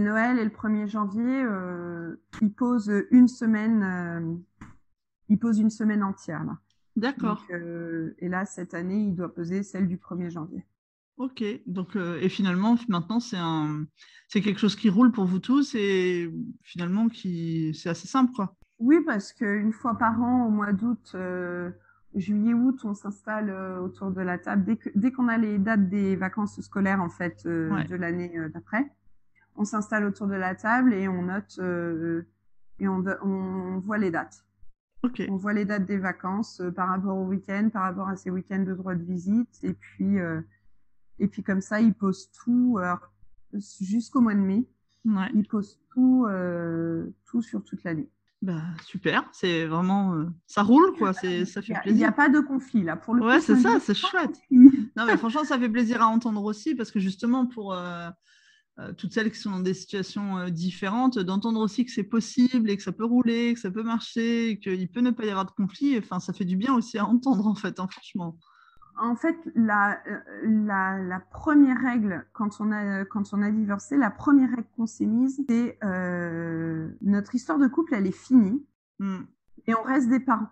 Noël 0.00 0.38
et 0.38 0.44
le 0.44 0.50
1er 0.50 0.88
janvier, 0.88 1.42
euh, 1.42 2.16
il 2.40 2.52
pose 2.52 2.90
une 3.10 3.28
semaine, 3.28 3.82
euh, 3.82 4.66
il 5.28 5.38
pose 5.38 5.58
une 5.58 5.70
semaine 5.70 6.02
entière 6.02 6.44
là. 6.44 6.58
D'accord. 6.94 7.44
Euh, 7.50 8.14
et 8.18 8.28
là, 8.28 8.44
cette 8.44 8.74
année, 8.74 9.02
il 9.02 9.14
doit 9.14 9.32
poser 9.32 9.62
celle 9.62 9.88
du 9.88 9.96
1er 9.96 10.30
janvier. 10.30 10.66
Ok, 11.22 11.44
donc 11.66 11.96
et 11.96 12.28
finalement, 12.28 12.76
maintenant, 12.88 13.20
c'est 13.20 13.38
un, 13.38 13.86
c'est 14.28 14.40
quelque 14.40 14.58
chose 14.58 14.76
qui 14.76 14.90
roule 14.90 15.12
pour 15.12 15.24
vous 15.24 15.38
tous 15.38 15.74
et 15.74 16.32
finalement 16.62 17.08
qui, 17.08 17.72
c'est 17.74 17.88
assez 17.88 18.08
simple 18.08 18.32
quoi. 18.34 18.56
Oui, 18.80 18.96
parce 19.06 19.32
qu'une 19.32 19.72
fois 19.72 19.96
par 19.96 20.20
an, 20.20 20.46
au 20.46 20.50
mois 20.50 20.72
d'août, 20.72 21.16
juillet-août, 22.14 22.80
on 22.84 22.94
s'installe 22.94 23.50
autour 23.80 24.10
de 24.10 24.20
la 24.20 24.38
table 24.38 24.64
dès, 24.64 24.78
dès 24.96 25.12
qu'on 25.12 25.28
a 25.28 25.38
les 25.38 25.58
dates 25.58 25.88
des 25.88 26.16
vacances 26.16 26.60
scolaires 26.60 27.00
en 27.00 27.08
fait 27.08 27.46
de 27.46 27.94
l'année 27.94 28.32
d'après 28.52 28.90
on 29.56 29.64
s'installe 29.64 30.04
autour 30.04 30.26
de 30.26 30.34
la 30.34 30.54
table 30.54 30.94
et 30.94 31.08
on 31.08 31.22
note 31.22 31.56
euh, 31.58 32.26
et 32.78 32.88
on, 32.88 33.04
on, 33.22 33.78
voit 33.80 33.98
les 33.98 34.10
dates. 34.10 34.44
On 35.28 35.36
voit 35.36 35.52
les 35.52 35.64
dates 35.64 35.84
des 35.84 35.98
vacances 35.98 36.60
euh, 36.60 36.70
par 36.70 36.88
rapport 36.88 37.16
au 37.16 37.26
week-end, 37.26 37.68
par 37.72 37.82
rapport 37.82 38.08
à 38.08 38.16
ces 38.16 38.30
week-ends 38.30 38.62
de 38.62 38.74
droit 38.74 38.94
de 38.94 39.02
visite, 39.02 39.58
et 39.62 39.72
puis 39.72 40.18
euh, 40.18 40.40
et 41.18 41.28
puis 41.28 41.42
comme 41.42 41.60
ça, 41.60 41.80
il 41.80 41.94
pose 41.94 42.30
tout 42.32 42.78
jusqu'au 43.80 44.20
mois 44.20 44.34
de 44.34 44.40
mai. 44.40 44.66
Ouais. 45.04 45.30
Il 45.34 45.46
pose 45.46 45.78
tout 45.90 46.26
tout 47.24 47.42
sur 47.42 47.62
toute 47.64 47.84
l'année. 47.84 48.08
Bah, 48.40 48.62
super, 48.84 49.28
c'est 49.32 49.66
vraiment 49.66 50.26
ça 50.48 50.64
roule 50.64 50.96
quoi, 50.98 51.12
c'est 51.20 51.44
ça 51.44 51.62
fait 51.62 51.74
plaisir. 51.74 51.86
Il 51.86 51.96
n'y 51.96 52.04
a 52.04 52.10
pas 52.10 52.28
de 52.28 52.40
conflit 52.40 52.82
là 52.82 52.96
pour 52.96 53.14
le 53.14 53.22
Ouais, 53.24 53.40
c'est 53.40 53.56
ça, 53.56 53.78
c'est 53.78 53.94
chouette. 53.94 54.36
non 54.50 55.06
mais 55.06 55.16
franchement, 55.16 55.44
ça 55.44 55.58
fait 55.58 55.68
plaisir 55.68 56.02
à 56.02 56.06
entendre 56.06 56.42
aussi 56.44 56.74
parce 56.74 56.90
que 56.90 56.98
justement 56.98 57.46
pour 57.46 57.72
euh, 58.78 58.90
toutes 58.94 59.12
celles 59.12 59.30
qui 59.30 59.38
sont 59.38 59.50
dans 59.50 59.60
des 59.60 59.74
situations 59.74 60.38
euh, 60.38 60.48
différentes, 60.48 61.18
d'entendre 61.18 61.60
aussi 61.60 61.84
que 61.84 61.92
c'est 61.92 62.04
possible 62.04 62.70
et 62.70 62.76
que 62.78 62.82
ça 62.82 62.92
peut 62.92 63.04
rouler, 63.04 63.52
que 63.52 63.60
ça 63.60 63.70
peut 63.70 63.82
marcher, 63.82 64.58
qu'il 64.62 64.88
peut 64.90 65.00
ne 65.00 65.10
pas 65.10 65.26
y 65.26 65.30
avoir 65.30 65.44
de 65.44 65.50
conflit. 65.50 65.98
Enfin, 65.98 66.20
ça 66.20 66.32
fait 66.32 66.46
du 66.46 66.56
bien 66.56 66.74
aussi 66.74 66.96
à 66.96 67.04
entendre, 67.04 67.46
en 67.46 67.54
fait, 67.54 67.78
hein, 67.80 67.86
franchement. 67.90 68.38
En 68.96 69.16
fait, 69.16 69.36
la, 69.54 70.00
euh, 70.06 70.20
la, 70.42 70.98
la, 70.98 71.20
première 71.20 71.80
règle, 71.80 72.26
quand 72.32 72.60
on 72.60 72.70
a, 72.72 73.04
quand 73.04 73.32
on 73.32 73.42
a 73.42 73.50
divorcé, 73.50 73.96
la 73.96 74.10
première 74.10 74.50
règle 74.50 74.68
qu'on 74.76 74.86
s'est 74.86 75.06
mise, 75.06 75.42
c'est 75.48 75.78
euh, 75.82 76.90
notre 77.00 77.34
histoire 77.34 77.58
de 77.58 77.68
couple, 77.68 77.94
elle 77.94 78.06
est 78.06 78.12
finie 78.12 78.66
hmm. 78.98 79.22
et 79.66 79.74
on 79.74 79.82
reste 79.82 80.08
des 80.08 80.20
parents. 80.20 80.50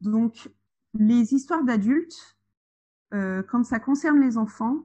Donc, 0.00 0.50
les 0.94 1.34
histoires 1.34 1.64
d'adultes, 1.64 2.38
euh, 3.14 3.42
quand 3.42 3.64
ça 3.64 3.80
concerne 3.80 4.20
les 4.20 4.38
enfants, 4.38 4.84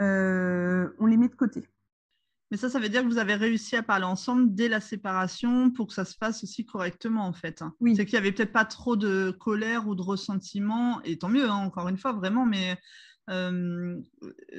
euh, 0.00 0.90
on 0.98 1.06
les 1.06 1.16
met 1.16 1.28
de 1.28 1.34
côté. 1.34 1.68
Mais 2.54 2.58
ça, 2.58 2.70
ça 2.70 2.78
veut 2.78 2.88
dire 2.88 3.02
que 3.02 3.08
vous 3.08 3.18
avez 3.18 3.34
réussi 3.34 3.74
à 3.74 3.82
parler 3.82 4.04
ensemble 4.04 4.54
dès 4.54 4.68
la 4.68 4.80
séparation 4.80 5.72
pour 5.72 5.88
que 5.88 5.92
ça 5.92 6.04
se 6.04 6.16
passe 6.16 6.44
aussi 6.44 6.64
correctement, 6.64 7.26
en 7.26 7.32
fait. 7.32 7.62
Hein. 7.62 7.74
Oui. 7.80 7.96
C'est 7.96 8.06
qu'il 8.06 8.14
n'y 8.14 8.18
avait 8.18 8.30
peut-être 8.30 8.52
pas 8.52 8.64
trop 8.64 8.94
de 8.94 9.32
colère 9.32 9.88
ou 9.88 9.96
de 9.96 10.02
ressentiment, 10.02 11.02
et 11.02 11.18
tant 11.18 11.28
mieux, 11.28 11.50
hein, 11.50 11.56
encore 11.56 11.88
une 11.88 11.96
fois, 11.96 12.12
vraiment, 12.12 12.46
mais 12.46 12.78
euh, 13.28 14.00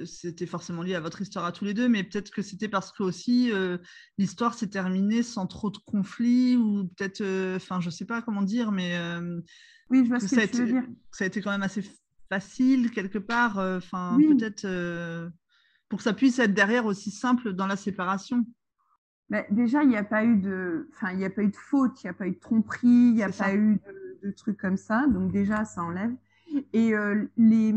c'était 0.03 0.45
forcément 0.45 0.83
lié 0.83 0.95
à 0.95 0.99
votre 0.99 1.21
histoire 1.21 1.45
à 1.45 1.53
tous 1.53 1.63
les 1.63 1.73
deux, 1.73 1.87
mais 1.87 2.03
peut-être 2.03 2.31
que 2.31 2.41
c'était 2.41 2.67
parce 2.67 2.91
que 2.91 3.01
aussi 3.01 3.49
euh, 3.53 3.77
l'histoire 4.17 4.55
s'est 4.55 4.67
terminée 4.67 5.23
sans 5.23 5.47
trop 5.47 5.69
de 5.69 5.77
conflits, 5.77 6.57
ou 6.57 6.89
peut-être, 6.97 7.23
enfin, 7.55 7.79
je 7.79 7.89
sais 7.89 8.03
pas 8.03 8.21
comment 8.21 8.41
dire, 8.41 8.73
mais. 8.73 8.99
oui, 9.89 10.03
je 10.03 10.09
vois 10.09 10.19
ce 10.19 10.27
que, 10.27 10.35
ça, 10.35 10.45
tu 10.49 10.57
veux 10.57 10.67
dire. 10.73 10.83
ça 11.13 11.23
a 11.23 11.27
été 11.27 11.41
quand 11.41 11.51
même 11.51 11.63
assez 11.63 11.81
facile 12.29 12.91
quelque 12.91 13.17
part, 13.17 13.59
euh, 13.59 13.77
enfin 13.77 14.17
peut-être 14.17 14.65
euh, 14.65 15.29
pour 15.89 15.97
que 15.97 16.03
ça 16.03 16.13
puisse 16.13 16.39
être 16.39 16.53
derrière 16.53 16.85
aussi 16.85 17.11
simple 17.11 17.53
dans 17.53 17.67
la 17.67 17.75
séparation. 17.75 18.45
Mais 19.29 19.47
déjà, 19.49 19.83
il 19.83 19.89
n'y 19.89 19.97
a 19.97 20.03
pas 20.03 20.23
eu 20.23 20.37
de, 20.37 20.89
enfin, 20.93 21.11
il 21.11 21.17
n'y 21.17 21.25
a 21.25 21.29
pas 21.29 21.43
eu 21.43 21.49
de 21.49 21.55
faute, 21.55 22.03
il 22.03 22.07
n'y 22.07 22.09
a 22.11 22.13
pas 22.13 22.27
eu 22.27 22.31
de 22.31 22.39
tromperie, 22.39 22.87
il 22.87 23.13
n'y 23.15 23.23
a 23.23 23.29
pas 23.29 23.55
eu 23.55 23.79
de, 24.23 24.31
trucs 24.31 24.57
comme 24.57 24.77
ça. 24.77 25.05
Donc 25.07 25.31
déjà, 25.31 25.65
ça 25.65 25.83
enlève. 25.83 26.13
Et 26.73 26.93
euh, 26.95 27.25
les 27.37 27.73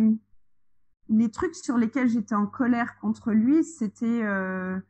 les 1.11 1.31
trucs 1.31 1.55
sur 1.55 1.79
lesquels 1.79 2.09
j'étais 2.09 2.35
en 2.35 2.47
colère 2.47 2.99
contre 2.99 3.33
lui, 3.33 3.65
c'était 3.65 4.23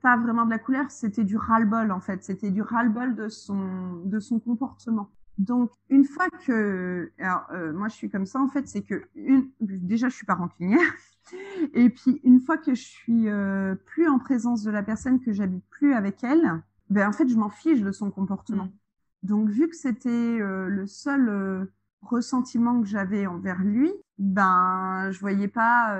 pas 0.02 0.16
vraiment 0.16 0.44
de 0.44 0.50
la 0.50 0.58
colère, 0.58 0.90
c'était 0.90 1.22
du 1.22 1.36
ras-le-bol 1.36 1.92
en 1.92 2.00
fait. 2.00 2.24
C'était 2.24 2.50
du 2.50 2.60
ras-le-bol 2.60 3.14
de 3.14 3.28
son 3.28 4.02
de 4.04 4.18
son 4.18 4.40
comportement. 4.40 5.10
Donc, 5.38 5.70
une 5.88 6.04
fois 6.04 6.28
que, 6.44 7.12
alors, 7.18 7.46
euh, 7.52 7.72
moi, 7.72 7.88
je 7.88 7.94
suis 7.94 8.10
comme 8.10 8.26
ça, 8.26 8.40
en 8.40 8.48
fait, 8.48 8.66
c'est 8.66 8.82
que 8.82 9.04
une, 9.14 9.50
déjà, 9.60 10.08
je 10.08 10.16
suis 10.16 10.26
pas 10.26 10.34
rancunière. 10.34 10.80
Et 11.74 11.90
puis, 11.90 12.20
une 12.24 12.40
fois 12.40 12.58
que 12.58 12.74
je 12.74 12.82
suis 12.82 13.28
euh, 13.28 13.76
plus 13.76 14.08
en 14.08 14.18
présence 14.18 14.64
de 14.64 14.70
la 14.70 14.82
personne, 14.82 15.20
que 15.20 15.32
j'habite 15.32 15.64
plus 15.70 15.94
avec 15.94 16.24
elle, 16.24 16.62
ben, 16.90 17.08
en 17.08 17.12
fait, 17.12 17.28
je 17.28 17.36
m'en 17.36 17.50
fiche 17.50 17.80
de 17.80 17.92
son 17.92 18.10
comportement. 18.10 18.64
Mm. 18.64 18.72
Donc, 19.22 19.48
vu 19.48 19.68
que 19.68 19.76
c'était 19.76 20.08
euh, 20.08 20.68
le 20.68 20.86
seul 20.86 21.68
ressentiment 22.02 22.80
que 22.80 22.88
j'avais 22.88 23.26
envers 23.26 23.62
lui, 23.62 23.92
ben, 24.18 25.08
je 25.12 25.20
voyais 25.20 25.48
pas 25.48 25.96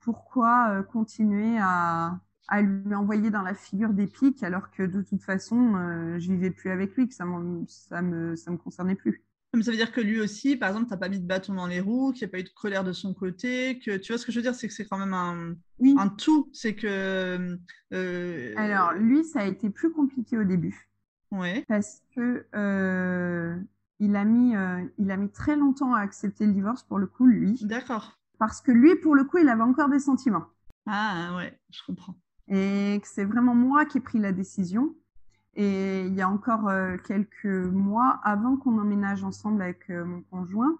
pourquoi 0.00 0.82
continuer 0.84 1.58
à, 1.60 2.18
à 2.48 2.62
lui 2.62 2.94
envoyer 2.94 3.30
dans 3.30 3.42
la 3.42 3.54
figure 3.54 3.90
des 3.90 4.06
pics 4.06 4.42
alors 4.42 4.70
que 4.70 4.82
de 4.82 5.02
toute 5.02 5.22
façon 5.22 5.76
euh, 5.76 6.18
je 6.18 6.32
vivais 6.32 6.50
plus 6.50 6.70
avec 6.70 6.94
lui 6.96 7.06
que 7.06 7.14
ça, 7.14 7.24
ça 7.66 8.02
me 8.02 8.36
ça 8.36 8.50
me 8.50 8.56
concernait 8.56 8.94
plus. 8.94 9.22
Mais 9.54 9.62
ça 9.62 9.70
veut 9.70 9.76
dire 9.76 9.92
que 9.92 10.00
lui 10.00 10.20
aussi 10.20 10.56
par 10.56 10.70
exemple 10.70 10.86
t'as 10.88 10.96
pas 10.96 11.08
mis 11.08 11.20
de 11.20 11.26
bâton 11.26 11.54
dans 11.54 11.66
les 11.66 11.80
roues 11.80 12.12
qu'il 12.12 12.26
n'y 12.26 12.30
a 12.30 12.32
pas 12.32 12.40
eu 12.40 12.44
de 12.44 12.48
colère 12.48 12.84
de 12.84 12.92
son 12.92 13.14
côté 13.14 13.78
que 13.78 13.96
tu 13.98 14.12
vois 14.12 14.18
ce 14.18 14.26
que 14.26 14.32
je 14.32 14.38
veux 14.38 14.42
dire 14.42 14.54
c'est 14.54 14.66
que 14.66 14.74
c'est 14.74 14.86
quand 14.86 14.98
même 14.98 15.14
un 15.14 15.54
oui. 15.78 15.94
un 15.98 16.08
tout 16.08 16.48
c'est 16.52 16.74
que 16.74 17.58
euh... 17.92 18.54
alors 18.56 18.92
lui 18.94 19.24
ça 19.24 19.40
a 19.40 19.44
été 19.44 19.70
plus 19.70 19.92
compliqué 19.92 20.38
au 20.38 20.44
début. 20.44 20.90
Ouais. 21.30 21.64
Parce 21.68 22.02
que 22.16 22.46
euh, 22.54 23.56
il 24.00 24.16
a 24.16 24.24
mis 24.24 24.56
euh, 24.56 24.82
il 24.96 25.10
a 25.10 25.18
mis 25.18 25.30
très 25.30 25.56
longtemps 25.56 25.92
à 25.92 26.00
accepter 26.00 26.46
le 26.46 26.52
divorce 26.52 26.82
pour 26.82 26.98
le 26.98 27.06
coup 27.06 27.26
lui. 27.26 27.58
D'accord. 27.62 28.18
Parce 28.38 28.62
que 28.62 28.72
lui 28.72 28.96
pour 28.96 29.14
le 29.14 29.24
coup 29.24 29.36
il 29.36 29.48
avait 29.50 29.62
encore 29.62 29.90
des 29.90 29.98
sentiments. 30.00 30.46
Ah 30.86 31.34
ouais 31.36 31.58
je 31.70 31.82
comprends 31.86 32.16
et 32.48 32.98
que 33.02 33.08
c'est 33.08 33.24
vraiment 33.24 33.54
moi 33.54 33.84
qui 33.84 33.98
ai 33.98 34.00
pris 34.00 34.18
la 34.18 34.32
décision. 34.32 34.94
Et 35.54 36.06
il 36.06 36.14
y 36.14 36.22
a 36.22 36.28
encore 36.28 36.68
euh, 36.68 36.96
quelques 37.06 37.44
mois, 37.44 38.20
avant 38.22 38.56
qu'on 38.56 38.78
emménage 38.78 39.24
ensemble 39.24 39.60
avec 39.60 39.90
euh, 39.90 40.04
mon 40.04 40.22
conjoint, 40.22 40.78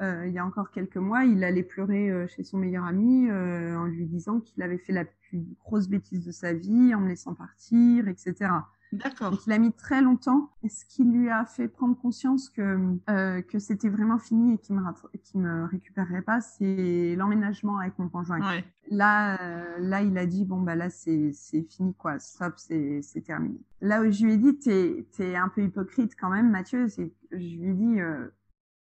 euh, 0.00 0.26
il 0.26 0.32
y 0.32 0.38
a 0.38 0.44
encore 0.44 0.70
quelques 0.70 0.96
mois, 0.96 1.24
il 1.24 1.44
allait 1.44 1.62
pleurer 1.62 2.26
chez 2.28 2.42
son 2.42 2.58
meilleur 2.58 2.84
ami 2.84 3.30
en 3.30 3.84
lui 3.84 4.04
disant 4.06 4.40
qu'il 4.40 4.62
avait 4.62 4.78
fait 4.78 4.92
la 4.92 5.04
plus 5.04 5.46
grosse 5.64 5.88
bêtise 5.88 6.24
de 6.24 6.32
sa 6.32 6.52
vie 6.52 6.94
en 6.94 7.00
me 7.00 7.08
laissant 7.08 7.34
partir, 7.34 8.08
etc. 8.08 8.50
D'accord. 8.92 9.30
Donc 9.32 9.46
il 9.46 9.52
a 9.52 9.58
mis 9.58 9.72
très 9.72 10.00
longtemps. 10.00 10.50
Et 10.62 10.68
ce 10.68 10.84
qui 10.84 11.04
lui 11.04 11.28
a 11.28 11.44
fait 11.44 11.68
prendre 11.68 11.96
conscience 11.96 12.48
que 12.48 12.78
euh, 13.10 13.42
que 13.42 13.58
c'était 13.58 13.88
vraiment 13.88 14.18
fini 14.18 14.54
et 14.54 14.58
qu'il 14.58 14.76
me 14.76 14.82
qui 15.18 15.38
me 15.38 15.64
récupérerait 15.66 16.22
pas, 16.22 16.40
c'est 16.40 17.14
l'emménagement 17.16 17.78
avec 17.78 17.98
mon 17.98 18.08
conjoint. 18.08 18.40
Ouais. 18.40 18.64
Là 18.90 19.40
euh, 19.42 19.78
là 19.78 20.02
il 20.02 20.16
a 20.18 20.26
dit 20.26 20.44
bon 20.44 20.60
bah 20.60 20.76
là 20.76 20.90
c'est 20.90 21.32
c'est 21.32 21.62
fini 21.62 21.94
quoi, 21.94 22.18
stop 22.18 22.54
c'est 22.56 23.00
c'est 23.02 23.22
terminé. 23.22 23.60
Là 23.80 24.02
où 24.02 24.10
je 24.10 24.24
lui 24.24 24.34
ai 24.34 24.36
dit 24.36 24.56
t'es 24.58 25.06
t'es 25.16 25.36
un 25.36 25.48
peu 25.48 25.62
hypocrite 25.62 26.14
quand 26.18 26.30
même 26.30 26.50
Mathieu, 26.50 26.88
c'est 26.88 27.12
je 27.32 27.36
lui 27.36 27.70
ai 27.70 27.74
dit 27.74 28.00
euh, 28.00 28.28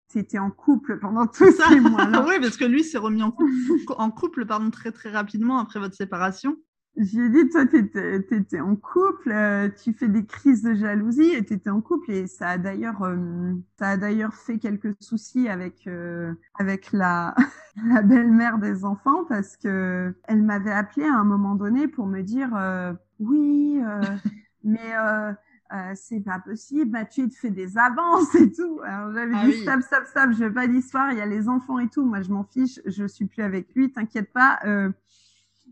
t'étais 0.09 0.39
en 0.39 0.51
couple 0.51 0.99
pendant 0.99 1.27
tout 1.27 1.51
ça. 1.53 1.67
oui, 1.71 2.41
parce 2.41 2.57
que 2.57 2.65
lui 2.65 2.85
s'est 2.85 2.99
remis 2.99 3.23
en 3.23 3.31
couple, 3.31 3.53
en 3.97 4.11
couple 4.11 4.47
pardon, 4.47 4.71
très 4.71 4.93
très 4.93 5.11
rapidement 5.11 5.59
après 5.59 5.81
votre 5.81 5.95
séparation. 5.95 6.57
J'ai 6.97 7.31
dit, 7.31 7.49
toi, 7.49 7.65
tu 7.67 7.79
étais, 7.79 8.61
en 8.61 8.77
couple, 8.77 9.31
euh, 9.31 9.69
tu 9.83 9.93
fais 9.95 10.09
des 10.09 10.27
crises 10.27 10.63
de 10.63 10.75
jalousie 10.75 11.33
et 11.35 11.45
tu 11.45 11.55
étais 11.55 11.71
en 11.71 11.81
couple. 11.81 12.11
Et 12.11 12.27
ça 12.27 12.51
a 12.51 12.59
d'ailleurs 12.59 13.03
euh, 13.03 13.55
ça 13.79 13.91
a 13.91 13.97
d'ailleurs 13.97 14.35
fait 14.35 14.59
quelques 14.59 14.95
soucis 15.01 15.49
avec, 15.49 15.87
euh, 15.87 16.35
avec 16.59 16.93
la, 16.93 17.35
la 17.87 18.03
belle-mère 18.03 18.59
des 18.59 18.85
enfants 18.85 19.25
parce 19.29 19.57
que 19.57 20.15
elle 20.25 20.43
m'avait 20.43 20.73
appelé 20.73 21.07
à 21.07 21.15
un 21.15 21.25
moment 21.25 21.55
donné 21.55 21.89
pour 21.89 22.07
me 22.07 22.23
dire, 22.23 22.51
oui, 23.19 23.81
mais 24.65 24.95
euh, 25.73 25.93
c'est 25.95 26.21
pas 26.21 26.41
possible, 26.41 26.91
Mathieu 26.91 27.25
il 27.25 27.31
te 27.31 27.37
fait 27.37 27.51
des 27.51 27.79
avances 27.79 28.35
et 28.35 28.51
tout. 28.51 28.81
Alors 28.85 29.13
j'avais 29.13 29.37
Ah 29.37 29.47
dit 29.47 29.53
oui. 29.53 29.61
stop, 29.61 29.83
stop, 29.83 30.05
stop, 30.07 30.31
je 30.33 30.45
veux 30.45 30.53
pas 30.53 30.67
d'histoire, 30.67 31.13
il 31.13 31.19
y 31.19 31.21
a 31.21 31.27
les 31.27 31.49
enfants 31.49 31.79
et 31.79 31.89
tout. 31.89 32.05
Moi 32.05 32.23
je 32.23 32.31
m'en 32.31 32.45
fiche, 32.45 32.81
je 32.87 33.05
suis 33.07 33.27
plus 33.27 33.43
avec 33.43 33.73
lui, 33.75 33.93
t'inquiète 33.93 34.33
pas. 34.33 34.59
Euh, 34.65 34.91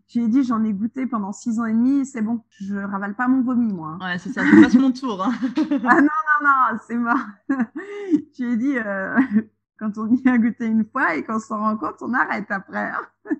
je 0.08 0.18
lui 0.18 0.26
ai 0.26 0.28
dit 0.28 0.42
j'en 0.44 0.64
ai 0.64 0.72
goûté 0.72 1.06
pendant 1.06 1.32
six 1.32 1.58
ans 1.60 1.66
et 1.66 1.72
demi, 1.72 2.04
c'est 2.06 2.22
bon, 2.22 2.42
je 2.50 2.76
ravale 2.76 3.14
pas 3.14 3.28
mon 3.28 3.42
vomi 3.42 3.72
moi. 3.72 3.98
hein. 4.00 4.06
Ouais, 4.12 4.18
c'est 4.18 4.30
ça, 4.32 4.42
je 4.44 4.60
passe 4.62 4.74
mon 4.74 4.92
tour. 4.92 5.22
hein. 5.22 5.32
ah 5.84 6.00
non, 6.00 6.08
non, 6.42 6.48
non, 6.48 6.78
c'est 6.86 6.96
mort. 6.96 7.18
je 7.48 8.42
lui 8.44 8.52
ai 8.52 8.56
dit 8.56 8.78
euh, 8.78 9.18
quand 9.78 9.96
on 9.98 10.08
y 10.14 10.28
a 10.28 10.38
goûté 10.38 10.66
une 10.66 10.84
fois 10.84 11.14
et 11.14 11.24
qu'on 11.24 11.38
s'en 11.38 11.58
rend 11.58 11.76
compte, 11.76 11.96
on 12.00 12.12
arrête 12.14 12.50
après. 12.50 12.90
hein. 12.90 13.36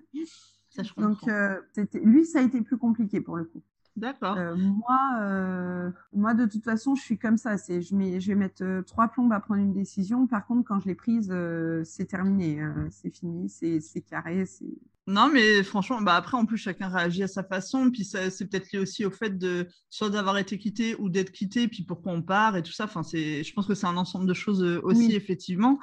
Ça, 0.69 0.83
je. 0.83 0.93
Donc 0.97 1.27
euh, 1.27 1.59
c'était 1.73 1.99
lui 1.99 2.25
ça 2.25 2.39
a 2.39 2.41
été 2.43 2.61
plus 2.61 2.77
compliqué 2.77 3.21
pour 3.21 3.37
le 3.37 3.45
coup. 3.45 3.63
D'accord. 3.99 4.37
Euh, 4.37 4.55
moi, 4.55 4.99
euh, 5.21 5.91
moi, 6.13 6.33
de 6.33 6.45
toute 6.45 6.63
façon, 6.63 6.95
je 6.95 7.01
suis 7.01 7.17
comme 7.17 7.37
ça. 7.37 7.57
C'est, 7.57 7.81
je, 7.81 7.95
mets, 7.95 8.19
je 8.21 8.27
vais 8.29 8.35
mettre 8.35 8.63
euh, 8.63 8.81
trois 8.81 9.09
plombes 9.09 9.33
à 9.33 9.39
prendre 9.39 9.61
une 9.61 9.73
décision. 9.73 10.25
Par 10.25 10.45
contre, 10.45 10.63
quand 10.67 10.79
je 10.79 10.87
l'ai 10.87 10.95
prise, 10.95 11.33
c'est 11.83 12.05
terminé. 12.05 12.61
euh, 12.61 12.87
c'est 12.91 13.13
fini, 13.13 13.49
c'est, 13.49 13.79
c'est 13.81 14.01
carré. 14.01 14.45
C'est... 14.45 14.65
Non, 15.07 15.29
mais 15.33 15.63
franchement, 15.63 16.01
bah 16.01 16.15
après, 16.15 16.37
en 16.37 16.45
plus, 16.45 16.57
chacun 16.57 16.87
réagit 16.87 17.23
à 17.23 17.27
sa 17.27 17.43
façon. 17.43 17.89
Puis 17.91 18.05
ça, 18.05 18.29
c'est 18.29 18.45
peut-être 18.47 18.71
lié 18.71 18.79
aussi 18.79 19.05
au 19.05 19.11
fait 19.11 19.37
de 19.37 19.67
soit 19.89 20.09
d'avoir 20.09 20.37
été 20.37 20.57
quitté 20.57 20.95
ou 20.99 21.09
d'être 21.09 21.31
quitté, 21.31 21.67
puis 21.67 21.83
pourquoi 21.83 22.13
on 22.13 22.21
part 22.21 22.55
et 22.55 22.63
tout 22.63 22.71
ça. 22.71 22.85
Enfin, 22.85 23.03
c'est, 23.03 23.43
je 23.43 23.53
pense 23.53 23.67
que 23.67 23.73
c'est 23.73 23.87
un 23.87 23.97
ensemble 23.97 24.27
de 24.27 24.33
choses 24.33 24.63
aussi, 24.83 25.07
Oui. 25.07 25.15
effectivement. 25.15 25.79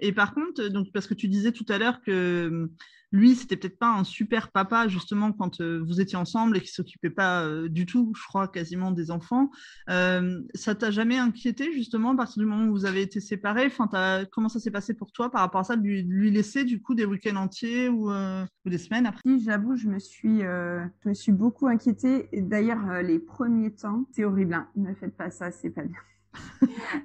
Et 0.00 0.12
par 0.12 0.34
contre, 0.34 0.68
donc, 0.68 0.88
parce 0.92 1.06
que 1.06 1.14
tu 1.14 1.28
disais 1.28 1.52
tout 1.52 1.66
à 1.68 1.78
l'heure 1.78 2.00
que 2.02 2.48
hum, 2.48 2.70
lui, 3.12 3.34
c'était 3.34 3.56
peut-être 3.56 3.78
pas 3.78 3.90
un 3.90 4.04
super 4.04 4.52
papa, 4.52 4.86
justement, 4.86 5.32
quand 5.32 5.60
euh, 5.60 5.82
vous 5.84 6.00
étiez 6.00 6.16
ensemble 6.16 6.56
et 6.56 6.60
qu'il 6.60 6.70
s'occupait 6.70 7.10
pas 7.10 7.44
euh, 7.44 7.68
du 7.68 7.84
tout, 7.84 8.12
je 8.16 8.22
crois, 8.24 8.46
quasiment 8.46 8.92
des 8.92 9.10
enfants. 9.10 9.50
Euh, 9.88 10.40
ça 10.54 10.76
t'a 10.76 10.92
jamais 10.92 11.18
inquiété, 11.18 11.72
justement, 11.72 12.12
à 12.12 12.16
partir 12.16 12.40
du 12.40 12.48
moment 12.48 12.66
où 12.66 12.70
vous 12.70 12.86
avez 12.86 13.02
été 13.02 13.20
séparés? 13.20 13.66
Enfin, 13.66 13.88
Comment 14.30 14.48
ça 14.48 14.60
s'est 14.60 14.70
passé 14.70 14.94
pour 14.94 15.10
toi 15.10 15.30
par 15.30 15.40
rapport 15.40 15.60
à 15.60 15.64
ça, 15.64 15.76
de 15.76 15.82
lui, 15.82 16.04
de 16.04 16.12
lui 16.12 16.30
laisser, 16.30 16.64
du 16.64 16.80
coup, 16.80 16.94
des 16.94 17.04
week-ends 17.04 17.36
entiers 17.36 17.88
ou, 17.88 18.12
euh, 18.12 18.44
ou 18.64 18.70
des 18.70 18.78
semaines 18.78 19.06
après? 19.06 19.22
Si, 19.26 19.42
j'avoue, 19.42 19.74
je 19.76 19.88
me 19.88 19.98
suis, 19.98 20.44
euh, 20.44 20.84
je 21.02 21.08
me 21.08 21.14
suis 21.14 21.32
beaucoup 21.32 21.66
inquiétée. 21.66 22.28
D'ailleurs, 22.32 22.88
euh, 22.90 23.02
les 23.02 23.18
premiers 23.18 23.72
temps, 23.72 24.06
c'est 24.12 24.24
horrible. 24.24 24.54
Hein. 24.54 24.68
Ne 24.76 24.94
faites 24.94 25.16
pas 25.16 25.30
ça, 25.30 25.50
c'est 25.50 25.70
pas 25.70 25.82
bien. 25.82 25.98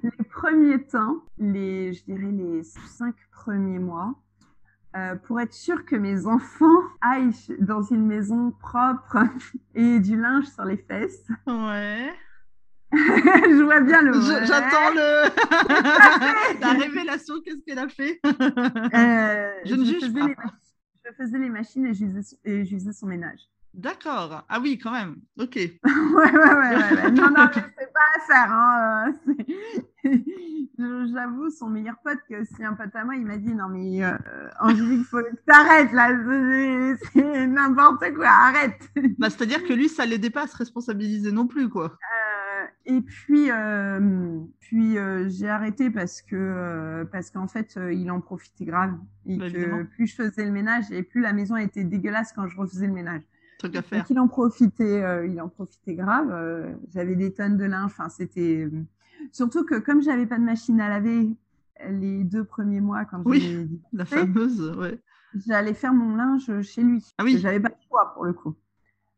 les 0.04 0.10
premiers 0.46 0.84
temps, 0.84 1.24
les, 1.39 1.93
je 1.93 2.04
dirais 2.04 2.32
les 2.32 2.62
cinq 2.64 3.16
premiers 3.32 3.80
mois, 3.80 4.14
euh, 4.96 5.16
pour 5.16 5.41
être 5.41 5.54
sûr 5.54 5.86
que 5.86 5.96
mes 5.96 6.28
enfants 6.28 6.84
aillent 7.02 7.34
dans 7.60 7.82
une 7.82 8.06
maison 8.06 8.52
propre 8.52 9.24
et 9.76 10.00
du 10.00 10.22
linge 10.22 10.46
sur 10.46 10.66
les 10.66 10.78
fesses. 10.78 11.28
Ouais. 11.48 12.14
je 12.93 13.64
vois 13.64 13.82
bien 13.82 14.04
le. 14.04 14.14
J'attends 14.46 14.91
le... 14.93 16.60
la 16.62 16.74
révélation, 16.74 17.41
qu'est-ce 17.43 17.64
qu'elle 17.66 17.80
a 17.80 17.89
fait? 17.89 18.20
Euh, 18.24 19.52
Je 19.66 19.74
ne 19.74 19.84
juge 19.84 20.14
pas. 20.14 20.28
les 20.28 20.36
je 21.06 21.12
faisais 21.14 21.39
les 21.39 21.50
machines 21.50 21.88
et 21.88 22.66
faisais 22.66 22.93
son 22.93 23.08
ménage. 23.08 23.41
D'accord. 23.74 24.46
Ah 24.48 24.60
oui, 24.62 24.78
quand 24.78 24.91
même. 24.91 25.18
Ok. 25.38 25.56
ouais, 25.56 25.80
ouais, 25.84 26.32
ouais, 26.32 26.56
ouais, 26.56 26.93
ouais. 26.96 27.12
Non, 27.12 27.30
non, 27.30 27.48
mais 27.56 27.62
c'est 27.78 27.93
pas 27.93 28.00
à 28.16 28.20
faire. 28.26 28.52
Hein. 28.52 29.14
J'avoue, 30.78 31.49
son 31.51 31.70
meilleur 31.70 31.95
pote, 32.03 32.18
qui 32.28 32.34
est 32.34 32.39
aussi 32.41 32.64
un 32.64 32.74
pote 32.74 32.93
à 32.95 33.06
moi, 33.06 33.16
il 33.16 33.26
m'a 33.26 33.38
dit 33.38 33.53
Non, 33.53 33.70
mais 33.70 34.03
euh, 34.03 34.12
Angélique, 34.60 35.06
faut 35.06 35.20
que 35.20 35.36
t'arrêtes 35.45 35.91
là. 35.93 36.10
c'est- 37.14 37.47
n'importe 37.47 38.14
quoi, 38.14 38.28
arrête. 38.28 38.89
Bah, 39.18 39.30
C'est-à-dire 39.30 39.64
que 39.64 39.74
lui, 39.74 39.88
ça 39.88 40.06
l'aidait 40.06 40.30
pas 40.30 40.43
à 40.43 40.47
se 40.47 40.58
responsabiliser 40.58 41.32
non 41.32 41.47
plus, 41.47 41.70
quoi. 41.70 41.86
Euh, 41.86 42.66
et 42.88 43.01
puis, 43.01 43.49
euh, 43.51 44.39
puis 44.60 44.97
euh, 44.97 45.30
j'ai 45.30 45.47
arrêté 45.49 45.89
parce 45.89 46.22
que 46.22 46.36
euh, 46.36 47.06
parce 47.06 47.30
qu'en 47.32 47.47
fait, 47.47 47.76
euh, 47.78 47.93
il 47.93 48.12
en 48.12 48.20
profitait 48.20 48.66
grave 48.66 48.95
et 49.26 49.38
Bah, 49.38 49.49
que 49.49 49.84
plus 49.84 50.08
je 50.08 50.16
faisais 50.16 50.43
le 50.45 50.51
ménage 50.51 50.91
et 50.91 51.03
plus 51.03 51.22
la 51.22 51.32
maison 51.34 51.56
était 51.56 51.84
dégueulasse 51.84 52.34
quand 52.34 52.47
je 52.47 52.58
refaisais 52.58 52.88
le 52.88 52.93
ménage. 52.93 53.22
Truc 53.60 53.76
à 53.78 53.82
faire. 53.82 53.99
Donc 53.99 54.10
il 54.10 54.20
en 54.20 54.28
profitait, 54.28 55.01
euh, 55.03 55.26
il 55.26 55.39
en 55.41 55.47
profitait 55.47 55.95
grave. 55.95 56.30
euh, 56.32 56.74
j'avais 56.93 57.16
des 57.16 57.34
tonnes 57.34 57.56
de 57.58 57.64
linge. 57.64 57.86
Enfin, 57.86 58.10
c'était 58.10 58.68
surtout 59.32 59.63
que 59.65 59.76
comme 59.76 60.01
j'avais 60.01 60.26
pas 60.26 60.38
de 60.38 60.43
machine 60.43 60.80
à 60.82 60.89
laver 60.89 61.36
les 61.89 62.23
deux 62.23 62.43
premiers 62.43 62.82
mois 62.82 63.05
quand 63.05 63.21
Oui. 63.26 63.39
j'ai 63.41 63.63
dit, 63.65 63.82
La 63.93 64.05
fameuse, 64.05 64.76
ouais. 64.78 64.99
j'allais 65.45 65.73
faire 65.73 65.93
mon 65.93 66.15
linge 66.15 66.61
chez 66.61 66.82
lui. 66.84 67.03
Ah 67.17 67.23
oui. 67.23 67.38
J'avais 67.39 67.59
pas 67.59 67.69
de 67.69 67.76
choix 67.89 68.13
pour 68.13 68.26
le 68.26 68.34
coup. 68.34 68.55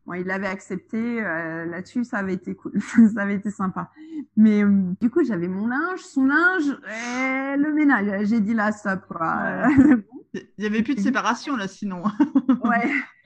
Bon, 0.05 0.13
il 0.13 0.25
l'avait 0.25 0.47
accepté 0.47 1.21
euh, 1.21 1.65
là-dessus, 1.65 2.05
ça 2.05 2.19
avait 2.19 2.33
été 2.35 2.55
cool, 2.55 2.71
ça 3.13 3.21
avait 3.23 3.35
été 3.35 3.51
sympa. 3.51 3.91
Mais 4.37 4.63
euh, 4.63 4.71
du 5.01 5.09
coup, 5.09 5.21
j'avais 5.25 5.49
mon 5.49 5.67
linge, 5.67 5.99
son 5.99 6.25
linge, 6.25 6.69
et 6.69 7.57
le 7.57 7.73
ménage. 7.73 8.25
J'ai 8.27 8.39
dit 8.39 8.53
là, 8.53 8.71
stop 8.71 9.01
quoi. 9.07 9.67
Il 10.33 10.63
y 10.63 10.65
avait 10.65 10.81
plus 10.83 10.95
de 10.95 11.01
séparation, 11.01 11.55
là, 11.57 11.67
sinon. 11.67 12.03
ouais. 12.63 12.91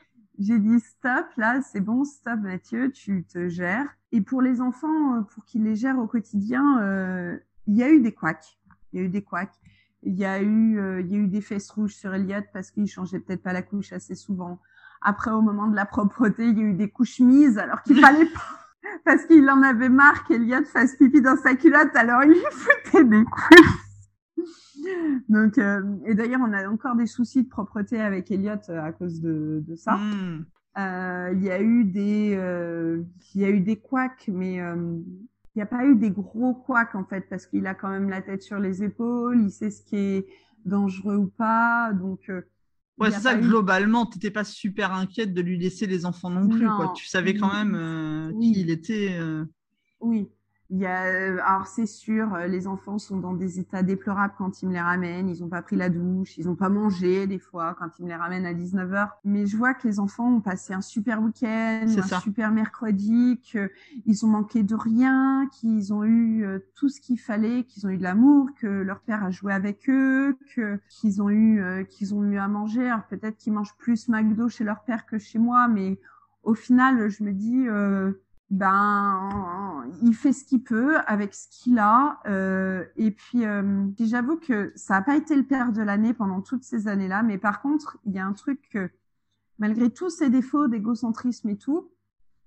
J'ai 0.42 0.58
dit 0.58 0.80
stop, 0.80 1.28
là, 1.38 1.62
c'est 1.62 1.82
bon, 1.82 2.04
stop, 2.04 2.40
Mathieu, 2.42 2.92
tu 2.92 3.24
te 3.26 3.48
gères. 3.48 3.86
Et 4.12 4.22
pour 4.22 4.42
les 4.42 4.60
enfants, 4.60 5.18
euh, 5.18 5.22
pour 5.22 5.46
qu'ils 5.46 5.64
les 5.64 5.76
gèrent 5.76 6.00
au 6.00 6.08
quotidien, 6.08 6.82
euh, 6.82 7.38
il 7.68 7.78
y 7.78 7.84
a 7.84 7.92
eu 7.92 8.00
des 8.00 8.12
couacs. 8.12 8.58
Il 8.92 9.00
y 9.00 9.04
a 9.04 9.06
eu 9.06 9.10
des 9.10 9.22
couacs. 9.22 9.54
Il 10.02 10.16
y 10.16 10.26
a 10.26 10.42
eu, 10.42 10.80
euh, 10.80 11.02
il 11.02 11.12
y 11.12 11.16
a 11.16 11.20
eu 11.20 11.28
des 11.28 11.42
fesses 11.42 11.70
rouges 11.70 11.94
sur 11.94 12.12
Elliot 12.12 12.42
parce 12.54 12.72
qu'il 12.72 12.88
changeait 12.88 13.20
peut-être 13.20 13.44
pas 13.44 13.54
la 13.54 13.62
couche 13.62 13.94
assez 13.94 14.16
souvent. 14.16 14.60
Après, 15.04 15.30
au 15.30 15.44
moment 15.44 15.68
de 15.68 15.76
la 15.76 15.86
propreté, 15.86 16.48
il 16.48 16.58
y 16.58 16.62
a 16.62 16.66
eu 16.66 16.74
des 16.74 16.90
couches 16.90 17.20
mises 17.20 17.60
alors 17.60 17.84
qu'il 17.84 18.00
fallait 18.00 18.26
pas. 18.26 18.42
Parce 19.06 19.26
qu'il 19.26 19.48
en 19.48 19.62
avait 19.62 19.90
marre 19.90 20.24
qu'Eliott 20.26 20.66
fasse 20.66 20.96
pipi 20.96 21.22
dans 21.22 21.38
sa 21.38 21.54
culotte, 21.54 21.96
alors 21.96 22.24
il 22.24 22.32
lui 22.32 22.40
foutait 22.52 23.04
des 23.04 23.24
couches. 23.24 23.91
Donc, 25.30 25.58
euh, 25.58 25.82
et 26.06 26.16
d'ailleurs, 26.16 26.42
on 26.44 26.54
a 26.54 26.68
encore 26.68 26.96
des 26.96 27.08
soucis 27.08 27.44
de 27.44 27.50
propreté 27.50 28.00
avec 28.00 28.32
Elliot 28.32 28.54
euh, 28.70 28.82
à 28.82 28.92
cause 28.92 29.22
de, 29.22 29.64
de 29.68 29.76
ça. 29.76 29.96
Hmm. 29.98 30.46
Euh, 30.78 31.34
Il 31.36 31.44
y 31.44 31.50
a 31.52 31.62
eu 31.62 31.84
des, 31.86 32.34
euh, 32.36 33.02
il 33.36 33.42
y 33.42 33.46
a 33.46 33.50
eu 33.50 33.60
des 33.60 33.76
couacs, 33.78 34.30
mais 34.32 34.56
il 34.56 35.04
n'y 35.56 35.62
a 35.62 35.66
pas 35.66 35.86
eu 35.86 35.96
des 35.96 36.12
gros 36.12 36.54
couacs 36.54 36.96
en 36.96 37.04
fait, 37.06 37.28
parce 37.30 37.46
qu'il 37.46 37.68
a 37.68 37.74
quand 37.76 37.90
même 37.90 38.10
la 38.10 38.22
tête 38.22 38.42
sur 38.42 38.60
les 38.60 38.84
épaules, 38.84 39.42
il 39.42 39.52
sait 39.52 39.70
ce 39.72 39.84
qui 39.84 39.98
est 39.98 40.28
dangereux 40.66 41.18
ou 41.18 41.28
pas, 41.28 41.92
donc. 41.94 42.32
Ouais, 42.98 43.10
c'est 43.12 43.20
ça, 43.22 43.36
eu- 43.36 43.42
globalement, 43.42 44.06
tu 44.06 44.18
n'étais 44.18 44.32
pas 44.32 44.44
super 44.44 44.94
inquiète 44.94 45.34
de 45.34 45.42
lui 45.42 45.58
laisser 45.58 45.88
les 45.88 46.06
enfants 46.06 46.30
non 46.30 46.48
plus, 46.48 46.66
Non. 46.66 46.76
quoi. 46.78 46.94
Tu 46.96 47.08
savais 47.08 47.34
quand 47.34 47.52
même 47.52 48.32
Oui. 48.36 48.54
qui 48.54 48.62
il 48.62 48.70
était. 48.70 49.18
Oui, 50.00 50.28
il 50.74 50.78
y 50.78 50.86
a, 50.86 51.04
euh, 51.04 51.38
alors 51.46 51.68
c'est 51.68 51.86
sûr, 51.86 52.34
euh, 52.34 52.48
les 52.48 52.66
enfants 52.66 52.98
sont 52.98 53.18
dans 53.18 53.34
des 53.34 53.60
états 53.60 53.84
déplorables 53.84 54.34
quand 54.38 54.62
ils 54.62 54.70
me 54.70 54.74
les 54.74 54.80
ramènent. 54.80 55.28
Ils 55.28 55.42
n'ont 55.42 55.50
pas 55.50 55.62
pris 55.62 55.76
la 55.76 55.90
douche, 55.90 56.38
ils 56.38 56.46
n'ont 56.46 56.56
pas 56.56 56.70
mangé 56.70 57.28
des 57.28 57.40
fois 57.40 57.76
quand 57.78 58.00
ils 58.00 58.06
me 58.06 58.08
les 58.08 58.16
ramènent 58.16 58.46
à 58.46 58.54
19h. 58.54 59.10
Mais 59.26 59.46
je 59.46 59.58
vois 59.58 59.74
que 59.74 59.86
les 59.86 60.00
enfants 60.00 60.34
ont 60.34 60.40
passé 60.40 60.74
un 60.74 60.80
super 60.80 61.22
week-end, 61.22 61.88
un 61.88 62.02
ça. 62.04 62.22
super 62.22 62.52
mercredi, 62.52 63.42
qu'ils 63.42 64.26
ont 64.26 64.30
manqué 64.30 64.64
de 64.64 64.74
rien, 64.74 65.46
qu'ils 65.52 65.94
ont 65.94 66.06
eu 66.06 66.46
euh, 66.46 66.60
tout 66.74 66.88
ce 66.88 67.02
qu'il 67.02 67.20
fallait, 67.20 67.66
qu'ils 67.66 67.86
ont 67.86 67.90
eu 67.90 67.98
de 67.98 68.04
l'amour, 68.04 68.48
que 68.56 68.68
leur 68.68 69.02
père 69.02 69.26
a 69.26 69.30
joué 69.30 69.52
avec 69.52 69.90
eux, 69.90 70.38
que 70.56 70.80
qu'ils 70.88 71.22
ont 71.22 71.30
eu 71.30 71.86
qu'ils 71.90 72.16
ont 72.16 72.24
eu 72.24 72.38
à 72.38 72.48
manger. 72.48 72.88
Alors 72.88 73.04
peut-être 73.10 73.36
qu'ils 73.36 73.52
mangent 73.52 73.76
plus 73.78 74.08
McDo 74.08 74.48
chez 74.48 74.64
leur 74.64 74.84
père 74.86 75.06
que 75.06 75.20
chez 75.20 75.38
moi, 75.38 75.68
mais 75.68 76.00
au 76.44 76.54
final, 76.54 77.10
je 77.10 77.26
me 77.26 77.34
dis. 77.34 77.68
euh, 77.68 78.14
ben 78.52 79.86
il 80.04 80.14
fait 80.14 80.34
ce 80.34 80.44
qu'il 80.44 80.62
peut 80.62 80.98
avec 81.08 81.34
ce 81.34 81.48
qu'il 81.50 81.80
a 81.80 82.20
euh, 82.28 82.86
et 82.98 83.12
puis, 83.12 83.46
euh, 83.46 83.88
puis 83.96 84.08
j'avoue 84.08 84.38
que 84.38 84.74
ça 84.76 84.96
n'a 84.96 85.02
pas 85.02 85.16
été 85.16 85.36
le 85.36 85.44
père 85.44 85.72
de 85.72 85.82
l'année 85.82 86.14
pendant 86.14 86.42
toutes 86.42 86.64
ces 86.64 86.88
années-là 86.90 87.24
mais 87.24 87.38
par 87.38 87.62
contre 87.62 87.98
il 88.06 88.14
y 88.14 88.20
a 88.20 88.26
un 88.26 88.34
truc 88.34 88.70
que 88.70 88.90
malgré 89.58 89.90
tous 89.90 90.10
ses 90.10 90.30
défauts 90.30 90.68
d'égocentrisme 90.68 91.48
et 91.50 91.58
tout 91.58 91.90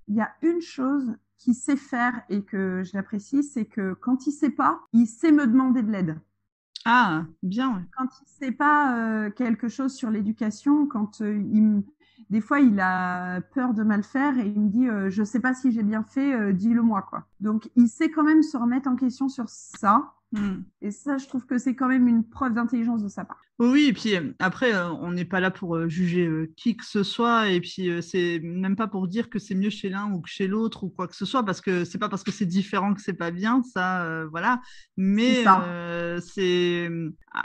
il 0.09 0.17
y 0.17 0.21
a 0.21 0.31
une 0.43 0.61
chose 0.61 1.17
qu'il 1.39 1.55
sait 1.55 1.77
faire 1.77 2.23
et 2.29 2.43
que 2.43 2.83
j'apprécie 2.85 3.43
c'est 3.43 3.65
que 3.65 3.95
quand 3.95 4.27
il 4.27 4.33
sait 4.33 4.51
pas 4.51 4.83
il 4.93 5.07
sait 5.07 5.33
me 5.33 5.47
demander 5.47 5.83
de 5.83 5.91
l'aide. 5.91 6.21
Ah, 6.87 7.25
bien, 7.43 7.87
quand 7.97 8.09
il 8.21 8.29
sait 8.29 8.53
pas 8.53 8.99
euh, 8.99 9.31
quelque 9.31 9.69
chose 9.69 9.95
sur 9.95 10.11
l'éducation, 10.11 10.87
quand 10.87 11.23
euh, 11.23 11.43
il 11.51 11.63
me- 11.63 11.83
des 12.31 12.41
fois 12.41 12.61
il 12.61 12.81
a 12.81 13.41
peur 13.41 13.75
de 13.75 13.83
mal 13.83 14.03
faire 14.03 14.39
et 14.39 14.47
il 14.47 14.61
me 14.61 14.69
dit 14.69 14.89
euh, 14.89 15.11
je 15.11 15.23
sais 15.23 15.41
pas 15.41 15.55
si 15.55 15.73
j'ai 15.73 15.83
bien 15.83 16.03
fait, 16.03 16.35
euh, 16.35 16.53
dis-le 16.53 16.83
moi 16.83 17.03
quoi. 17.03 17.25
Donc 17.41 17.71
il 17.77 17.89
sait 17.89 18.11
quand 18.11 18.25
même 18.25 18.43
se 18.43 18.57
remettre 18.57 18.89
en 18.89 18.97
question 18.97 19.29
sur 19.29 19.49
ça, 19.49 20.13
Hmm. 20.35 20.65
Et 20.83 20.91
ça, 20.91 21.17
je 21.17 21.27
trouve 21.27 21.47
que 21.47 21.59
c'est 21.59 21.75
quand 21.75 21.89
même 21.89 22.09
une 22.09 22.29
preuve 22.29 22.55
d'intelligence 22.55 23.03
de 23.03 23.09
sa 23.09 23.25
part. 23.25 23.45
Oui, 23.61 23.87
et 23.87 23.93
puis 23.93 24.17
euh, 24.17 24.33
après, 24.41 24.75
euh, 24.75 24.89
on 24.91 25.13
n'est 25.13 25.25
pas 25.25 25.39
là 25.39 25.53
pour 25.53 25.77
euh, 25.77 25.89
juger 25.89 26.29
qui 26.57 26.77
que 26.77 26.85
ce 26.85 27.05
soit, 27.05 27.51
et 27.51 27.61
puis 27.61 27.89
c'est 28.03 28.41
même 28.43 28.75
pas 28.75 28.89
pour 28.89 29.07
dire 29.07 29.31
que 29.31 29.39
c'est 29.39 29.55
mieux 29.55 29.71
chez 29.71 29.89
l'un 29.89 30.11
ou 30.11 30.21
que 30.21 30.29
chez 30.29 30.49
l'autre 30.49 30.83
ou 30.83 30.89
quoi 30.89 31.07
que 31.07 31.15
ce 31.15 31.25
soit, 31.25 31.45
parce 31.45 31.61
que 31.61 31.85
c'est 31.85 31.99
pas 31.99 32.09
parce 32.09 32.25
que 32.25 32.33
c'est 32.33 32.47
différent 32.47 32.95
que 32.95 33.01
c'est 33.01 33.13
pas 33.13 33.31
bien, 33.31 33.63
ça, 33.63 34.25
voilà. 34.31 34.61
Mais 34.97 35.45
c'est 36.21 36.91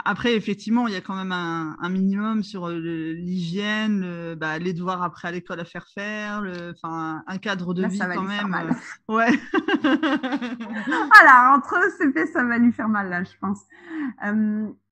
après, 0.04 0.34
effectivement, 0.34 0.88
il 0.88 0.94
y 0.94 0.96
a 0.96 1.00
quand 1.00 1.16
même 1.16 1.32
un, 1.32 1.88
minimum 1.88 2.42
sur 2.42 2.68
l'hygiène, 2.68 4.34
bah, 4.34 4.58
les 4.58 4.72
devoirs 4.72 5.02
après 5.02 5.28
à 5.28 5.32
l'école 5.32 5.60
à 5.60 5.64
faire 5.64 5.86
faire, 5.94 6.42
enfin 6.72 7.22
un 7.26 7.38
cadre 7.38 7.72
de 7.72 7.86
vie 7.86 7.98
quand 7.98 8.22
même. 8.22 8.74
ouais. 9.08 9.30
voilà, 9.82 11.54
entre 11.56 11.76
eux, 11.76 11.92
c'est 11.98 12.26
ça 12.26 12.44
va 12.44 12.58
lui 12.58 12.72
faire 12.72 12.79
mal 12.88 13.08
là, 13.08 13.24
je 13.24 13.36
pense 13.40 13.60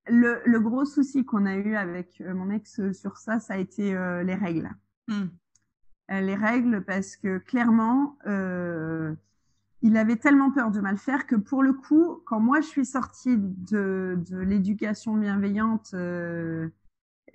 le, 0.09 0.59
gros 0.59 0.85
souci 0.85 1.25
qu'on 1.25 1.45
a 1.45 1.55
eu 1.55 1.75
avec 1.75 2.21
euh, 2.21 2.33
mon 2.33 2.49
ex 2.49 2.79
euh, 2.79 2.93
sur 2.93 3.17
ça, 3.17 3.39
ça 3.39 3.53
a 3.55 3.57
été 3.57 3.95
euh, 3.95 4.23
les 4.23 4.35
règles. 4.35 4.69
Hmm. 5.07 5.29
les 6.09 6.35
règles, 6.35 6.83
parce 6.85 7.15
que 7.15 7.39
clairement, 7.39 8.19
il 9.81 9.97
avait 9.97 10.17
tellement 10.17 10.51
peur 10.51 10.69
de 10.69 10.79
mal 10.81 10.99
faire 10.99 11.25
que 11.25 11.35
pour 11.35 11.63
le 11.63 11.73
coup, 11.73 12.21
quand 12.27 12.39
moi 12.39 12.61
je 12.61 12.67
suis 12.67 12.85
sortie 12.85 13.35
de, 13.39 14.19
de 14.29 14.37
l'éducation 14.37 15.17
bienveillante, 15.17 15.95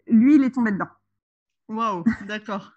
lui, 0.07 0.37
il 0.37 0.45
est 0.45 0.55
tombé 0.55 0.71
dedans. 0.71 0.91
Waouh, 1.69 2.05
d'accord. 2.29 2.73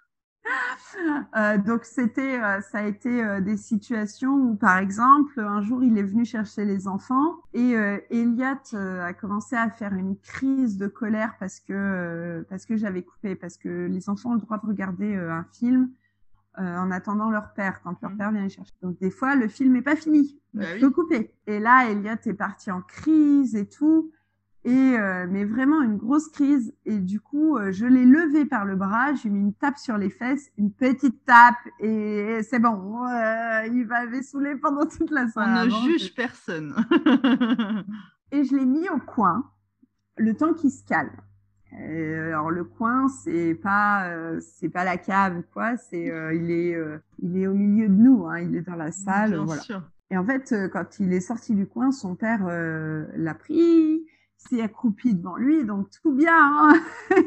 Euh, 1.35 1.57
donc 1.57 1.83
c'était, 1.83 2.41
euh, 2.41 2.61
ça 2.61 2.79
a 2.79 2.83
été 2.83 3.23
euh, 3.23 3.41
des 3.41 3.57
situations 3.57 4.33
où, 4.33 4.55
par 4.55 4.77
exemple, 4.77 5.39
un 5.39 5.61
jour 5.61 5.83
il 5.83 5.97
est 5.97 6.03
venu 6.03 6.25
chercher 6.25 6.65
les 6.65 6.87
enfants 6.87 7.35
et 7.53 7.75
Elliot 8.09 8.75
a 8.75 9.13
commencé 9.13 9.55
à 9.55 9.69
faire 9.69 9.93
une 9.93 10.17
crise 10.17 10.77
de 10.77 10.87
colère 10.87 11.35
parce 11.39 11.59
que 11.59 12.45
parce 12.49 12.65
que 12.65 12.77
j'avais 12.77 13.03
coupé, 13.03 13.35
parce 13.35 13.57
que 13.57 13.87
les 13.87 14.09
enfants 14.09 14.31
ont 14.31 14.35
le 14.35 14.39
droit 14.39 14.57
de 14.57 14.67
regarder 14.67 15.15
un 15.15 15.45
film 15.53 15.89
en 16.55 16.91
attendant 16.91 17.29
leur 17.29 17.53
père 17.53 17.81
quand 17.83 18.01
leur 18.01 18.11
mmh. 18.11 18.17
père 18.17 18.31
vient 18.31 18.43
les 18.43 18.49
chercher. 18.49 18.73
Donc 18.81 18.99
des 18.99 19.11
fois 19.11 19.35
le 19.35 19.47
film 19.47 19.75
est 19.75 19.81
pas 19.81 19.95
fini, 19.95 20.39
bah 20.53 20.75
il 20.75 20.81
faut 20.81 20.91
couper. 20.91 21.33
Et 21.47 21.59
là 21.59 21.89
Elliot 21.89 22.15
est 22.25 22.33
parti 22.33 22.71
en 22.71 22.81
crise 22.81 23.55
et 23.55 23.67
tout. 23.67 24.11
Et 24.67 24.97
euh, 24.97 25.27
mais 25.29 25.45
vraiment 25.45 25.81
une 25.81 25.95
grosse 25.95 26.27
crise. 26.27 26.73
Et 26.83 26.99
du 26.99 27.21
coup, 27.21 27.55
euh, 27.55 27.71
je 27.71 27.85
l'ai 27.85 28.03
levé 28.03 28.43
par 28.43 28.65
le 28.65 28.75
bras, 28.75 29.13
j'ai 29.13 29.29
mis 29.29 29.39
une 29.39 29.53
tape 29.53 29.77
sur 29.77 29.97
les 29.97 30.09
fesses, 30.09 30.51
une 30.57 30.73
petite 30.73 31.23
tape, 31.23 31.55
et 31.79 32.41
c'est 32.43 32.59
bon. 32.59 33.05
Euh, 33.05 33.65
il 33.67 33.85
m'avait 33.87 34.21
saoulé 34.21 34.57
pendant 34.57 34.85
toute 34.85 35.09
la 35.09 35.29
soirée. 35.29 35.69
On 35.71 35.85
ne 35.85 35.89
juge 35.89 36.13
personne. 36.13 36.75
et 38.33 38.43
je 38.43 38.57
l'ai 38.57 38.65
mis 38.65 38.89
au 38.89 38.97
coin, 38.97 39.49
le 40.17 40.35
temps 40.35 40.53
qu'il 40.53 40.71
se 40.71 40.83
calme. 40.83 41.15
alors 41.71 42.51
le 42.51 42.65
coin, 42.65 43.07
c'est 43.07 43.55
pas 43.55 44.11
c'est 44.41 44.67
pas 44.67 44.83
la 44.83 44.97
cave 44.97 45.43
quoi, 45.53 45.77
c'est 45.77 46.11
il 46.35 46.51
est 46.51 46.77
il 47.19 47.37
est 47.37 47.47
au 47.47 47.53
milieu 47.53 47.87
de 47.87 47.93
nous, 47.93 48.27
hein, 48.27 48.39
il 48.39 48.53
est 48.57 48.63
dans 48.63 48.75
la 48.75 48.91
salle, 48.91 49.29
Bien 49.29 49.45
voilà. 49.45 49.61
Sûr. 49.61 49.81
Et 50.09 50.17
en 50.17 50.25
fait, 50.25 50.53
quand 50.73 50.99
il 50.99 51.13
est 51.13 51.21
sorti 51.21 51.55
du 51.55 51.67
coin, 51.67 51.91
son 51.91 52.15
père 52.15 52.45
l'a 52.47 53.33
pris, 53.33 54.03
s'est 54.37 54.61
accroupi 54.61 55.13
devant 55.13 55.35
lui, 55.35 55.63
donc 55.65 55.89
tout 56.01 56.13
bien. 56.13 56.35
Hein 56.35 56.73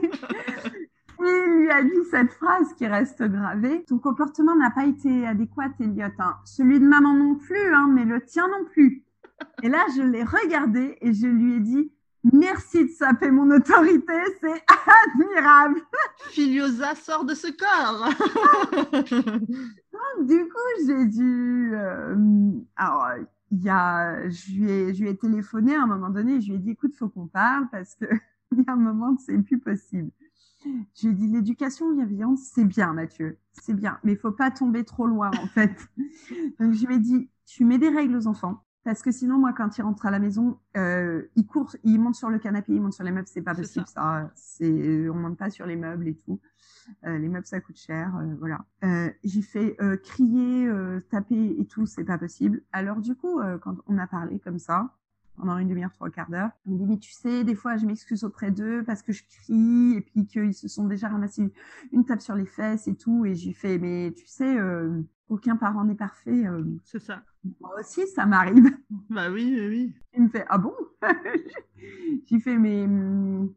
il 1.22 1.52
lui 1.58 1.70
a 1.70 1.82
dit 1.82 2.04
cette 2.10 2.32
phrase 2.32 2.72
qui 2.74 2.86
reste 2.86 3.22
gravée. 3.22 3.84
Ton 3.84 3.98
comportement 3.98 4.56
n'a 4.56 4.70
pas 4.70 4.86
été 4.86 5.26
adéquat, 5.26 5.70
Elliot. 5.80 6.06
Hein. 6.18 6.36
Celui 6.44 6.80
de 6.80 6.86
maman 6.86 7.14
non 7.14 7.34
plus, 7.34 7.74
hein, 7.74 7.88
mais 7.92 8.04
le 8.04 8.24
tien 8.24 8.48
non 8.48 8.64
plus. 8.64 9.04
Et 9.62 9.68
là, 9.68 9.84
je 9.96 10.02
l'ai 10.02 10.24
regardé 10.24 10.98
et 11.00 11.12
je 11.12 11.26
lui 11.26 11.56
ai 11.56 11.60
dit, 11.60 11.92
merci 12.32 12.84
de 12.84 12.90
saper 12.90 13.30
mon 13.30 13.50
autorité, 13.50 14.12
c'est 14.40 14.64
admirable. 15.06 15.80
Filiosa 16.28 16.94
sort 16.94 17.24
de 17.24 17.34
ce 17.34 17.48
corps. 17.48 18.08
du 20.22 20.38
coup, 20.44 20.86
j'ai 20.86 21.06
dû... 21.06 21.72
Euh, 21.74 22.14
alors, 22.76 23.06
il 23.50 23.62
y 23.62 23.68
a, 23.68 24.28
je 24.28 24.52
lui 24.52 24.70
ai, 24.70 24.94
je 24.94 25.02
lui 25.02 25.10
ai 25.10 25.16
téléphoné 25.16 25.74
à 25.74 25.82
un 25.82 25.86
moment 25.86 26.10
donné, 26.10 26.40
je 26.40 26.48
lui 26.48 26.54
ai 26.56 26.58
dit, 26.58 26.70
écoute, 26.70 26.94
faut 26.94 27.08
qu'on 27.08 27.26
parle 27.26 27.68
parce 27.70 27.94
que 27.94 28.06
il 28.52 28.58
y 28.58 28.64
a 28.68 28.72
un 28.72 28.76
moment, 28.76 29.16
c'est 29.18 29.38
plus 29.38 29.58
possible. 29.58 30.10
Je 30.64 31.06
lui 31.06 31.08
ai 31.08 31.12
dit, 31.12 31.28
l'éducation 31.28 31.92
bienveillante, 31.92 32.38
c'est 32.38 32.64
bien, 32.64 32.92
Mathieu, 32.92 33.38
c'est 33.52 33.74
bien, 33.74 33.98
mais 34.04 34.12
il 34.12 34.18
faut 34.18 34.32
pas 34.32 34.50
tomber 34.50 34.84
trop 34.84 35.06
loin, 35.06 35.30
en 35.42 35.46
fait. 35.46 35.74
Donc, 36.60 36.74
je 36.74 36.86
lui 36.86 36.96
ai 36.96 36.98
dit, 36.98 37.30
tu 37.46 37.64
mets 37.64 37.78
des 37.78 37.88
règles 37.88 38.16
aux 38.16 38.26
enfants, 38.26 38.62
parce 38.84 39.02
que 39.02 39.10
sinon, 39.10 39.38
moi, 39.38 39.52
quand 39.52 39.76
il 39.76 39.82
rentre 39.82 40.06
à 40.06 40.10
la 40.10 40.18
maison, 40.18 40.58
euh, 40.76 41.22
il 41.36 41.46
court, 41.46 41.76
il 41.84 42.00
monte 42.00 42.14
sur 42.14 42.30
le 42.30 42.38
canapé, 42.38 42.72
il 42.72 42.80
monte 42.80 42.94
sur 42.94 43.04
les 43.04 43.12
meubles, 43.12 43.28
c'est 43.28 43.42
pas 43.42 43.54
possible, 43.54 43.86
ça. 43.86 44.30
C'est, 44.34 45.08
on 45.08 45.14
monte 45.14 45.36
pas 45.36 45.50
sur 45.50 45.66
les 45.66 45.76
meubles 45.76 46.08
et 46.08 46.16
tout. 46.16 46.40
Euh, 47.06 47.18
les 47.18 47.28
meubles 47.28 47.46
ça 47.46 47.60
coûte 47.60 47.76
cher, 47.76 48.14
euh, 48.16 48.34
voilà. 48.38 48.64
Euh, 48.84 49.10
j'ai 49.22 49.42
fait 49.42 49.76
crier, 50.02 50.70
taper 51.10 51.56
et 51.58 51.66
tout, 51.66 51.86
c'est 51.86 52.04
pas 52.04 52.18
possible. 52.18 52.62
Alors 52.72 53.00
du 53.00 53.14
coup, 53.14 53.40
quand 53.62 53.76
on 53.86 53.98
a 53.98 54.06
parlé 54.06 54.38
comme 54.38 54.58
ça, 54.58 54.94
pendant 55.36 55.56
une 55.58 55.68
demi-heure, 55.68 55.92
trois 55.92 56.10
quarts 56.10 56.28
d'heure. 56.28 56.50
Il 56.66 56.74
me 56.74 56.78
dit, 56.78 56.84
mais 56.84 56.98
tu 56.98 57.12
sais, 57.12 57.44
des 57.44 57.54
fois, 57.54 57.78
je 57.78 57.86
m'excuse 57.86 58.24
auprès 58.24 58.50
d'eux 58.50 58.82
parce 58.84 59.00
que 59.00 59.12
je 59.12 59.22
crie 59.24 59.94
et 59.96 60.02
puis 60.02 60.26
qu'ils 60.26 60.52
se 60.52 60.68
sont 60.68 60.86
déjà 60.86 61.08
ramassés 61.08 61.50
une 61.92 62.04
tape 62.04 62.20
sur 62.20 62.34
les 62.34 62.44
fesses 62.44 62.86
et 62.88 62.94
tout. 62.94 63.24
Et 63.24 63.34
j'ai 63.34 63.54
fait, 63.54 63.78
mais 63.78 64.12
tu 64.14 64.26
sais, 64.26 64.58
aucun 65.30 65.56
parent 65.56 65.84
n'est 65.84 65.94
parfait. 65.94 66.44
C'est 66.84 66.98
ça. 66.98 67.22
Moi 67.60 67.70
aussi, 67.80 68.06
ça 68.08 68.26
m'arrive. 68.26 68.66
Bah 69.08 69.30
oui, 69.30 69.56
oui, 69.58 69.68
oui. 69.68 69.94
Il 70.14 70.24
me 70.24 70.28
fait, 70.28 70.44
ah 70.48 70.58
bon? 70.58 70.74
J'ai 72.26 72.38
fait, 72.38 72.58
mais 72.58 72.84
hum, 72.84 73.52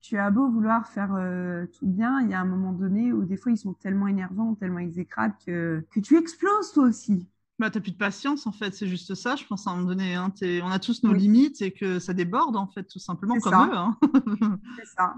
tu 0.00 0.18
as 0.18 0.30
beau 0.30 0.48
vouloir 0.48 0.86
faire 0.88 1.14
euh, 1.14 1.66
tout 1.78 1.86
bien, 1.86 2.20
il 2.22 2.30
y 2.30 2.34
a 2.34 2.40
un 2.40 2.44
moment 2.44 2.72
donné 2.72 3.12
où 3.12 3.24
des 3.24 3.36
fois 3.36 3.52
ils 3.52 3.58
sont 3.58 3.72
tellement 3.72 4.06
énervants, 4.06 4.54
tellement 4.54 4.80
exécrables 4.80 5.34
que, 5.46 5.84
que 5.90 6.00
tu 6.00 6.16
exploses 6.16 6.72
toi 6.72 6.84
aussi. 6.84 7.26
Bah, 7.58 7.70
t'as 7.70 7.80
plus 7.80 7.92
de 7.92 7.96
patience 7.96 8.46
en 8.46 8.52
fait, 8.52 8.74
c'est 8.74 8.86
juste 8.86 9.14
ça, 9.14 9.36
je 9.36 9.44
pense 9.46 9.66
à 9.66 9.70
un 9.70 9.76
moment 9.76 9.88
donné. 9.88 10.14
Hein, 10.14 10.32
on 10.62 10.70
a 10.70 10.78
tous 10.78 11.04
nos 11.04 11.12
limites 11.12 11.62
et 11.62 11.72
que 11.72 11.98
ça 12.00 12.12
déborde 12.12 12.56
en 12.56 12.66
fait, 12.66 12.84
tout 12.84 12.98
simplement 12.98 13.36
comme 13.36 13.54
eux. 13.54 13.76
Hein. 13.76 13.96
c'est 14.76 14.86
ça. 14.86 15.14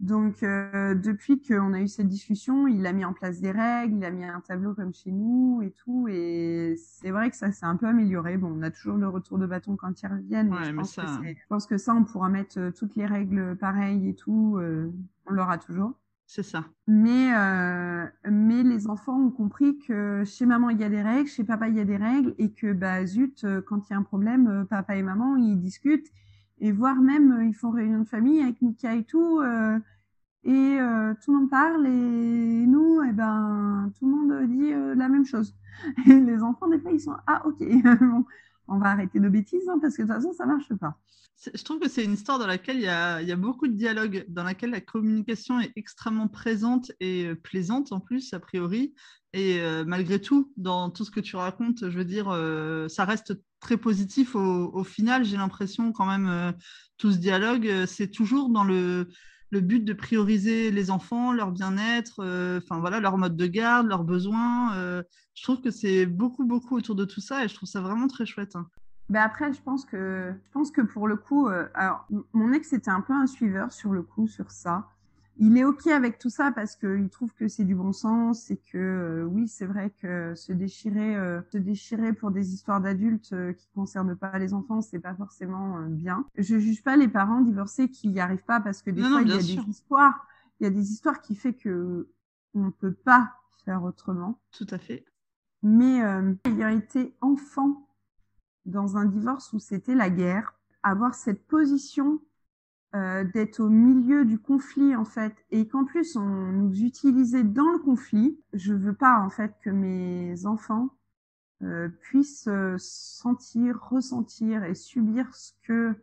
Donc, 0.00 0.42
euh, 0.42 0.94
depuis 0.94 1.42
qu'on 1.42 1.74
a 1.74 1.80
eu 1.80 1.88
cette 1.88 2.08
discussion, 2.08 2.66
il 2.66 2.86
a 2.86 2.92
mis 2.92 3.04
en 3.04 3.12
place 3.12 3.42
des 3.42 3.50
règles, 3.50 3.96
il 3.98 4.04
a 4.04 4.10
mis 4.10 4.24
un 4.24 4.40
tableau 4.40 4.74
comme 4.74 4.94
chez 4.94 5.12
nous 5.12 5.60
et 5.62 5.72
tout. 5.72 6.08
Et 6.08 6.74
c'est 6.78 7.10
vrai 7.10 7.28
que 7.28 7.36
ça 7.36 7.52
s'est 7.52 7.66
un 7.66 7.76
peu 7.76 7.86
amélioré. 7.86 8.38
Bon, 8.38 8.50
on 8.56 8.62
a 8.62 8.70
toujours 8.70 8.96
le 8.96 9.08
retour 9.08 9.38
de 9.38 9.46
bâton 9.46 9.76
quand 9.76 10.00
ils 10.00 10.06
reviennent. 10.06 10.48
Mais, 10.48 10.64
je, 10.64 10.72
pense 10.72 10.96
que 10.96 11.02
je, 11.02 11.46
pense 11.50 11.66
que 11.66 11.76
ça, 11.76 11.94
on 11.94 12.04
pourra 12.04 12.30
mettre 12.30 12.58
euh, 12.58 12.70
toutes 12.70 12.96
les 12.96 13.04
règles 13.04 13.56
pareilles 13.56 14.08
et 14.08 14.14
tout. 14.14 14.56
Euh, 14.58 14.90
on 15.26 15.34
l'aura 15.34 15.58
toujours. 15.58 15.92
C'est 16.26 16.44
ça. 16.44 16.64
Mais, 16.86 17.34
euh, 17.36 18.06
mais 18.24 18.62
les 18.62 18.88
enfants 18.88 19.20
ont 19.20 19.30
compris 19.30 19.78
que 19.80 20.24
chez 20.24 20.46
maman, 20.46 20.70
il 20.70 20.80
y 20.80 20.84
a 20.84 20.88
des 20.88 21.02
règles, 21.02 21.28
chez 21.28 21.44
papa, 21.44 21.68
il 21.68 21.76
y 21.76 21.80
a 21.80 21.84
des 21.84 21.98
règles. 21.98 22.34
Et 22.38 22.52
que, 22.52 22.72
bah, 22.72 23.04
zut, 23.04 23.44
quand 23.66 23.86
il 23.86 23.92
y 23.92 23.94
a 23.94 23.98
un 23.98 24.02
problème, 24.02 24.64
papa 24.70 24.96
et 24.96 25.02
maman, 25.02 25.36
ils 25.36 25.60
discutent 25.60 26.10
et 26.60 26.72
voire 26.72 26.96
même 26.96 27.32
euh, 27.32 27.44
ils 27.44 27.54
font 27.54 27.70
réunion 27.70 28.00
de 28.00 28.08
famille 28.08 28.40
avec 28.40 28.60
Mika 28.62 28.94
et 28.94 29.04
tout 29.04 29.40
euh, 29.40 29.78
et 30.44 30.50
euh, 30.50 31.14
tout 31.22 31.32
le 31.32 31.38
monde 31.38 31.50
parle 31.50 31.86
et 31.86 32.66
nous 32.66 33.02
eh 33.08 33.12
ben 33.12 33.92
tout 33.98 34.06
le 34.06 34.12
monde 34.12 34.48
dit 34.48 34.70
la 34.98 35.08
même 35.08 35.26
chose 35.26 35.54
et 36.06 36.14
les 36.14 36.42
enfants 36.42 36.68
des 36.68 36.78
fois 36.78 36.92
ils 36.92 37.00
sont 37.00 37.16
ah 37.26 37.42
ok 37.46 37.62
on 38.68 38.78
va 38.78 38.90
arrêter 38.90 39.20
nos 39.20 39.30
bêtises 39.30 39.68
hein, 39.68 39.78
parce 39.80 39.96
que 39.96 40.02
de 40.02 40.08
toute 40.08 40.16
façon 40.16 40.32
ça 40.32 40.46
marche 40.46 40.72
pas 40.74 40.96
je 41.54 41.62
trouve 41.64 41.78
que 41.78 41.88
c'est 41.88 42.04
une 42.04 42.12
histoire 42.12 42.38
dans 42.38 42.46
laquelle 42.46 42.76
il 42.76 42.82
y, 42.82 42.86
a, 42.86 43.36
beaucoup 43.36 43.66
de 43.66 43.72
dialogue, 43.72 44.26
dans 44.28 44.44
laquelle 44.44 44.68
la 44.72 44.82
communication 44.82 45.58
est 45.58 45.72
extrêmement 45.74 46.28
présente 46.28 46.92
et 47.00 47.34
plaisante 47.34 47.92
en 47.92 48.00
plus, 48.00 48.34
a 48.34 48.40
priori. 48.40 48.94
Et 49.32 49.58
malgré 49.86 50.20
tout, 50.20 50.52
dans 50.58 50.90
tout 50.90 51.02
ce 51.02 51.10
que 51.10 51.20
tu 51.20 51.36
racontes, 51.36 51.88
je 51.88 51.96
veux 51.96 52.04
dire, 52.04 52.26
ça 52.90 53.06
reste 53.06 53.40
très 53.60 53.76
positif 53.76 54.34
au, 54.34 54.84
final. 54.84 55.24
J'ai 55.24 55.36
l'impression 55.36 55.92
quand 55.92 56.06
même, 56.06 56.28
euh, 56.28 56.52
tout 56.98 57.12
ce 57.12 57.18
dialogue, 57.18 57.66
euh, 57.68 57.86
c'est 57.86 58.08
toujours 58.08 58.48
dans 58.48 58.64
le, 58.64 59.08
but 59.52 59.84
de 59.84 59.92
prioriser 59.92 60.70
les 60.70 60.90
enfants, 60.90 61.32
leur 61.32 61.52
bien-être, 61.52 62.20
euh, 62.20 62.60
enfin 62.62 62.80
voilà, 62.80 63.00
leur 63.00 63.18
mode 63.18 63.36
de 63.36 63.46
garde, 63.46 63.86
leurs 63.86 64.04
besoins. 64.04 64.74
je 65.34 65.42
trouve 65.42 65.60
que 65.60 65.70
c'est 65.70 66.06
beaucoup, 66.06 66.44
beaucoup 66.44 66.76
autour 66.76 66.94
de 66.94 67.04
tout 67.04 67.20
ça 67.20 67.44
et 67.44 67.48
je 67.48 67.54
trouve 67.54 67.68
ça 67.68 67.80
vraiment 67.80 68.08
très 68.08 68.26
chouette. 68.26 68.56
Hein. 68.56 68.66
Ben 69.08 69.22
après, 69.22 69.52
je 69.52 69.60
pense 69.60 69.84
que 69.84 70.32
je 70.32 70.50
pense 70.52 70.70
que 70.70 70.82
pour 70.82 71.08
le 71.08 71.16
coup, 71.16 71.48
alors 71.74 72.06
mon 72.32 72.52
ex 72.52 72.72
était 72.72 72.92
un 72.92 73.00
peu 73.00 73.12
un 73.12 73.26
suiveur 73.26 73.72
sur 73.72 73.90
le 73.90 74.02
coup 74.02 74.28
sur 74.28 74.52
ça 74.52 74.89
il 75.42 75.56
est 75.56 75.64
ok 75.64 75.86
avec 75.86 76.18
tout 76.18 76.28
ça 76.28 76.52
parce 76.52 76.76
qu'il 76.76 77.08
trouve 77.08 77.32
que 77.32 77.48
c'est 77.48 77.64
du 77.64 77.74
bon 77.74 77.92
sens 77.92 78.50
et 78.50 78.58
que 78.58 78.76
euh, 78.76 79.24
oui 79.24 79.48
c'est 79.48 79.64
vrai 79.64 79.90
que 79.90 80.34
se 80.34 80.52
déchirer 80.52 81.16
euh, 81.16 81.40
se 81.50 81.56
déchirer 81.56 82.12
pour 82.12 82.30
des 82.30 82.52
histoires 82.52 82.82
d'adultes 82.82 83.32
euh, 83.32 83.54
qui 83.54 83.66
concernent 83.74 84.14
pas 84.14 84.38
les 84.38 84.52
enfants 84.52 84.82
c'est 84.82 84.98
pas 84.98 85.14
forcément 85.14 85.80
bien. 85.88 86.26
Je 86.36 86.58
juge 86.58 86.82
pas 86.84 86.96
les 86.96 87.08
parents 87.08 87.40
divorcés 87.40 87.88
qui 87.88 88.08
n'y 88.08 88.20
arrivent 88.20 88.44
pas 88.44 88.60
parce 88.60 88.82
que 88.82 88.90
des 88.90 89.02
fois 89.02 89.22
il 89.22 89.28
y 89.28 89.32
a 89.32 89.38
des 89.38 89.54
histoires. 89.68 90.26
Il 90.60 90.64
y 90.64 90.66
a 90.66 90.70
des 90.70 90.92
histoires 90.92 91.22
qui 91.22 91.34
fait 91.34 91.54
que 91.54 92.10
on 92.52 92.70
peut 92.70 92.92
pas 92.92 93.32
faire 93.64 93.82
autrement. 93.82 94.38
Tout 94.52 94.66
à 94.68 94.76
fait. 94.76 95.06
Mais 95.62 96.00
ayant 96.44 96.68
été 96.68 97.16
enfant 97.22 97.88
dans 98.66 98.98
un 98.98 99.06
divorce 99.06 99.54
où 99.54 99.58
c'était 99.58 99.94
la 99.94 100.10
guerre, 100.10 100.54
avoir 100.82 101.14
cette 101.14 101.46
position 101.46 102.20
euh, 102.94 103.24
d'être 103.24 103.60
au 103.60 103.68
milieu 103.68 104.24
du 104.24 104.38
conflit 104.38 104.96
en 104.96 105.04
fait 105.04 105.34
et 105.50 105.68
qu'en 105.68 105.84
plus 105.84 106.16
on 106.16 106.52
nous 106.52 106.82
utilisait 106.82 107.44
dans 107.44 107.70
le 107.70 107.78
conflit, 107.78 108.38
je 108.52 108.74
veux 108.74 108.94
pas 108.94 109.20
en 109.20 109.30
fait 109.30 109.54
que 109.62 109.70
mes 109.70 110.46
enfants 110.46 110.90
euh, 111.62 111.88
puissent 111.88 112.48
euh, 112.48 112.76
sentir, 112.78 113.78
ressentir 113.80 114.64
et 114.64 114.74
subir 114.74 115.34
ce 115.34 115.52
que 115.62 115.94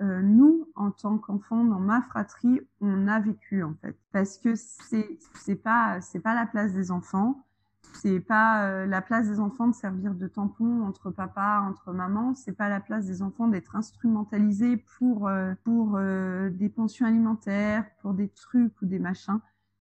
euh, 0.00 0.22
nous 0.22 0.68
en 0.74 0.90
tant 0.90 1.18
qu'enfants 1.18 1.64
dans 1.64 1.78
ma 1.78 2.02
fratrie 2.02 2.60
on 2.80 3.06
a 3.08 3.20
vécu 3.20 3.62
en 3.62 3.74
fait. 3.80 3.96
Parce 4.12 4.38
que 4.38 4.54
c'est 4.54 5.18
c'est 5.34 5.56
pas 5.56 6.00
c'est 6.00 6.20
pas 6.20 6.34
la 6.34 6.46
place 6.46 6.72
des 6.72 6.90
enfants 6.90 7.44
c'est 7.94 8.20
pas 8.20 8.64
euh, 8.64 8.86
la 8.86 9.02
place 9.02 9.28
des 9.28 9.40
enfants 9.40 9.68
de 9.68 9.74
servir 9.74 10.14
de 10.14 10.26
tampon 10.26 10.82
entre 10.82 11.10
papa, 11.10 11.64
entre 11.68 11.92
maman. 11.92 12.34
C'est 12.34 12.52
pas 12.52 12.68
la 12.68 12.80
place 12.80 13.06
des 13.06 13.22
enfants 13.22 13.48
d'être 13.48 13.76
instrumentalisés 13.76 14.76
pour 14.98 15.28
euh, 15.28 15.54
pour 15.64 15.96
euh, 15.96 16.50
des 16.50 16.68
pensions 16.68 17.06
alimentaires, 17.06 17.84
pour 18.00 18.14
des 18.14 18.28
trucs 18.28 18.80
ou 18.82 18.86
des 18.86 18.98
machins. 18.98 19.40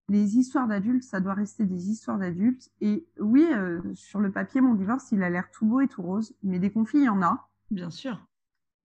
Les 0.09 0.37
histoires 0.37 0.67
d'adultes, 0.67 1.03
ça 1.03 1.19
doit 1.19 1.33
rester 1.33 1.65
des 1.65 1.89
histoires 1.89 2.17
d'adultes. 2.17 2.69
Et 2.79 3.05
oui, 3.19 3.45
sur 3.93 4.21
le 4.21 4.31
papier, 4.31 4.61
mon 4.61 4.73
divorce, 4.73 5.11
il 5.11 5.21
a 5.21 5.29
l'air 5.29 5.51
tout 5.51 5.65
beau 5.65 5.81
et 5.81 5.89
tout 5.89 6.01
rose, 6.01 6.33
mais 6.43 6.59
des 6.59 6.71
conflits, 6.71 6.99
il 6.99 7.05
y 7.05 7.09
en 7.09 7.21
a. 7.21 7.49
Bien 7.71 7.89
sûr 7.89 8.26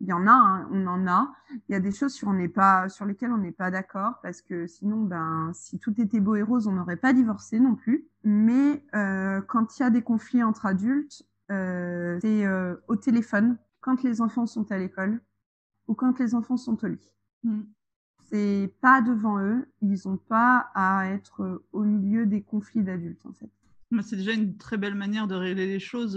il 0.03 0.09
y 0.09 0.13
en 0.13 0.27
a, 0.27 0.33
hein, 0.33 0.69
on 0.73 0.87
en 0.89 1.07
a. 1.07 1.33
Il 1.69 1.73
y 1.73 1.75
a 1.77 1.81
des 1.81 1.93
choses 1.93 2.13
sur, 2.13 2.27
on 2.27 2.33
n'est 2.33 2.49
pas, 2.49 2.89
sur 2.89 3.07
lesquelles 3.07 3.31
on 3.31 3.39
n'est 3.39 3.53
pas 3.53 3.71
d'accord 3.71 4.15
parce 4.21 4.43
que 4.43 4.67
sinon, 4.67 5.05
ben, 5.05 5.53
si 5.55 5.79
tout 5.79 5.99
était 6.01 6.19
beau 6.19 6.35
et 6.35 6.43
rose, 6.43 6.67
on 6.67 6.73
n'aurait 6.73 6.97
pas 6.97 7.13
divorcé 7.13 7.61
non 7.61 7.77
plus. 7.77 8.09
Mais 8.25 8.85
euh, 8.97 9.41
quand 9.43 9.79
il 9.79 9.83
y 9.83 9.87
a 9.87 9.91
des 9.91 10.03
conflits 10.03 10.43
entre 10.43 10.67
adultes, 10.67 11.23
euh, 11.53 12.19
c'est 12.21 12.45
euh, 12.45 12.75
au 12.89 12.97
téléphone, 12.97 13.57
quand 13.81 14.03
les 14.03 14.21
enfants 14.21 14.47
sont 14.47 14.71
à 14.73 14.79
l'école 14.79 15.21
ou 15.87 15.95
quand 15.95 16.19
les 16.19 16.35
enfants 16.35 16.57
sont 16.57 16.85
au 16.85 16.89
lit. 16.89 17.13
Mm. 17.45 17.61
C'est 18.29 18.75
pas 18.81 19.03
devant 19.03 19.39
eux, 19.39 19.69
ils 19.83 20.01
n'ont 20.07 20.17
pas 20.17 20.71
à 20.75 21.07
être 21.11 21.63
au 21.73 21.85
milieu 21.85 22.27
des 22.27 22.43
conflits 22.43 22.83
d'adultes 22.83 23.25
en 23.25 23.33
fait. 23.35 23.51
C'est 24.03 24.17
déjà 24.17 24.33
une 24.33 24.57
très 24.57 24.79
belle 24.79 24.95
manière 24.95 25.29
de 25.29 25.35
régler 25.35 25.67
les 25.67 25.79
choses 25.79 26.17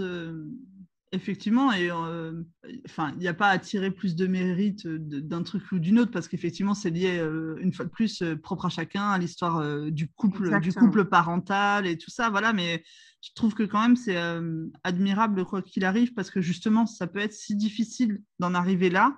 Effectivement, 1.16 1.72
et 1.72 1.90
euh, 1.90 2.42
enfin, 2.84 3.10
il 3.14 3.20
n'y 3.20 3.28
a 3.28 3.32
pas 3.32 3.48
à 3.48 3.58
tirer 3.58 3.90
plus 3.90 4.14
de 4.16 4.26
mérite 4.26 4.86
d'un 4.86 5.42
truc 5.42 5.62
ou 5.72 5.78
d'une 5.78 5.98
autre 5.98 6.10
parce 6.10 6.28
qu'effectivement, 6.28 6.74
c'est 6.74 6.90
lié 6.90 7.16
euh, 7.16 7.56
une 7.62 7.72
fois 7.72 7.86
de 7.86 7.90
plus 7.90 8.20
euh, 8.20 8.36
propre 8.36 8.66
à 8.66 8.68
chacun 8.68 9.08
à 9.08 9.16
l'histoire 9.16 9.64
du 9.90 10.08
couple, 10.12 10.60
du 10.60 10.74
couple 10.74 11.06
parental 11.06 11.86
et 11.86 11.96
tout 11.96 12.10
ça. 12.10 12.28
Voilà, 12.28 12.52
mais 12.52 12.84
je 13.22 13.30
trouve 13.34 13.54
que 13.54 13.62
quand 13.62 13.80
même 13.80 13.96
c'est 13.96 14.18
admirable 14.84 15.46
quoi 15.46 15.62
qu'il 15.62 15.86
arrive 15.86 16.12
parce 16.12 16.30
que 16.30 16.42
justement, 16.42 16.84
ça 16.84 17.06
peut 17.06 17.20
être 17.20 17.32
si 17.32 17.56
difficile 17.56 18.20
d'en 18.38 18.52
arriver 18.52 18.90
là 18.90 19.16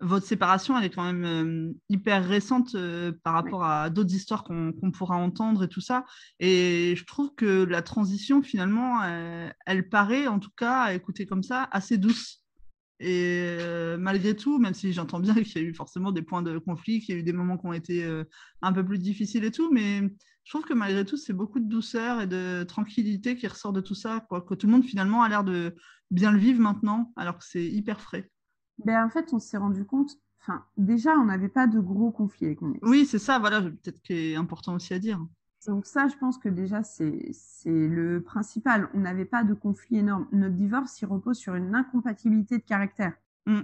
votre 0.00 0.26
séparation, 0.26 0.78
elle 0.78 0.84
est 0.84 0.90
quand 0.90 1.04
même 1.04 1.24
euh, 1.24 1.72
hyper 1.90 2.26
récente 2.26 2.74
euh, 2.74 3.12
par 3.22 3.34
rapport 3.34 3.64
à 3.64 3.90
d'autres 3.90 4.14
histoires 4.14 4.44
qu'on 4.44 4.90
pourra 4.92 5.16
entendre 5.16 5.64
et 5.64 5.68
tout 5.68 5.82
ça. 5.82 6.04
Et 6.38 6.94
je 6.96 7.04
trouve 7.04 7.34
que 7.34 7.64
la 7.64 7.82
transition, 7.82 8.42
finalement, 8.42 9.02
elle, 9.66 9.88
paraît, 9.88 10.26
en 10.26 10.38
tout 10.38 10.50
cas, 10.56 10.82
à 10.82 10.94
écouter 10.94 11.26
comme 11.26 11.42
ça, 11.42 11.68
assez 11.70 11.98
douce. 11.98 12.42
Et 12.98 13.56
euh, 13.60 13.96
malgré 13.98 14.34
tout, 14.36 14.58
même 14.58 14.74
si 14.74 14.92
j'entends 14.92 15.20
bien 15.20 15.34
qu'il 15.42 15.62
y 15.62 15.64
a 15.64 15.68
eu 15.68 15.74
forcément 15.74 16.12
des 16.12 16.22
points 16.22 16.42
de 16.42 16.56
conflit, 16.58 17.00
qu'il 17.00 17.14
y 17.14 17.18
a 17.18 17.20
eu 17.20 17.24
des 17.24 17.32
moments 17.34 17.58
qui 17.58 17.66
ont 17.66 17.72
été 17.74 18.06
un 18.62 18.72
peu 18.72 18.84
plus 18.84 18.98
difficiles 18.98 19.44
et 19.44 19.50
tout, 19.50 19.70
mais 19.70 20.00
je 20.44 20.50
trouve 20.50 20.64
que 20.64 20.74
malgré 20.74 21.04
tout, 21.04 21.18
c'est 21.18 21.34
beaucoup 21.34 21.60
de 21.60 21.68
douceur 21.68 22.22
et 22.22 22.26
de 22.26 22.64
tranquillité 22.64 23.36
qui 23.36 23.46
ressort 23.46 23.74
de 23.74 23.82
tout 23.82 23.94
ça, 23.94 24.24
quoi, 24.30 24.40
que 24.40 24.54
tout 24.54 24.66
le 24.66 24.72
monde 24.72 24.84
finalement 24.84 25.22
a 25.22 25.28
l'air 25.28 25.44
de 25.44 25.74
bien 26.10 26.32
le 26.32 26.38
vivre 26.38 26.60
maintenant, 26.60 27.12
alors 27.16 27.36
que 27.36 27.44
c'est 27.44 27.66
hyper 27.66 28.00
frais 28.00 28.30
ben, 28.84 29.04
en 29.04 29.08
fait, 29.08 29.32
on 29.32 29.38
s'est 29.38 29.56
rendu 29.56 29.84
compte, 29.84 30.18
enfin, 30.40 30.64
déjà, 30.76 31.12
on 31.18 31.24
n'avait 31.24 31.48
pas 31.48 31.66
de 31.66 31.80
gros 31.80 32.10
conflits 32.10 32.46
avec 32.46 32.60
mon 32.60 32.72
ex. 32.72 32.80
Oui, 32.82 33.06
c'est 33.06 33.18
ça, 33.18 33.38
voilà, 33.38 33.62
peut-être 33.62 34.00
qui 34.02 34.32
est 34.32 34.36
important 34.36 34.74
aussi 34.74 34.94
à 34.94 34.98
dire. 34.98 35.20
Donc 35.66 35.84
ça, 35.84 36.08
je 36.08 36.16
pense 36.16 36.38
que 36.38 36.48
déjà, 36.48 36.82
c'est 36.82 37.32
le 37.66 38.22
principal. 38.22 38.88
On 38.94 39.00
n'avait 39.00 39.26
pas 39.26 39.44
de 39.44 39.52
conflit 39.52 39.98
énorme. 39.98 40.26
Notre 40.32 40.54
divorce, 40.54 41.00
il 41.02 41.06
repose 41.06 41.36
sur 41.36 41.54
une 41.54 41.74
incompatibilité 41.74 42.58
de 42.58 42.62
caractère. 42.62 43.12
Mm. 43.46 43.60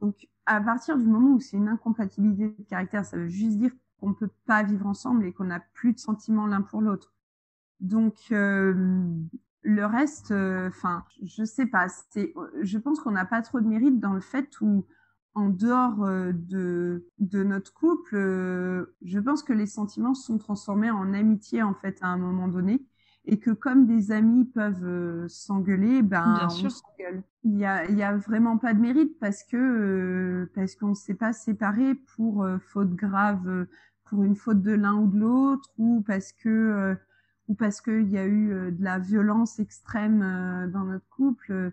Donc, 0.00 0.28
à 0.46 0.60
partir 0.60 0.96
du 0.98 1.06
moment 1.06 1.34
où 1.34 1.40
c'est 1.40 1.56
une 1.56 1.68
incompatibilité 1.68 2.54
de 2.56 2.68
caractère, 2.68 3.04
ça 3.04 3.16
veut 3.16 3.28
juste 3.28 3.58
dire 3.58 3.72
qu'on 3.98 4.10
ne 4.10 4.14
peut 4.14 4.30
pas 4.46 4.62
vivre 4.62 4.86
ensemble 4.86 5.24
et 5.26 5.32
qu'on 5.32 5.44
n'a 5.44 5.60
plus 5.60 5.92
de 5.92 5.98
sentiments 5.98 6.46
l'un 6.46 6.62
pour 6.62 6.80
l'autre. 6.80 7.12
Donc, 7.80 8.16
euh, 8.30 9.04
le 9.62 9.86
reste, 9.86 10.32
euh, 10.32 10.68
enfin, 10.68 11.04
je 11.22 11.44
sais 11.44 11.66
pas. 11.66 11.86
C'est, 12.10 12.34
je 12.62 12.78
pense 12.78 13.00
qu'on 13.00 13.12
n'a 13.12 13.24
pas 13.24 13.42
trop 13.42 13.60
de 13.60 13.66
mérite 13.66 14.00
dans 14.00 14.12
le 14.12 14.20
fait 14.20 14.60
où, 14.60 14.86
en 15.34 15.48
dehors 15.48 16.04
euh, 16.04 16.32
de 16.32 17.06
de 17.18 17.42
notre 17.42 17.72
couple, 17.72 18.16
euh, 18.16 18.96
je 19.02 19.18
pense 19.18 19.42
que 19.42 19.52
les 19.52 19.66
sentiments 19.66 20.14
sont 20.14 20.38
transformés 20.38 20.90
en 20.90 21.14
amitié 21.14 21.62
en 21.62 21.74
fait 21.74 21.98
à 22.02 22.08
un 22.08 22.18
moment 22.18 22.48
donné, 22.48 22.84
et 23.24 23.38
que 23.38 23.50
comme 23.50 23.86
des 23.86 24.10
amis 24.10 24.44
peuvent 24.44 25.26
s'engueuler, 25.28 26.02
ben 26.02 26.34
Bien 26.34 26.46
on 26.46 26.68
s'engueule. 26.68 27.22
Il 27.44 27.56
y 27.56 27.64
a 27.64 27.86
il 27.86 27.96
y 27.96 28.02
a 28.02 28.16
vraiment 28.16 28.58
pas 28.58 28.74
de 28.74 28.80
mérite 28.80 29.18
parce 29.20 29.44
que 29.44 30.50
parce 30.54 30.74
qu'on 30.74 30.88
ne 30.88 30.94
s'est 30.94 31.14
pas 31.14 31.32
séparés 31.32 31.94
pour 32.16 32.46
faute 32.60 32.94
grave, 32.94 33.66
pour 34.04 34.24
une 34.24 34.36
faute 34.36 34.60
de 34.60 34.72
l'un 34.72 34.96
ou 34.96 35.06
de 35.06 35.18
l'autre, 35.18 35.70
ou 35.78 36.02
parce 36.02 36.32
que 36.32 36.96
ou 37.48 37.54
parce 37.54 37.80
qu'il 37.80 38.08
y 38.08 38.18
a 38.18 38.26
eu 38.26 38.52
euh, 38.52 38.70
de 38.70 38.82
la 38.82 38.98
violence 38.98 39.58
extrême 39.58 40.22
euh, 40.22 40.68
dans 40.68 40.84
notre 40.84 41.08
couple. 41.08 41.52
Euh, 41.52 41.70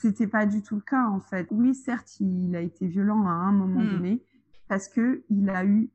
c'était 0.00 0.26
pas 0.26 0.46
du 0.46 0.62
tout 0.62 0.76
le 0.76 0.80
cas 0.80 1.06
en 1.06 1.20
fait. 1.20 1.46
Oui, 1.50 1.74
certes, 1.74 2.18
il 2.20 2.54
a 2.56 2.60
été 2.60 2.86
violent 2.86 3.26
à 3.26 3.32
un 3.32 3.52
moment 3.52 3.80
hmm. 3.80 3.90
donné 3.90 4.24
parce 4.66 4.88
que 4.88 5.24
il 5.28 5.50
a 5.50 5.64
eu 5.64 5.90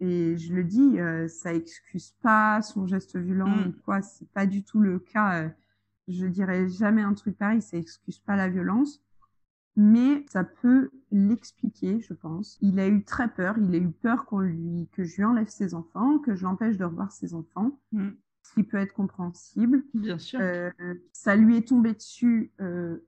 et 0.00 0.36
je 0.36 0.54
le 0.54 0.62
dis, 0.62 0.98
ça 1.28 1.52
excuse 1.54 2.12
pas 2.22 2.62
son 2.62 2.86
geste 2.86 3.16
violent 3.16 3.48
hmm. 3.48 3.68
ou 3.68 3.72
quoi. 3.84 4.02
C'est 4.02 4.28
pas 4.30 4.46
du 4.46 4.62
tout 4.62 4.80
le 4.80 5.00
cas. 5.00 5.50
je 6.06 6.26
dirais 6.26 6.68
jamais 6.68 7.02
un 7.02 7.14
truc 7.14 7.36
pareil. 7.36 7.62
Ça 7.62 7.76
excuse 7.76 8.18
pas 8.20 8.36
la 8.36 8.48
violence, 8.48 9.02
mais 9.76 10.24
ça 10.30 10.44
peut 10.44 10.90
l'expliquer, 11.10 12.00
je 12.00 12.12
pense. 12.14 12.58
Il 12.60 12.78
a 12.78 12.88
eu 12.88 13.04
très 13.04 13.28
peur. 13.28 13.56
Il 13.58 13.74
a 13.74 13.78
eu 13.78 13.90
peur 13.90 14.26
qu'on 14.26 14.40
lui 14.40 14.88
que 14.92 15.04
je 15.04 15.16
lui 15.16 15.24
enlève 15.24 15.48
ses 15.48 15.74
enfants, 15.74 16.18
que 16.18 16.34
je 16.34 16.44
l'empêche 16.44 16.76
de 16.76 16.84
revoir 16.84 17.10
ses 17.12 17.34
enfants. 17.34 17.78
Hmm 17.92 18.10
qui 18.54 18.62
peut 18.62 18.78
être 18.78 18.94
compréhensible. 18.94 19.84
Bien 19.94 20.18
sûr. 20.18 20.40
Euh, 20.40 20.70
ça 21.12 21.36
lui 21.36 21.56
est 21.56 21.68
tombé 21.68 21.94
dessus. 21.94 22.52
Euh, 22.60 22.98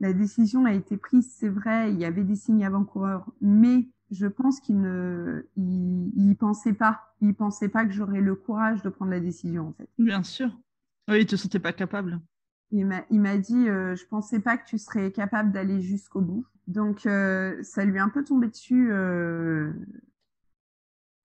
la 0.00 0.12
décision 0.12 0.64
a 0.64 0.72
été 0.72 0.96
prise, 0.96 1.32
c'est 1.34 1.48
vrai, 1.48 1.92
il 1.92 1.98
y 1.98 2.04
avait 2.04 2.24
des 2.24 2.36
signes 2.36 2.64
avant-coureurs, 2.64 3.30
mais 3.40 3.88
je 4.10 4.26
pense 4.26 4.60
qu'il 4.60 4.80
ne, 4.80 5.46
il, 5.56 6.36
pensait 6.38 6.72
pas, 6.72 7.14
il 7.20 7.34
pensait 7.34 7.68
pas 7.68 7.84
que 7.84 7.92
j'aurais 7.92 8.20
le 8.20 8.34
courage 8.34 8.82
de 8.82 8.88
prendre 8.88 9.10
la 9.10 9.20
décision 9.20 9.68
en 9.68 9.72
fait. 9.72 9.88
Bien 9.98 10.22
sûr. 10.22 10.50
Oui, 11.08 11.22
il 11.22 11.26
te 11.26 11.36
sentait 11.36 11.58
pas 11.58 11.72
capable. 11.72 12.20
Il 12.70 12.86
m'a, 12.86 13.04
il 13.10 13.20
m'a 13.20 13.36
dit, 13.36 13.68
euh, 13.68 13.94
je 13.94 14.04
pensais 14.06 14.40
pas 14.40 14.56
que 14.56 14.66
tu 14.66 14.78
serais 14.78 15.12
capable 15.12 15.52
d'aller 15.52 15.80
jusqu'au 15.80 16.20
bout. 16.20 16.46
Donc 16.66 17.06
euh, 17.06 17.62
ça 17.62 17.84
lui 17.84 17.96
est 17.96 18.00
un 18.00 18.08
peu 18.08 18.24
tombé 18.24 18.48
dessus 18.48 18.90
euh, 18.90 19.72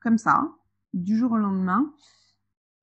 comme 0.01 0.17
ça, 0.17 0.51
du 0.93 1.17
jour 1.17 1.31
au 1.31 1.37
lendemain. 1.37 1.93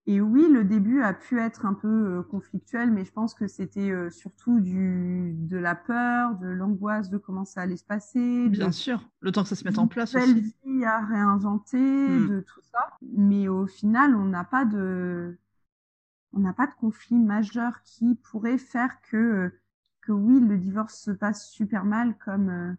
Et 0.08 0.20
oui, 0.20 0.46
le 0.48 0.62
début 0.62 1.02
a 1.02 1.12
pu 1.12 1.40
être 1.40 1.66
un 1.66 1.74
peu 1.74 1.88
euh, 1.88 2.22
conflictuel, 2.22 2.92
mais 2.92 3.04
je 3.04 3.12
pense 3.12 3.34
que 3.34 3.48
c'était 3.48 3.90
euh, 3.90 4.08
surtout 4.08 4.60
du, 4.60 5.32
de 5.34 5.56
la 5.56 5.74
peur, 5.74 6.36
de 6.36 6.46
l'angoisse 6.46 7.10
de 7.10 7.18
comment 7.18 7.44
ça 7.44 7.62
allait 7.62 7.76
se 7.76 7.84
passer. 7.84 8.48
Bien 8.48 8.70
sûr, 8.70 9.10
le 9.20 9.32
temps 9.32 9.42
que 9.42 9.48
ça 9.48 9.56
se 9.56 9.64
mette 9.64 9.78
en 9.78 9.88
place 9.88 10.14
aussi. 10.14 10.54
vie 10.64 10.84
à 10.84 11.04
réinventer, 11.04 11.78
hmm. 11.78 12.28
de 12.28 12.40
tout 12.40 12.60
ça. 12.62 12.96
Mais 13.16 13.48
au 13.48 13.66
final, 13.66 14.14
on 14.14 14.26
n'a 14.26 14.44
pas 14.44 14.64
de, 14.64 15.36
on 16.32 16.38
n'a 16.38 16.52
pas 16.52 16.68
de 16.68 16.74
conflit 16.74 17.18
majeur 17.18 17.82
qui 17.82 18.14
pourrait 18.14 18.58
faire 18.58 19.00
que, 19.10 19.52
que 20.02 20.12
oui, 20.12 20.38
le 20.38 20.56
divorce 20.56 21.00
se 21.00 21.10
passe 21.10 21.50
super 21.50 21.84
mal 21.84 22.16
comme, 22.24 22.50
euh, 22.50 22.74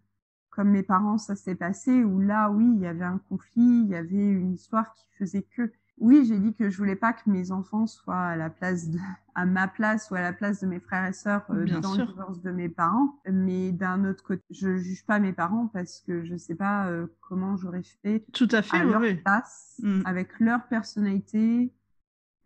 comme 0.50 0.70
mes 0.70 0.84
parents 0.84 1.18
ça 1.18 1.36
s'est 1.36 1.56
passé, 1.56 2.06
où 2.06 2.22
là, 2.22 2.50
oui, 2.52 2.72
il 2.74 2.80
y 2.80 2.88
avait 2.88 3.04
un 3.04 3.18
conflit, 3.18 3.82
il 3.84 3.88
y 3.90 3.96
avait 3.96 4.16
une 4.16 4.54
histoire 4.54 4.94
qui 4.94 5.06
faisait 5.18 5.44
que 5.44 5.74
oui, 6.00 6.26
j'ai 6.28 6.38
dit 6.38 6.54
que 6.54 6.70
je 6.70 6.78
voulais 6.78 6.96
pas 6.96 7.14
que 7.14 7.30
mes 7.30 7.52
enfants 7.52 7.88
soient 7.88 8.22
à 8.22 8.36
la 8.36 8.50
place 8.50 8.90
de, 8.90 9.00
à 9.34 9.46
ma 9.46 9.68
place 9.68 10.12
ou 10.12 10.16
à 10.16 10.22
la 10.22 10.32
place 10.32 10.62
de 10.62 10.68
mes 10.68 10.80
frères 10.80 11.06
et 11.06 11.14
sœurs 11.14 11.44
euh, 11.50 11.66
dans 11.82 11.96
le 11.96 12.06
divorce 12.06 12.42
de 12.42 12.52
mes 12.52 12.70
parents. 12.70 13.20
Mais 13.32 13.72
d'un 13.72 14.06
autre 14.06 14.24
côté, 14.24 14.44
je 14.52 14.78
juge 14.78 15.06
pas 15.06 15.20
mes 15.20 15.34
parents 15.34 15.68
parce 15.68 16.02
que 16.02 16.24
je 16.24 16.36
sais 16.36 16.56
pas 16.56 16.88
euh, 16.88 17.08
comment 17.22 17.58
j'aurais 17.58 17.84
fait 18.04 18.26
tout 18.32 18.48
à 18.52 18.62
fait 18.62 18.84
leur 18.84 19.02
place, 19.24 19.80
mm. 19.82 20.04
avec 20.06 20.40
leur 20.40 20.68
personnalité, 20.68 21.74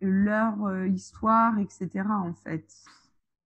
leur 0.00 0.64
euh, 0.64 0.88
histoire, 0.88 1.58
etc. 1.58 2.04
En 2.08 2.34
fait. 2.34 2.66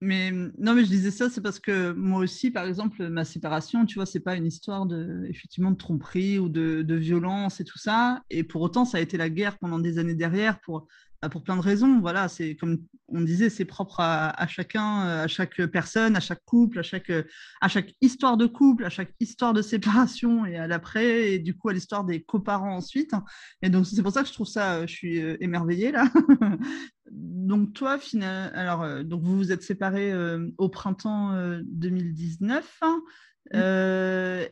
Mais 0.02 0.31
non, 0.31 0.74
mais 0.74 0.85
je 0.85 0.90
disais 0.90 1.10
ça, 1.10 1.31
c'est 1.31 1.40
parce 1.40 1.59
que 1.59 1.93
moi 1.93 2.20
aussi, 2.20 2.51
par 2.51 2.66
exemple, 2.66 3.09
ma 3.09 3.24
séparation, 3.24 3.86
tu 3.86 3.94
vois, 3.94 4.05
c'est 4.05 4.20
pas 4.20 4.36
une 4.36 4.44
histoire 4.47 4.85
de 4.85 5.24
effectivement 5.31 5.70
de 5.70 5.77
tromperie 5.77 6.39
ou 6.39 6.51
de, 6.51 6.82
de, 6.82 6.94
violence 6.94 7.60
et 7.60 7.64
tout 7.64 7.78
ça. 7.78 8.23
Et 8.28 8.44
pour 8.44 8.60
autant, 8.60 8.85
ça 8.85 8.98
a 8.98 9.01
été 9.01 9.16
la 9.16 9.31
guerre 9.31 9.56
pendant 9.59 9.78
des 9.78 9.98
années 9.98 10.14
derrière 10.14 10.60
pour 10.60 10.86
bah, 11.23 11.31
pour 11.31 11.43
plein 11.43 11.56
de 11.56 11.62
raisons. 11.62 12.01
Voilà, 12.01 12.28
c'est 12.28 12.56
comme 12.56 12.78
on 13.09 13.23
disait, 13.23 13.48
c'est 13.48 13.64
propre 13.64 14.01
à, 14.01 14.47
chacun, 14.48 15.06
euh, 15.06 15.24
à 15.24 15.28
chaque 15.28 15.64
personne, 15.66 16.14
à 16.14 16.20
chaque 16.20 16.44
couple, 16.44 16.78
à 16.78 16.82
chaque, 16.82 17.10
à 17.60 17.68
chaque 17.68 17.93
histoire 18.02 18.36
de 18.36 18.47
couple, 18.47 18.85
à 18.85 18.90
chaque 18.90 19.12
histoire 19.20 19.55
de 19.55 19.62
séparation 19.62 20.44
et 20.44 20.56
à 20.56 20.66
l'après, 20.66 21.32
et 21.32 21.39
du 21.39 21.56
coup 21.56 21.68
à 21.68 21.73
l'histoire 21.73 22.05
des 22.05 22.23
coparents 22.23 22.77
ensuite. 22.77 23.12
Et 23.62 23.70
donc 23.70 23.86
c'est 23.86 24.02
pour 24.02 24.12
ça 24.12 24.23
que 24.23 24.28
je 24.28 24.35
trouve 24.35 24.47
ça, 24.47 24.86
je 24.86 24.93
suis 24.93 25.23
euh, 25.23 25.36
émerveillée 25.40 25.90
là. 25.93 26.05
donc 27.11 27.73
toi, 27.73 27.99
final... 27.99 28.53
alors 28.55 29.05
donc 29.05 29.23
vous 29.23 29.37
vous 29.37 29.53
êtes 29.53 29.62
séparés 29.62 30.12
euh, 30.12 30.49
au 30.59 30.69
printemps 30.69 31.33
2019. 31.65 32.81
Hein. 32.83 33.03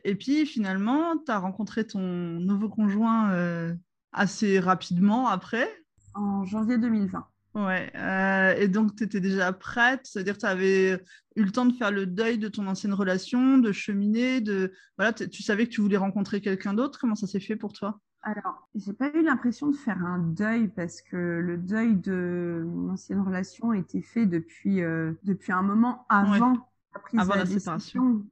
et 0.03 0.15
puis 0.15 0.45
finalement, 0.45 1.17
tu 1.17 1.31
as 1.31 1.39
rencontré 1.39 1.85
ton 1.85 1.99
nouveau 1.99 2.69
conjoint 2.69 3.75
assez 4.11 4.59
rapidement 4.59 5.27
après 5.27 5.69
en 6.13 6.45
janvier 6.45 6.77
2020. 6.77 7.25
Ouais, 7.55 7.89
euh, 7.95 8.53
et 8.57 8.67
donc 8.67 8.97
tu 8.97 9.05
étais 9.05 9.21
déjà 9.21 9.53
prête, 9.53 10.01
c'est-à-dire 10.03 10.33
que 10.33 10.41
tu 10.41 10.45
avais 10.45 11.01
eu 11.37 11.43
le 11.43 11.51
temps 11.51 11.65
de 11.65 11.73
faire 11.73 11.89
le 11.89 12.05
deuil 12.05 12.37
de 12.37 12.49
ton 12.49 12.67
ancienne 12.67 12.93
relation, 12.93 13.57
de 13.57 13.71
cheminer, 13.71 14.41
de 14.41 14.73
voilà, 14.97 15.13
tu 15.13 15.41
savais 15.41 15.65
que 15.65 15.71
tu 15.71 15.79
voulais 15.79 15.95
rencontrer 15.95 16.41
quelqu'un 16.41 16.73
d'autre, 16.73 16.99
comment 16.99 17.15
ça 17.15 17.27
s'est 17.27 17.39
fait 17.39 17.55
pour 17.55 17.71
toi? 17.71 18.01
Alors, 18.27 18.67
j'ai 18.73 18.91
pas 18.91 19.15
eu 19.15 19.21
l'impression 19.21 19.67
de 19.67 19.75
faire 19.75 20.03
un 20.03 20.17
deuil 20.17 20.67
parce 20.67 21.03
que 21.03 21.15
le 21.15 21.57
deuil 21.57 21.95
de 21.95 22.65
mon 22.67 22.93
ancienne 22.93 23.21
relation 23.21 23.69
a 23.69 23.77
été 23.77 24.01
fait 24.01 24.25
depuis, 24.25 24.81
euh, 24.81 25.13
depuis 25.21 25.51
un 25.51 25.61
moment 25.61 26.07
avant 26.09 26.53
la 26.95 26.99
prise 27.01 27.19
avant 27.19 27.35
de 27.35 27.39
la, 27.39 27.45
séparation. 27.45 28.25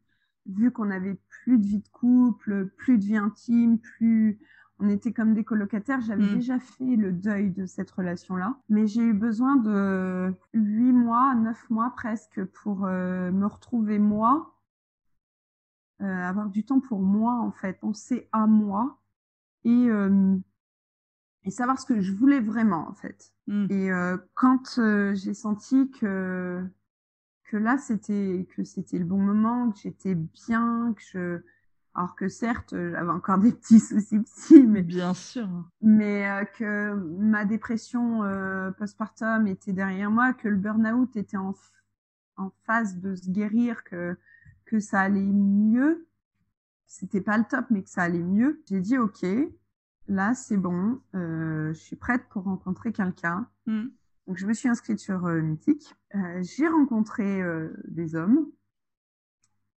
Vu 0.48 0.72
qu'on 0.72 0.90
avait 0.90 1.20
plus 1.30 1.60
de 1.60 1.66
vie 1.66 1.78
de 1.78 1.88
couple, 1.90 2.70
plus 2.76 2.98
de 2.98 3.06
vie 3.06 3.18
intime, 3.18 3.78
plus 3.78 4.40
on 4.80 4.90
était 4.90 5.14
comme 5.14 5.36
des 5.36 5.44
colocataires. 5.44 6.02
J'avais 6.02 6.26
mm. 6.26 6.36
déjà 6.38 6.58
fait 6.58 6.96
le 6.96 7.12
deuil 7.12 7.52
de 7.52 7.68
cette 7.68 7.92
relation-là, 7.92 8.58
mais 8.70 8.88
j'ai 8.88 9.04
eu 9.04 9.14
besoin 9.14 9.58
de 9.58 10.34
huit 10.56 10.92
mois, 10.92 11.36
neuf 11.36 11.70
mois 11.70 11.94
presque 11.96 12.44
pour 12.46 12.86
euh, 12.86 13.32
me 13.32 13.46
retrouver 13.46 14.00
moi, 14.00 14.56
euh, 16.02 16.06
avoir 16.06 16.50
du 16.50 16.66
temps 16.66 16.80
pour 16.80 17.04
moi 17.04 17.34
en 17.34 17.52
fait, 17.52 17.80
penser 17.80 18.28
à 18.32 18.48
moi 18.48 18.98
et 19.66 19.90
euh, 19.90 20.36
et 21.46 21.52
savoir 21.52 21.80
ce 21.80 21.86
que 21.86 22.02
je 22.02 22.14
voulais 22.14 22.40
vraiment 22.40 22.88
en 22.90 22.94
fait. 22.94 23.34
Mm. 23.48 23.68
Et 23.70 23.90
quand 24.34 24.80
j'ai 25.14 25.34
senti 25.34 25.92
que 25.92 26.64
que 27.44 27.58
là 27.58 27.78
c'était 27.78 28.48
que 28.56 28.64
c'était 28.64 28.98
le 28.98 29.06
bon 29.06 29.18
moment, 29.18 29.72
que 29.72 29.80
j'étais 29.80 30.16
bien, 30.16 30.94
que 30.96 31.02
je 31.02 31.42
alors 31.96 32.16
que 32.16 32.28
certes, 32.28 32.74
j'avais 32.76 33.12
encore 33.12 33.38
des 33.38 33.52
petits 33.52 33.80
soucis 33.80 34.20
psy, 34.20 34.64
mais 34.64 34.82
bien 34.82 35.14
sûr. 35.14 35.48
Mais 35.82 36.28
euh, 36.28 36.46
que 36.46 36.94
ma 37.20 37.46
dépression 37.46 38.24
euh, 38.24 38.72
postpartum 38.72 39.46
était 39.48 39.74
derrière 39.74 40.10
moi, 40.10 40.34
que 40.34 40.48
le 40.48 40.56
burn-out 40.56 41.16
était 41.16 41.38
en, 41.38 41.54
en 42.38 42.52
phase 42.66 42.98
de 43.00 43.16
se 43.16 43.30
guérir, 43.30 43.84
que 43.84 44.18
que 44.66 44.80
ça 44.80 45.02
allait 45.02 45.22
mieux. 45.22 46.08
C'était 46.94 47.22
pas 47.22 47.40
le 47.40 47.44
top, 47.44 47.66
mais 47.72 47.82
que 47.82 47.90
ça 47.90 48.04
allait 48.04 48.22
mieux. 48.22 48.62
J'ai 48.68 48.80
dit 48.80 49.00
ok, 49.00 49.26
là 50.08 50.36
c'est 50.36 50.58
bon, 50.58 51.02
euh, 51.16 51.74
je 51.74 51.80
suis 51.80 51.96
prête 51.96 52.30
pour 52.30 52.44
rencontrer 52.44 52.92
quelqu'un. 52.92 53.50
Mm. 53.66 53.86
Donc 54.28 54.38
je 54.38 54.46
me 54.46 54.54
suis 54.54 54.70
inscrite 54.70 55.00
sur 55.00 55.26
euh, 55.26 55.42
Mythique. 55.42 55.96
Euh, 56.14 56.44
j'ai 56.44 56.68
rencontré 56.68 57.42
des 57.86 58.14
hommes 58.14 58.46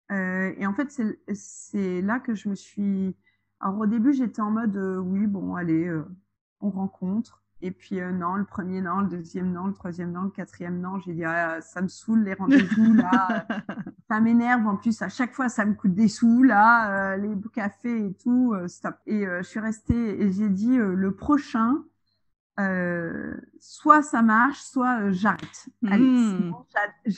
et 0.10 0.68
en 0.68 0.74
fait, 0.74 0.92
c'est 1.34 2.02
là 2.02 2.20
que 2.20 2.36
je 2.36 2.50
me 2.50 2.56
suis. 2.56 3.16
Alors 3.62 3.80
au 3.80 3.86
début, 3.86 4.14
j'étais 4.14 4.42
en 4.42 4.52
mode 4.52 4.76
oui, 4.76 5.26
bon, 5.26 5.56
allez, 5.56 5.90
on 6.60 6.70
rencontre. 6.70 7.45
Et 7.62 7.72
puis 7.72 8.00
non, 8.00 8.36
le 8.36 8.46
premier 8.46 8.82
non, 8.82 9.00
le 9.00 9.08
deuxième 9.08 9.52
non, 9.52 9.66
le 9.66 9.74
troisième 9.74 10.12
non, 10.12 10.24
le 10.24 10.30
quatrième 10.30 10.80
non. 10.80 11.00
J'ai 11.00 11.14
dit 11.14 11.24
ah, 11.24 11.62
ça 11.62 11.82
me 11.82 11.88
saoule 11.88 12.24
les 12.24 12.34
rendez-vous 12.34 12.94
là, 12.94 13.48
ça 14.10 14.20
m'énerve. 14.20 14.68
En 14.68 14.76
plus, 14.76 15.02
à 15.02 15.10
chaque 15.10 15.34
fois, 15.34 15.50
ça 15.50 15.66
me 15.66 15.74
coûte 15.74 15.96
des 15.96 16.08
sous 16.08 16.44
là, 16.44 17.18
les 17.18 17.34
cafés 17.54 18.08
et 18.08 18.14
tout, 18.14 18.56
stop. 18.68 18.96
Et 19.08 19.26
je 19.26 19.44
suis 19.44 19.60
restée 19.60 20.22
et 20.22 20.32
j'ai 20.32 20.50
dit 20.50 20.78
le 20.78 21.16
prochain, 21.16 21.84
euh, 22.58 23.34
soit 23.60 24.02
ça 24.02 24.22
marche, 24.22 24.62
soit 24.62 25.02
euh, 25.02 25.12
j'arrête. 25.12 25.68
Mmh. 25.82 26.52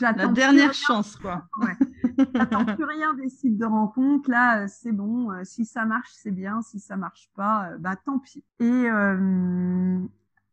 La 0.01 0.27
dernière 0.27 0.73
chance, 0.73 1.15
quoi. 1.15 1.47
Ouais. 1.59 2.25
j'attends 2.33 2.65
plus 2.65 2.83
rien 2.83 3.13
des 3.13 3.29
sites 3.29 3.57
de 3.57 3.65
rencontres. 3.65 4.31
Là, 4.31 4.63
euh, 4.63 4.67
c'est 4.67 4.91
bon. 4.91 5.29
si 5.43 5.65
ça 5.65 5.85
marche, 5.85 6.09
c'est 6.11 6.31
bien. 6.31 6.61
Si 6.63 6.79
ça 6.79 6.97
marche 6.97 7.29
pas, 7.35 7.69
bah 7.79 7.95
tant 7.95 8.17
pis. 8.17 8.43
Et 8.59 8.87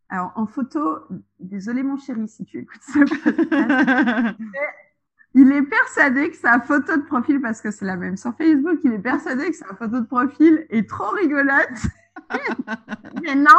alors 0.08 0.32
en 0.36 0.46
photo, 0.46 1.00
désolé 1.40 1.82
mon 1.82 1.96
chéri 1.96 2.28
si 2.28 2.44
tu 2.44 2.58
écoutes 2.60 2.82
ça. 2.82 3.00
il 5.34 5.50
est 5.50 5.62
persuadé 5.62 6.30
que 6.30 6.36
sa 6.36 6.60
photo 6.60 6.96
de 6.96 7.02
profil, 7.02 7.40
parce 7.40 7.60
que 7.60 7.70
c'est 7.70 7.84
la 7.84 7.96
même 7.96 8.16
sur 8.16 8.36
Facebook, 8.36 8.78
il 8.84 8.92
est 8.92 8.98
persuadé 8.98 9.50
que 9.50 9.56
sa 9.56 9.74
photo 9.74 10.00
de 10.00 10.06
profil 10.06 10.66
est 10.70 10.88
trop 10.88 11.10
rigolote. 11.10 11.68
Mais 13.22 13.34
non, 13.34 13.50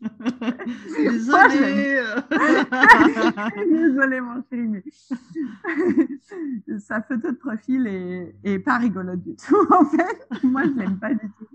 Désolée. 0.96 2.02
Désolée, 3.70 4.20
mon 4.20 4.42
chéri, 4.48 4.68
mais 4.68 4.84
sa 6.78 7.02
photo 7.02 7.30
de 7.30 7.36
profil 7.36 7.86
est, 7.86 8.34
est 8.44 8.58
pas 8.58 8.78
rigolote 8.78 9.22
du 9.22 9.36
tout, 9.36 9.66
en 9.70 9.84
fait. 9.84 10.28
Moi, 10.42 10.62
je 10.64 10.78
l'aime 10.78 10.98
pas 10.98 11.14
du 11.14 11.30
tout. 11.38 11.48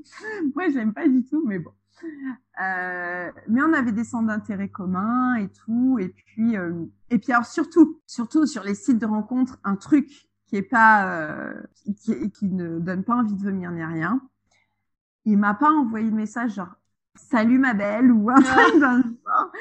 Moi, 0.55 0.69
je 0.69 0.75
l'aime 0.75 0.93
pas 0.93 1.07
du 1.07 1.23
tout, 1.25 1.43
mais 1.45 1.59
bon. 1.59 1.71
Euh, 2.61 3.31
mais 3.47 3.61
on 3.61 3.73
avait 3.73 3.91
des 3.91 4.03
centres 4.03 4.27
d'intérêt 4.27 4.69
communs 4.69 5.35
et 5.35 5.49
tout. 5.49 5.97
Et 5.99 6.09
puis, 6.09 6.57
euh, 6.57 6.85
et 7.09 7.19
puis 7.19 7.31
alors 7.31 7.45
surtout, 7.45 8.01
surtout 8.05 8.45
sur 8.45 8.63
les 8.63 8.75
sites 8.75 8.99
de 8.99 9.05
rencontres, 9.05 9.59
un 9.63 9.75
truc 9.75 10.29
qui 10.47 10.57
est 10.57 10.61
pas, 10.61 11.09
euh, 11.09 11.53
qui, 11.97 12.31
qui 12.31 12.45
ne 12.47 12.79
donne 12.79 13.03
pas 13.03 13.15
envie 13.15 13.33
de 13.33 13.41
venir 13.41 13.71
ni 13.71 13.83
rien. 13.83 14.21
Il 15.25 15.37
m'a 15.37 15.53
pas 15.53 15.69
envoyé 15.69 16.09
de 16.09 16.15
message 16.15 16.55
genre 16.55 16.75
Salut 17.15 17.59
ma 17.59 17.73
belle 17.73 18.11
ou 18.11 18.29
un 18.29 18.35
truc 18.35 18.79
dans 18.79 18.97
le 18.97 19.03
genre. 19.03 19.51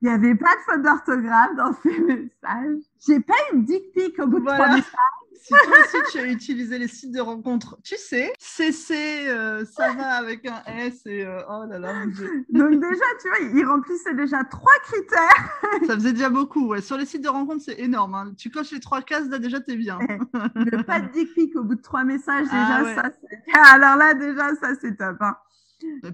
Il 0.00 0.08
n'y 0.08 0.14
avait 0.14 0.34
pas 0.34 0.54
de 0.56 0.60
faute 0.72 0.82
d'orthographe 0.82 1.54
dans 1.56 1.72
ces 1.82 2.00
messages. 2.00 2.82
J'ai 3.06 3.20
pas 3.20 3.34
eu 3.52 3.60
de 3.60 3.66
dick 3.66 3.92
pic 3.92 4.18
au 4.18 4.26
bout 4.26 4.40
de 4.40 4.46
trois 4.46 4.68
messages. 4.68 4.92
Si 5.34 5.48
toi 5.48 5.58
aussi 5.80 6.12
tu 6.12 6.18
as 6.18 6.26
utilisé 6.26 6.78
les 6.78 6.88
sites 6.88 7.12
de 7.12 7.20
rencontres, 7.20 7.78
tu 7.82 7.96
sais, 7.96 8.32
CC, 8.38 9.28
euh, 9.28 9.64
ça 9.64 9.92
va 9.92 10.12
avec 10.14 10.46
un 10.46 10.62
S 10.66 11.02
et 11.06 11.24
euh, 11.24 11.42
oh 11.48 11.64
là 11.68 11.78
là, 11.78 11.92
mon 11.92 12.06
Dieu. 12.06 12.46
Donc 12.50 12.70
déjà, 12.70 13.04
tu 13.20 13.28
vois, 13.28 13.38
il 13.54 13.64
remplissait 13.66 14.14
déjà 14.14 14.42
trois 14.44 14.72
critères. 14.84 15.86
ça 15.86 15.94
faisait 15.94 16.12
déjà 16.12 16.30
beaucoup. 16.30 16.68
Ouais. 16.68 16.80
Sur 16.80 16.96
les 16.96 17.06
sites 17.06 17.22
de 17.22 17.28
rencontres, 17.28 17.64
c'est 17.64 17.78
énorme. 17.78 18.14
Hein. 18.14 18.32
Tu 18.38 18.50
coches 18.50 18.72
les 18.72 18.80
trois 18.80 19.02
cases, 19.02 19.28
là 19.28 19.38
déjà, 19.38 19.60
t'es 19.60 19.76
bien. 19.76 19.98
Eh, 20.00 20.82
pas 20.84 21.00
de 21.00 21.12
dick 21.12 21.34
pic 21.34 21.56
au 21.56 21.64
bout 21.64 21.74
de 21.74 21.82
trois 21.82 22.04
messages, 22.04 22.46
ah 22.50 22.82
déjà, 22.82 22.94
ça, 22.94 23.10
c'est... 23.20 23.58
Alors 23.58 23.96
là, 23.96 24.14
déjà, 24.14 24.54
ça, 24.56 24.74
c'est 24.80 24.96
top. 24.96 25.16
Hein. 25.20 25.36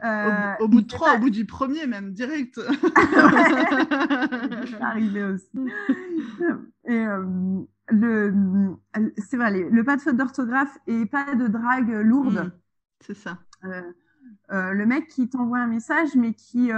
Euh, 0.05 0.53
au, 0.61 0.69
bout 0.69 0.81
de 0.81 0.87
trois, 0.87 1.15
au 1.15 1.19
bout 1.19 1.31
du 1.31 1.47
premier 1.47 1.87
même, 1.87 2.13
direct. 2.13 2.61
C'est 4.67 4.81
arrivé 4.81 5.23
aussi. 5.25 5.49
Et 6.87 6.93
euh, 7.07 7.25
le, 7.91 8.35
c'est 9.19 9.37
vrai, 9.37 9.51
le 9.51 9.85
pas 9.85 9.97
de 9.97 10.03
faute 10.03 10.17
d'orthographe 10.17 10.79
et 10.87 11.07
pas 11.07 11.35
de 11.35 11.47
drague 11.47 11.91
lourde. 11.91 12.47
Mm, 12.47 12.53
c'est 13.01 13.17
ça. 13.17 13.39
Euh, 13.65 14.73
le 14.73 14.87
mec 14.87 15.09
qui 15.09 15.29
t'envoie 15.29 15.59
un 15.59 15.67
message, 15.67 16.15
mais 16.15 16.35
qui 16.35 16.71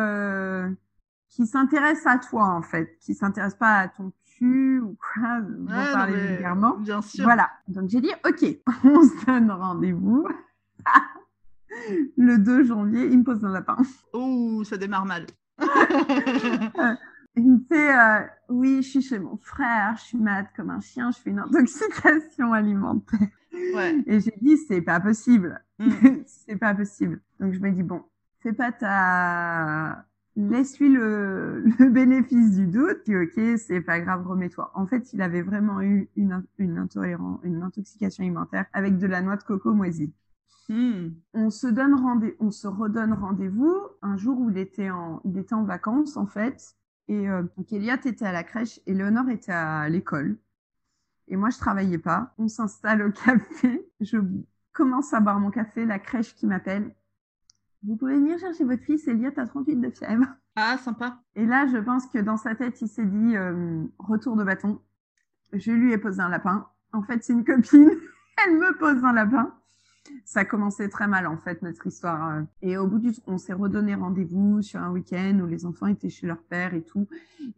qui 1.28 1.46
s'intéresse 1.46 2.06
à 2.06 2.18
toi 2.18 2.44
en 2.44 2.62
fait, 2.62 2.98
qui 3.00 3.14
s'intéresse 3.14 3.54
pas 3.54 3.78
à 3.78 3.88
ton 3.88 4.12
cul 4.36 4.80
ou 4.80 4.96
quoi, 4.96 5.40
pour 5.40 5.92
parler 5.92 6.14
vulgairement. 6.14 6.76
Bien 6.76 7.00
sûr. 7.00 7.24
Voilà. 7.24 7.50
Donc 7.68 7.88
j'ai 7.88 8.00
dit 8.00 8.12
ok, 8.26 8.44
on 8.84 9.02
se 9.02 9.26
donne 9.26 9.50
rendez-vous 9.50 10.26
le 12.16 12.36
2 12.38 12.64
janvier, 12.64 13.06
il 13.06 13.18
me 13.18 13.24
pose 13.24 13.44
un 13.44 13.52
lapin. 13.52 13.78
Ouh, 14.12 14.62
ça 14.64 14.76
démarre 14.76 15.06
mal. 15.06 15.26
il 17.36 17.52
me 17.52 17.60
fait 17.60 17.96
euh, 17.96 18.26
Oui, 18.48 18.82
je 18.82 18.88
suis 18.88 19.02
chez 19.02 19.18
mon 19.18 19.36
frère, 19.38 19.96
je 19.96 20.02
suis 20.02 20.18
malade 20.18 20.48
comme 20.54 20.70
un 20.70 20.80
chien, 20.80 21.10
je 21.10 21.18
fais 21.18 21.30
une 21.30 21.38
intoxication 21.38 22.52
alimentaire. 22.52 23.28
Et 24.06 24.20
j'ai 24.20 24.34
dit 24.40 24.56
C'est 24.56 24.82
pas 24.82 25.00
possible. 25.00 25.62
Mm. 25.78 25.90
c'est 26.26 26.56
pas 26.56 26.74
possible. 26.74 27.20
Donc 27.40 27.52
je 27.52 27.60
me 27.60 27.70
dis 27.70 27.82
Bon, 27.82 28.02
fais 28.40 28.52
pas 28.52 28.72
ta. 28.72 30.04
Laisse-lui 30.34 30.88
le, 30.88 31.62
le, 31.78 31.90
bénéfice 31.90 32.56
du 32.56 32.66
doute, 32.66 33.00
dis 33.04 33.14
ok, 33.14 33.58
c'est 33.58 33.82
pas 33.82 34.00
grave, 34.00 34.26
remets-toi. 34.26 34.70
En 34.74 34.86
fait, 34.86 35.12
il 35.12 35.20
avait 35.20 35.42
vraiment 35.42 35.82
eu 35.82 36.08
une, 36.16 36.42
une, 36.56 36.78
intolérance, 36.78 37.40
une 37.42 37.62
intoxication 37.62 38.24
alimentaire 38.24 38.64
avec 38.72 38.96
de 38.96 39.06
la 39.06 39.20
noix 39.20 39.36
de 39.36 39.42
coco 39.42 39.74
moisie. 39.74 40.10
Hmm. 40.70 41.08
On 41.34 41.50
se 41.50 41.66
donne 41.66 41.94
rendez 41.94 42.36
on 42.40 42.50
se 42.50 42.66
redonne 42.66 43.12
rendez-vous 43.12 43.76
un 44.00 44.16
jour 44.16 44.38
où 44.38 44.48
il 44.48 44.56
était 44.56 44.88
en, 44.88 45.20
il 45.24 45.36
était 45.36 45.54
en 45.54 45.64
vacances 45.64 46.16
en 46.16 46.26
fait. 46.26 46.76
Et 47.08 47.28
euh, 47.28 47.42
donc 47.56 47.72
Elliot 47.72 47.96
était 48.04 48.24
à 48.24 48.32
la 48.32 48.44
crèche 48.44 48.80
et 48.86 48.94
Léonore 48.94 49.28
était 49.28 49.52
à 49.52 49.88
l'école. 49.88 50.38
Et 51.28 51.36
moi, 51.36 51.50
je 51.50 51.58
travaillais 51.58 51.98
pas. 51.98 52.34
On 52.38 52.48
s'installe 52.48 53.02
au 53.02 53.10
café. 53.12 53.86
Je 54.00 54.18
commence 54.72 55.12
à 55.14 55.20
boire 55.20 55.40
mon 55.40 55.50
café. 55.50 55.84
La 55.84 55.98
crèche 55.98 56.34
qui 56.34 56.46
m'appelle. 56.46 56.94
Vous 57.82 57.96
pouvez 57.96 58.14
venir 58.14 58.38
chercher 58.38 58.64
votre 58.64 58.82
fils, 58.82 59.08
Elliot 59.08 59.32
à 59.36 59.46
38 59.46 59.76
de 59.76 59.90
fièvre. 59.90 60.26
Ah, 60.54 60.76
sympa. 60.78 61.18
Et 61.34 61.46
là, 61.46 61.66
je 61.66 61.78
pense 61.78 62.06
que 62.06 62.18
dans 62.18 62.36
sa 62.36 62.54
tête, 62.54 62.80
il 62.80 62.88
s'est 62.88 63.04
dit 63.04 63.36
euh, 63.36 63.82
retour 63.98 64.36
de 64.36 64.44
bâton. 64.44 64.80
Je 65.52 65.72
lui 65.72 65.92
ai 65.92 65.98
posé 65.98 66.20
un 66.20 66.28
lapin. 66.28 66.68
En 66.92 67.02
fait, 67.02 67.24
c'est 67.24 67.32
une 67.32 67.44
copine. 67.44 67.90
Elle 68.46 68.58
me 68.58 68.78
pose 68.78 69.04
un 69.04 69.12
lapin. 69.12 69.54
Ça 70.24 70.44
commençait 70.44 70.88
très 70.88 71.06
mal, 71.06 71.26
en 71.26 71.36
fait, 71.36 71.62
notre 71.62 71.86
histoire. 71.86 72.42
Et 72.62 72.76
au 72.76 72.86
bout 72.86 72.98
du, 72.98 73.12
on 73.26 73.38
s'est 73.38 73.52
redonné 73.52 73.94
rendez-vous 73.94 74.62
sur 74.62 74.80
un 74.80 74.90
week-end 74.90 75.40
où 75.42 75.46
les 75.46 75.66
enfants 75.66 75.86
étaient 75.86 76.10
chez 76.10 76.26
leur 76.26 76.42
père 76.42 76.74
et 76.74 76.82
tout. 76.82 77.08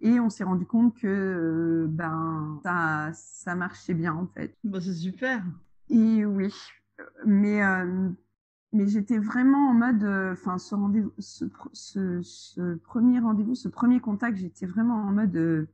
Et 0.01 0.18
on 0.20 0.31
s'est 0.31 0.44
rendu 0.44 0.66
compte 0.66 0.97
que, 0.97 1.06
euh, 1.06 1.86
ben, 1.89 2.60
ça, 2.62 3.10
ça 3.12 3.55
marchait 3.55 3.94
bien, 3.94 4.14
en 4.14 4.26
fait. 4.26 4.56
Bah, 4.64 4.81
c'est 4.81 4.94
super. 4.94 5.43
Et 5.90 6.24
oui. 6.24 6.52
Mais, 7.26 7.62
euh, 7.64 8.09
mais 8.72 8.86
j'étais 8.86 9.18
vraiment 9.18 9.70
en 9.70 9.74
mode, 9.74 10.05
enfin, 10.32 10.59
ce 10.59 10.74
rendez-vous, 10.74 11.12
ce, 11.18 11.44
ce, 11.72 12.20
ce, 12.22 12.74
premier 12.76 13.18
rendez-vous, 13.20 13.55
ce 13.55 13.68
premier 13.68 14.01
contact, 14.01 14.36
j'étais 14.36 14.66
vraiment 14.66 14.97
en 14.97 15.12
mode, 15.12 15.36
euh, 15.36 15.68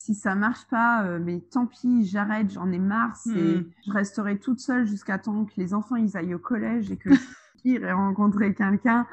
si 0.00 0.14
ça 0.14 0.34
marche 0.34 0.66
pas, 0.68 1.04
euh, 1.04 1.20
mais 1.22 1.40
tant 1.42 1.66
pis, 1.66 2.06
j'arrête, 2.06 2.50
j'en 2.50 2.72
ai 2.72 2.78
marre, 2.78 3.16
c'est, 3.16 3.60
Hmm. 3.60 3.72
je 3.86 3.92
resterai 3.92 4.38
toute 4.40 4.60
seule 4.60 4.86
jusqu'à 4.86 5.18
temps 5.18 5.44
que 5.44 5.52
les 5.58 5.74
enfants 5.74 5.96
ils 5.96 6.16
aillent 6.16 6.34
au 6.34 6.38
collège 6.38 6.90
et 6.90 6.96
que 6.96 7.10
j'irai 7.64 7.92
rencontrer 7.92 8.54
quelqu'un 8.54 9.06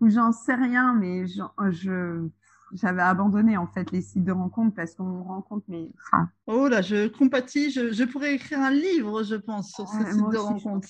ou 0.00 0.08
j'en 0.10 0.32
sais 0.32 0.54
rien, 0.54 0.94
mais 0.94 1.26
j'en- 1.26 1.52
je, 1.70 2.28
j'avais 2.72 3.02
abandonné 3.02 3.56
en 3.56 3.66
fait 3.66 3.90
les 3.92 4.00
sites 4.00 4.24
de 4.24 4.32
rencontres 4.32 4.74
parce 4.74 4.94
qu'on 4.94 5.22
rencontre 5.22 5.66
enfin, 6.06 6.28
Oh 6.46 6.66
là, 6.68 6.82
je 6.82 7.08
compatis. 7.08 7.70
Je, 7.70 7.92
je 7.92 8.04
pourrais 8.04 8.34
écrire 8.34 8.60
un 8.60 8.70
livre, 8.70 9.22
je 9.22 9.36
pense, 9.36 9.70
sur 9.72 9.88
ce 9.88 9.96
Ouais, 9.98 10.10
site 10.10 10.20
moi 10.20 10.32
de 10.32 10.38
aussi, 10.38 10.46
je 10.58 10.64
rencontre. 10.68 10.88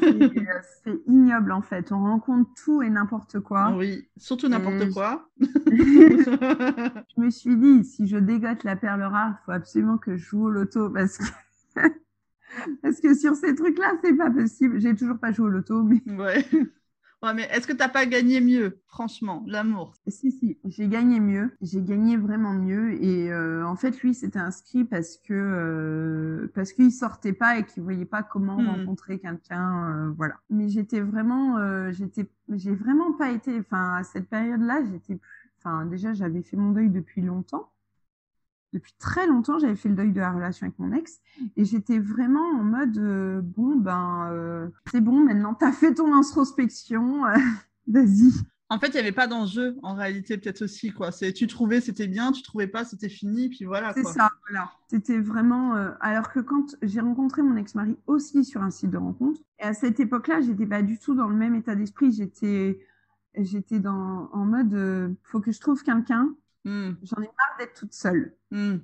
c'est 0.00 0.38
euh, 0.38 0.60
c'est 0.84 1.00
ignoble 1.08 1.52
en 1.52 1.62
fait. 1.62 1.90
On 1.92 2.00
rencontre 2.02 2.50
tout 2.64 2.82
et 2.82 2.90
n'importe 2.90 3.40
quoi. 3.40 3.74
Oui, 3.76 4.08
surtout 4.16 4.48
n'importe 4.48 4.82
Et- 4.82 4.90
quoi. 4.90 5.28
je 5.40 5.44
me 7.20 7.30
suis 7.30 7.56
dit, 7.56 7.84
si 7.84 8.06
je 8.06 8.16
dégote 8.18 8.64
la 8.64 8.76
perle 8.76 9.02
rare, 9.02 9.38
il 9.40 9.44
faut 9.44 9.52
absolument 9.52 9.98
que 9.98 10.16
je 10.16 10.22
joue 10.24 10.44
au 10.46 10.50
loto 10.50 10.90
parce 10.90 11.18
que, 11.18 11.24
parce 12.82 13.00
que 13.00 13.14
sur 13.14 13.34
ces 13.34 13.54
trucs-là, 13.54 13.94
c'est 14.04 14.14
pas 14.14 14.30
possible. 14.30 14.80
J'ai 14.80 14.94
toujours 14.94 15.18
pas 15.18 15.32
joué 15.32 15.46
au 15.46 15.50
loto, 15.50 15.82
mais 15.82 16.02
Ouais. 16.06 16.46
Ouais, 17.22 17.34
mais 17.34 17.44
est-ce 17.50 17.66
que 17.66 17.72
t'as 17.72 17.88
pas 17.88 18.06
gagné 18.06 18.40
mieux, 18.40 18.80
franchement, 18.86 19.42
l'amour? 19.46 19.94
Si, 20.08 20.32
si, 20.32 20.58
j'ai 20.64 20.88
gagné 20.88 21.20
mieux. 21.20 21.56
J'ai 21.60 21.80
gagné 21.82 22.16
vraiment 22.16 22.52
mieux. 22.52 23.00
Et 23.02 23.30
euh, 23.32 23.64
en 23.66 23.76
fait, 23.76 24.00
lui, 24.02 24.14
s'était 24.14 24.40
inscrit 24.40 24.84
parce 24.84 25.16
que 25.18 25.32
euh, 25.32 26.50
parce 26.54 26.72
qu'il 26.72 26.90
sortait 26.90 27.32
pas 27.32 27.58
et 27.58 27.64
qu'il 27.64 27.84
voyait 27.84 28.04
pas 28.04 28.22
comment 28.24 28.56
Hmm. 28.56 28.64
rencontrer 28.64 29.20
quelqu'un. 29.20 30.08
euh, 30.08 30.12
voilà. 30.16 30.40
Mais 30.50 30.68
j'étais 30.68 31.00
vraiment, 31.00 31.56
euh, 31.58 31.92
j'étais, 31.92 32.28
j'ai 32.48 32.74
vraiment 32.74 33.12
pas 33.12 33.30
été. 33.30 33.56
Enfin, 33.60 33.94
à 33.96 34.02
cette 34.04 34.28
période-là, 34.28 34.82
j'étais 34.90 35.16
plus. 35.16 35.52
Enfin, 35.58 35.86
déjà, 35.86 36.12
j'avais 36.14 36.42
fait 36.42 36.56
mon 36.56 36.72
deuil 36.72 36.90
depuis 36.90 37.22
longtemps. 37.22 37.70
Depuis 38.72 38.94
très 38.98 39.26
longtemps, 39.26 39.58
j'avais 39.58 39.76
fait 39.76 39.88
le 39.88 39.94
deuil 39.94 40.12
de 40.12 40.20
la 40.20 40.32
relation 40.32 40.66
avec 40.66 40.78
mon 40.78 40.92
ex 40.92 41.20
et 41.56 41.64
j'étais 41.64 41.98
vraiment 41.98 42.48
en 42.58 42.62
mode 42.62 42.96
euh, 42.98 43.40
bon 43.42 43.76
ben 43.76 44.28
euh, 44.30 44.68
c'est 44.90 45.00
bon 45.00 45.24
maintenant 45.24 45.54
t'as 45.54 45.72
fait 45.72 45.94
ton 45.94 46.14
introspection 46.14 47.26
euh, 47.26 47.36
vas-y. 47.86 48.32
En 48.72 48.78
fait, 48.78 48.88
il 48.88 48.92
n'y 48.94 49.00
avait 49.00 49.12
pas 49.12 49.26
d'enjeu, 49.26 49.76
en 49.82 49.94
réalité, 49.94 50.38
peut-être 50.38 50.62
aussi, 50.62 50.92
quoi. 50.92 51.12
C'est, 51.12 51.34
tu 51.34 51.46
trouvais, 51.46 51.82
c'était 51.82 52.06
bien, 52.06 52.32
tu 52.32 52.42
trouvais 52.42 52.66
pas, 52.66 52.86
c'était 52.86 53.10
fini, 53.10 53.50
puis 53.50 53.66
voilà, 53.66 53.92
c'est 53.92 54.02
ça 54.02 54.30
voilà. 54.48 54.70
C'était 54.88 55.18
vraiment 55.18 55.76
euh, 55.76 55.90
alors 56.00 56.32
que 56.32 56.40
quand 56.40 56.74
j'ai 56.80 57.00
rencontré 57.00 57.42
mon 57.42 57.56
ex-mari 57.56 57.98
aussi 58.06 58.46
sur 58.46 58.62
un 58.62 58.70
site 58.70 58.88
de 58.88 58.96
rencontre 58.96 59.42
et 59.58 59.64
à 59.64 59.74
cette 59.74 60.00
époque-là 60.00 60.40
j'étais 60.40 60.66
pas 60.66 60.80
du 60.80 60.98
tout 60.98 61.14
dans 61.14 61.28
le 61.28 61.36
même 61.36 61.54
état 61.54 61.74
d'esprit. 61.74 62.12
J'étais 62.12 62.78
j'étais 63.36 63.78
dans 63.78 64.30
en 64.32 64.44
mode 64.46 64.72
euh, 64.74 65.10
faut 65.22 65.40
que 65.40 65.52
je 65.52 65.60
trouve 65.60 65.82
quelqu'un 65.82 66.34
Hmm, 66.64 66.92
j'en 67.02 67.22
ai 67.22 67.26
marre 67.26 67.56
d'être 67.58 67.74
toute 67.74 67.92
seule 67.92 68.36
hmm. 68.50 68.76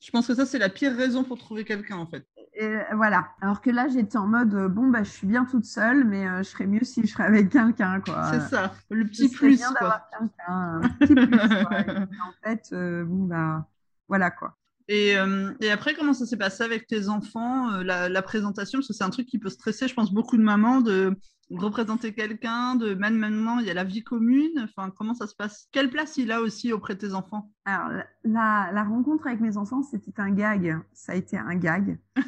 Je 0.00 0.10
pense 0.10 0.26
que 0.26 0.34
ça, 0.34 0.46
c'est 0.46 0.58
la 0.58 0.68
pire 0.68 0.94
raison 0.94 1.24
pour 1.24 1.38
trouver 1.38 1.64
quelqu'un, 1.64 1.96
en 1.96 2.06
fait. 2.06 2.26
Et 2.54 2.76
voilà. 2.94 3.28
Alors 3.40 3.60
que 3.60 3.70
là, 3.70 3.88
j'étais 3.88 4.16
en 4.16 4.26
mode, 4.26 4.54
euh, 4.54 4.68
bon, 4.68 4.88
bah, 4.88 5.02
je 5.02 5.10
suis 5.10 5.26
bien 5.26 5.44
toute 5.44 5.64
seule, 5.64 6.04
mais 6.04 6.26
euh, 6.26 6.38
je 6.38 6.44
serais 6.44 6.66
mieux 6.66 6.84
si 6.84 7.02
je 7.02 7.12
serais 7.12 7.24
avec 7.24 7.50
quelqu'un, 7.50 8.00
quoi. 8.00 8.30
C'est 8.30 8.40
ça, 8.40 8.74
le 8.90 9.04
petit 9.04 9.28
plus, 9.28 9.56
bien 9.56 9.72
d'avoir 9.72 10.08
quelqu'un, 10.10 10.32
un 10.48 10.88
petit 11.00 11.14
plus, 11.14 11.64
quoi. 11.64 11.80
Et 11.80 11.90
en 12.22 12.32
fait, 12.44 12.68
euh, 12.72 13.04
bon, 13.04 13.24
bah, 13.24 13.66
voilà, 14.08 14.30
quoi. 14.30 14.56
Et, 14.88 15.16
euh, 15.16 15.52
et 15.60 15.70
après, 15.70 15.94
comment 15.94 16.14
ça 16.14 16.26
s'est 16.26 16.36
passé 16.36 16.62
avec 16.62 16.86
tes 16.86 17.08
enfants, 17.08 17.72
euh, 17.72 17.82
la, 17.82 18.08
la 18.08 18.22
présentation? 18.22 18.78
Parce 18.78 18.88
que 18.88 18.94
c'est 18.94 19.04
un 19.04 19.10
truc 19.10 19.26
qui 19.26 19.38
peut 19.38 19.50
stresser, 19.50 19.88
je 19.88 19.94
pense, 19.94 20.12
beaucoup 20.12 20.36
de 20.36 20.42
mamans 20.42 20.80
de 20.80 21.16
représenter 21.50 22.12
quelqu'un, 22.12 22.74
de 22.74 22.94
même 22.94 23.16
maintenant, 23.16 23.58
il 23.58 23.66
y 23.66 23.70
a 23.70 23.74
la 23.74 23.84
vie 23.84 24.02
commune. 24.02 24.58
Enfin, 24.64 24.90
comment 24.96 25.14
ça 25.14 25.26
se 25.26 25.34
passe? 25.34 25.68
Quelle 25.72 25.90
place 25.90 26.16
il 26.16 26.32
a 26.32 26.40
aussi 26.40 26.72
auprès 26.72 26.94
de 26.94 27.00
tes 27.00 27.14
enfants? 27.14 27.50
Alors, 27.64 27.90
la- 28.24 28.82
rencontre 28.84 29.26
avec 29.26 29.40
mes 29.40 29.56
enfants, 29.56 29.82
c'était 29.82 30.20
un 30.20 30.30
gag. 30.30 30.78
Ça 30.92 31.12
a 31.12 31.14
été 31.16 31.38
un 31.38 31.54
gag. 31.56 31.98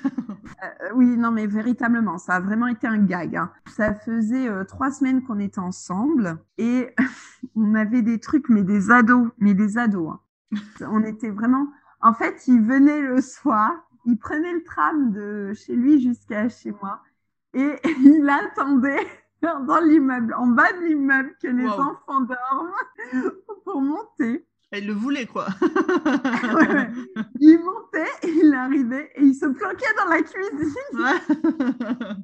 Euh, 0.64 0.88
oui, 0.94 1.16
non, 1.16 1.30
mais 1.30 1.46
véritablement, 1.46 2.18
ça 2.18 2.34
a 2.36 2.40
vraiment 2.40 2.66
été 2.66 2.86
un 2.88 2.98
gag. 2.98 3.36
hein. 3.36 3.52
Ça 3.66 3.94
faisait 3.94 4.48
euh, 4.48 4.64
trois 4.64 4.90
semaines 4.90 5.22
qu'on 5.22 5.38
était 5.38 5.60
ensemble 5.60 6.38
et 6.56 6.94
on 7.54 7.74
avait 7.76 8.02
des 8.02 8.18
trucs, 8.18 8.48
mais 8.48 8.62
des 8.62 8.90
ados, 8.90 9.28
mais 9.38 9.54
des 9.54 9.78
ados. 9.78 10.10
hein. 10.10 10.20
On 10.90 11.04
était 11.04 11.30
vraiment. 11.30 11.68
En 12.00 12.12
fait, 12.14 12.48
il 12.48 12.62
venait 12.62 13.02
le 13.02 13.20
soir, 13.20 13.72
il 14.06 14.16
prenait 14.18 14.52
le 14.52 14.62
tram 14.64 15.12
de 15.12 15.52
chez 15.54 15.76
lui 15.76 16.00
jusqu'à 16.00 16.48
chez 16.48 16.72
moi 16.82 17.02
et 17.54 17.76
il 18.00 18.28
attendait 18.28 19.06
dans 19.42 19.80
l'immeuble, 19.80 20.34
en 20.34 20.48
bas 20.48 20.72
de 20.72 20.86
l'immeuble, 20.86 21.34
que 21.42 21.48
les 21.48 21.64
Wow. 21.64 21.72
enfants 21.80 22.20
dorment 22.20 22.72
pour 23.64 23.80
monter. 23.80 24.44
Elle 24.70 24.86
le 24.86 24.92
voulait, 24.92 25.24
quoi. 25.24 25.46
Ouais, 25.62 26.74
ouais. 26.74 26.90
Il 27.40 27.58
montait, 27.58 28.10
il 28.24 28.52
arrivait 28.54 29.10
et 29.16 29.22
il 29.22 29.34
se 29.34 29.46
planquait 29.46 29.94
dans 29.96 30.10
la 30.10 30.20
cuisine 30.22 32.18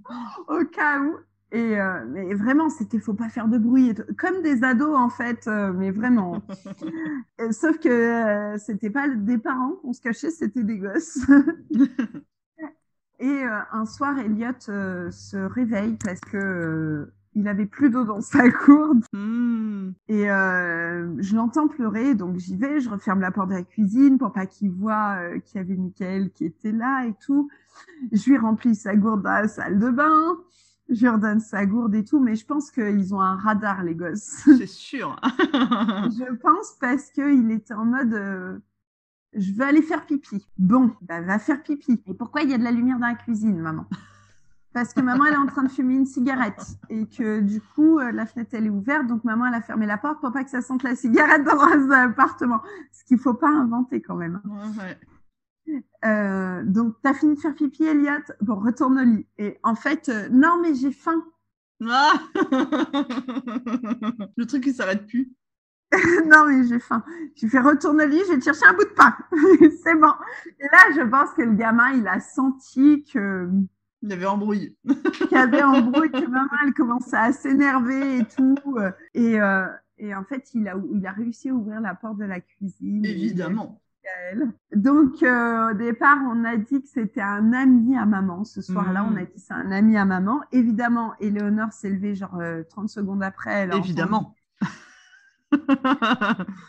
au 0.48 0.64
cas 0.66 1.00
où. 1.00 1.16
Et 1.52 1.80
euh, 1.80 2.04
mais 2.08 2.34
vraiment, 2.34 2.68
c'était 2.68 2.98
faut 2.98 3.14
pas 3.14 3.28
faire 3.28 3.46
de 3.48 3.58
bruit, 3.58 3.94
comme 4.18 4.42
des 4.42 4.64
ados 4.64 4.96
en 4.96 5.08
fait, 5.08 5.46
euh, 5.46 5.72
mais 5.72 5.90
vraiment. 5.92 6.42
Euh, 7.40 7.52
Sauf 7.52 7.78
que 7.78 7.88
euh, 7.88 8.58
c'était 8.58 8.90
pas 8.90 9.08
des 9.08 9.38
parents 9.38 9.76
qu'on 9.80 9.92
se 9.92 10.00
cachait, 10.00 10.30
c'était 10.30 10.64
des 10.64 10.78
gosses. 10.78 11.20
Et 13.18 13.26
euh, 13.26 13.60
un 13.72 13.86
soir, 13.86 14.18
Elliot 14.18 14.52
euh, 14.68 15.10
se 15.10 15.36
réveille 15.36 15.96
parce 16.02 16.20
que 16.20 16.36
euh, 16.36 17.12
il 17.34 17.48
avait 17.48 17.66
plus 17.66 17.90
d'eau 17.90 18.04
dans 18.04 18.20
sa 18.20 18.48
gourde 18.48 19.04
Hmm. 19.12 19.92
et 20.08 20.30
euh, 20.30 21.14
je 21.20 21.36
l'entends 21.36 21.68
pleurer, 21.68 22.14
donc 22.14 22.38
j'y 22.38 22.56
vais, 22.56 22.80
je 22.80 22.88
referme 22.88 23.20
la 23.20 23.30
porte 23.30 23.50
de 23.50 23.54
la 23.54 23.62
cuisine 23.62 24.18
pour 24.18 24.32
pas 24.32 24.46
qu'il 24.46 24.70
voit 24.70 25.18
euh, 25.18 25.38
qu'il 25.40 25.58
y 25.58 25.60
avait 25.60 25.76
Michael 25.76 26.30
qui 26.30 26.46
était 26.46 26.72
là 26.72 27.06
et 27.06 27.14
tout. 27.24 27.50
Je 28.12 28.30
lui 28.30 28.38
remplis 28.38 28.74
sa 28.74 28.96
gourde 28.96 29.22
dans 29.22 29.30
la 29.30 29.48
salle 29.48 29.78
de 29.78 29.90
bain, 29.90 30.36
je 30.88 31.00
lui 31.00 31.08
redonne 31.08 31.40
sa 31.40 31.66
gourde 31.66 31.94
et 31.94 32.04
tout, 32.04 32.20
mais 32.20 32.34
je 32.36 32.46
pense 32.46 32.70
qu'ils 32.70 33.14
ont 33.14 33.20
un 33.20 33.36
radar, 33.36 33.82
les 33.82 33.94
gosses. 33.94 34.42
C'est 34.44 34.66
sûr. 34.66 35.16
je 35.24 36.34
pense 36.36 36.76
parce 36.80 37.10
qu'il 37.10 37.50
était 37.50 37.74
en 37.74 37.84
mode 37.84 38.14
euh, 38.14 38.58
je 39.34 39.52
veux 39.52 39.64
aller 39.64 39.82
faire 39.82 40.06
pipi. 40.06 40.46
Bon, 40.58 40.92
bah 41.02 41.20
va 41.20 41.38
faire 41.38 41.62
pipi. 41.62 42.02
Et 42.06 42.14
pourquoi 42.14 42.42
il 42.42 42.50
y 42.50 42.54
a 42.54 42.58
de 42.58 42.64
la 42.64 42.72
lumière 42.72 42.98
dans 42.98 43.06
la 43.06 43.14
cuisine, 43.14 43.58
maman? 43.58 43.86
Parce 44.72 44.92
que 44.92 45.00
maman, 45.00 45.24
elle 45.26 45.34
est 45.34 45.38
en 45.38 45.46
train 45.46 45.62
de 45.62 45.70
fumer 45.70 45.94
une 45.94 46.04
cigarette 46.04 46.66
et 46.88 47.06
que 47.06 47.40
du 47.40 47.60
coup, 47.60 48.00
euh, 48.00 48.10
la 48.10 48.26
fenêtre, 48.26 48.50
elle 48.54 48.66
est 48.66 48.70
ouverte. 48.70 49.06
Donc 49.06 49.22
maman, 49.22 49.46
elle 49.46 49.54
a 49.54 49.60
fermé 49.60 49.86
la 49.86 49.98
porte 49.98 50.20
pour 50.20 50.32
pas 50.32 50.42
que 50.42 50.50
ça 50.50 50.62
sente 50.62 50.82
la 50.82 50.96
cigarette 50.96 51.44
dans 51.44 51.54
l'appartement. 51.86 52.60
Ce 52.92 53.04
qu'il 53.04 53.18
faut 53.18 53.34
pas 53.34 53.48
inventer 53.48 54.02
quand 54.02 54.16
même. 54.16 54.42
Ouais. 54.46 54.98
Euh, 56.04 56.62
donc, 56.64 56.96
t'as 57.02 57.14
fini 57.14 57.36
de 57.36 57.40
faire 57.40 57.54
pipi, 57.54 57.84
Elliot? 57.84 58.24
Bon, 58.40 58.56
retourne 58.56 58.98
au 58.98 59.04
lit. 59.04 59.26
Et 59.38 59.58
en 59.62 59.76
fait, 59.76 60.08
euh, 60.08 60.28
non, 60.30 60.60
mais 60.60 60.74
j'ai 60.74 60.90
faim. 60.90 61.24
Ah 61.86 62.14
le 64.36 64.44
truc 64.46 64.64
qui 64.64 64.72
s'arrête 64.72 65.06
plus. 65.06 65.32
non, 66.26 66.46
mais 66.48 66.66
j'ai 66.66 66.80
faim. 66.80 67.04
J'ai 67.36 67.48
fait 67.48 67.60
retourne 67.60 68.00
au 68.00 68.06
lit, 68.06 68.20
je 68.26 68.32
vais 68.32 68.38
te 68.38 68.44
chercher 68.44 68.66
un 68.66 68.72
bout 68.74 68.84
de 68.84 68.94
pain. 68.94 69.16
c'est 69.84 69.94
bon. 69.94 70.12
Et 70.58 70.64
là, 70.64 70.78
je 70.94 71.08
pense 71.08 71.30
que 71.34 71.42
le 71.42 71.54
gamin, 71.54 71.92
il 71.92 72.06
a 72.08 72.20
senti 72.20 73.04
que 73.04 73.48
Il 74.02 74.12
avait 74.12 74.26
embrouillé. 74.26 74.76
qu'il 75.12 75.32
y 75.32 75.36
avait 75.36 75.62
embrouille, 75.62 76.10
que 76.10 76.26
maman, 76.26 76.50
elle 76.64 76.74
commençait 76.74 77.16
à 77.16 77.32
s'énerver 77.32 78.18
et 78.18 78.24
tout. 78.24 78.56
euh, 78.76 78.90
Et, 79.14 79.40
euh, 79.40 79.66
et 79.98 80.14
en 80.14 80.24
fait, 80.24 80.52
il 80.54 80.66
a, 80.68 80.74
il 80.92 81.06
a 81.06 81.12
réussi 81.12 81.50
à 81.50 81.54
ouvrir 81.54 81.80
la 81.80 81.94
porte 81.94 82.18
de 82.18 82.24
la 82.24 82.40
cuisine. 82.40 83.04
Évidemment. 83.04 83.80
Donc, 84.74 85.22
euh, 85.22 85.70
au 85.70 85.74
départ, 85.74 86.18
on 86.30 86.44
a 86.44 86.56
dit 86.56 86.82
que 86.82 86.88
c'était 86.88 87.22
un 87.22 87.52
ami 87.52 87.96
à 87.96 88.04
maman. 88.04 88.44
Ce 88.44 88.60
soir-là, 88.60 89.06
on 89.10 89.16
a 89.16 89.24
dit 89.24 89.32
c'est 89.36 89.54
un 89.54 89.70
ami 89.70 89.96
à 89.96 90.04
maman. 90.04 90.40
Évidemment, 90.52 91.14
Éléonore 91.20 91.72
s'est 91.72 91.90
levée 91.90 92.14
genre 92.14 92.38
euh, 92.40 92.62
30 92.68 92.88
secondes 92.88 93.22
après. 93.22 93.52
elle 93.52 93.74
Évidemment. 93.74 94.34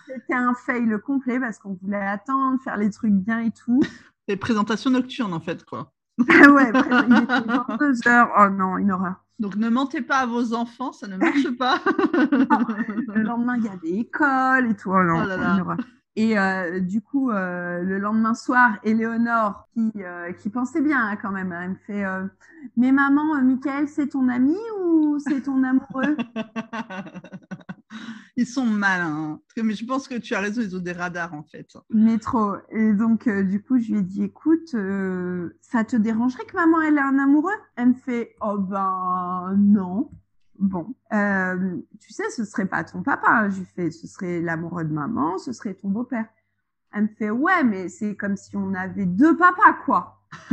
C'était 0.08 0.34
un 0.34 0.54
fail 0.54 0.98
complet 1.06 1.40
parce 1.40 1.60
qu'on 1.60 1.78
voulait 1.82 1.98
attendre, 1.98 2.60
faire 2.64 2.78
les 2.78 2.90
trucs 2.90 3.14
bien 3.14 3.40
et 3.40 3.52
tout. 3.52 3.82
Les 4.28 4.38
présentations 4.38 4.90
nocturnes, 4.90 5.34
en 5.34 5.40
fait, 5.40 5.64
quoi. 5.64 5.92
ouais, 6.20 6.72
il 6.72 7.24
était 7.24 7.42
22 7.48 8.08
heures. 8.08 8.30
Oh 8.40 8.50
non, 8.50 8.78
une 8.78 8.92
horreur. 8.92 9.16
Donc 9.38 9.58
ne 9.58 9.68
mentez 9.68 10.02
pas 10.02 10.20
à 10.20 10.26
vos 10.26 10.54
enfants, 10.54 10.94
ça 10.94 11.08
ne 11.08 11.18
marche 11.18 11.52
pas. 11.58 11.80
le 11.86 13.22
lendemain, 13.22 13.58
il 13.58 13.66
y 13.66 13.68
a 13.68 13.76
des 13.76 14.00
écoles 14.00 14.72
et 14.72 14.76
tout. 14.76 14.92
Oh 14.92 15.04
non, 15.04 15.26
oh 15.26 15.32
une 15.32 15.62
horreur. 15.62 15.78
Et 16.16 16.40
euh, 16.40 16.80
du 16.80 17.02
coup, 17.02 17.30
euh, 17.32 17.82
le 17.82 18.00
lendemain 18.00 18.34
soir, 18.34 18.78
Éléonore, 18.84 19.68
qui, 19.74 19.92
euh, 19.98 20.32
qui 20.32 20.50
pensait 20.50 20.82
bien 20.82 21.06
hein, 21.06 21.18
quand 21.22 21.32
même, 21.32 21.52
hein, 21.52 21.62
elle 21.64 21.70
me 21.72 21.76
fait 21.76 22.06
Mais 22.78 22.94
maman, 22.94 23.42
Michael, 23.42 23.90
c'est 23.90 24.08
ton 24.08 24.30
ami 24.30 24.56
ou 24.80 25.20
c'est 25.20 25.42
ton 25.42 25.62
amoureux? 25.64 26.16
Ils 28.38 28.48
sont 28.48 28.66
malins. 28.66 29.40
Hein. 29.58 29.64
Mais 29.64 29.74
je 29.76 29.86
pense 29.86 30.08
que 30.08 30.16
tu 30.16 30.36
as 30.36 30.42
raison, 30.42 30.62
ils 30.62 30.76
ont 30.76 30.82
des 30.82 30.92
radars 30.92 31.34
en 31.34 31.44
fait. 31.44 31.78
Mais 31.90 32.18
trop. 32.18 32.56
Et 32.70 32.92
donc, 32.92 33.30
du 33.30 33.64
coup, 33.64 33.80
je 33.80 33.94
lui 33.94 34.00
ai 34.00 34.02
dit 34.02 34.24
Écoute, 34.24 34.76
ça 35.62 35.86
te 35.86 35.96
dérangerait 35.96 36.44
que 36.44 36.56
maman, 36.56 36.82
elle 36.82 36.98
ait 36.98 37.02
un 37.02 37.18
amoureux? 37.18 37.54
Elle 37.78 37.90
me 37.90 37.94
fait 37.94 38.36
Oh 38.42 38.58
ben 38.58 39.56
non. 39.58 40.10
Bon, 40.58 40.96
euh, 41.12 41.78
tu 42.00 42.14
sais, 42.14 42.30
ce 42.30 42.46
serait 42.46 42.66
pas 42.66 42.84
ton 42.84 43.04
papa. 43.04 43.50
Je 43.50 43.60
lui 43.60 43.66
fais, 43.66 43.92
ce 43.92 44.08
serait 44.08 44.42
l'amoureux 44.42 44.86
de 44.86 44.94
maman, 44.94 45.38
ce 45.38 45.52
serait 45.52 45.74
ton 45.74 45.90
beau-père. 45.90 46.28
Elle 46.94 47.04
me 47.04 47.08
fait, 47.10 47.30
ouais, 47.30 47.64
mais 47.64 47.90
c'est 47.90 48.16
comme 48.16 48.38
si 48.38 48.56
on 48.56 48.74
avait 48.74 49.06
deux 49.06 49.36
papas, 49.36 49.74
quoi. 49.86 50.22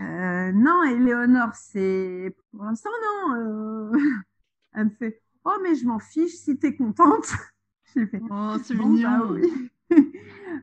euh, 0.00 0.52
non, 0.52 0.82
Éléonore, 0.84 1.54
c'est 1.54 2.34
pour 2.50 2.64
l'instant 2.64 2.90
non. 3.02 3.36
Euh... 3.36 3.92
Elle 4.72 4.86
me 4.86 4.90
fait, 4.90 5.22
oh 5.46 5.58
mais 5.62 5.74
je 5.74 5.86
m'en 5.86 5.98
fiche 5.98 6.34
si 6.34 6.58
t'es 6.58 6.76
contente. 6.76 7.32
J'ai 7.94 8.06
fait, 8.06 8.20
oh 8.30 8.56
c'est 8.62 8.74
mignon. 8.74 9.18
Bah, 9.18 9.26
oui. 9.30 9.72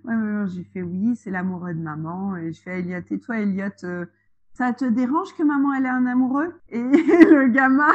ouais, 0.04 0.46
j'ai 0.48 0.64
fait 0.66 0.82
oui, 0.82 1.16
c'est 1.16 1.32
l'amoureux 1.32 1.74
de 1.74 1.82
maman. 1.82 2.36
Et 2.36 2.52
je 2.52 2.62
fais, 2.62 2.80
Elliot, 2.80 3.00
et 3.10 3.20
toi, 3.20 3.40
Elliot, 3.40 3.70
euh, 3.86 4.06
ça 4.54 4.74
te 4.74 4.86
dérange 4.86 5.34
que 5.36 5.42
maman 5.42 5.74
elle 5.74 5.86
ait 5.86 5.90
un 5.90 6.06
amoureux? 6.06 6.54
Et 6.70 6.82
le 6.84 7.48
gamin 7.48 7.94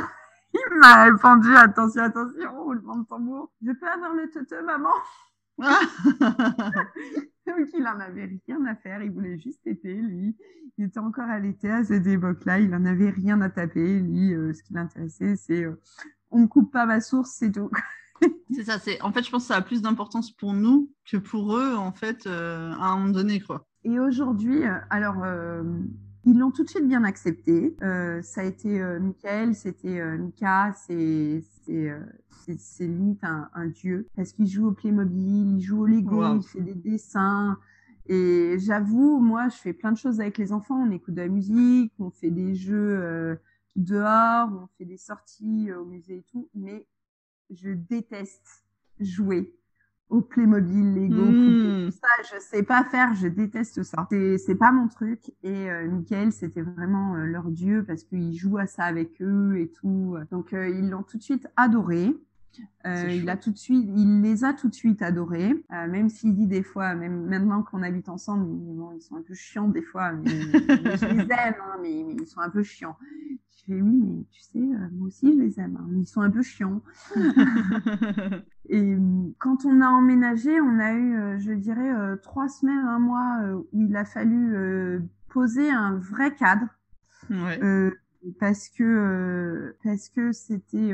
il 0.55 0.79
m'a 0.79 1.05
répondu 1.05 1.55
attention, 1.57 2.03
attention, 2.03 2.65
roulement 2.65 2.97
de 2.97 3.05
tambour. 3.05 3.53
Je 3.63 3.73
peux 3.73 3.87
avoir 3.87 4.15
le 4.15 4.31
teuteux, 4.31 4.65
maman? 4.65 4.95
Donc 7.47 7.69
il 7.75 7.87
en 7.87 8.01
avait 8.01 8.41
rien 8.47 8.65
à 8.67 8.75
faire, 8.77 9.03
il 9.03 9.11
voulait 9.11 9.39
juste 9.39 9.63
téter, 9.63 9.95
lui. 9.95 10.37
Il 10.79 10.87
était 10.87 11.01
encore 11.01 11.29
à 11.29 11.39
l'été 11.39 11.71
à 11.71 11.85
cette 11.85 12.07
époque-là, 12.07 12.61
il 12.61 12.75
en 12.75 12.85
avait 12.85 13.11
rien 13.11 13.41
à 13.41 13.51
taper. 13.51 13.99
Lui, 13.99 14.33
euh, 14.33 14.53
ce 14.53 14.63
qui 14.63 14.75
l'intéressait, 14.75 15.35
c'est 15.37 15.65
euh, 15.65 15.81
on 16.31 16.41
ne 16.41 16.47
coupe 16.47 16.73
pas 16.73 16.87
ma 16.87 17.01
source, 17.01 17.33
c'est 17.39 17.53
tout. 17.53 17.71
c'est 18.51 18.65
ça, 18.65 18.79
c'est 18.79 19.01
en 19.03 19.13
fait, 19.13 19.23
je 19.23 19.31
pense 19.31 19.45
que 19.45 19.49
ça 19.49 19.57
a 19.57 19.63
plus 19.63 19.83
d'importance 19.83 20.31
pour 20.31 20.53
nous 20.53 20.91
que 21.11 21.17
pour 21.17 21.57
eux, 21.57 21.75
en 21.75 21.93
fait, 21.93 22.27
euh, 22.27 22.73
à 22.73 22.89
un 22.89 22.97
moment 22.99 23.13
donné, 23.13 23.41
quoi. 23.41 23.67
Et 23.85 23.99
aujourd'hui, 24.01 24.65
alors 24.91 25.25
ils 26.29 26.39
l'ont 26.39 26.51
tout 26.51 26.63
de 26.63 26.69
suite 26.69 26.87
bien 26.87 27.05
accepté. 27.05 27.75
Euh, 27.83 28.21
ça 28.21 28.43
a 28.43 28.45
été 28.45 28.81
euh, 28.81 29.01
Michael, 29.01 29.55
c'était 29.55 29.99
euh, 29.99 30.19
Mika, 30.19 30.75
c'est 30.75 31.43
euh, 31.71 32.01
c'est 32.59 32.87
limite 32.87 33.25
un, 33.25 33.49
un, 33.55 33.67
dieu 33.67 34.07
parce 34.17 34.33
qu'il 34.33 34.47
joue 34.47 34.69
au 34.69 34.73
Playmobil, 34.73 35.57
il 35.57 35.61
joue 35.61 35.83
au 35.83 35.87
Lego, 35.87 36.37
il 36.37 36.43
fait 36.43 36.61
des 36.61 36.75
dessins. 36.75 37.59
Et 38.07 38.57
j'avoue, 38.59 39.21
moi, 39.21 39.49
je 39.49 39.57
fais 39.57 39.75
plein 39.75 39.93
de 39.93 39.99
choses 39.99 40.21
avec 40.21 40.39
les 40.39 40.53
enfants. 40.53 40.83
On 40.87 40.91
écoute 40.91 41.15
de 41.15 41.21
la 41.21 41.29
musique, 41.29 41.93
on 41.99 42.11
fait 42.11 42.31
des 42.31 42.55
jeux 42.55 42.99
euh, 43.03 43.37
dehors, 43.77 44.49
on 44.53 44.67
fait 44.79 44.85
des 44.85 44.97
sorties 44.97 45.73
au 45.73 45.85
musée 45.85 46.19
et 46.19 46.25
tout. 46.31 46.49
Mais 46.55 46.87
je 47.51 47.71
déteste 47.71 48.65
jouer 49.01 49.55
au 50.09 50.23
Playmobil, 50.23 50.95
Lego, 50.95 51.23
mmh. 51.23 51.87
tout 51.87 51.91
ça, 51.93 52.35
je 52.35 52.41
sais 52.41 52.63
pas 52.63 52.83
faire, 52.85 53.13
je 53.15 53.29
déteste 53.29 53.83
ça. 53.83 54.07
C'est, 54.11 54.39
c'est 54.39 54.55
pas 54.55 54.73
mon 54.73 54.89
truc. 54.89 55.21
Et 55.43 55.71
euh, 55.71 55.87
Michael, 55.89 56.33
c'était 56.33 56.63
vraiment 56.63 57.15
euh, 57.17 57.25
leur 57.25 57.51
dieu 57.51 57.85
parce 57.87 58.05
qu'il 58.05 58.33
joue 58.33 58.57
à 58.57 58.67
ça 58.67 58.85
avec 58.85 59.21
eux 59.21 59.59
et 59.59 59.69
tout. 59.69 60.17
Donc 60.31 60.55
euh, 60.55 60.69
ils 60.69 60.89
l'ont 60.89 61.03
tout 61.03 61.19
de 61.19 61.23
suite 61.23 61.47
adoré. 61.57 62.15
Euh, 62.87 63.11
il 63.11 63.29
a 63.29 63.37
tout 63.37 63.51
de 63.51 63.59
suite, 63.59 63.89
il 63.97 64.23
les 64.23 64.45
a 64.45 64.53
tout 64.53 64.69
de 64.69 64.75
suite 64.75 65.03
adorés, 65.03 65.53
euh, 65.73 65.87
même 65.89 66.09
s'il 66.09 66.35
dit 66.35 66.47
des 66.47 66.63
fois, 66.63 66.95
même 66.95 67.27
maintenant 67.27 67.63
qu'on 67.63 67.83
habite 67.83 68.09
ensemble, 68.09 68.47
bon, 68.47 68.93
ils 68.93 69.03
sont 69.03 69.17
un 69.17 69.23
peu 69.23 69.35
chiants 69.35 69.69
des 69.69 69.83
fois, 69.83 70.13
mais, 70.13 70.31
je 70.31 71.13
les 71.13 71.21
aime, 71.31 71.55
hein, 71.61 71.77
mais, 71.83 72.05
mais, 72.07 72.17
ils 72.21 72.27
sont 72.27 72.41
un 72.41 72.51
peu 72.51 72.63
chiants. 72.63 72.97
Je 73.51 73.65
fais 73.67 73.83
oui, 73.83 74.01
mais 74.03 74.25
tu 74.31 74.41
sais, 74.41 74.59
euh, 74.59 74.89
moi 74.93 75.09
aussi 75.09 75.33
je 75.33 75.39
les 75.39 75.61
aime, 75.61 75.77
hein, 75.79 75.87
mais 75.91 76.01
ils 76.01 76.07
sont 76.07 76.21
un 76.21 76.31
peu 76.31 76.43
chiants. 76.43 76.83
Et 78.71 78.97
quand 79.39 79.65
on 79.65 79.81
a 79.81 79.89
emménagé, 79.89 80.61
on 80.61 80.79
a 80.79 80.93
eu, 80.93 81.41
je 81.41 81.53
dirais, 81.53 81.91
trois 82.23 82.49
semaines, 82.49 82.85
un 82.87 82.99
mois 82.99 83.41
où 83.55 83.67
il 83.73 83.97
a 83.97 84.05
fallu 84.05 85.01
poser 85.29 85.71
un 85.71 85.97
vrai 85.97 86.35
cadre, 86.35 86.67
ouais. 87.31 87.59
parce 88.39 88.69
que 88.69 89.75
parce 89.83 90.11
que 90.11 90.33
c'était 90.33 90.93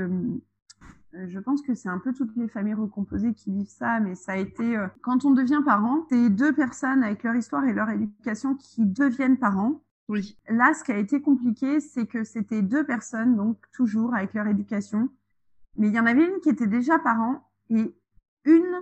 je 1.28 1.38
pense 1.38 1.62
que 1.62 1.74
c'est 1.74 1.88
un 1.88 1.98
peu 1.98 2.12
toutes 2.12 2.34
les 2.36 2.48
familles 2.48 2.74
recomposées 2.74 3.34
qui 3.34 3.52
vivent 3.52 3.68
ça, 3.68 4.00
mais 4.00 4.14
ça 4.14 4.32
a 4.32 4.36
été 4.36 4.76
euh, 4.76 4.86
quand 5.02 5.24
on 5.24 5.30
devient 5.30 5.62
parent, 5.64 6.06
c'est 6.10 6.30
deux 6.30 6.52
personnes 6.52 7.02
avec 7.02 7.22
leur 7.22 7.34
histoire 7.36 7.64
et 7.64 7.72
leur 7.72 7.90
éducation 7.90 8.54
qui 8.54 8.84
deviennent 8.84 9.38
parents. 9.38 9.82
Oui. 10.08 10.36
Là, 10.48 10.74
ce 10.74 10.84
qui 10.84 10.92
a 10.92 10.98
été 10.98 11.22
compliqué, 11.22 11.80
c'est 11.80 12.06
que 12.06 12.24
c'était 12.24 12.62
deux 12.62 12.84
personnes, 12.84 13.36
donc 13.36 13.58
toujours 13.72 14.14
avec 14.14 14.34
leur 14.34 14.46
éducation, 14.46 15.08
mais 15.76 15.88
il 15.88 15.94
y 15.94 16.00
en 16.00 16.06
avait 16.06 16.24
une 16.24 16.40
qui 16.40 16.50
était 16.50 16.66
déjà 16.66 16.98
parent 16.98 17.48
et 17.70 17.94
une 18.44 18.80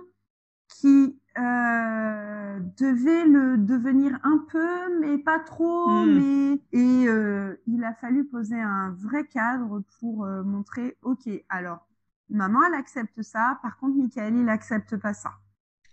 qui 0.67 1.19
euh, 1.37 2.59
devait 2.77 3.25
le 3.25 3.57
devenir 3.57 4.19
un 4.23 4.45
peu, 4.51 4.99
mais 4.99 5.17
pas 5.17 5.39
trop. 5.39 5.87
Hmm. 5.87 6.15
Mais 6.15 6.61
et 6.71 7.07
euh, 7.07 7.55
il 7.67 7.83
a 7.83 7.93
fallu 7.93 8.25
poser 8.25 8.59
un 8.59 8.91
vrai 8.91 9.25
cadre 9.25 9.81
pour 9.99 10.25
euh, 10.25 10.43
montrer, 10.43 10.97
ok, 11.01 11.29
alors 11.49 11.87
Maman, 12.33 12.63
elle 12.67 12.73
accepte 12.73 13.21
ça. 13.21 13.59
Par 13.61 13.77
contre, 13.77 13.95
Michael, 13.95 14.35
il 14.35 14.49
accepte 14.49 14.97
pas 14.97 15.13
ça. 15.13 15.33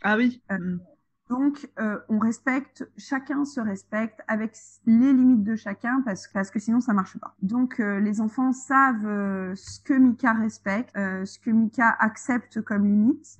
Ah 0.02 0.16
oui. 0.16 0.42
Euh, 0.50 0.58
mm. 0.58 0.80
donc, 1.28 1.70
euh, 1.78 1.98
on 2.08 2.18
respecte, 2.18 2.90
chacun 2.96 3.44
se 3.44 3.60
respecte 3.60 4.20
avec 4.26 4.56
les 4.86 5.12
limites 5.12 5.44
de 5.44 5.54
chacun 5.54 6.00
parce, 6.00 6.28
parce 6.28 6.50
que 6.50 6.58
sinon 6.58 6.80
ça 6.80 6.94
marche 6.94 7.18
pas. 7.18 7.36
Donc, 7.42 7.78
euh, 7.78 8.00
les 8.00 8.22
enfants 8.22 8.52
savent 8.52 9.54
ce 9.54 9.80
que 9.80 9.92
Mika 9.92 10.32
respecte, 10.32 10.94
ce 10.96 11.38
que 11.38 11.50
Mika 11.50 11.94
accepte 12.00 12.62
comme 12.62 12.86
limite. 12.86 13.38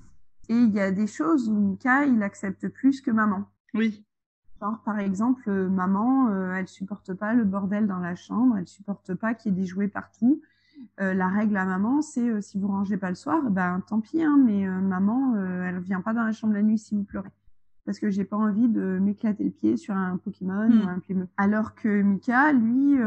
Et 0.49 0.55
il 0.55 0.71
y 0.71 0.79
a 0.79 0.91
des 0.91 1.07
choses 1.07 1.49
où 1.49 1.55
Mika, 1.55 2.05
il 2.05 2.21
accepte 2.21 2.67
plus 2.67 3.01
que 3.01 3.09
maman. 3.09 3.45
Oui. 3.73 4.05
Genre, 4.59 4.79
par 4.83 4.99
exemple, 4.99 5.49
maman, 5.49 6.53
elle 6.53 6.67
supporte 6.67 7.15
pas 7.15 7.33
le 7.33 7.45
bordel 7.45 7.87
dans 7.87 7.99
la 7.99 8.13
chambre, 8.13 8.57
elle 8.57 8.67
supporte 8.67 9.15
pas 9.15 9.33
qu'il 9.33 9.53
y 9.53 9.57
ait 9.57 9.61
des 9.61 9.65
jouets 9.65 9.87
partout. 9.87 10.43
Euh, 10.99 11.13
la 11.13 11.27
règle 11.27 11.57
à 11.57 11.65
maman, 11.65 12.01
c'est 12.01 12.29
euh, 12.29 12.41
si 12.41 12.59
vous 12.59 12.67
rangez 12.67 12.97
pas 12.97 13.09
le 13.09 13.15
soir, 13.15 13.41
ben 13.49 13.81
tant 13.87 13.99
pis, 13.99 14.21
hein, 14.21 14.39
mais 14.43 14.67
euh, 14.67 14.79
maman, 14.79 15.35
elle 15.35 15.79
vient 15.79 16.01
pas 16.01 16.13
dans 16.13 16.23
la 16.23 16.31
chambre 16.31 16.53
la 16.53 16.61
nuit 16.61 16.77
si 16.77 16.95
vous 16.95 17.03
pleurez. 17.03 17.29
Parce 17.85 17.99
que 17.99 18.09
j'ai 18.09 18.23
pas 18.23 18.37
envie 18.37 18.69
de 18.69 18.99
m'éclater 18.99 19.43
le 19.43 19.49
pied 19.49 19.75
sur 19.75 19.95
un 19.95 20.17
Pokémon 20.17 20.69
ou 20.69 20.85
hmm. 20.85 20.89
un 20.89 20.99
Playmobil. 20.99 21.29
Alors 21.37 21.73
que 21.73 22.01
Mika, 22.01 22.53
lui, 22.53 22.97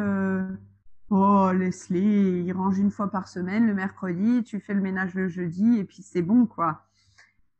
oh 1.10 1.50
laisse-les, 1.52 2.42
il 2.44 2.52
range 2.52 2.78
une 2.78 2.90
fois 2.90 3.10
par 3.10 3.28
semaine 3.28 3.66
le 3.66 3.74
mercredi, 3.74 4.42
tu 4.42 4.58
fais 4.58 4.74
le 4.74 4.80
ménage 4.80 5.14
le 5.14 5.28
jeudi 5.28 5.78
et 5.78 5.84
puis 5.84 6.02
c'est 6.02 6.22
bon 6.22 6.46
quoi. 6.46 6.86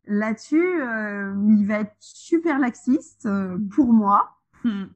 Là-dessus, 0.07 0.57
il 0.61 1.65
va 1.67 1.81
être 1.81 1.95
super 2.01 2.59
laxiste 2.59 3.29
pour 3.71 3.93
moi. 3.93 4.39
Hmm. 4.65 4.87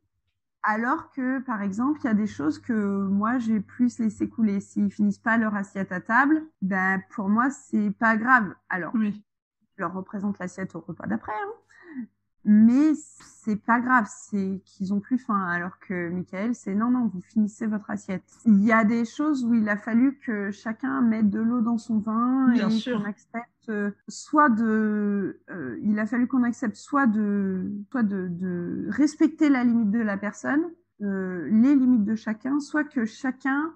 Alors 0.70 1.10
que, 1.12 1.38
par 1.38 1.62
exemple, 1.62 1.98
il 2.04 2.08
y 2.08 2.10
a 2.10 2.14
des 2.14 2.26
choses 2.26 2.58
que 2.58 2.74
moi, 3.06 3.38
j'ai 3.38 3.58
plus 3.58 3.98
laissé 4.00 4.28
couler. 4.28 4.60
S'ils 4.60 4.92
finissent 4.92 5.18
pas 5.18 5.38
leur 5.38 5.54
assiette 5.54 5.92
à 5.92 6.00
table, 6.02 6.42
ben, 6.60 7.00
pour 7.08 7.30
moi, 7.30 7.48
c'est 7.48 7.90
pas 7.90 8.18
grave. 8.18 8.54
Alors, 8.68 8.92
oui. 8.94 9.24
je 9.78 9.82
leur 9.82 9.94
représente 9.94 10.38
l'assiette 10.38 10.74
au 10.74 10.80
repas 10.80 11.06
d'après. 11.06 11.32
Hein. 11.32 12.04
Mais 12.44 12.92
c'est 12.94 13.56
pas 13.56 13.80
grave, 13.80 14.10
c'est 14.10 14.60
qu'ils 14.66 14.92
ont 14.92 15.00
plus 15.00 15.16
faim. 15.16 15.42
Alors 15.48 15.78
que 15.78 16.10
Michael, 16.10 16.54
c'est 16.54 16.74
non, 16.74 16.90
non, 16.90 17.06
vous 17.06 17.22
finissez 17.22 17.66
votre 17.66 17.88
assiette. 17.88 18.30
Il 18.44 18.62
y 18.62 18.70
a 18.70 18.84
des 18.84 19.06
choses 19.06 19.46
où 19.46 19.54
il 19.54 19.70
a 19.70 19.76
fallu 19.78 20.18
que 20.18 20.50
chacun 20.50 21.00
mette 21.00 21.30
de 21.30 21.40
l'eau 21.40 21.62
dans 21.62 21.78
son 21.78 21.98
vin 21.98 22.52
Bien 22.52 22.68
et 22.68 22.92
qu'on 22.92 23.04
accepte 23.04 23.48
euh, 23.68 23.90
soit 24.08 24.48
de, 24.48 25.40
euh, 25.50 25.78
il 25.82 25.98
a 25.98 26.06
fallu 26.06 26.26
qu'on 26.26 26.42
accepte 26.42 26.76
soit 26.76 27.06
de, 27.06 27.70
soit 27.90 28.02
de, 28.02 28.28
de, 28.28 28.86
respecter 28.90 29.48
la 29.48 29.64
limite 29.64 29.90
de 29.90 30.00
la 30.00 30.16
personne, 30.16 30.62
euh, 31.02 31.48
les 31.50 31.74
limites 31.74 32.04
de 32.04 32.14
chacun, 32.14 32.60
soit 32.60 32.84
que 32.84 33.04
chacun 33.04 33.74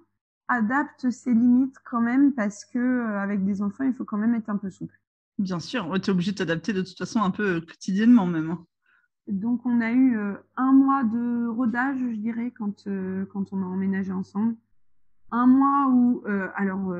adapte 0.48 1.10
ses 1.10 1.32
limites 1.32 1.76
quand 1.84 2.00
même 2.00 2.32
parce 2.32 2.64
que 2.64 2.78
euh, 2.78 3.18
avec 3.18 3.44
des 3.44 3.62
enfants, 3.62 3.84
il 3.84 3.94
faut 3.94 4.04
quand 4.04 4.18
même 4.18 4.34
être 4.34 4.48
un 4.48 4.56
peu 4.56 4.70
souple. 4.70 4.98
Bien 5.38 5.60
sûr, 5.60 5.90
tu 6.00 6.10
es 6.10 6.10
obligé 6.10 6.32
de 6.32 6.38
t'adapter 6.38 6.72
de 6.72 6.82
toute 6.82 6.98
façon 6.98 7.20
un 7.20 7.30
peu 7.30 7.60
quotidiennement 7.60 8.26
même. 8.26 8.50
Hein. 8.50 8.66
Donc 9.28 9.64
on 9.64 9.80
a 9.80 9.92
eu 9.92 10.18
un 10.56 10.72
mois 10.72 11.04
de 11.04 11.46
rodage, 11.46 11.98
je 11.98 12.16
dirais, 12.16 12.52
quand, 12.56 12.84
quand 13.32 13.52
on 13.52 13.62
a 13.62 13.66
emménagé 13.66 14.12
ensemble. 14.12 14.56
Un 15.30 15.46
mois 15.46 15.88
où, 15.90 16.22
alors, 16.54 16.92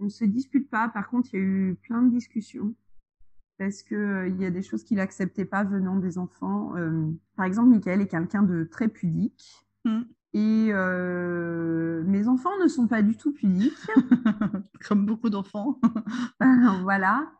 on 0.00 0.08
se 0.08 0.24
dispute 0.24 0.70
pas, 0.70 0.88
par 0.88 1.08
contre, 1.08 1.30
il 1.32 1.40
y 1.40 1.42
a 1.42 1.44
eu 1.44 1.76
plein 1.82 2.02
de 2.02 2.10
discussions. 2.10 2.74
parce 3.58 3.82
que 3.82 4.28
il 4.28 4.40
y 4.40 4.44
a 4.44 4.50
des 4.50 4.62
choses 4.62 4.84
qu'il 4.84 5.00
acceptait 5.00 5.44
pas 5.44 5.64
venant 5.64 5.96
des 5.96 6.18
enfants. 6.18 6.72
par 7.36 7.46
exemple, 7.46 7.70
Michael 7.70 8.00
est 8.00 8.08
quelqu'un 8.08 8.42
de 8.42 8.64
très 8.64 8.88
pudique. 8.88 9.66
Mmh. 9.84 10.02
Et 10.34 10.72
mes 12.04 12.28
enfants 12.28 12.56
ne 12.62 12.68
sont 12.68 12.86
pas 12.86 13.02
du 13.02 13.16
tout 13.16 13.32
pudiques. 13.32 13.74
Comme 14.88 15.06
beaucoup 15.06 15.30
d'enfants. 15.30 15.80
voilà. 16.82 17.32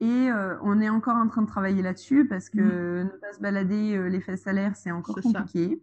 Et 0.00 0.30
on 0.62 0.80
est 0.80 0.88
encore 0.88 1.16
en 1.16 1.28
train 1.28 1.42
de 1.42 1.46
travailler 1.46 1.82
là-dessus 1.82 2.26
parce 2.26 2.48
que 2.48 3.02
mmh. 3.02 3.04
ne 3.04 3.18
pas 3.18 3.32
se 3.34 3.40
balader 3.40 4.08
les 4.08 4.20
fesses 4.20 4.46
à 4.46 4.54
l'air, 4.54 4.76
c'est 4.76 4.92
encore 4.92 5.20
compliqué. 5.20 5.82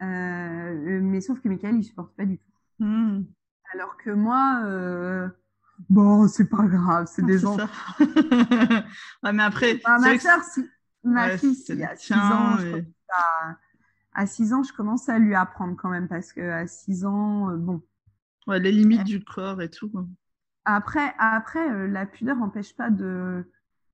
mais 0.00 1.20
sauf 1.20 1.40
que 1.40 1.48
Michael, 1.48 1.76
il 1.76 1.84
supporte 1.84 2.16
pas 2.16 2.24
du 2.24 2.38
tout. 2.38 2.50
Mmh. 2.80 3.22
Alors 3.72 3.96
que 3.96 4.10
moi, 4.10 5.30
bon, 5.88 6.28
c'est 6.28 6.48
pas 6.48 6.64
grave, 6.64 7.06
c'est 7.10 7.22
des 7.26 7.44
enfants. 7.44 7.68
ouais, 8.00 9.32
mais 9.32 9.42
après, 9.42 9.80
ma 9.84 10.18
soeur, 10.18 10.42
si... 10.42 10.64
ma 11.04 11.36
fille, 11.36 11.62
il 11.68 11.78
y 11.78 11.84
a 11.84 11.96
6 11.96 12.14
ans, 12.14 12.56
à 14.16 14.26
6 14.26 14.54
ans, 14.54 14.62
je 14.62 14.72
commence 14.72 15.08
à 15.08 15.18
lui 15.18 15.34
apprendre 15.34 15.76
quand 15.76 15.90
même 15.90 16.08
parce 16.08 16.32
que 16.32 16.40
à 16.40 16.66
6 16.66 17.04
ans, 17.04 17.50
euh, 17.50 17.56
bon. 17.56 17.82
Ouais, 18.46 18.58
les 18.58 18.72
limites 18.72 19.04
du 19.04 19.22
corps 19.22 19.60
et 19.60 19.70
tout. 19.70 19.92
Après, 20.64 21.14
après 21.18 21.70
euh, 21.70 21.86
la 21.86 22.06
pudeur 22.06 22.36
n'empêche 22.36 22.74
pas 22.74 22.90
de 22.90 23.44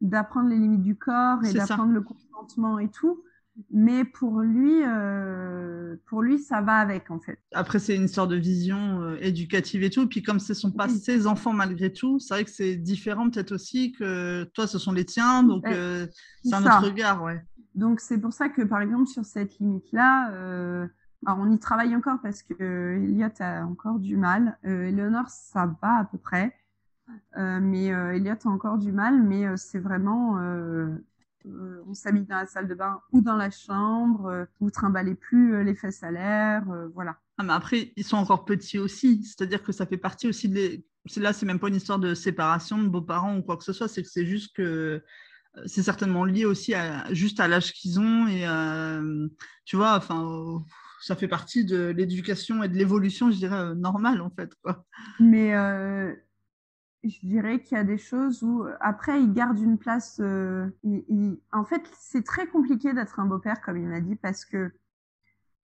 d'apprendre 0.00 0.48
les 0.48 0.56
limites 0.56 0.82
du 0.82 0.96
corps 0.96 1.44
et 1.44 1.52
d'apprendre 1.52 1.92
le 1.92 2.00
consentement 2.00 2.78
et 2.78 2.88
tout. 2.88 3.22
Mais 3.70 4.04
pour 4.04 4.40
lui, 4.40 4.82
euh, 4.82 5.96
pour 6.06 6.22
lui, 6.22 6.38
ça 6.38 6.62
va 6.62 6.76
avec 6.76 7.10
en 7.10 7.20
fait. 7.20 7.38
Après, 7.52 7.78
c'est 7.78 7.94
une 7.94 8.04
histoire 8.04 8.26
de 8.26 8.36
vision 8.36 9.14
éducative 9.16 9.82
et 9.82 9.90
tout. 9.90 10.08
Puis 10.08 10.22
comme 10.22 10.40
ce 10.40 10.54
sont 10.54 10.72
pas 10.72 10.88
ses 10.88 11.26
enfants 11.26 11.52
malgré 11.52 11.92
tout, 11.92 12.18
c'est 12.18 12.34
vrai 12.34 12.44
que 12.44 12.50
c'est 12.50 12.76
différent 12.76 13.28
peut-être 13.28 13.52
aussi 13.52 13.92
que 13.92 14.44
toi, 14.54 14.66
ce 14.66 14.78
sont 14.78 14.92
les 14.92 15.04
tiens, 15.04 15.42
donc 15.42 15.64
c'est 15.66 16.54
un 16.54 16.62
autre 16.62 16.84
regard, 16.84 17.22
ouais. 17.22 17.44
Donc 17.74 18.00
c'est 18.00 18.18
pour 18.18 18.32
ça 18.32 18.48
que 18.48 18.62
par 18.62 18.82
exemple 18.82 19.06
sur 19.06 19.24
cette 19.24 19.58
limite-là, 19.58 20.30
euh, 20.32 20.86
on 21.26 21.50
y 21.50 21.58
travaille 21.58 21.94
encore 21.94 22.18
parce 22.22 22.42
que 22.42 22.96
Elliot 22.96 23.28
a 23.40 23.64
encore 23.64 23.98
du 23.98 24.16
mal. 24.16 24.58
Euh, 24.64 24.88
Eleanor, 24.88 25.28
ça 25.28 25.66
va 25.80 25.98
à 25.98 26.04
peu 26.04 26.18
près, 26.18 26.54
euh, 27.36 27.60
mais 27.60 27.92
euh, 27.92 28.14
Elliot 28.14 28.34
a 28.44 28.48
encore 28.48 28.78
du 28.78 28.92
mal. 28.92 29.22
Mais 29.22 29.46
euh, 29.46 29.56
c'est 29.56 29.78
vraiment, 29.78 30.38
euh, 31.47 31.82
on 31.86 31.94
s'habille 31.94 32.27
dans 32.27 32.36
la 32.36 32.47
salle 32.47 32.69
de 32.69 32.74
bain 32.74 33.01
ou 33.12 33.20
dans 33.20 33.36
la 33.36 33.51
chambre, 33.51 34.47
vous 34.60 34.70
trimballez 34.70 35.14
plus 35.14 35.64
les 35.64 35.74
fesses 35.74 36.02
à 36.02 36.10
l'air, 36.10 36.64
voilà. 36.94 37.19
Ah, 37.39 37.43
mais 37.43 37.52
après, 37.52 37.93
ils 37.97 38.05
sont 38.05 38.16
encore 38.16 38.44
petits 38.44 38.78
aussi, 38.78 39.24
c'est-à-dire 39.24 39.62
que 39.62 39.73
ça 39.73 39.86
fait 39.86 39.97
partie 39.97 40.28
aussi 40.28 40.48
de 40.48 40.55
les... 40.55 40.86
Là, 41.16 41.32
c'est 41.32 41.47
même 41.47 41.59
pas 41.59 41.69
une 41.69 41.74
histoire 41.74 41.98
de 41.98 42.14
séparation 42.14 42.81
de 42.81 42.89
beaux-parents 42.89 43.36
ou 43.36 43.43
quoi 43.43 43.56
que 43.56 43.64
ce 43.64 43.73
soit, 43.73 43.89
c'est 43.89 44.02
que 44.02 44.09
c'est 44.09 44.27
juste 44.27 44.55
que 44.55 45.02
c'est 45.66 45.82
certainement 45.82 46.24
lié 46.24 46.44
aussi 46.44 46.74
à, 46.74 47.12
juste 47.12 47.40
à 47.40 47.48
l'âge 47.48 47.73
qu'ils 47.73 48.01
ont 48.01 48.27
et 48.27 48.47
euh, 48.47 49.28
tu 49.64 49.77
vois, 49.77 49.97
enfin, 49.97 50.64
ça 51.02 51.16
fait 51.16 51.28
partie 51.28 51.64
de 51.64 51.89
l'éducation 51.89 52.62
et 52.62 52.69
de 52.69 52.74
l'évolution, 52.74 53.31
je 53.31 53.36
dirais, 53.36 53.56
euh, 53.56 53.74
normale 53.74 54.20
en 54.20 54.31
fait. 54.31 54.55
Quoi. 54.62 54.85
Mais 55.20 55.55
euh, 55.55 56.14
je 57.04 57.18
dirais 57.26 57.60
qu'il 57.60 57.76
y 57.76 57.80
a 57.80 57.84
des 57.84 57.98
choses 57.98 58.42
où, 58.42 58.64
après, 58.80 59.20
il 59.22 59.32
garde 59.32 59.58
une 59.58 59.78
place. 59.78 60.20
En 60.20 61.64
fait, 61.64 61.82
c'est 61.98 62.24
très 62.24 62.46
compliqué 62.46 62.92
d'être 62.92 63.20
un 63.20 63.26
beau-père, 63.26 63.60
comme 63.60 63.76
il 63.76 63.88
m'a 63.88 64.00
dit, 64.00 64.16
parce 64.16 64.44
que 64.44 64.72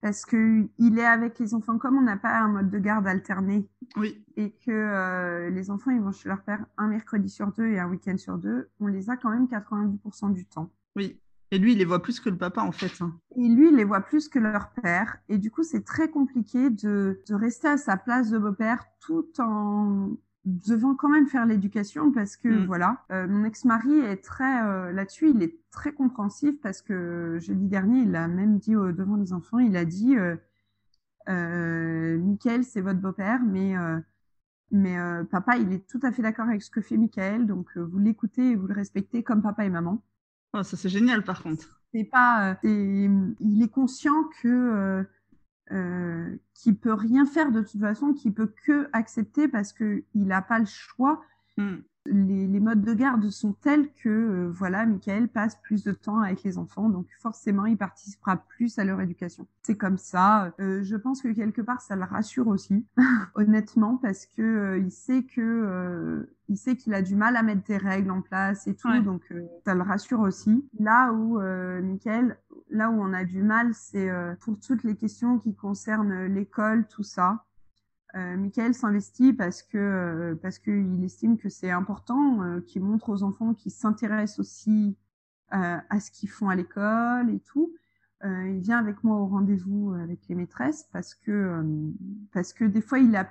parce 0.00 0.24
que 0.24 0.68
il 0.78 0.98
est 0.98 1.04
avec 1.04 1.38
les 1.38 1.54
enfants 1.54 1.78
comme 1.78 1.96
on 1.96 2.02
n'a 2.02 2.16
pas 2.16 2.38
un 2.38 2.48
mode 2.48 2.70
de 2.70 2.78
garde 2.78 3.06
alterné. 3.06 3.68
Oui. 3.96 4.24
Et 4.36 4.52
que 4.52 4.70
euh, 4.70 5.50
les 5.50 5.70
enfants 5.70 5.90
ils 5.90 6.00
vont 6.00 6.12
chez 6.12 6.28
leur 6.28 6.42
père 6.42 6.64
un 6.76 6.88
mercredi 6.88 7.28
sur 7.28 7.52
deux 7.52 7.66
et 7.66 7.78
un 7.78 7.88
week-end 7.88 8.16
sur 8.16 8.38
deux, 8.38 8.68
on 8.80 8.86
les 8.86 9.10
a 9.10 9.16
quand 9.16 9.30
même 9.30 9.46
90% 9.46 10.32
du 10.32 10.44
temps. 10.44 10.70
Oui. 10.96 11.20
Et 11.50 11.58
lui, 11.58 11.72
il 11.72 11.78
les 11.78 11.86
voit 11.86 12.02
plus 12.02 12.20
que 12.20 12.28
le 12.28 12.36
papa 12.36 12.60
en 12.60 12.72
fait. 12.72 12.92
Hein. 13.00 13.18
Et 13.34 13.48
lui, 13.48 13.68
il 13.68 13.76
les 13.76 13.84
voit 13.84 14.02
plus 14.02 14.28
que 14.28 14.38
leur 14.38 14.70
père. 14.70 15.16
Et 15.30 15.38
du 15.38 15.50
coup, 15.50 15.62
c'est 15.62 15.82
très 15.82 16.10
compliqué 16.10 16.68
de, 16.68 17.22
de 17.26 17.34
rester 17.34 17.68
à 17.68 17.78
sa 17.78 17.96
place 17.96 18.28
de 18.28 18.36
beau-père 18.36 18.84
tout 19.00 19.26
en 19.38 20.10
devant 20.48 20.94
quand 20.94 21.08
même 21.08 21.26
faire 21.26 21.46
l'éducation 21.46 22.10
parce 22.10 22.36
que 22.36 22.48
mm. 22.48 22.66
voilà, 22.66 23.04
euh, 23.12 23.26
mon 23.28 23.44
ex-mari 23.44 23.98
est 24.00 24.24
très 24.24 24.62
euh, 24.62 24.92
là-dessus, 24.92 25.30
il 25.30 25.42
est 25.42 25.58
très 25.70 25.92
compréhensif 25.92 26.58
parce 26.62 26.80
que 26.80 27.38
jeudi 27.38 27.66
dernier, 27.68 28.00
il 28.00 28.16
a 28.16 28.28
même 28.28 28.58
dit 28.58 28.72
devant 28.72 29.16
les 29.16 29.32
enfants, 29.32 29.58
il 29.58 29.76
a 29.76 29.84
dit 29.84 30.16
euh, 30.16 30.36
euh 31.28 32.18
Michael, 32.18 32.64
c'est 32.64 32.80
votre 32.80 33.00
beau-père, 33.00 33.40
mais 33.42 33.74
mais 34.70 34.96
papa, 35.30 35.56
il 35.56 35.72
est 35.72 35.86
tout 35.88 36.00
à 36.02 36.12
fait 36.12 36.22
d'accord 36.22 36.46
avec 36.48 36.62
ce 36.62 36.70
que 36.70 36.80
fait 36.80 36.96
Michael, 36.96 37.46
donc 37.46 37.76
vous 37.76 37.98
l'écoutez 37.98 38.50
et 38.50 38.56
vous 38.56 38.66
le 38.66 38.74
respectez 38.74 39.22
comme 39.22 39.42
papa 39.42 39.64
et 39.64 39.70
maman. 39.70 40.02
Oh, 40.54 40.62
ça 40.62 40.76
c'est 40.76 40.88
génial 40.88 41.24
par 41.24 41.42
contre. 41.42 41.80
C'est 41.92 42.04
pas, 42.04 42.58
il 42.62 43.62
est 43.62 43.72
conscient 43.72 44.24
que 44.42 45.06
euh, 45.72 46.36
qui 46.54 46.72
peut 46.72 46.94
rien 46.94 47.26
faire 47.26 47.52
de 47.52 47.62
toute 47.62 47.80
façon, 47.80 48.12
qui 48.12 48.30
peut 48.30 48.52
que 48.64 48.88
accepter 48.92 49.48
parce 49.48 49.72
que 49.72 50.04
il 50.14 50.26
n'a 50.26 50.42
pas 50.42 50.58
le 50.58 50.66
choix. 50.66 51.20
Hmm. 51.56 51.78
Les, 52.06 52.46
les, 52.46 52.60
modes 52.60 52.82
de 52.82 52.94
garde 52.94 53.28
sont 53.28 53.52
tels 53.52 53.92
que 53.92 54.08
euh, 54.08 54.50
voilà, 54.50 54.86
Michael 54.86 55.28
passe 55.28 55.56
plus 55.62 55.84
de 55.84 55.92
temps 55.92 56.20
avec 56.20 56.42
les 56.42 56.56
enfants, 56.56 56.88
donc 56.88 57.06
forcément 57.18 57.66
il 57.66 57.76
participera 57.76 58.36
plus 58.36 58.78
à 58.78 58.84
leur 58.84 59.00
éducation. 59.00 59.46
C'est 59.62 59.76
comme 59.76 59.98
ça. 59.98 60.54
Euh, 60.58 60.82
je 60.82 60.96
pense 60.96 61.20
que 61.20 61.28
quelque 61.28 61.60
part 61.60 61.82
ça 61.82 61.96
le 61.96 62.04
rassure 62.04 62.48
aussi, 62.48 62.86
honnêtement, 63.34 63.98
parce 63.98 64.24
que 64.24 64.42
euh, 64.42 64.78
il 64.78 64.90
sait 64.90 65.24
que 65.24 66.26
il 66.48 66.56
sait 66.56 66.76
qu'il 66.76 66.94
a 66.94 67.02
du 67.02 67.14
mal 67.14 67.36
à 67.36 67.42
mettre 67.42 67.64
des 67.64 67.76
règles 67.76 68.10
en 68.10 68.22
place 68.22 68.66
et 68.66 68.74
tout, 68.74 69.00
donc 69.02 69.22
ça 69.66 69.74
le 69.74 69.82
rassure 69.82 70.20
aussi. 70.20 70.66
Là 70.78 71.12
où 71.12 71.38
Michael 71.82 72.38
là 72.70 72.90
où 72.90 73.00
on 73.00 73.12
a 73.12 73.24
du 73.24 73.42
mal, 73.42 73.74
c'est 73.74 74.08
euh, 74.08 74.34
pour 74.40 74.58
toutes 74.58 74.84
les 74.84 74.96
questions 74.96 75.38
qui 75.38 75.54
concernent 75.54 76.26
l'école, 76.26 76.86
tout 76.88 77.02
ça. 77.02 77.44
Euh, 78.14 78.36
Michael 78.36 78.74
s'investit 78.74 79.32
parce 79.32 79.62
que 79.62 79.78
euh, 79.78 80.34
parce 80.40 80.58
qu'il 80.58 81.04
estime 81.04 81.36
que 81.36 81.48
c'est 81.48 81.70
important, 81.70 82.42
euh, 82.42 82.60
qu'il 82.60 82.82
montre 82.82 83.10
aux 83.10 83.22
enfants 83.22 83.54
qu'ils 83.54 83.72
s'intéressent 83.72 84.40
aussi 84.40 84.96
à 85.50 85.98
ce 85.98 86.10
qu'ils 86.10 86.28
font 86.28 86.50
à 86.50 86.54
l'école 86.54 87.30
et 87.30 87.40
tout. 87.40 87.72
il 88.22 88.60
vient 88.60 88.76
avec 88.76 89.02
moi 89.02 89.16
au 89.16 89.26
rendez-vous 89.26 89.94
avec 89.94 90.28
les 90.28 90.34
maîtresses 90.34 90.86
parce 90.92 91.14
que 91.14 91.64
parce 92.34 92.52
que 92.52 92.66
des 92.66 92.82
fois 92.82 92.98
il 92.98 93.16
a 93.16 93.26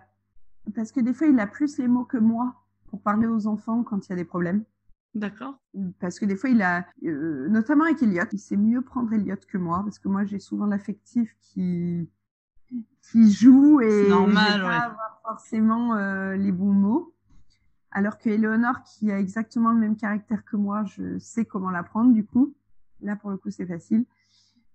parce 0.74 0.92
que 0.92 1.00
des 1.00 1.14
fois 1.14 1.28
il 1.28 1.40
a 1.40 1.46
plus 1.46 1.78
les 1.78 1.88
mots 1.88 2.06
que 2.06 2.18
moi 2.18 2.56
pour 2.88 3.04
parler 3.04 3.28
aux 3.28 3.46
enfants 3.46 3.84
quand 3.84 4.08
il 4.08 4.10
y 4.10 4.14
a 4.14 4.16
des 4.16 4.26
problèmes. 4.26 4.64
D'accord. 5.18 5.60
Parce 6.00 6.20
que 6.20 6.26
des 6.26 6.36
fois, 6.36 6.50
il 6.50 6.62
a, 6.62 6.86
euh, 7.04 7.48
notamment 7.50 7.86
avec 7.86 8.02
Elliot, 8.04 8.24
il 8.32 8.40
sait 8.40 8.58
mieux 8.58 8.82
prendre 8.82 9.12
Elliot 9.14 9.36
que 9.48 9.58
moi, 9.58 9.82
parce 9.84 10.00
que 10.00 10.08
moi, 10.08 10.26
j'ai 10.26 10.40
souvent 10.40 10.68
l'affectif 10.68 11.36
qui 11.42 12.08
qui 13.02 13.32
joue 13.32 13.82
et 13.82 14.10
normal, 14.10 14.62
pas 14.62 14.78
avoir 14.78 15.22
forcément 15.24 15.96
euh, 15.96 16.36
les 16.36 16.52
bons 16.52 16.74
mots. 16.74 17.14
Alors 17.92 18.18
que 18.18 18.30
Eleonore, 18.30 18.84
qui 18.84 19.12
a 19.12 19.20
exactement 19.20 19.72
le 19.72 19.80
même 19.80 19.96
caractère 19.96 20.44
que 20.46 20.56
moi, 20.56 20.84
je 20.84 21.18
sais 21.18 21.46
comment 21.46 21.72
la 21.72 21.84
prendre. 21.84 22.14
Du 22.14 22.26
coup, 22.26 22.54
là 23.02 23.16
pour 23.16 23.32
le 23.32 23.38
coup, 23.38 23.50
c'est 23.50 23.66
facile. 23.66 24.06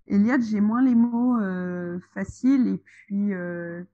Elliot, 0.09 0.41
j'ai 0.41 0.61
moins 0.61 0.83
les 0.83 0.95
mots 0.95 1.39
euh, 1.41 2.01
faciles 2.15 2.67
et 2.67 2.79
puis 2.79 3.33
euh, 3.33 3.85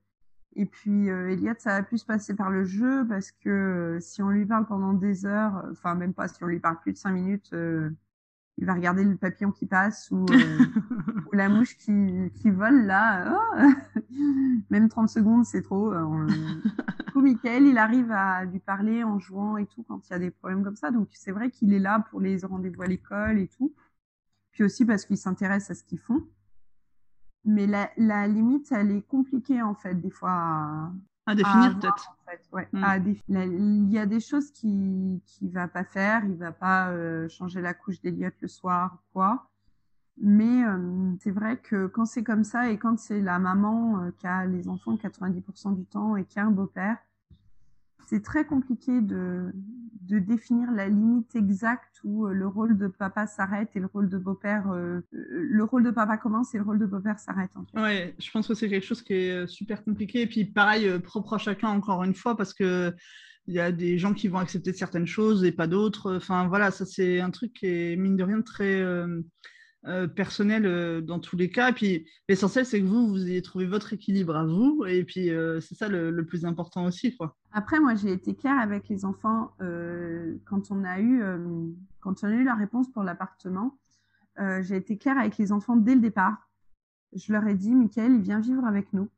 et 0.55 0.67
puis 0.67 1.11
euh, 1.11 1.31
Elliot, 1.31 1.55
ça 1.59 1.71
va 1.79 1.83
plus 1.83 1.99
se 1.99 2.07
passer 2.07 2.35
par 2.35 2.51
le 2.51 2.65
jeu 2.65 3.07
parce 3.07 3.31
que 3.31 3.49
euh, 3.49 4.01
si 4.01 4.23
on 4.23 4.31
lui 4.31 4.47
parle 4.47 4.67
pendant 4.67 4.93
des 4.93 5.27
heures, 5.27 5.65
enfin 5.71 5.95
même 5.95 6.15
pas 6.15 6.29
si 6.29 6.43
on 6.43 6.47
lui 6.47 6.61
parle 6.61 6.81
plus 6.81 6.93
de 6.93 6.99
cinq 6.99 7.13
minutes, 7.13 7.51
euh, 7.53 7.91
il 8.59 8.67
va 8.67 8.75
regarder 8.75 9.05
le 9.05 9.17
papillon 9.17 9.53
qui 9.53 9.67
passe 9.67 10.11
ou, 10.11 10.27
ou 11.33 11.37
la 11.37 11.49
mouche 11.49 11.77
qui, 11.79 12.31
qui 12.35 12.51
vole 12.51 12.83
là. 12.87 13.33
Oh 13.33 13.93
même 14.69 14.89
30 14.89 15.09
secondes, 15.09 15.45
c'est 15.45 15.63
trop. 15.63 15.95
Du 15.95 16.35
coup, 17.13 17.21
Michael, 17.21 17.67
il 17.67 17.79
arrive 17.79 18.11
à 18.11 18.45
lui 18.45 18.59
parler 18.59 19.05
en 19.05 19.19
jouant 19.19 19.57
et 19.57 19.67
tout 19.67 19.85
quand 19.85 20.09
il 20.09 20.13
y 20.13 20.17
a 20.17 20.19
des 20.19 20.31
problèmes 20.31 20.65
comme 20.65 20.77
ça. 20.77 20.91
Donc 20.91 21.09
c'est 21.13 21.31
vrai 21.31 21.51
qu'il 21.51 21.73
est 21.73 21.79
là 21.79 22.05
pour 22.11 22.21
les 22.21 22.45
rendez-vous 22.45 22.83
à 22.83 22.87
l'école 22.87 23.39
et 23.39 23.49
tout. 23.49 23.73
Puis 24.51 24.65
aussi 24.65 24.85
parce 24.85 25.05
qu'il 25.05 25.19
s'intéresse 25.19 25.71
à 25.71 25.75
ce 25.75 25.85
qu'ils 25.85 26.01
font. 26.01 26.27
Mais 27.45 27.67
la, 27.67 27.91
la, 27.97 28.27
limite, 28.27 28.73
elle 28.73 28.91
est 28.91 29.07
compliquée 29.07 29.63
en 29.63 29.75
fait, 29.75 29.95
des 29.95 30.11
fois. 30.11 30.31
À, 30.31 30.93
à 31.29 31.35
définir 31.35 31.79
peut-être. 31.79 32.17
En 32.27 32.31
fait. 32.31 32.43
ouais, 32.53 32.69
mm. 32.73 33.15
il 33.29 33.91
y 33.91 33.99
a 33.99 34.07
des 34.07 34.21
choses 34.21 34.51
qui 34.51 35.23
qui 35.27 35.49
va 35.49 35.69
pas 35.69 35.85
faire. 35.85 36.25
Il 36.25 36.37
va 36.37 36.53
pas 36.53 36.91
euh, 36.91 37.29
changer 37.29 37.61
la 37.61 37.75
couche 37.75 38.01
d'Eliott 38.01 38.35
le 38.41 38.49
soir 38.49 38.99
quoi. 39.13 39.49
Mais 40.21 40.65
euh, 40.65 41.15
c'est 41.21 41.31
vrai 41.31 41.59
que 41.59 41.87
quand 41.87 42.05
c'est 42.05 42.25
comme 42.25 42.43
ça 42.45 42.71
et 42.71 42.79
quand 42.79 42.99
c'est 42.99 43.21
la 43.21 43.39
maman 43.39 44.01
euh, 44.01 44.11
qui 44.19 44.27
a 44.27 44.47
les 44.47 44.69
enfants 44.69 44.97
90% 44.97 45.77
du 45.77 45.85
temps 45.85 46.17
et 46.17 46.25
qui 46.25 46.41
a 46.41 46.45
un 46.45 46.51
beau-père, 46.51 46.97
c'est 48.09 48.23
très 48.23 48.45
compliqué 48.47 49.01
de, 49.01 49.53
de 50.03 50.19
définir 50.19 50.71
la 50.73 50.89
limite 50.89 51.37
exacte 51.37 52.01
où 52.05 52.27
euh, 52.27 52.33
le 52.33 52.47
rôle 52.47 52.79
de 52.79 52.87
papa 52.87 53.27
s'arrête 53.27 53.71
et 53.75 53.81
le 53.81 53.87
rôle 53.87 54.09
de 54.09 54.17
beau-père, 54.17 54.71
euh, 54.71 55.01
le 55.13 55.65
rôle 55.65 55.85
de 55.85 55.91
papa 55.91 56.17
commence 56.17 56.55
et 56.55 56.59
le 56.59 56.65
rôle 56.65 56.79
de 56.79 56.87
beau-père 56.87 57.19
s'arrête. 57.19 57.51
En. 57.55 57.83
Ouais, 57.83 58.15
je 58.19 58.31
pense 58.31 58.49
que 58.49 58.55
c'est 58.55 58.69
quelque 58.69 58.87
chose 58.87 59.03
qui 59.03 59.13
est 59.13 59.31
euh, 59.31 59.47
super 59.47 59.85
compliqué 59.85 60.23
et 60.23 60.27
puis 60.27 60.45
pareil, 60.47 60.99
propre 61.01 61.35
à 61.35 61.39
chacun 61.39 61.69
encore 61.69 62.03
une 62.03 62.15
fois 62.15 62.37
parce 62.37 62.55
que 62.55 62.95
il 63.49 63.55
y 63.55 63.61
a 63.61 63.73
des 63.73 63.99
gens 63.99 64.13
qui 64.13 64.29
vont 64.29 64.39
accepter 64.39 64.75
certaines 64.75 65.07
choses 65.07 65.43
et 65.43 65.53
pas 65.53 65.67
d'autres. 65.67 66.17
Enfin, 66.17 66.47
voilà, 66.49 66.71
ça, 66.71 66.85
c'est 66.85 67.21
un 67.21 67.31
truc 67.31 67.55
qui 67.55 67.67
est, 67.67 67.97
mine 67.97 68.15
de 68.15 68.23
rien, 68.23 68.43
très 68.43 68.81
euh, 68.83 69.23
euh, 69.89 70.07
personnel 70.07 70.67
euh, 70.67 71.01
dans 71.01 71.19
tous 71.19 71.37
les 71.37 71.51
cas. 71.51 71.71
Et 71.71 71.73
puis, 71.73 72.07
l'essentiel, 72.29 72.67
c'est 72.67 72.81
que 72.81 72.87
vous, 72.87 73.09
vous 73.09 73.27
ayez 73.27 73.43
trouvé 73.43 73.67
votre 73.67 73.93
équilibre 73.93 74.37
à 74.37 74.45
vous. 74.45 74.85
Et 74.87 75.05
puis, 75.05 75.31
c'est 75.61 75.75
ça 75.75 75.89
le, 75.89 76.25
plus 76.25 76.45
important 76.45 76.85
aussi, 76.85 77.17
quoi. 77.17 77.37
Après, 77.53 77.81
moi, 77.81 77.95
j'ai 77.95 78.13
été 78.13 78.35
claire 78.35 78.59
avec 78.59 78.89
les 78.89 79.05
enfants 79.05 79.53
quand 80.45 80.71
on 80.71 80.85
a 80.85 81.01
eu, 81.01 81.23
quand 82.01 82.23
on 82.23 82.27
a 82.27 82.33
eu 82.33 82.45
la 82.45 82.55
réponse 82.55 82.91
pour 82.91 83.03
l'appartement. 83.03 83.79
j'ai 84.61 84.77
été 84.77 84.99
claire 84.99 85.19
avec 85.19 85.39
les 85.39 85.53
enfants 85.53 85.77
dès 85.77 85.95
le 85.95 86.01
départ. 86.01 86.51
Je 87.15 87.33
leur 87.33 87.47
ai 87.47 87.55
dit, 87.55 87.75
Michael, 87.75 88.13
il 88.13 88.21
vient 88.21 88.41
vivre 88.41 88.67
avec 88.67 88.93
nous. 88.93 89.09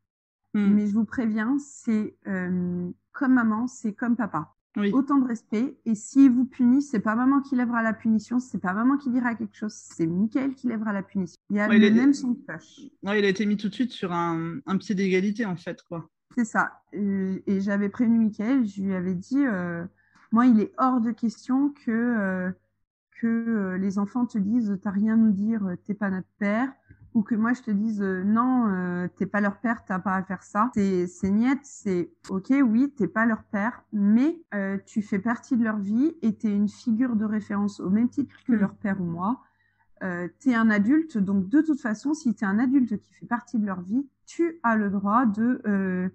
Hmm. 0.54 0.74
Mais 0.74 0.86
je 0.86 0.94
vous 0.94 1.04
préviens, 1.04 1.56
c'est 1.58 2.16
comme 2.24 3.34
maman, 3.34 3.66
c'est 3.66 3.92
comme 3.92 4.16
papa. 4.16 4.54
Autant 4.76 5.18
de 5.18 5.26
respect. 5.26 5.76
Et 5.84 5.94
s'il 5.94 6.30
vous 6.30 6.44
punit, 6.44 6.80
c'est 6.80 7.00
pas 7.00 7.16
maman 7.16 7.40
qui 7.40 7.56
lèvera 7.56 7.82
la 7.82 7.92
punition, 7.92 8.38
c'est 8.38 8.60
pas 8.60 8.72
maman 8.72 8.96
qui 8.96 9.10
dira 9.10 9.34
quelque 9.34 9.56
chose, 9.56 9.72
c'est 9.72 10.06
Michael 10.06 10.54
qui 10.54 10.68
lèvera 10.68 10.92
la 10.92 11.02
punition. 11.02 11.36
Il 11.50 11.56
y 11.56 11.60
a 11.60 11.66
le 11.66 11.90
même 11.90 12.14
son 12.14 12.34
cloche. 12.34 12.80
il 13.02 13.08
a 13.08 13.28
été 13.28 13.46
mis 13.46 13.56
tout 13.56 13.68
de 13.68 13.74
suite 13.74 13.90
sur 13.90 14.12
un, 14.12 14.60
pied 14.78 14.94
d'égalité, 14.94 15.44
en 15.44 15.56
fait, 15.56 15.82
quoi. 15.82 16.08
C'est 16.36 16.44
ça. 16.44 16.82
Et, 16.92 17.60
j'avais 17.60 17.88
prévenu 17.88 18.18
Michael, 18.18 18.64
je 18.64 18.82
lui 18.82 18.94
avais 18.94 19.14
dit, 19.14 19.44
euh, 19.44 19.84
moi, 20.30 20.46
il 20.46 20.60
est 20.60 20.72
hors 20.78 21.00
de 21.00 21.10
question 21.10 21.70
que, 21.84 21.90
euh, 21.90 22.50
que 23.20 23.26
euh, 23.26 23.78
les 23.78 23.98
enfants 23.98 24.26
te 24.26 24.38
disent, 24.38 24.78
t'as 24.80 24.90
rien 24.90 25.14
à 25.14 25.16
nous 25.16 25.32
dire, 25.32 25.62
t'es 25.84 25.94
pas 25.94 26.10
notre 26.10 26.28
père 26.38 26.72
ou 27.14 27.22
que 27.22 27.34
moi 27.34 27.52
je 27.52 27.62
te 27.62 27.70
dise 27.70 28.02
euh, 28.02 28.22
non, 28.22 28.68
euh, 28.68 29.08
t'es 29.16 29.26
pas 29.26 29.40
leur 29.40 29.58
père, 29.58 29.84
t'as 29.84 29.98
pas 29.98 30.14
à 30.14 30.22
faire 30.22 30.42
ça. 30.42 30.70
C'est 30.74 31.06
c'est 31.06 31.32
c'est 31.62 32.10
ok, 32.28 32.52
oui, 32.64 32.92
t'es 32.96 33.08
pas 33.08 33.26
leur 33.26 33.42
père, 33.44 33.82
mais 33.92 34.40
euh, 34.54 34.78
tu 34.86 35.02
fais 35.02 35.18
partie 35.18 35.56
de 35.56 35.64
leur 35.64 35.78
vie 35.78 36.14
et 36.22 36.34
t'es 36.34 36.54
une 36.54 36.68
figure 36.68 37.16
de 37.16 37.24
référence 37.24 37.80
au 37.80 37.90
même 37.90 38.08
titre 38.08 38.34
que 38.46 38.52
mm. 38.52 38.56
leur 38.56 38.74
père 38.74 39.00
ou 39.00 39.04
moi. 39.04 39.40
Euh, 40.02 40.28
t'es 40.38 40.54
un 40.54 40.70
adulte, 40.70 41.18
donc 41.18 41.48
de 41.48 41.60
toute 41.60 41.80
façon, 41.80 42.14
si 42.14 42.34
t'es 42.34 42.46
un 42.46 42.58
adulte 42.58 42.98
qui 42.98 43.12
fait 43.12 43.26
partie 43.26 43.58
de 43.58 43.66
leur 43.66 43.82
vie, 43.82 44.08
tu 44.24 44.58
as 44.62 44.76
le 44.76 44.88
droit 44.88 45.26
de 45.26 46.10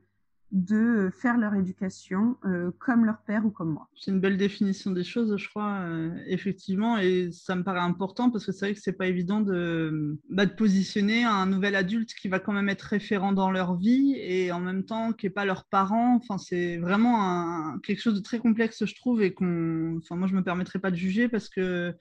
de 0.52 1.10
faire 1.22 1.38
leur 1.38 1.56
éducation 1.56 2.38
euh, 2.46 2.72
comme 2.80 3.06
leur 3.06 3.22
père 3.24 3.46
ou 3.46 3.50
comme 3.50 3.72
moi. 3.72 3.90
C'est 3.96 4.12
une 4.12 4.20
belle 4.20 4.38
définition 4.38 4.92
des 4.92 5.04
choses, 5.04 5.36
je 5.38 5.50
crois, 5.50 5.80
euh, 5.82 6.12
effectivement, 6.28 6.98
et 6.98 7.30
ça 7.32 7.56
me 7.56 7.64
paraît 7.64 7.80
important 7.80 8.30
parce 8.30 8.46
que 8.46 8.52
c'est 8.52 8.68
vrai 8.68 8.74
que 8.74 8.80
c'est 8.80 8.94
pas 8.94 9.08
évident 9.08 9.42
de, 9.42 10.18
bah, 10.30 10.46
de 10.46 10.54
positionner 10.54 11.24
un 11.24 11.46
nouvel 11.46 11.76
adulte 11.76 12.14
qui 12.14 12.28
va 12.28 12.40
quand 12.40 12.54
même 12.54 12.70
être 12.70 12.84
référent 12.84 13.34
dans 13.34 13.52
leur 13.52 13.76
vie 13.76 14.16
et 14.18 14.52
en 14.52 14.60
même 14.60 14.86
temps 14.86 15.14
qui 15.14 15.26
n'est 15.26 15.32
pas 15.32 15.46
leur 15.46 15.66
parent. 15.66 16.16
Enfin, 16.16 16.38
c'est 16.38 16.78
vraiment 16.78 17.78
quelque 17.80 18.02
chose 18.02 18.16
de 18.16 18.22
très 18.22 18.40
complexe, 18.40 18.86
je 18.86 18.96
trouve, 18.96 19.22
et 19.24 19.34
qu'on, 19.34 19.98
enfin, 19.98 20.16
moi, 20.16 20.28
je 20.28 20.36
me 20.36 20.44
permettrai 20.44 20.80
pas 20.80 20.92
de 20.92 20.96
juger 20.96 21.28
parce 21.28 21.50
que 21.50 21.94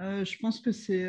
euh, 0.00 0.24
je 0.24 0.38
pense 0.38 0.60
que 0.60 0.72
c'est 0.72 1.06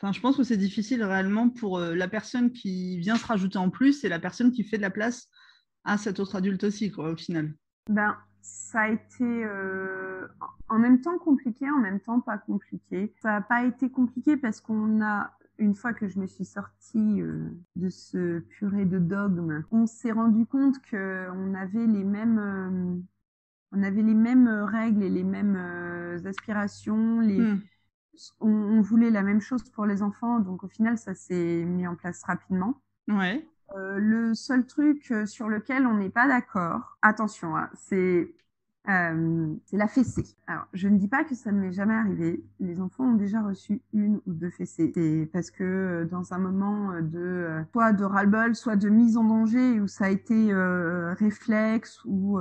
Enfin, 0.00 0.12
je 0.12 0.20
pense 0.20 0.36
que 0.36 0.42
c'est 0.42 0.56
difficile 0.56 1.04
réellement 1.04 1.48
pour 1.48 1.78
la 1.78 2.08
personne 2.08 2.50
qui 2.50 2.98
vient 2.98 3.14
se 3.14 3.24
rajouter 3.24 3.58
en 3.58 3.70
plus 3.70 4.02
et 4.02 4.08
la 4.08 4.18
personne 4.18 4.50
qui 4.50 4.64
fait 4.64 4.76
de 4.76 4.82
la 4.82 4.90
place 4.90 5.28
à 5.84 5.98
cet 5.98 6.20
autre 6.20 6.36
adulte 6.36 6.64
aussi, 6.64 6.90
quoi, 6.90 7.10
au 7.10 7.16
final 7.16 7.52
Ben, 7.88 8.16
ça 8.42 8.82
a 8.82 8.88
été 8.88 9.44
euh, 9.44 10.26
en 10.68 10.78
même 10.78 11.00
temps 11.00 11.18
compliqué, 11.18 11.70
en 11.70 11.78
même 11.78 12.00
temps 12.00 12.20
pas 12.20 12.38
compliqué. 12.38 13.14
Ça 13.22 13.30
n'a 13.30 13.40
pas 13.40 13.64
été 13.64 13.90
compliqué 13.90 14.36
parce 14.36 14.60
qu'on 14.60 15.00
a, 15.02 15.32
une 15.58 15.74
fois 15.74 15.92
que 15.92 16.08
je 16.08 16.18
me 16.18 16.26
suis 16.26 16.44
sortie 16.44 17.22
euh, 17.22 17.50
de 17.76 17.88
ce 17.88 18.40
purée 18.40 18.84
de 18.84 18.98
dogmes, 18.98 19.64
on 19.70 19.86
s'est 19.86 20.12
rendu 20.12 20.44
compte 20.44 20.80
que 20.82 21.28
on 21.30 21.54
avait 21.54 21.86
les 21.86 22.04
mêmes, 22.04 22.38
euh, 22.38 23.00
on 23.70 23.82
avait 23.82 24.02
les 24.02 24.14
mêmes 24.14 24.48
règles 24.48 25.04
et 25.04 25.10
les 25.10 25.24
mêmes 25.24 25.56
aspirations. 26.26 27.20
Les, 27.20 27.38
hmm. 27.38 27.60
on, 28.40 28.50
on, 28.50 28.80
voulait 28.80 29.10
la 29.10 29.22
même 29.22 29.40
chose 29.40 29.62
pour 29.70 29.86
les 29.86 30.02
enfants, 30.02 30.40
donc 30.40 30.64
au 30.64 30.68
final, 30.68 30.98
ça 30.98 31.14
s'est 31.14 31.64
mis 31.64 31.86
en 31.86 31.94
place 31.94 32.22
rapidement. 32.24 32.80
Ouais. 33.08 33.46
Euh, 33.74 33.98
le 33.98 34.34
seul 34.34 34.66
truc 34.66 35.10
euh, 35.10 35.26
sur 35.26 35.48
lequel 35.48 35.86
on 35.86 35.94
n'est 35.94 36.10
pas 36.10 36.28
d'accord, 36.28 36.98
attention, 37.00 37.56
hein, 37.56 37.70
c'est 37.74 38.34
euh, 38.88 39.54
la 39.72 39.88
fessée. 39.88 40.24
Alors, 40.46 40.66
je 40.72 40.88
ne 40.88 40.98
dis 40.98 41.08
pas 41.08 41.24
que 41.24 41.34
ça 41.34 41.52
ne 41.52 41.60
m'est 41.60 41.72
jamais 41.72 41.94
arrivé. 41.94 42.44
Les 42.60 42.80
enfants 42.80 43.04
ont 43.04 43.14
déjà 43.14 43.40
reçu 43.40 43.80
une 43.92 44.16
ou 44.26 44.32
deux 44.32 44.50
fessées. 44.50 44.92
C'est 44.94 45.30
parce 45.32 45.50
que 45.50 46.06
dans 46.10 46.32
un 46.34 46.38
moment 46.38 47.00
de 47.00 47.62
soit 47.72 47.92
de 47.92 48.04
ras-le-bol, 48.04 48.54
soit 48.56 48.76
de 48.76 48.88
mise 48.88 49.16
en 49.16 49.24
danger 49.24 49.80
où 49.80 49.86
ça 49.86 50.06
a 50.06 50.08
été 50.10 50.52
réflexe 51.16 52.04
ou 52.04 52.40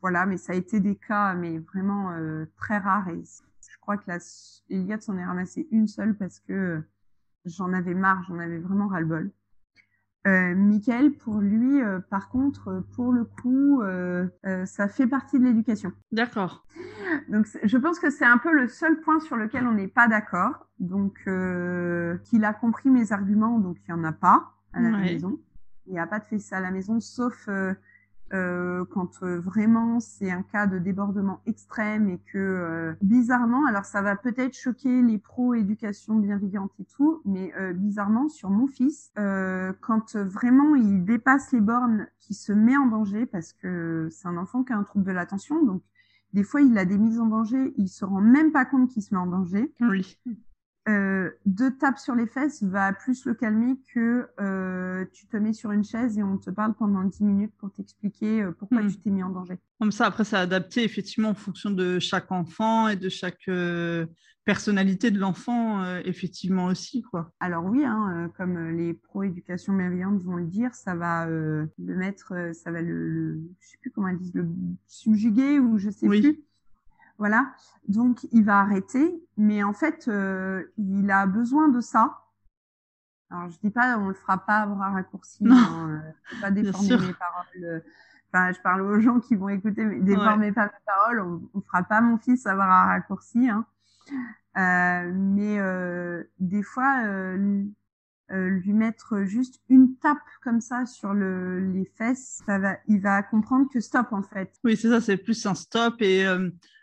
voilà, 0.00 0.26
mais 0.26 0.36
ça 0.36 0.52
a 0.52 0.56
été 0.56 0.78
des 0.78 0.94
cas 0.94 1.34
mais 1.34 1.58
vraiment 1.58 2.14
très 2.56 2.78
rares 2.78 3.08
et 3.08 3.20
je 3.68 3.78
crois 3.80 3.96
que 3.96 4.04
la 4.06 4.18
Eliade 4.68 5.02
s'en 5.02 5.18
est 5.18 5.24
ramassé 5.24 5.66
une 5.72 5.88
seule 5.88 6.16
parce 6.16 6.38
que 6.38 6.80
j'en 7.44 7.72
avais 7.72 7.94
marre, 7.94 8.22
j'en 8.28 8.38
avais 8.38 8.58
vraiment 8.58 8.86
ras-le-bol. 8.86 9.32
Euh, 10.26 10.54
Michael, 10.54 11.12
pour 11.12 11.38
lui, 11.38 11.80
euh, 11.80 11.98
par 11.98 12.28
contre, 12.28 12.68
euh, 12.68 12.80
pour 12.94 13.10
le 13.10 13.24
coup, 13.24 13.80
euh, 13.80 14.28
ça 14.66 14.86
fait 14.86 15.06
partie 15.06 15.38
de 15.38 15.44
l'éducation. 15.44 15.92
D'accord. 16.12 16.66
Donc, 17.30 17.46
je 17.62 17.78
pense 17.78 17.98
que 17.98 18.10
c'est 18.10 18.26
un 18.26 18.36
peu 18.36 18.52
le 18.52 18.68
seul 18.68 19.00
point 19.00 19.18
sur 19.20 19.36
lequel 19.36 19.66
on 19.66 19.72
n'est 19.72 19.88
pas 19.88 20.08
d'accord. 20.08 20.66
Donc, 20.78 21.20
qu'il 21.24 22.44
a 22.44 22.52
compris 22.52 22.90
mes 22.90 23.12
arguments, 23.12 23.58
donc 23.58 23.78
il 23.86 23.94
n'y 23.94 24.00
en 24.00 24.04
a 24.04 24.12
pas 24.12 24.52
à 24.72 24.80
la 24.80 24.90
maison. 24.90 25.38
Il 25.86 25.92
n'y 25.92 25.98
a 25.98 26.06
pas 26.06 26.18
de 26.18 26.24
fait 26.24 26.38
ça 26.38 26.58
à 26.58 26.60
la 26.60 26.70
maison, 26.70 27.00
sauf 27.00 27.48
euh, 28.32 28.84
quand 28.90 29.22
euh, 29.22 29.40
vraiment 29.40 29.98
c'est 29.98 30.30
un 30.30 30.42
cas 30.42 30.66
de 30.66 30.78
débordement 30.78 31.40
extrême 31.46 32.08
et 32.08 32.18
que 32.32 32.38
euh, 32.38 32.92
bizarrement, 33.02 33.66
alors 33.66 33.84
ça 33.84 34.02
va 34.02 34.14
peut-être 34.16 34.54
choquer 34.54 35.02
les 35.02 35.18
pros 35.18 35.54
éducation 35.54 36.14
bienveillante 36.16 36.72
et 36.78 36.84
tout, 36.84 37.22
mais 37.24 37.52
bizarrement 37.74 38.28
sur 38.28 38.50
mon 38.50 38.66
fils, 38.66 39.12
quand 39.14 40.16
vraiment 40.16 40.74
il 40.74 41.04
dépasse 41.04 41.52
les 41.52 41.60
bornes, 41.60 42.06
qui 42.18 42.34
se 42.34 42.52
met 42.52 42.76
en 42.76 42.86
danger 42.86 43.26
parce 43.26 43.52
que 43.52 44.08
c'est 44.10 44.28
un 44.28 44.36
enfant 44.36 44.62
qui 44.62 44.72
a 44.72 44.76
un 44.76 44.84
trouble 44.84 45.04
de 45.04 45.12
l'attention, 45.12 45.64
donc 45.64 45.82
des 46.32 46.44
fois 46.44 46.60
il 46.60 46.76
a 46.78 46.84
des 46.84 46.98
mises 46.98 47.18
en 47.18 47.26
danger, 47.26 47.74
il 47.76 47.88
se 47.88 48.04
rend 48.04 48.20
même 48.20 48.52
pas 48.52 48.64
compte 48.64 48.90
qu'il 48.90 49.02
se 49.02 49.14
met 49.14 49.20
en 49.20 49.26
danger. 49.26 49.72
Oui 49.80 50.18
euh, 50.88 51.30
deux 51.44 51.76
tapes 51.76 51.98
sur 51.98 52.14
les 52.14 52.26
fesses 52.26 52.62
va 52.62 52.92
plus 52.92 53.26
le 53.26 53.34
calmer 53.34 53.76
que 53.92 54.28
euh, 54.40 55.04
tu 55.12 55.26
te 55.26 55.36
mets 55.36 55.52
sur 55.52 55.72
une 55.72 55.84
chaise 55.84 56.16
et 56.16 56.22
on 56.22 56.38
te 56.38 56.48
parle 56.48 56.74
pendant 56.74 57.02
dix 57.02 57.22
minutes 57.22 57.52
pour 57.58 57.70
t'expliquer 57.70 58.42
euh, 58.42 58.52
pourquoi 58.52 58.82
hmm. 58.82 58.88
tu 58.88 58.96
t'es 58.98 59.10
mis 59.10 59.22
en 59.22 59.28
danger. 59.28 59.58
Comme 59.78 59.92
ça, 59.92 60.06
après, 60.06 60.24
c'est 60.24 60.36
adapté 60.36 60.82
effectivement 60.82 61.30
en 61.30 61.34
fonction 61.34 61.70
de 61.70 61.98
chaque 61.98 62.32
enfant 62.32 62.88
et 62.88 62.96
de 62.96 63.10
chaque 63.10 63.46
euh, 63.48 64.06
personnalité 64.46 65.10
de 65.10 65.18
l'enfant, 65.18 65.84
effectivement 66.04 66.64
aussi. 66.64 67.02
Quoi. 67.02 67.30
Alors 67.40 67.64
oui, 67.66 67.84
hein, 67.84 68.32
comme 68.36 68.70
les 68.70 68.94
pro-éducation 68.94 69.76
bienveillante 69.76 70.22
vont 70.22 70.36
le 70.36 70.46
dire, 70.46 70.74
ça 70.74 70.94
va 70.94 71.26
le 71.26 71.68
mettre, 71.78 72.32
ça 72.54 72.70
va 72.70 72.80
le, 72.80 73.08
le, 73.08 73.40
je 73.60 73.68
sais 73.68 73.76
plus 73.80 73.90
comment 73.90 74.08
ils 74.08 74.18
disent, 74.18 74.34
le 74.34 74.48
subjuguer 74.86 75.60
ou 75.60 75.78
je 75.78 75.90
sais 75.90 76.08
plus 76.08 76.42
voilà. 77.20 77.54
Donc, 77.86 78.26
il 78.32 78.44
va 78.44 78.58
arrêter. 78.58 79.22
Mais 79.36 79.62
en 79.62 79.72
fait, 79.72 80.08
euh, 80.08 80.64
il 80.76 81.08
a 81.12 81.26
besoin 81.26 81.68
de 81.68 81.80
ça. 81.80 82.18
Alors, 83.30 83.48
je 83.50 83.58
dis 83.60 83.70
pas, 83.70 83.96
on 83.98 84.08
le 84.08 84.14
fera 84.14 84.38
pas 84.38 84.62
à 84.62 84.66
bras 84.66 84.90
raccourcis. 84.90 85.44
Hein, 85.48 86.02
euh, 86.04 86.40
pas 86.40 86.50
déformer 86.50 86.96
mes 86.96 87.14
paroles. 87.14 87.82
Enfin, 88.32 88.52
je 88.52 88.60
parle 88.60 88.82
aux 88.82 89.00
gens 89.00 89.20
qui 89.20 89.36
vont 89.36 89.48
écouter, 89.48 89.84
mais 89.84 90.00
déformer 90.00 90.50
pas 90.50 90.64
mes 90.64 90.84
paroles. 90.84 91.20
On, 91.20 91.48
on 91.54 91.60
fera 91.60 91.84
pas 91.84 92.00
mon 92.00 92.18
fils 92.18 92.44
à 92.46 92.56
bras 92.56 92.86
raccourcis. 92.86 93.48
Hein. 93.48 93.64
Euh, 94.56 95.12
mais 95.14 95.60
euh, 95.60 96.24
des 96.40 96.62
fois, 96.62 97.04
euh, 97.04 97.64
euh, 98.32 98.48
lui 98.48 98.72
mettre 98.72 99.22
juste 99.22 99.60
une 99.68 99.96
tape 99.96 100.18
comme 100.42 100.60
ça 100.60 100.86
sur 100.86 101.14
le, 101.14 101.60
les 101.72 101.84
fesses, 101.84 102.42
ça 102.46 102.58
va, 102.58 102.76
il 102.88 103.00
va 103.00 103.22
comprendre 103.22 103.68
que 103.72 103.80
stop 103.80 104.12
en 104.12 104.22
fait. 104.22 104.52
Oui, 104.64 104.76
c'est 104.76 104.88
ça, 104.88 105.00
c'est 105.00 105.16
plus 105.16 105.46
un 105.46 105.54
stop 105.54 105.96
et 106.00 106.24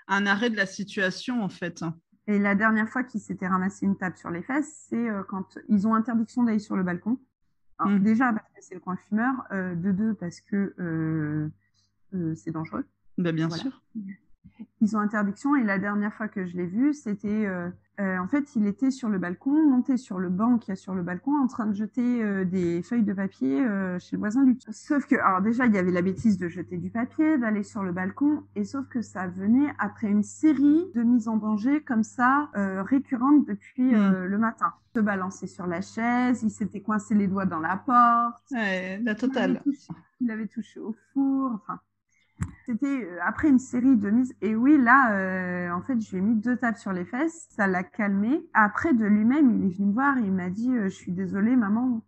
un 0.08 0.26
arrêt 0.26 0.50
de 0.50 0.56
la 0.56 0.66
situation 0.66 1.44
en 1.44 1.50
fait. 1.50 1.84
Et 2.28 2.40
la 2.40 2.56
dernière 2.56 2.90
fois 2.90 3.04
qu'il 3.04 3.22
s'était 3.22 3.48
ramassé 3.48 3.86
une 3.86 3.98
tape 3.98 4.18
sur 4.18 4.30
les 4.30 4.42
fesses, 4.42 4.86
c'est 4.90 5.10
euh, 5.10 5.24
quand 5.24 5.58
ils 5.70 5.88
ont 5.88 5.96
interdiction 5.96 6.44
d'aller 6.44 6.60
sur 6.60 6.76
le 6.76 6.84
balcon. 6.84 7.18
Alors, 7.80 7.94
hmm. 7.94 8.04
Déjà 8.04 8.34
parce 8.34 8.48
que 8.54 8.62
c'est 8.62 8.76
le 8.76 8.82
coin 8.82 8.98
fumeur, 8.98 9.34
euh, 9.52 9.76
de 9.76 9.92
deux 9.92 10.14
parce 10.14 10.42
que 10.42 10.74
euh, 10.80 11.50
euh 12.14 12.36
c'est 12.36 12.52
dangereux. 12.52 12.86
Ben, 13.18 13.34
bien 13.34 13.50
sûr. 13.50 13.82
Ils 14.82 14.98
ont 14.98 15.00
interdiction 15.00 15.56
et 15.56 15.64
la 15.64 15.80
dernière 15.80 16.14
fois 16.14 16.28
que 16.28 16.46
je 16.46 16.58
l'ai 16.58 16.66
vu, 16.66 16.94
c'était 16.94 17.48
euh, 18.00 18.08
euh, 18.08 18.20
en 18.20 18.28
fait, 18.28 18.56
il 18.56 18.66
était 18.66 18.92
sur 18.92 19.10
le 19.10 19.18
balcon, 19.18 19.52
monté 19.70 19.98
sur 19.98 20.20
le 20.20 20.30
banc 20.30 20.58
qu'il 20.58 20.72
y 20.72 20.74
a 20.74 20.76
sur 20.76 20.94
le 20.94 21.04
balcon, 21.04 21.36
en 21.36 21.48
train 21.48 21.66
de 21.66 21.74
jeter 21.74 22.24
euh, 22.24 22.46
des 22.46 22.82
feuilles 22.82 23.04
de 23.04 23.14
papier 23.14 23.62
euh, 23.66 24.00
chez 24.00 24.16
le 24.16 24.20
voisin 24.20 24.44
du 24.44 24.58
Sauf 24.70 25.06
que, 25.06 25.16
alors 25.16 25.42
déjà, 25.42 25.66
il 25.66 25.74
y 25.74 25.78
avait 25.78 25.92
la 25.92 26.02
bêtise 26.02 26.38
de 26.38 26.48
jeter 26.48 26.78
du 26.78 26.90
papier, 26.90 27.38
d'aller 27.38 27.64
sur 27.64 27.84
le 27.84 27.92
balcon, 27.92 28.44
et 28.56 28.64
sauf 28.64 28.88
que 28.88 29.02
ça 29.02 29.28
venait 29.28 29.74
après 29.80 30.08
une 30.08 30.24
série 30.24 30.86
de 30.96 31.04
mises 31.04 31.28
en 31.28 31.38
danger 31.38 31.82
comme 31.82 32.04
ça, 32.04 32.50
récurrentes 32.54 33.46
depuis 33.48 33.96
hmm. 33.96 34.26
le 34.26 34.38
matin. 34.38 34.74
Se 34.96 35.00
balancer 35.00 35.48
sur 35.48 35.68
la 35.68 35.82
chaise, 35.82 36.42
il 36.44 36.50
s'était 36.50 36.82
coincé 36.82 37.14
les 37.14 37.28
doigts 37.28 37.46
dans 37.46 37.60
la 37.60 37.78
porte. 37.78 38.52
Ouais, 38.52 39.00
la 39.04 39.14
totale. 39.16 39.52
Il 39.52 39.56
avait 39.58 39.64
touché, 39.64 39.94
il 40.22 40.32
avait 40.32 40.48
touché 40.48 40.80
au 40.80 40.96
four, 41.14 41.52
enfin 41.54 41.80
C'était 42.66 43.08
après 43.26 43.50
une 43.50 43.60
série 43.60 43.96
de 43.96 44.10
mises. 44.10 44.36
Et 44.42 44.56
oui, 44.56 44.78
là, 44.78 45.74
en 45.74 45.82
fait, 45.82 46.00
je 46.02 46.12
lui 46.12 46.18
ai 46.18 46.22
mis 46.22 46.36
deux 46.36 46.58
tapes 46.58 46.78
sur 46.78 46.92
les 46.92 47.06
fesses. 47.06 47.48
Ça 47.52 47.66
l'a 47.66 47.84
calmé. 47.84 48.46
Après, 48.54 48.94
de 48.94 49.06
lui-même, 49.06 49.52
il 49.52 49.66
est 49.66 49.76
venu 49.76 49.88
me 49.88 49.94
voir 49.94 50.18
et 50.18 50.22
il 50.22 50.34
m'a 50.34 50.50
dit 50.50 50.74
Je 50.76 50.90
suis 50.90 51.12
désolée, 51.12 51.56
maman, 51.56 52.02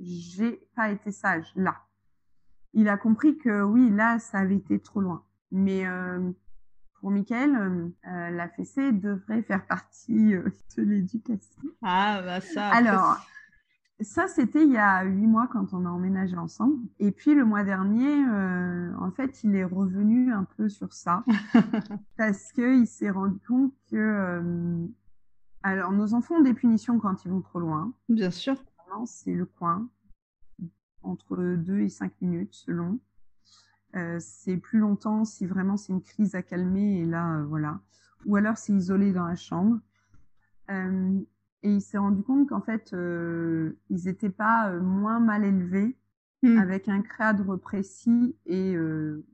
j'ai 0.00 0.68
pas 0.74 0.90
été 0.90 1.10
sage 1.10 1.52
là. 1.56 1.76
Il 2.72 2.88
a 2.88 2.96
compris 2.96 3.38
que 3.38 3.62
oui, 3.62 3.90
là, 3.90 4.18
ça 4.18 4.38
avait 4.38 4.56
été 4.56 4.78
trop 4.80 5.00
loin. 5.00 5.24
Mais 5.50 5.86
euh, 5.86 6.30
pour 7.00 7.10
Michael, 7.10 7.56
euh, 7.56 7.88
euh, 8.06 8.30
la 8.30 8.48
fessée 8.48 8.92
devrait 8.92 9.42
faire 9.42 9.66
partie 9.66 10.32
de 10.76 10.82
l'éducation. 10.82 11.62
Ah, 11.82 12.20
bah 12.22 12.40
ça. 12.40 12.68
Alors, 12.68 13.18
ça, 14.00 14.28
c'était 14.28 14.62
il 14.64 14.72
y 14.72 14.76
a 14.76 15.04
huit 15.04 15.26
mois 15.26 15.48
quand 15.50 15.72
on 15.72 15.86
a 15.86 15.88
emménagé 15.88 16.36
ensemble. 16.36 16.78
Et 16.98 17.12
puis 17.12 17.34
le 17.34 17.44
mois 17.44 17.64
dernier, 17.64 18.24
en 18.98 19.10
fait, 19.10 19.42
il 19.42 19.54
est 19.54 19.64
revenu 19.64 20.32
un 20.32 20.44
peu 20.44 20.68
sur 20.68 20.92
ça 20.92 21.24
parce 22.18 22.52
qu'il 22.52 22.86
s'est 22.86 23.10
rendu 23.10 23.38
compte 23.46 23.72
que. 23.90 24.86
alors, 25.62 25.92
nos 25.92 26.14
enfants 26.14 26.36
ont 26.36 26.42
des 26.42 26.54
punitions 26.54 26.98
quand 26.98 27.24
ils 27.24 27.30
vont 27.30 27.40
trop 27.40 27.58
loin. 27.60 27.92
Bien 28.08 28.30
sûr 28.30 28.56
c'est 29.04 29.34
le 29.34 29.44
coin, 29.44 29.88
entre 31.02 31.36
2 31.36 31.80
et 31.80 31.88
5 31.88 32.12
minutes 32.22 32.54
selon. 32.54 32.98
Euh, 33.94 34.18
c'est 34.20 34.56
plus 34.56 34.78
longtemps 34.78 35.24
si 35.24 35.46
vraiment 35.46 35.76
c'est 35.76 35.92
une 35.92 36.02
crise 36.02 36.34
à 36.34 36.42
calmer, 36.42 37.00
et 37.00 37.04
là, 37.04 37.38
euh, 37.38 37.44
voilà. 37.44 37.80
Ou 38.24 38.36
alors 38.36 38.56
c'est 38.56 38.72
isolé 38.72 39.12
dans 39.12 39.26
la 39.26 39.36
chambre. 39.36 39.78
Euh, 41.66 41.70
et 41.70 41.74
il 41.74 41.80
s'est 41.80 41.98
rendu 41.98 42.22
compte 42.22 42.48
qu'en 42.48 42.60
fait, 42.60 42.92
ils 42.92 44.04
n'étaient 44.04 44.30
pas 44.30 44.72
moins 44.72 45.20
mal 45.20 45.44
élevés 45.44 45.96
hmm. 46.42 46.58
avec 46.58 46.88
un 46.88 47.02
cadre 47.02 47.56
précis. 47.56 48.36
Et 48.46 48.76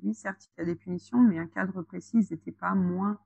oui, 0.02 0.14
certes, 0.14 0.48
il 0.56 0.60
y 0.60 0.62
a 0.62 0.66
des 0.66 0.74
punitions, 0.74 1.20
mais 1.20 1.38
un 1.38 1.46
cadre 1.46 1.82
précis, 1.82 2.18
ils 2.18 2.32
n'étaient 2.32 2.52
pas 2.52 2.74
moins 2.74 3.18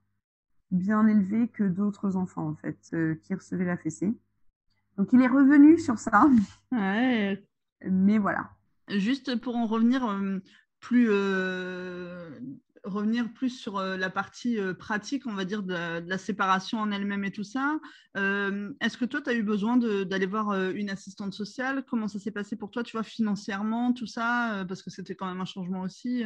bien 0.71 1.07
élevés 1.07 1.47
que 1.47 1.63
d'autres 1.63 2.17
enfants, 2.17 2.47
en 2.47 2.55
fait, 2.55 2.95
qui 3.21 3.33
recevaient 3.33 3.65
la 3.65 3.77
fessée. 3.77 4.13
Donc 4.97 5.13
il 5.13 5.21
est 5.21 5.27
revenu 5.27 5.77
sur 5.77 5.99
ça. 5.99 6.27
Ouais. 6.71 7.43
Mais 7.85 8.17
voilà. 8.17 8.49
Juste 8.89 9.39
pour 9.39 9.55
en 9.55 9.67
revenir 9.67 10.05
euh, 10.05 10.39
plus 10.79 11.07
euh, 11.09 12.31
revenir 12.83 13.31
plus 13.33 13.49
sur 13.49 13.77
euh, 13.77 13.97
la 13.97 14.09
partie 14.09 14.57
pratique, 14.77 15.27
on 15.27 15.33
va 15.33 15.45
dire, 15.45 15.63
de 15.63 15.73
la, 15.73 16.17
séparation 16.17 16.79
en 16.79 16.91
elle-même 16.91 17.23
et 17.23 17.31
tout 17.31 17.43
ça. 17.43 17.79
Est-ce 18.15 18.97
que 18.97 19.05
toi, 19.05 19.21
tu 19.21 19.29
as 19.29 19.33
eu 19.33 19.43
besoin 19.43 19.77
d'aller 19.77 20.25
voir 20.25 20.53
une 20.71 20.89
assistante 20.89 21.33
sociale? 21.33 21.83
Comment 21.87 22.07
ça 22.07 22.19
s'est 22.19 22.31
passé 22.31 22.55
pour 22.55 22.71
toi, 22.71 22.83
tu 22.83 22.93
vois, 22.93 23.03
financièrement, 23.03 23.93
tout 23.93 24.07
ça 24.07 24.65
Parce 24.67 24.81
que 24.81 24.89
c'était 24.89 25.15
quand 25.15 25.27
même 25.27 25.41
un 25.41 25.45
changement 25.45 25.81
aussi. 25.81 26.23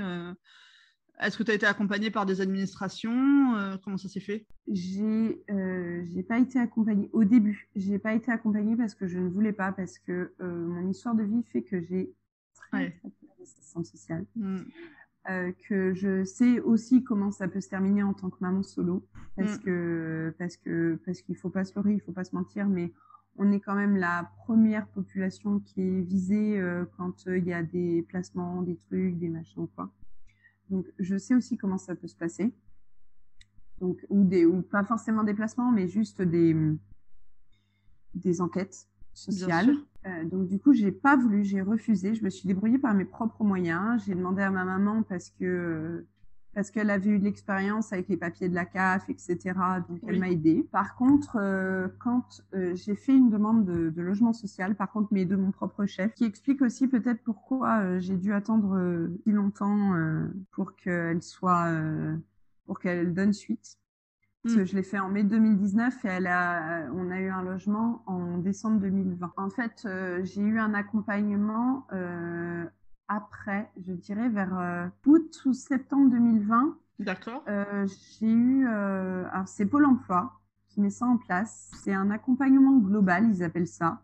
Est-ce 1.21 1.37
que 1.37 1.43
tu 1.43 1.51
as 1.51 1.53
été 1.53 1.67
accompagnée 1.67 2.09
par 2.09 2.25
des 2.25 2.41
administrations 2.41 3.55
euh, 3.55 3.77
Comment 3.83 3.97
ça 3.97 4.09
s'est 4.09 4.19
fait? 4.19 4.47
J'ai 4.67 5.43
euh, 5.51 6.23
pas 6.27 6.39
été 6.39 6.57
accompagnée 6.57 7.09
au 7.13 7.23
début. 7.23 7.69
J'ai 7.75 7.99
pas 7.99 8.13
été 8.13 8.31
accompagnée 8.31 8.75
parce 8.75 8.95
que 8.95 9.07
je 9.07 9.19
ne 9.19 9.29
voulais 9.29 9.53
pas 9.53 9.71
parce 9.71 9.99
que 9.99 10.33
euh, 10.41 10.67
mon 10.67 10.89
histoire 10.89 11.13
de 11.13 11.23
vie 11.23 11.43
fait 11.51 11.61
que 11.61 11.79
j'ai 11.79 12.11
très, 12.55 12.91
très 12.91 13.09
peu 13.09 13.27
d'assistance 13.39 13.91
sociale. 13.91 14.25
Hmm. 14.35 14.61
Euh, 15.29 15.51
que 15.67 15.93
je 15.93 16.23
sais 16.23 16.59
aussi 16.61 17.03
comment 17.03 17.29
ça 17.29 17.47
peut 17.47 17.61
se 17.61 17.69
terminer 17.69 18.01
en 18.01 18.15
tant 18.15 18.31
que 18.31 18.37
maman 18.39 18.63
solo 18.63 19.05
parce 19.35 19.57
hmm. 19.57 19.59
que 19.59 20.35
parce 20.39 20.57
que 20.57 20.99
parce 21.05 21.21
qu'il 21.21 21.37
faut 21.37 21.51
pas 21.51 21.63
se 21.63 21.75
leurrer, 21.75 21.93
il 21.93 22.01
faut 22.01 22.11
pas 22.11 22.23
se 22.23 22.33
mentir, 22.33 22.67
mais 22.67 22.91
on 23.37 23.51
est 23.51 23.59
quand 23.59 23.75
même 23.75 23.97
la 23.97 24.31
première 24.37 24.87
population 24.87 25.59
qui 25.59 25.81
est 25.81 26.01
visée 26.01 26.59
quand 26.97 27.25
il 27.27 27.45
y 27.45 27.53
a 27.53 27.61
des 27.61 28.01
placements, 28.09 28.63
des 28.63 28.77
trucs, 28.77 29.19
des 29.19 29.29
machins 29.29 29.67
quoi. 29.75 29.91
Donc, 30.71 30.87
je 30.97 31.17
sais 31.17 31.35
aussi 31.35 31.57
comment 31.57 31.77
ça 31.77 31.95
peut 31.95 32.07
se 32.07 32.15
passer. 32.15 32.51
Donc, 33.79 34.03
ou, 34.09 34.23
des, 34.23 34.45
ou 34.45 34.61
pas 34.61 34.83
forcément 34.85 35.23
des 35.23 35.33
placements, 35.33 35.71
mais 35.71 35.87
juste 35.87 36.21
des, 36.21 36.55
des 38.15 38.41
enquêtes 38.41 38.87
sociales. 39.13 39.75
Euh, 40.05 40.23
donc, 40.25 40.47
du 40.47 40.59
coup, 40.59 40.73
j'ai 40.73 40.91
pas 40.91 41.15
voulu, 41.15 41.43
j'ai 41.43 41.61
refusé. 41.61 42.15
Je 42.15 42.23
me 42.23 42.29
suis 42.29 42.47
débrouillée 42.47 42.79
par 42.79 42.93
mes 42.93 43.05
propres 43.05 43.43
moyens. 43.43 44.03
J'ai 44.05 44.15
demandé 44.15 44.41
à 44.41 44.49
ma 44.49 44.65
maman 44.65 45.03
parce 45.03 45.29
que 45.29 46.05
parce 46.53 46.69
qu'elle 46.69 46.89
avait 46.89 47.09
eu 47.09 47.19
de 47.19 47.23
l'expérience 47.23 47.93
avec 47.93 48.09
les 48.09 48.17
papiers 48.17 48.49
de 48.49 48.55
la 48.55 48.65
CAF, 48.65 49.09
etc. 49.09 49.37
Donc 49.87 49.99
elle 50.07 50.19
m'a 50.19 50.29
aidée. 50.29 50.67
Par 50.71 50.95
contre, 50.95 51.37
euh, 51.39 51.87
quand 51.99 52.43
euh, 52.53 52.75
j'ai 52.75 52.95
fait 52.95 53.15
une 53.15 53.29
demande 53.29 53.65
de, 53.65 53.89
de, 53.89 54.01
logement 54.01 54.33
social, 54.33 54.75
par 54.75 54.91
contre, 54.91 55.09
mais 55.11 55.25
de 55.25 55.35
mon 55.35 55.51
propre 55.51 55.85
chef, 55.85 56.13
qui 56.13 56.25
explique 56.25 56.61
aussi 56.61 56.87
peut-être 56.87 57.23
pourquoi 57.23 57.79
euh, 57.79 57.99
j'ai 57.99 58.17
dû 58.17 58.33
attendre 58.33 58.77
si 59.23 59.31
longtemps 59.31 59.93
pour 60.51 60.75
qu'elle 60.75 61.21
soit, 61.21 61.71
pour 62.65 62.79
qu'elle 62.79 63.13
donne 63.13 63.33
suite. 63.33 63.77
Parce 64.43 64.55
que 64.55 64.61
hmm. 64.61 64.65
je 64.65 64.75
l'ai 64.75 64.83
fait 64.83 64.99
en 64.99 65.09
mai 65.09 65.23
2019 65.23 66.05
et 66.05 66.07
elle 66.07 66.27
a, 66.27 66.87
on 66.93 67.11
a 67.11 67.19
eu 67.19 67.29
un 67.29 67.43
logement 67.43 68.03
en 68.07 68.39
décembre 68.39 68.79
2020. 68.79 69.33
En 69.37 69.49
fait, 69.49 69.87
j'ai 70.23 70.41
eu 70.41 70.59
un 70.59 70.73
accompagnement 70.73 71.85
après, 73.13 73.69
je 73.85 73.91
dirais 73.91 74.29
vers 74.29 74.57
euh, 74.57 74.87
août 75.05 75.41
ou 75.45 75.51
septembre 75.51 76.09
2020. 76.11 76.77
D'accord. 76.99 77.43
Euh, 77.49 77.85
j'ai 77.85 78.31
eu, 78.31 78.65
euh, 78.65 79.25
alors 79.33 79.49
c'est 79.49 79.65
Pôle 79.65 79.85
Emploi 79.85 80.31
qui 80.69 80.79
met 80.79 80.89
ça 80.89 81.05
en 81.05 81.17
place. 81.17 81.69
C'est 81.83 81.93
un 81.93 82.09
accompagnement 82.09 82.77
global, 82.77 83.27
ils 83.29 83.43
appellent 83.43 83.67
ça. 83.67 84.01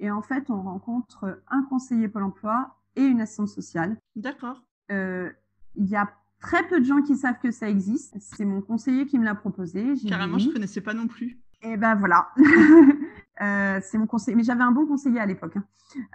Et 0.00 0.10
en 0.10 0.20
fait, 0.20 0.50
on 0.50 0.60
rencontre 0.60 1.42
un 1.48 1.62
conseiller 1.62 2.08
Pôle 2.08 2.24
Emploi 2.24 2.76
et 2.94 3.02
une 3.02 3.22
assistante 3.22 3.48
sociale. 3.48 3.96
D'accord. 4.16 4.62
Il 4.90 5.86
y 5.88 5.96
a 5.96 6.12
très 6.42 6.66
peu 6.66 6.80
de 6.80 6.84
gens 6.84 7.00
qui 7.00 7.16
savent 7.16 7.38
que 7.42 7.50
ça 7.50 7.70
existe. 7.70 8.16
C'est 8.20 8.44
mon 8.44 8.60
conseiller 8.60 9.06
qui 9.06 9.18
me 9.18 9.24
l'a 9.24 9.34
proposé. 9.34 9.94
Carrément, 10.06 10.38
je 10.38 10.50
connaissais 10.50 10.82
pas 10.82 10.92
non 10.92 11.06
plus. 11.06 11.38
Et 11.62 11.76
ben 11.76 11.94
voilà. 11.94 12.28
Euh, 13.40 13.80
c'est 13.82 13.98
mon 13.98 14.06
conseiller, 14.06 14.36
mais 14.36 14.44
j'avais 14.44 14.62
un 14.62 14.70
bon 14.72 14.86
conseiller 14.86 15.18
à 15.18 15.26
l'époque 15.26 15.56
hein, 15.56 15.64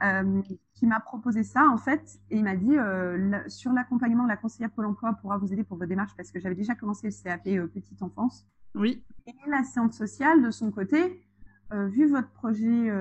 euh, 0.04 0.42
qui 0.76 0.86
m'a 0.86 1.00
proposé 1.00 1.44
ça 1.44 1.68
en 1.68 1.78
fait, 1.78 2.20
et 2.30 2.38
il 2.38 2.44
m'a 2.44 2.56
dit 2.56 2.78
euh, 2.78 3.40
sur 3.48 3.74
l'accompagnement, 3.74 4.26
la 4.28 4.38
conseillère 4.38 4.70
Pôle 4.70 4.86
Emploi 4.86 5.14
pourra 5.14 5.38
vous 5.38 5.52
aider 5.52 5.64
pour 5.64 5.78
vos 5.78 5.86
démarches 5.86 6.16
parce 6.16 6.32
que 6.32 6.40
j'avais 6.40 6.56
déjà 6.56 6.76
commencé 6.76 7.08
le 7.08 7.24
CAP 7.24 7.44
petite 7.74 8.02
enfance. 8.02 8.46
Oui. 8.76 9.04
Et 9.26 9.34
la 9.50 9.64
séance 9.64 9.98
sociale 9.98 10.44
de 10.44 10.52
son 10.52 10.72
côté, 10.72 11.27
vu 11.72 12.08
votre 12.08 12.30
projet 12.30 12.92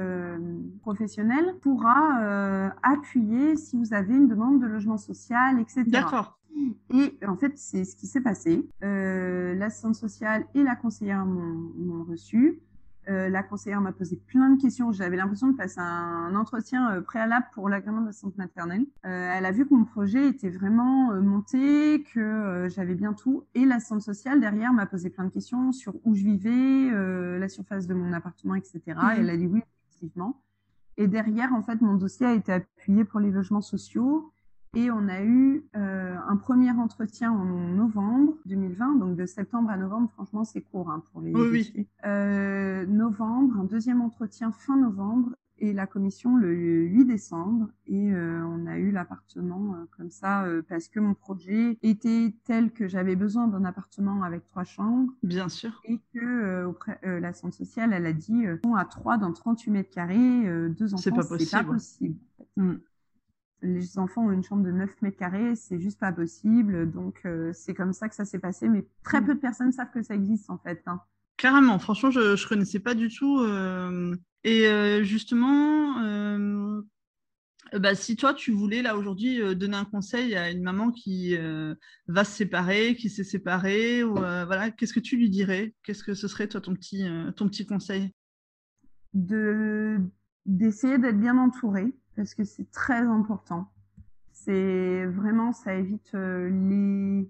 professionnel, 0.83 1.55
pourra 1.61 2.73
appuyer 2.83 3.57
si 3.57 3.77
vous 3.77 3.95
avez 3.95 4.15
une 4.15 4.29
demande 4.29 4.61
de 4.61 4.67
logement 4.67 4.99
social, 4.99 5.61
etc. 5.61 5.85
D'accord. 5.87 6.37
Et 6.91 7.19
en 7.27 7.37
fait, 7.37 7.53
c'est 7.57 7.85
ce 7.85 7.97
qui 7.97 8.07
s'est 8.07 8.21
passé. 8.21 8.67
Euh, 8.85 9.55
L'assistante 9.55 9.95
sociale 9.95 10.47
et 10.55 10.63
la 10.63 10.77
conseillère 10.77 11.25
m'ont 11.27 12.05
reçu. 12.05 12.61
Euh, 13.09 13.29
la 13.29 13.43
conseillère 13.43 13.81
m'a 13.81 13.93
posé 13.93 14.17
plein 14.17 14.51
de 14.51 14.61
questions. 14.61 14.91
J'avais 14.93 15.17
l'impression 15.17 15.49
de 15.49 15.57
passer 15.57 15.79
un, 15.79 16.35
entretien 16.35 16.91
euh, 16.91 17.01
préalable 17.01 17.47
pour 17.53 17.69
l'agrément 17.69 18.01
de 18.01 18.07
la 18.07 18.13
santé 18.13 18.35
maternelle. 18.37 18.85
Euh, 19.05 19.33
elle 19.35 19.47
a 19.47 19.53
vu 19.53 19.67
que 19.67 19.75
mon 19.75 19.85
projet 19.85 20.29
était 20.29 20.51
vraiment 20.51 21.13
monté, 21.21 22.05
que 22.13 22.67
j'avais 22.69 22.95
bien 22.95 23.13
tout. 23.13 23.45
Et 23.55 23.65
la 23.65 23.81
santé 23.81 24.05
sociale, 24.05 24.41
derrière, 24.41 24.73
m'a 24.73 24.87
posé 24.87 25.11
plein 25.11 25.25
de 25.25 25.31
questions 25.31 25.73
sur 25.73 25.95
où 26.05 26.15
je 26.15 26.25
vivais, 26.25 27.39
la 27.39 27.49
surface 27.49 27.87
de 27.87 27.95
mon 27.95 28.13
appartement, 28.13 28.55
etc. 28.55 28.81
Et 28.87 28.93
mhm. 28.93 29.11
elle 29.19 29.31
a 29.31 29.37
dit 29.37 29.47
oui, 29.47 29.63
effectivement. 29.89 30.41
Et 30.97 31.07
derrière, 31.09 31.53
en 31.53 31.63
fait, 31.63 31.81
mon 31.81 31.95
dossier 31.95 32.27
a 32.27 32.33
été 32.33 32.53
appuyé 32.53 33.05
pour 33.05 33.21
les 33.21 33.31
logements 33.31 33.61
sociaux. 33.61 34.33
Et 34.77 34.91
on 34.91 35.09
a 35.09 35.23
eu 35.23 35.65
euh, 35.75 36.17
un 36.29 36.37
premier 36.37 36.71
entretien 36.71 37.33
en 37.33 37.47
novembre 37.47 38.35
2020, 38.45 38.97
donc 38.97 39.17
de 39.17 39.25
septembre 39.25 39.71
à 39.71 39.79
novembre, 39.79 40.11
franchement 40.13 40.45
c'est 40.45 40.61
court 40.61 40.91
hein, 40.91 41.03
pour 41.11 41.23
les. 41.23 41.33
Oui. 41.33 41.89
Euh, 42.05 42.85
novembre, 42.85 43.57
un 43.59 43.65
deuxième 43.65 44.03
entretien 44.03 44.53
fin 44.53 44.77
novembre 44.77 45.31
et 45.59 45.73
la 45.73 45.87
commission 45.87 46.37
le 46.37 46.53
8 46.53 47.07
décembre. 47.07 47.69
Et 47.87 48.13
euh, 48.13 48.45
on 48.45 48.67
a 48.67 48.77
eu 48.77 48.91
l'appartement 48.91 49.77
euh, 49.77 49.87
comme 49.97 50.11
ça 50.11 50.45
euh, 50.45 50.61
parce 50.69 50.89
que 50.89 51.01
mon 51.01 51.15
projet 51.15 51.79
était 51.83 52.35
tel 52.45 52.71
que 52.71 52.87
j'avais 52.87 53.17
besoin 53.17 53.49
d'un 53.49 53.65
appartement 53.65 54.25
avec 54.25 54.45
trois 54.45 54.65
chambres. 54.65 55.11
Bien 55.23 55.49
sûr. 55.49 55.81
Et 55.85 56.01
que 56.13 56.67
auprès, 56.67 57.01
la 57.03 57.33
centre 57.33 57.57
sociale, 57.57 57.95
elle 57.95 58.05
a 58.05 58.13
dit, 58.13 58.45
à 58.77 58.85
trois 58.85 59.17
dans 59.17 59.33
38 59.33 59.71
mètres 59.71 59.91
carrés, 59.91 60.69
deux 60.69 60.93
enfants, 60.93 61.03
c'est 61.03 61.15
pas 61.15 61.25
possible. 61.25 61.51
Pas 61.51 61.65
possible 61.65 62.17
mm 62.59 62.75
les 63.63 63.99
enfants 63.99 64.27
ont 64.27 64.33
une 64.33 64.45
chambre 64.45 64.65
de 64.65 64.71
9 64.71 65.03
mètres 65.03 65.17
carrés, 65.17 65.57
c'est 65.57 65.81
juste 65.81 65.99
pas 65.99 66.13
possible. 66.13 66.91
Donc, 66.91 67.21
euh, 67.25 67.51
c'est 67.53 67.75
comme 67.75 67.93
ça 67.93 68.09
que 68.09 68.15
ça 68.15 68.25
s'est 68.25 68.39
passé. 68.39 68.69
Mais 68.69 68.87
très 69.03 69.21
mm. 69.21 69.27
peu 69.27 69.35
de 69.35 69.41
personnes 69.41 69.73
savent 69.73 69.91
que 69.93 70.03
ça 70.03 70.15
existe, 70.15 70.51
en 70.51 70.59
fait. 70.59 70.83
Hein. 70.87 71.01
Carrément, 71.37 71.79
franchement, 71.79 72.11
je 72.11 72.21
ne 72.21 72.49
connaissais 72.49 72.81
pas 72.81 72.95
du 72.95 73.09
tout. 73.09 73.41
Euh, 73.41 74.15
et 74.45 74.67
euh, 74.69 75.03
justement, 75.03 76.01
bah, 77.73 77.95
si 77.95 78.17
toi, 78.17 78.33
tu 78.33 78.53
voulais, 78.53 78.83
là, 78.83 78.97
aujourd'hui, 78.97 79.41
donner 79.57 79.77
un 79.77 79.85
conseil 79.85 80.35
à 80.37 80.51
une 80.51 80.63
maman 80.63 80.91
qui 80.93 81.37
va 82.07 82.25
se 82.25 82.33
séparer, 82.33 82.95
qui 82.95 83.11
s'est 83.11 83.25
séparée, 83.25 84.05
ou, 84.05 84.15
voilà, 84.15 84.71
qu'est-ce 84.71 84.95
que 84.95 85.01
tu 85.01 85.17
lui 85.17 85.31
dirais? 85.31 85.75
Qu'est-ce 85.83 86.05
que 86.05 86.15
ce 86.15 86.29
serait, 86.29 86.49
toi, 86.49 86.61
ton 86.61 86.75
petit, 86.75 87.07
ton 87.37 87.49
petit 87.49 87.67
conseil? 87.67 88.13
De 89.15 89.99
D'essayer 90.47 90.99
d'être 90.99 91.19
bien 91.19 91.37
entourée 91.39 91.93
parce 92.17 92.35
que 92.35 92.45
c'est 92.45 92.71
très 92.71 93.01
important. 93.01 93.71
C'est 94.33 95.07
vraiment, 95.07 95.53
ça 95.53 95.75
évite 95.75 96.13
les 96.15 97.29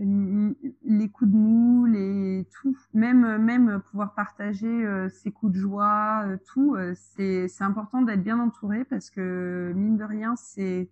les 0.00 1.08
coups 1.10 1.28
de 1.28 1.36
mou, 1.36 1.86
les 1.86 2.46
tout, 2.52 2.76
même 2.94 3.36
même 3.38 3.80
pouvoir 3.90 4.14
partager 4.14 5.08
ses 5.10 5.32
coups 5.32 5.52
de 5.52 5.58
joie, 5.58 6.24
tout. 6.46 6.76
c'est 6.94 7.48
c'est 7.48 7.64
important 7.64 8.02
d'être 8.02 8.22
bien 8.22 8.38
entouré 8.38 8.84
parce 8.84 9.10
que 9.10 9.72
mine 9.74 9.96
de 9.96 10.04
rien, 10.04 10.36
c'est 10.36 10.88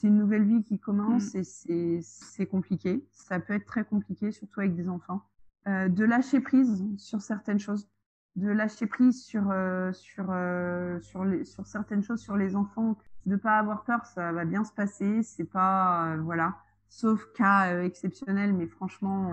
c'est 0.00 0.08
une 0.08 0.18
nouvelle 0.18 0.44
vie 0.44 0.64
qui 0.64 0.80
commence 0.80 1.34
mmh. 1.34 1.38
et 1.38 1.44
c'est 1.44 2.00
c'est 2.02 2.46
compliqué. 2.46 3.06
Ça 3.12 3.38
peut 3.38 3.54
être 3.54 3.66
très 3.66 3.84
compliqué, 3.84 4.32
surtout 4.32 4.58
avec 4.58 4.74
des 4.74 4.88
enfants. 4.88 5.22
Euh, 5.68 5.88
de 5.88 6.04
lâcher 6.04 6.40
prise 6.40 6.84
sur 6.98 7.20
certaines 7.20 7.60
choses, 7.60 7.88
de 8.36 8.48
lâcher 8.48 8.86
prise 8.86 9.22
sur 9.24 9.50
euh, 9.50 9.92
sur 9.92 10.26
euh, 10.30 11.00
sur 11.00 11.24
les 11.24 11.44
sur 11.44 11.66
certaines 11.66 12.02
choses 12.02 12.20
sur 12.20 12.36
les 12.36 12.56
enfants, 12.56 12.96
de 13.26 13.36
pas 13.36 13.58
avoir 13.58 13.84
peur, 13.84 14.06
ça 14.06 14.32
va 14.32 14.44
bien 14.44 14.64
se 14.64 14.72
passer. 14.72 15.22
C'est 15.22 15.44
pas 15.44 16.16
voilà, 16.22 16.56
sauf 16.88 17.24
cas 17.34 17.82
exceptionnel, 17.82 18.54
mais 18.54 18.66
franchement, 18.66 19.32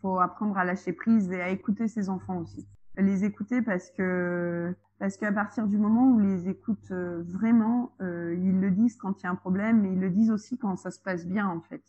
faut 0.00 0.18
apprendre 0.18 0.56
à 0.56 0.64
lâcher 0.64 0.92
prise 0.92 1.30
et 1.30 1.40
à 1.40 1.50
écouter 1.50 1.88
ses 1.88 2.08
enfants 2.08 2.38
aussi. 2.38 2.66
Les 2.96 3.24
écouter 3.24 3.62
parce 3.62 3.90
que 3.90 4.74
parce 4.98 5.16
qu'à 5.16 5.32
partir 5.32 5.66
du 5.66 5.78
moment 5.78 6.10
où 6.10 6.18
les 6.18 6.48
écoute 6.48 6.90
vraiment, 6.90 7.92
ils 8.00 8.58
le 8.60 8.70
disent 8.70 8.96
quand 8.96 9.20
il 9.20 9.24
y 9.24 9.26
a 9.26 9.30
un 9.30 9.36
problème, 9.36 9.82
mais 9.82 9.92
ils 9.92 10.00
le 10.00 10.10
disent 10.10 10.30
aussi 10.30 10.58
quand 10.58 10.76
ça 10.76 10.90
se 10.90 11.00
passe 11.00 11.26
bien 11.26 11.46
en 11.46 11.60
fait. 11.60 11.82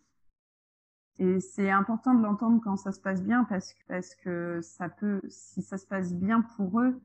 Et 1.20 1.40
c'est 1.40 1.70
important 1.70 2.16
de 2.16 2.24
l'entendre 2.24 2.62
quand 2.64 2.78
ça 2.78 2.92
se 2.92 3.00
passe 3.00 3.22
bien 3.22 3.44
parce 3.44 3.74
que, 3.74 3.80
parce 3.88 4.16
que 4.16 4.60
ça 4.62 4.90
peut, 4.90 5.22
si 5.30 5.62
ça 5.62 5.78
se 5.78 5.86
passe 5.86 6.14
bien 6.14 6.42
pour 6.42 6.82
eux, 6.82 7.00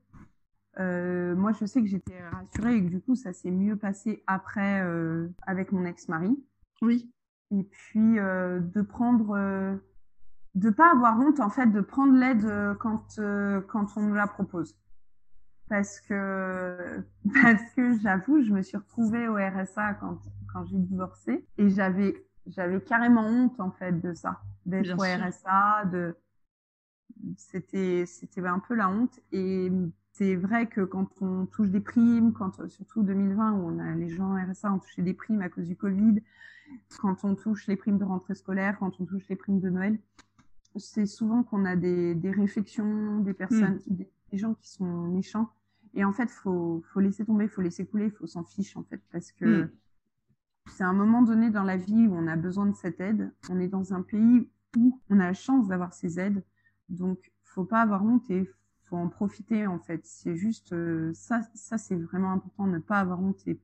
euh, 0.78 1.34
moi 1.34 1.52
je 1.52 1.64
sais 1.64 1.80
que 1.80 1.88
j'étais 1.88 2.20
rassurée 2.28 2.76
et 2.76 2.84
que 2.84 2.88
du 2.88 3.00
coup 3.00 3.14
ça 3.14 3.32
s'est 3.32 3.50
mieux 3.50 3.76
passé 3.76 4.22
après 4.26 4.82
euh, 4.82 5.28
avec 5.46 5.72
mon 5.72 5.84
ex-mari. 5.84 6.36
Oui. 6.82 7.10
Et 7.50 7.62
puis 7.62 8.18
euh, 8.18 8.60
de 8.60 8.82
prendre, 8.82 9.36
euh, 9.36 9.76
de 10.54 10.70
pas 10.70 10.90
avoir 10.92 11.18
honte 11.18 11.40
en 11.40 11.50
fait 11.50 11.66
de 11.66 11.80
prendre 11.80 12.14
l'aide 12.14 12.44
euh, 12.44 12.74
quand 12.74 13.18
euh, 13.18 13.60
quand 13.62 13.96
on 13.96 14.02
nous 14.02 14.14
la 14.14 14.26
propose. 14.26 14.76
Parce 15.68 16.00
que 16.00 17.02
parce 17.42 17.62
que 17.74 17.98
j'avoue, 17.98 18.42
je 18.42 18.52
me 18.52 18.62
suis 18.62 18.76
retrouvée 18.76 19.28
au 19.28 19.34
RSA 19.34 19.94
quand 19.94 20.18
quand 20.52 20.64
j'ai 20.66 20.78
divorcé 20.78 21.46
et 21.58 21.70
j'avais 21.70 22.14
j'avais 22.48 22.80
carrément 22.80 23.26
honte 23.26 23.60
en 23.60 23.70
fait 23.70 24.00
de 24.00 24.14
ça, 24.14 24.40
d'être 24.64 24.94
au 24.98 25.02
RSA, 25.02 25.84
de 25.86 26.16
c'était 27.36 28.04
c'était 28.06 28.44
un 28.46 28.58
peu 28.58 28.74
la 28.74 28.88
honte 28.88 29.20
et 29.32 29.70
c'est 30.12 30.34
vrai 30.34 30.66
que 30.66 30.82
quand 30.82 31.08
on 31.20 31.46
touche 31.46 31.70
des 31.70 31.80
primes, 31.80 32.32
quand 32.32 32.68
surtout 32.68 33.02
2020 33.02 33.52
où 33.52 33.68
on 33.68 33.78
a 33.78 33.94
les 33.94 34.08
gens 34.08 34.34
RSA 34.34 34.72
ont 34.72 34.78
touché 34.78 35.02
des 35.02 35.14
primes 35.14 35.42
à 35.42 35.48
cause 35.48 35.66
du 35.66 35.76
Covid, 35.76 36.22
quand 36.98 37.24
on 37.24 37.34
touche 37.34 37.66
les 37.66 37.76
primes 37.76 37.98
de 37.98 38.04
rentrée 38.04 38.34
scolaire, 38.34 38.78
quand 38.78 39.00
on 39.00 39.04
touche 39.04 39.28
les 39.28 39.36
primes 39.36 39.60
de 39.60 39.70
Noël, 39.70 39.98
c'est 40.76 41.06
souvent 41.06 41.42
qu'on 41.42 41.64
a 41.64 41.76
des, 41.76 42.14
des 42.14 42.30
réflexions, 42.30 43.20
des 43.20 43.34
personnes, 43.34 43.80
mmh. 43.88 43.94
des, 43.94 44.38
gens 44.38 44.54
qui 44.54 44.68
sont 44.68 44.84
méchants. 44.84 45.48
Et 45.94 46.04
en 46.04 46.12
fait, 46.12 46.30
faut 46.30 46.82
faut 46.92 47.00
laisser 47.00 47.24
tomber, 47.24 47.48
faut 47.48 47.62
laisser 47.62 47.86
couler, 47.86 48.10
faut 48.10 48.26
s'en 48.26 48.44
fiche 48.44 48.76
en 48.76 48.82
fait 48.82 49.00
parce 49.10 49.32
que 49.32 49.64
mmh 49.64 49.70
c'est 50.68 50.84
un 50.84 50.92
moment 50.92 51.22
donné 51.22 51.50
dans 51.50 51.62
la 51.62 51.76
vie 51.76 52.06
où 52.06 52.14
on 52.14 52.26
a 52.26 52.36
besoin 52.36 52.66
de 52.66 52.74
cette 52.74 53.00
aide. 53.00 53.32
On 53.50 53.60
est 53.60 53.68
dans 53.68 53.94
un 53.94 54.02
pays 54.02 54.48
où 54.76 55.00
on 55.10 55.20
a 55.20 55.24
la 55.24 55.34
chance 55.34 55.68
d'avoir 55.68 55.94
ces 55.94 56.18
aides. 56.20 56.44
Donc, 56.88 57.32
faut 57.44 57.64
pas 57.64 57.80
avoir 57.80 58.04
honte 58.04 58.28
et 58.30 58.48
faut 58.84 58.96
en 58.96 59.08
profiter, 59.08 59.66
en 59.66 59.78
fait. 59.78 60.00
C'est 60.04 60.36
juste, 60.36 60.72
euh, 60.72 61.12
ça, 61.14 61.40
ça, 61.54 61.78
c'est 61.78 61.96
vraiment 61.96 62.32
important, 62.32 62.66
ne 62.66 62.78
pas 62.78 62.98
avoir 62.98 63.20
honte 63.20 63.46
et 63.46 63.58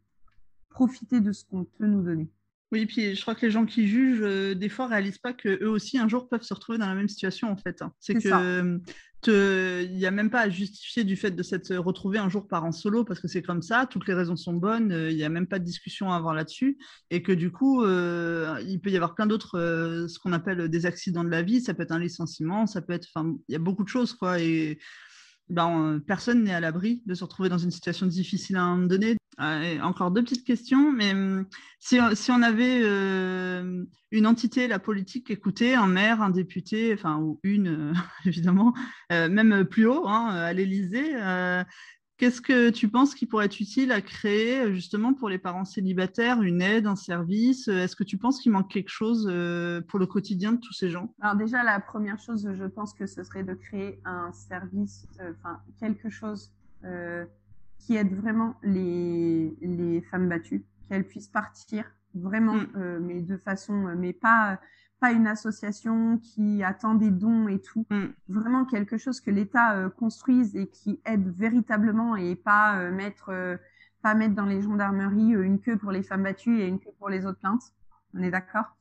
profiter 0.70 1.20
de 1.20 1.32
ce 1.32 1.44
qu'on 1.44 1.64
peut 1.64 1.86
nous 1.86 2.02
donner. 2.02 2.30
Oui, 2.72 2.86
puis 2.86 3.14
je 3.14 3.20
crois 3.20 3.34
que 3.34 3.44
les 3.44 3.52
gens 3.52 3.66
qui 3.66 3.86
jugent, 3.86 4.22
euh, 4.22 4.54
des 4.54 4.70
fois, 4.70 4.86
réalisent 4.86 5.18
pas 5.18 5.34
que 5.34 5.62
eux 5.62 5.68
aussi, 5.68 5.98
un 5.98 6.08
jour, 6.08 6.28
peuvent 6.28 6.42
se 6.42 6.54
retrouver 6.54 6.78
dans 6.78 6.86
la 6.86 6.94
même 6.94 7.08
situation, 7.08 7.50
en 7.50 7.56
fait. 7.56 7.82
C'est 8.00 8.14
que 8.14 8.80
il 9.26 9.96
n'y 9.96 10.06
a 10.06 10.10
même 10.10 10.30
pas 10.30 10.40
à 10.40 10.50
justifier 10.50 11.04
du 11.04 11.16
fait 11.16 11.30
de 11.30 11.42
s'être 11.42 11.74
retrouvé 11.76 12.18
un 12.18 12.28
jour 12.28 12.48
par 12.48 12.64
en 12.64 12.72
solo, 12.72 13.04
parce 13.04 13.20
que 13.20 13.28
c'est 13.28 13.42
comme 13.42 13.62
ça, 13.62 13.86
toutes 13.88 14.08
les 14.08 14.14
raisons 14.14 14.36
sont 14.36 14.54
bonnes, 14.54 14.92
euh, 14.92 15.10
il 15.10 15.16
n'y 15.16 15.24
a 15.24 15.28
même 15.28 15.46
pas 15.46 15.58
de 15.58 15.64
discussion 15.64 16.10
à 16.10 16.16
avoir 16.16 16.34
là-dessus, 16.34 16.78
et 17.10 17.22
que 17.22 17.32
du 17.32 17.52
coup, 17.52 17.84
euh, 17.84 18.60
il 18.66 18.80
peut 18.80 18.90
y 18.90 18.96
avoir 18.96 19.14
plein 19.14 19.26
d'autres, 19.26 19.58
euh, 19.58 20.08
ce 20.08 20.18
qu'on 20.18 20.32
appelle 20.32 20.68
des 20.68 20.86
accidents 20.86 21.24
de 21.24 21.28
la 21.30 21.42
vie, 21.42 21.60
ça 21.60 21.74
peut 21.74 21.84
être 21.84 21.92
un 21.92 22.00
licenciement, 22.00 22.66
ça 22.66 22.82
peut 22.82 22.94
être, 22.94 23.06
enfin, 23.14 23.36
il 23.48 23.52
y 23.52 23.56
a 23.56 23.60
beaucoup 23.60 23.84
de 23.84 23.88
choses, 23.88 24.12
quoi, 24.12 24.40
et 24.40 24.78
ben, 25.48 26.00
personne 26.06 26.44
n'est 26.44 26.54
à 26.54 26.60
l'abri 26.60 27.02
de 27.06 27.14
se 27.14 27.24
retrouver 27.24 27.48
dans 27.48 27.58
une 27.58 27.70
situation 27.70 28.06
difficile 28.06 28.56
à 28.56 28.62
un 28.62 28.76
moment 28.76 28.86
donné. 28.86 29.16
Euh, 29.40 29.80
encore 29.80 30.10
deux 30.10 30.22
petites 30.22 30.44
questions, 30.44 30.92
mais 30.92 31.12
hum, 31.12 31.46
si, 31.78 31.98
on 32.30 32.42
avait 32.42 32.80
euh, 32.82 33.84
une 34.10 34.26
entité, 34.26 34.68
la 34.68 34.78
politique, 34.78 35.30
écoutée, 35.30 35.74
un 35.74 35.86
maire, 35.86 36.20
un 36.20 36.30
député, 36.30 36.92
enfin, 36.92 37.18
ou 37.18 37.40
une, 37.42 37.68
euh, 37.68 37.92
évidemment, 38.26 38.74
euh, 39.10 39.28
même 39.28 39.64
plus 39.64 39.86
haut, 39.86 40.06
hein, 40.06 40.26
à 40.28 40.52
l'Élysée, 40.52 41.12
euh, 41.16 41.64
Qu'est-ce 42.22 42.40
que 42.40 42.70
tu 42.70 42.86
penses 42.86 43.16
qui 43.16 43.26
pourrait 43.26 43.46
être 43.46 43.58
utile 43.58 43.90
à 43.90 44.00
créer 44.00 44.72
justement 44.72 45.12
pour 45.12 45.28
les 45.28 45.38
parents 45.38 45.64
célibataires, 45.64 46.40
une 46.40 46.62
aide, 46.62 46.86
un 46.86 46.94
service? 46.94 47.66
Est-ce 47.66 47.96
que 47.96 48.04
tu 48.04 48.16
penses 48.16 48.38
qu'il 48.38 48.52
manque 48.52 48.70
quelque 48.70 48.90
chose 48.90 49.24
pour 49.88 49.98
le 49.98 50.06
quotidien 50.06 50.52
de 50.52 50.60
tous 50.60 50.72
ces 50.72 50.88
gens? 50.88 51.12
Alors 51.20 51.34
déjà, 51.34 51.64
la 51.64 51.80
première 51.80 52.20
chose, 52.20 52.48
je 52.56 52.64
pense 52.64 52.94
que 52.94 53.06
ce 53.08 53.24
serait 53.24 53.42
de 53.42 53.54
créer 53.54 53.98
un 54.04 54.30
service, 54.30 55.08
enfin 55.18 55.58
quelque 55.80 56.10
chose 56.10 56.52
euh, 56.84 57.24
qui 57.80 57.96
aide 57.96 58.14
vraiment 58.14 58.54
les, 58.62 59.52
les 59.60 60.00
femmes 60.02 60.28
battues, 60.28 60.64
qu'elles 60.88 61.08
puissent 61.08 61.26
partir 61.26 61.86
vraiment, 62.14 62.54
mm. 62.54 62.68
euh, 62.76 63.00
mais 63.02 63.20
de 63.20 63.36
façon, 63.36 63.96
mais 63.96 64.12
pas 64.12 64.60
pas 65.02 65.10
une 65.10 65.26
association 65.26 66.18
qui 66.18 66.62
attend 66.62 66.94
des 66.94 67.10
dons 67.10 67.48
et 67.48 67.58
tout. 67.58 67.84
Mm. 67.90 68.04
Vraiment 68.28 68.64
quelque 68.64 68.96
chose 68.98 69.20
que 69.20 69.32
l'État 69.32 69.74
euh, 69.74 69.90
construise 69.90 70.54
et 70.54 70.68
qui 70.68 71.00
aide 71.04 71.28
véritablement 71.36 72.14
et 72.14 72.36
pas 72.36 72.78
euh, 72.78 72.92
mettre 72.92 73.30
euh, 73.30 73.56
pas 74.00 74.14
mettre 74.14 74.34
dans 74.34 74.46
les 74.46 74.62
gendarmeries 74.62 75.32
une 75.32 75.58
queue 75.58 75.76
pour 75.76 75.90
les 75.90 76.04
femmes 76.04 76.22
battues 76.22 76.60
et 76.60 76.68
une 76.68 76.78
queue 76.78 76.92
pour 76.98 77.08
les 77.08 77.26
autres 77.26 77.40
plaintes. 77.40 77.74
On 78.14 78.22
est 78.22 78.30
d'accord? 78.30 78.76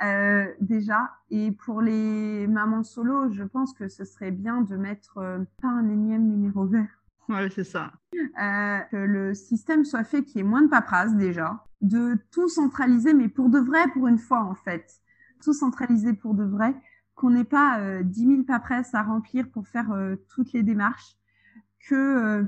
Déjà. 0.60 1.12
Et 1.30 1.52
pour 1.52 1.80
les 1.80 2.46
mamans 2.46 2.82
solo, 2.82 3.30
je 3.30 3.44
pense 3.44 3.72
que 3.72 3.88
ce 3.88 4.04
serait 4.04 4.30
bien 4.30 4.62
de 4.62 4.76
mettre 4.76 5.14
pas 5.60 5.68
un 5.68 5.88
énième 5.88 6.26
numéro 6.28 6.64
vert 6.64 7.01
Ouais, 7.28 7.48
c'est 7.50 7.64
ça. 7.64 7.92
Euh, 8.14 8.78
que 8.90 8.96
le 8.96 9.34
système 9.34 9.84
soit 9.84 10.04
fait, 10.04 10.24
qu'il 10.24 10.38
y 10.38 10.40
ait 10.40 10.46
moins 10.46 10.62
de 10.62 10.68
paperasse 10.68 11.14
déjà, 11.14 11.64
de 11.80 12.16
tout 12.30 12.48
centraliser, 12.48 13.14
mais 13.14 13.28
pour 13.28 13.48
de 13.48 13.58
vrai, 13.58 13.88
pour 13.92 14.08
une 14.08 14.18
fois 14.18 14.42
en 14.42 14.54
fait. 14.54 15.00
Tout 15.42 15.52
centraliser 15.52 16.12
pour 16.12 16.34
de 16.34 16.44
vrai, 16.44 16.74
qu'on 17.14 17.30
n'ait 17.30 17.44
pas 17.44 17.80
euh, 17.80 18.02
10 18.02 18.26
000 18.26 18.42
paperasses 18.44 18.94
à 18.94 19.02
remplir 19.02 19.48
pour 19.50 19.66
faire 19.66 19.92
euh, 19.92 20.16
toutes 20.28 20.52
les 20.52 20.62
démarches, 20.62 21.16
que 21.88 21.94
euh, 21.94 22.44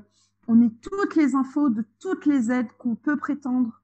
on 0.48 0.60
ait 0.62 0.72
toutes 0.82 1.16
les 1.16 1.34
infos 1.34 1.70
de 1.70 1.84
toutes 2.00 2.26
les 2.26 2.50
aides 2.50 2.70
qu'on 2.78 2.94
peut 2.94 3.16
prétendre 3.16 3.82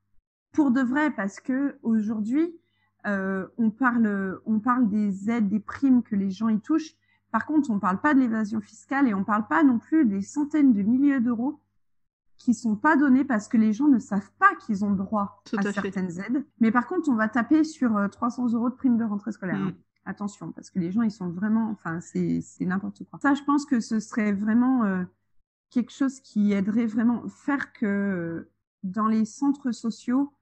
pour 0.52 0.70
de 0.70 0.80
vrai, 0.80 1.10
parce 1.10 1.40
que 1.40 1.78
aujourd'hui, 1.82 2.56
on 3.04 3.70
parle, 3.70 4.40
on 4.44 4.58
parle 4.58 4.88
des 4.90 5.30
aides, 5.30 5.48
des 5.48 5.60
primes 5.60 6.02
que 6.02 6.16
les 6.16 6.30
gens 6.30 6.48
y 6.48 6.60
touchent, 6.60 6.96
par 7.30 7.46
contre, 7.46 7.70
on 7.70 7.76
ne 7.76 7.80
parle 7.80 8.00
pas 8.00 8.14
de 8.14 8.20
l'évasion 8.20 8.60
fiscale 8.60 9.08
et 9.08 9.14
on 9.14 9.20
ne 9.20 9.24
parle 9.24 9.46
pas 9.46 9.62
non 9.62 9.78
plus 9.78 10.04
des 10.04 10.22
centaines 10.22 10.72
de 10.72 10.82
milliers 10.82 11.20
d'euros 11.20 11.60
qui 12.40 12.54
sont 12.54 12.74
pas 12.74 12.96
donnés 12.96 13.24
parce 13.24 13.48
que 13.48 13.56
les 13.56 13.72
gens 13.72 13.86
ne 13.86 13.98
savent 13.98 14.30
pas 14.38 14.54
qu'ils 14.56 14.84
ont 14.84 14.92
droit 14.92 15.42
à, 15.56 15.72
certaines 15.72 16.18
aides. 16.18 16.44
Mais 16.58 16.72
par 16.72 16.86
contre, 16.86 17.08
on 17.10 17.14
va 17.14 17.28
taper 17.28 17.64
sur 17.64 18.08
300 18.10 18.46
euh, 18.46 18.56
euros 18.56 18.70
de 18.70 18.74
prime 18.74 18.96
de 18.96 19.04
rentrée 19.04 19.32
scolaire. 19.32 19.58
Mm. 19.58 19.74
Attention, 20.06 20.50
parce 20.50 20.70
que 20.70 20.78
les 20.78 20.90
gens, 20.90 21.02
ils 21.02 21.10
sont 21.10 21.28
vraiment, 21.28 21.70
enfin, 21.70 22.00
c'est 22.00 22.42
n'importe 22.60 23.04
quoi. 23.04 23.18
Ça, 23.20 23.34
je 23.34 23.42
pense 23.44 23.66
que 23.66 23.80
ce 23.80 24.00
serait 24.00 24.32
vraiment 24.32 24.84
euh, 24.84 25.04
quelque 25.68 25.92
chose 25.92 26.20
qui 26.20 26.52
aiderait 26.52 26.86
vraiment 26.86 27.28
faire 27.28 27.74
que 27.74 27.86
euh, 27.86 28.50
dans 28.82 29.06
les 29.06 29.26
centres 29.26 29.72
sociaux, 29.72 30.32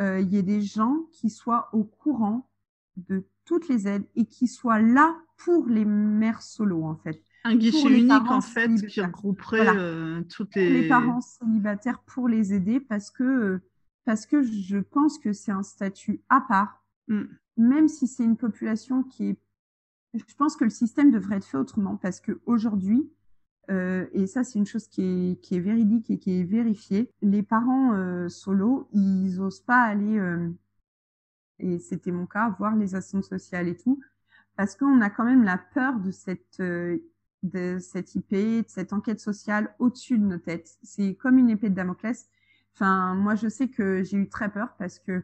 il 0.00 0.26
y 0.26 0.36
ait 0.36 0.42
des 0.42 0.60
gens 0.60 1.06
qui 1.12 1.30
soient 1.30 1.68
au 1.72 1.84
courant 1.84 2.50
de 2.96 3.24
toutes 3.44 3.68
les 3.68 3.86
aides 3.86 4.04
et 4.16 4.26
qui 4.26 4.48
soient 4.48 4.80
là 4.80 5.16
pour 5.36 5.66
les 5.66 5.84
mères 5.84 6.42
solo 6.42 6.84
en 6.84 6.96
fait. 6.96 7.22
Un 7.44 7.56
guichet 7.56 7.88
unique 7.88 8.30
en 8.30 8.40
fait 8.40 8.74
qui 8.86 9.00
regrouperait 9.00 9.76
euh, 9.76 10.22
toutes 10.34 10.54
les... 10.54 10.82
les 10.82 10.88
parents 10.88 11.20
célibataires 11.20 12.00
pour 12.06 12.28
les 12.28 12.54
aider 12.54 12.80
parce 12.80 13.10
que 13.10 13.60
parce 14.04 14.26
que 14.26 14.42
je 14.42 14.78
pense 14.78 15.18
que 15.18 15.32
c'est 15.32 15.52
un 15.52 15.62
statut 15.62 16.22
à 16.28 16.40
part, 16.40 16.84
mm. 17.08 17.22
même 17.56 17.88
si 17.88 18.06
c'est 18.06 18.24
une 18.24 18.36
population 18.36 19.02
qui 19.02 19.30
est. 19.30 19.38
Je 20.14 20.34
pense 20.36 20.56
que 20.56 20.64
le 20.64 20.70
système 20.70 21.10
devrait 21.10 21.36
être 21.36 21.46
fait 21.46 21.56
autrement 21.56 21.96
parce 21.96 22.20
que 22.20 22.40
aujourd'hui, 22.46 23.10
euh, 23.70 24.06
et 24.12 24.28
ça 24.28 24.44
c'est 24.44 24.58
une 24.60 24.66
chose 24.66 24.86
qui 24.86 25.02
est, 25.02 25.40
qui 25.40 25.56
est 25.56 25.60
véridique 25.60 26.08
et 26.10 26.18
qui 26.18 26.38
est 26.38 26.44
vérifiée, 26.44 27.10
les 27.20 27.42
parents 27.42 27.94
euh, 27.94 28.28
solo, 28.28 28.88
ils 28.92 29.40
osent 29.40 29.62
pas 29.62 29.82
aller, 29.82 30.18
euh, 30.18 30.50
et 31.58 31.80
c'était 31.80 32.12
mon 32.12 32.26
cas, 32.26 32.54
voir 32.58 32.76
les 32.76 32.94
assistants 32.94 33.22
sociales 33.22 33.66
et 33.66 33.76
tout, 33.76 34.00
parce 34.56 34.76
qu'on 34.76 35.00
a 35.00 35.10
quand 35.10 35.24
même 35.24 35.42
la 35.42 35.58
peur 35.58 35.98
de 35.98 36.10
cette 36.10 36.60
euh, 36.60 36.98
de 37.42 37.78
cette 37.78 38.14
IP, 38.14 38.30
de 38.32 38.64
cette 38.68 38.92
enquête 38.92 39.20
sociale 39.20 39.74
au-dessus 39.78 40.18
de 40.18 40.24
nos 40.24 40.38
têtes. 40.38 40.78
C'est 40.82 41.14
comme 41.14 41.38
une 41.38 41.50
épée 41.50 41.68
de 41.68 41.74
Damoclès. 41.74 42.28
Enfin, 42.74 43.14
moi, 43.14 43.34
je 43.34 43.48
sais 43.48 43.68
que 43.68 44.02
j'ai 44.02 44.16
eu 44.16 44.28
très 44.28 44.48
peur 44.48 44.74
parce 44.78 44.98
que 44.98 45.22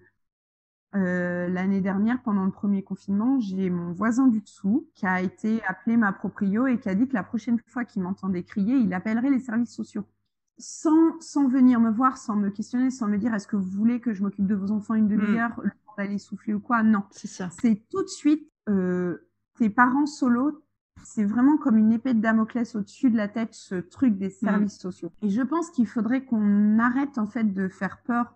euh, 0.96 1.48
l'année 1.48 1.80
dernière, 1.80 2.20
pendant 2.22 2.44
le 2.44 2.50
premier 2.50 2.82
confinement, 2.82 3.40
j'ai 3.40 3.70
mon 3.70 3.92
voisin 3.92 4.26
du 4.26 4.40
dessous 4.40 4.88
qui 4.94 5.06
a 5.06 5.22
été 5.22 5.62
appelé 5.64 5.96
ma 5.96 6.12
proprio 6.12 6.66
et 6.66 6.78
qui 6.78 6.88
a 6.88 6.94
dit 6.94 7.08
que 7.08 7.14
la 7.14 7.22
prochaine 7.22 7.58
fois 7.66 7.84
qu'il 7.84 8.02
m'entendait 8.02 8.42
crier, 8.42 8.74
il 8.74 8.92
appellerait 8.92 9.30
les 9.30 9.40
services 9.40 9.74
sociaux. 9.74 10.04
Sans, 10.58 11.18
sans 11.20 11.48
venir 11.48 11.80
me 11.80 11.90
voir, 11.90 12.18
sans 12.18 12.36
me 12.36 12.50
questionner, 12.50 12.90
sans 12.90 13.08
me 13.08 13.16
dire 13.16 13.32
est-ce 13.34 13.46
que 13.46 13.56
vous 13.56 13.70
voulez 13.70 14.00
que 14.00 14.12
je 14.12 14.22
m'occupe 14.22 14.46
de 14.46 14.54
vos 14.54 14.72
enfants 14.72 14.94
une 14.94 15.06
mm. 15.06 15.16
demi-heure, 15.16 15.60
le 15.62 15.70
temps 15.70 15.94
d'aller 15.96 16.18
souffler 16.18 16.52
ou 16.52 16.60
quoi? 16.60 16.82
Non. 16.82 17.04
C'est 17.12 17.28
ça. 17.28 17.48
C'est 17.50 17.82
tout 17.88 18.02
de 18.02 18.08
suite 18.08 18.49
tes 18.66 19.70
parents 19.70 20.06
solo. 20.06 20.62
C'est 21.02 21.24
vraiment 21.24 21.56
comme 21.56 21.76
une 21.76 21.92
épée 21.92 22.14
de 22.14 22.20
Damoclès 22.20 22.74
au-dessus 22.74 23.10
de 23.10 23.16
la 23.16 23.28
tête, 23.28 23.54
ce 23.54 23.74
truc 23.76 24.18
des 24.18 24.28
mm. 24.28 24.30
services 24.30 24.78
sociaux. 24.78 25.10
Et 25.22 25.30
je 25.30 25.42
pense 25.42 25.70
qu'il 25.70 25.86
faudrait 25.86 26.24
qu'on 26.24 26.78
arrête 26.78 27.18
en 27.18 27.26
fait 27.26 27.44
de 27.44 27.68
faire 27.68 28.02
peur 28.02 28.34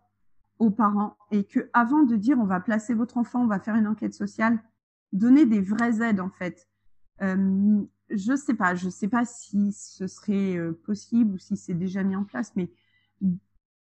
aux 0.58 0.70
parents 0.70 1.16
et 1.30 1.44
que 1.44 1.68
avant 1.72 2.02
de 2.02 2.16
dire 2.16 2.38
on 2.38 2.44
va 2.44 2.60
placer 2.60 2.94
votre 2.94 3.18
enfant, 3.18 3.42
on 3.42 3.46
va 3.46 3.58
faire 3.58 3.74
une 3.74 3.86
enquête 3.86 4.14
sociale, 4.14 4.62
donner 5.12 5.46
des 5.46 5.60
vraies 5.60 6.00
aides 6.00 6.20
en 6.20 6.30
fait. 6.30 6.68
Euh, 7.22 7.82
je 8.10 8.36
sais 8.36 8.54
pas, 8.54 8.74
je 8.74 8.88
sais 8.88 9.08
pas 9.08 9.24
si 9.24 9.72
ce 9.72 10.06
serait 10.06 10.56
euh, 10.56 10.72
possible 10.84 11.34
ou 11.34 11.38
si 11.38 11.56
c'est 11.56 11.74
déjà 11.74 12.02
mis 12.02 12.16
en 12.16 12.24
place, 12.24 12.52
mais 12.56 12.70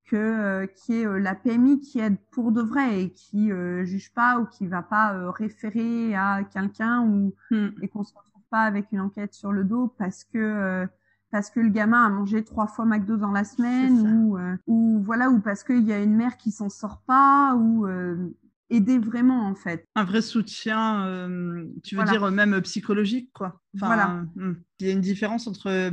que 0.05 0.15
euh, 0.15 0.67
qui 0.67 1.01
est 1.01 1.07
euh, 1.07 1.19
la 1.19 1.35
PMI 1.35 1.79
qui 1.79 1.99
aide 1.99 2.17
pour 2.31 2.51
de 2.51 2.61
vrai 2.61 3.03
et 3.03 3.09
qui 3.11 3.49
juge 3.83 4.13
pas 4.13 4.39
ou 4.39 4.45
qui 4.45 4.67
va 4.67 4.81
pas 4.81 5.31
référer 5.31 6.15
à 6.15 6.43
quelqu'un 6.43 7.01
ou 7.01 7.33
hmm. 7.51 7.69
et 7.81 7.87
qu'on 7.87 8.03
se 8.03 8.13
retrouve 8.13 8.43
pas 8.49 8.63
avec 8.63 8.91
une 8.91 8.99
enquête 8.99 9.33
sur 9.33 9.51
le 9.51 9.63
dos 9.63 9.93
parce 9.97 10.23
que 10.23 10.87
parce 11.33 11.49
que 11.49 11.59
le 11.59 11.69
gamin 11.69 12.05
a 12.05 12.09
mangé 12.09 12.43
trois 12.43 12.67
fois 12.67 12.85
McDo 12.85 13.17
dans 13.17 13.31
la 13.31 13.43
semaine 13.43 14.07
ou 14.07 14.37
euh, 14.37 14.55
ou 14.67 15.01
voilà 15.03 15.31
ou 15.31 15.39
parce 15.39 15.63
qu'il 15.63 15.83
y 15.83 15.91
a 15.91 15.99
une 15.99 16.15
mère 16.15 16.37
qui 16.37 16.51
s'en 16.51 16.69
sort 16.69 17.01
pas 17.07 17.55
ou 17.55 17.87
euh, 17.87 18.31
aider 18.69 18.97
vraiment 18.97 19.47
en 19.47 19.55
fait. 19.55 19.87
Un 19.95 20.03
vrai 20.03 20.21
soutien, 20.21 21.05
euh, 21.07 21.65
tu 21.83 21.95
veux 21.95 22.03
dire 22.05 22.31
même 22.31 22.61
psychologique 22.61 23.29
quoi. 23.33 23.59
voilà. 23.73 24.25
Hmm. 24.35 24.55
Il 24.79 24.87
y 24.87 24.89
a 24.89 24.93
une 24.93 25.01
différence 25.01 25.47
entre 25.47 25.91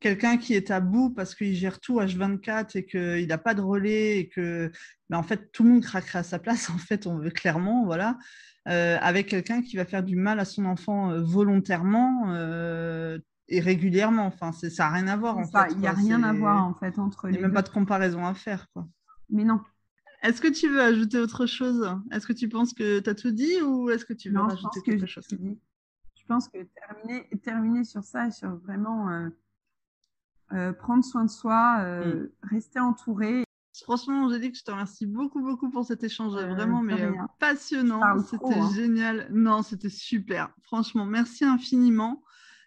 quelqu'un 0.00 0.36
qui 0.36 0.54
est 0.54 0.70
à 0.70 0.80
bout 0.80 1.10
parce 1.10 1.34
qu'il 1.34 1.54
gère 1.54 1.80
tout 1.80 2.00
H24 2.00 2.78
et 2.78 2.86
qu'il 2.86 3.26
n'a 3.26 3.38
pas 3.38 3.54
de 3.54 3.60
relais 3.60 4.18
et 4.18 4.28
que 4.28 4.70
ben, 5.08 5.18
en 5.18 5.22
fait 5.22 5.50
tout 5.52 5.64
le 5.64 5.70
monde 5.70 5.82
craquerait 5.82 6.20
à 6.20 6.22
sa 6.22 6.38
place 6.38 6.70
en 6.74 6.78
fait 6.78 7.06
on 7.06 7.18
veut 7.18 7.30
clairement 7.30 7.84
voilà. 7.84 8.18
avec 8.64 9.28
quelqu'un 9.28 9.62
qui 9.62 9.76
va 9.76 9.84
faire 9.84 10.02
du 10.02 10.16
mal 10.16 10.40
à 10.40 10.44
son 10.44 10.64
enfant 10.66 11.20
volontairement, 11.20 12.34
et 13.50 13.60
régulièrement. 13.60 14.26
Enfin, 14.26 14.52
ça 14.52 14.68
n'a 14.84 14.90
rien 14.90 15.08
à 15.08 15.16
voir. 15.16 15.36
En 15.36 15.44
fait, 15.44 15.72
il 15.72 15.78
n'y 15.78 15.86
a 15.86 15.92
rien 15.92 16.22
à 16.22 16.32
voir 16.32 16.64
en 16.64 16.74
fait 16.74 16.98
entre 16.98 17.26
les. 17.26 17.34
Il 17.34 17.38
n'y 17.38 17.44
a 17.44 17.48
même 17.48 17.54
pas 17.54 17.62
de 17.62 17.68
comparaison 17.68 18.24
à 18.24 18.32
faire. 18.34 18.68
Quoi. 18.72 18.86
Mais 19.28 19.44
non. 19.44 19.60
Est-ce 20.22 20.40
que 20.40 20.48
tu 20.48 20.68
veux 20.68 20.80
ajouter 20.80 21.18
autre 21.18 21.46
chose? 21.46 21.88
Est-ce 22.10 22.26
que 22.26 22.32
tu 22.32 22.48
penses 22.48 22.74
que 22.74 23.00
tu 23.00 23.10
as 23.10 23.14
tout 23.14 23.30
dit 23.30 23.60
ou 23.62 23.90
est-ce 23.90 24.04
que 24.04 24.12
tu 24.12 24.28
veux 24.28 24.36
non, 24.36 24.48
rajouter 24.48 24.80
quelque 24.82 25.06
chose? 25.06 25.26
Je 25.30 26.24
pense 26.26 26.48
que 26.48 26.58
terminer, 26.62 27.28
terminer 27.42 27.84
sur 27.84 28.04
ça, 28.04 28.30
sur 28.30 28.56
vraiment 28.56 29.10
euh, 29.10 29.28
euh, 30.52 30.72
prendre 30.72 31.04
soin 31.04 31.24
de 31.24 31.30
soi, 31.30 31.78
euh, 31.80 32.24
mm. 32.24 32.30
rester 32.42 32.80
entouré. 32.80 33.44
Franchement, 33.82 34.28
j'ai 34.28 34.40
dit 34.40 34.52
que 34.52 34.58
je 34.58 34.64
te 34.64 34.70
remercie 34.70 35.06
beaucoup, 35.06 35.40
beaucoup 35.40 35.70
pour 35.70 35.84
cet 35.84 36.04
échange. 36.04 36.34
Vraiment, 36.34 36.82
mais 36.82 37.12
passionnant. 37.38 38.00
C'était 38.22 38.54
hein. 38.54 38.70
génial. 38.74 39.28
Non, 39.32 39.62
c'était 39.62 39.88
super. 39.88 40.50
Franchement, 40.62 41.06
merci 41.06 41.44
infiniment. 41.44 42.22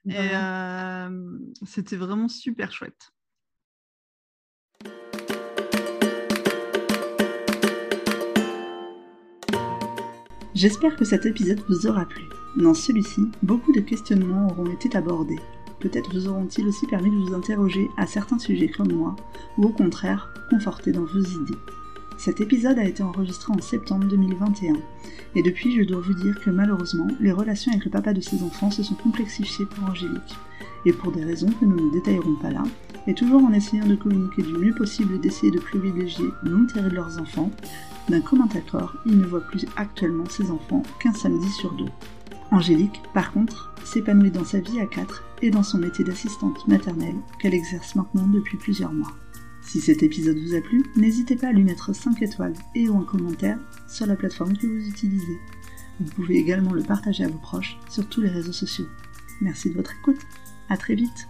Et 0.05 0.15
euh, 0.33 1.39
c'était 1.65 1.95
vraiment 1.95 2.27
super 2.27 2.71
chouette. 2.71 3.12
J'espère 10.55 10.95
que 10.95 11.03
cet 11.03 11.25
épisode 11.25 11.63
vous 11.67 11.87
aura 11.87 12.05
plu. 12.05 12.25
Dans 12.55 12.75
celui-ci, 12.75 13.27
beaucoup 13.41 13.71
de 13.71 13.79
questionnements 13.79 14.51
auront 14.51 14.69
été 14.71 14.95
abordés. 14.95 15.39
Peut-être 15.79 16.13
vous 16.13 16.27
auront-ils 16.27 16.67
aussi 16.67 16.85
permis 16.85 17.09
de 17.09 17.15
vous 17.15 17.33
interroger 17.33 17.89
à 17.97 18.05
certains 18.05 18.37
sujets 18.37 18.69
comme 18.69 18.93
moi, 18.93 19.15
ou 19.57 19.65
au 19.65 19.69
contraire, 19.69 20.31
conforter 20.51 20.91
dans 20.91 21.05
vos 21.05 21.21
idées. 21.21 21.57
Cet 22.19 22.39
épisode 22.39 22.77
a 22.77 22.85
été 22.85 23.01
enregistré 23.01 23.51
en 23.51 23.61
septembre 23.61 24.05
2021, 24.05 24.75
et 25.33 25.41
depuis 25.41 25.75
je 25.75 25.81
dois 25.81 26.01
vous 26.01 26.13
dire 26.13 26.39
que 26.39 26.51
malheureusement, 26.51 27.07
les 27.19 27.31
relations 27.31 27.71
avec 27.71 27.85
le 27.85 27.91
papa 27.91 28.13
de 28.13 28.21
ses 28.21 28.43
enfants 28.43 28.69
se 28.69 28.83
sont 28.83 28.93
complexifiées 28.93 29.65
pour 29.65 29.89
Angélique, 29.89 30.37
et 30.85 30.93
pour 30.93 31.11
des 31.11 31.25
raisons 31.25 31.49
que 31.59 31.65
nous 31.65 31.87
ne 31.87 31.91
détaillerons 31.91 32.35
pas 32.35 32.51
là, 32.51 32.63
et 33.07 33.15
toujours 33.15 33.43
en 33.43 33.53
essayant 33.53 33.87
de 33.87 33.95
communiquer 33.95 34.43
du 34.43 34.53
mieux 34.53 34.75
possible 34.75 35.15
et 35.15 35.19
d'essayer 35.19 35.51
de 35.51 35.59
privilégier 35.59 36.27
l'intérêt 36.43 36.89
de 36.89 36.95
leurs 36.95 37.19
enfants, 37.19 37.49
d'un 38.09 38.21
commun 38.21 38.47
accord, 38.55 38.95
il 39.05 39.17
ne 39.17 39.25
voit 39.25 39.41
plus 39.41 39.65
actuellement 39.75 40.27
ses 40.29 40.51
enfants 40.51 40.83
qu'un 40.99 41.13
samedi 41.13 41.49
sur 41.49 41.71
deux. 41.73 41.89
Angélique, 42.51 43.01
par 43.13 43.31
contre, 43.31 43.73
s'épanouit 43.83 44.31
dans 44.31 44.45
sa 44.45 44.59
vie 44.59 44.79
à 44.79 44.85
quatre 44.85 45.23
et 45.41 45.49
dans 45.49 45.63
son 45.63 45.77
métier 45.77 46.05
d'assistante 46.05 46.67
maternelle 46.67 47.15
qu'elle 47.39 47.53
exerce 47.53 47.95
maintenant 47.95 48.27
depuis 48.27 48.57
plusieurs 48.57 48.93
mois. 48.93 49.13
Si 49.61 49.79
cet 49.79 50.03
épisode 50.03 50.37
vous 50.37 50.55
a 50.55 50.61
plu, 50.61 50.83
n'hésitez 50.95 51.35
pas 51.35 51.47
à 51.47 51.51
lui 51.51 51.63
mettre 51.63 51.95
5 51.95 52.21
étoiles 52.21 52.53
et 52.75 52.89
ou 52.89 52.97
un 52.97 53.05
commentaire 53.05 53.57
sur 53.87 54.05
la 54.05 54.15
plateforme 54.15 54.57
que 54.57 54.67
vous 54.67 54.87
utilisez. 54.87 55.39
Vous 55.99 56.11
pouvez 56.11 56.37
également 56.37 56.73
le 56.73 56.83
partager 56.83 57.23
à 57.23 57.29
vos 57.29 57.37
proches 57.37 57.77
sur 57.89 58.07
tous 58.07 58.21
les 58.21 58.29
réseaux 58.29 58.51
sociaux. 58.51 58.87
Merci 59.41 59.69
de 59.69 59.75
votre 59.75 59.93
écoute. 59.93 60.19
À 60.69 60.77
très 60.77 60.95
vite. 60.95 61.27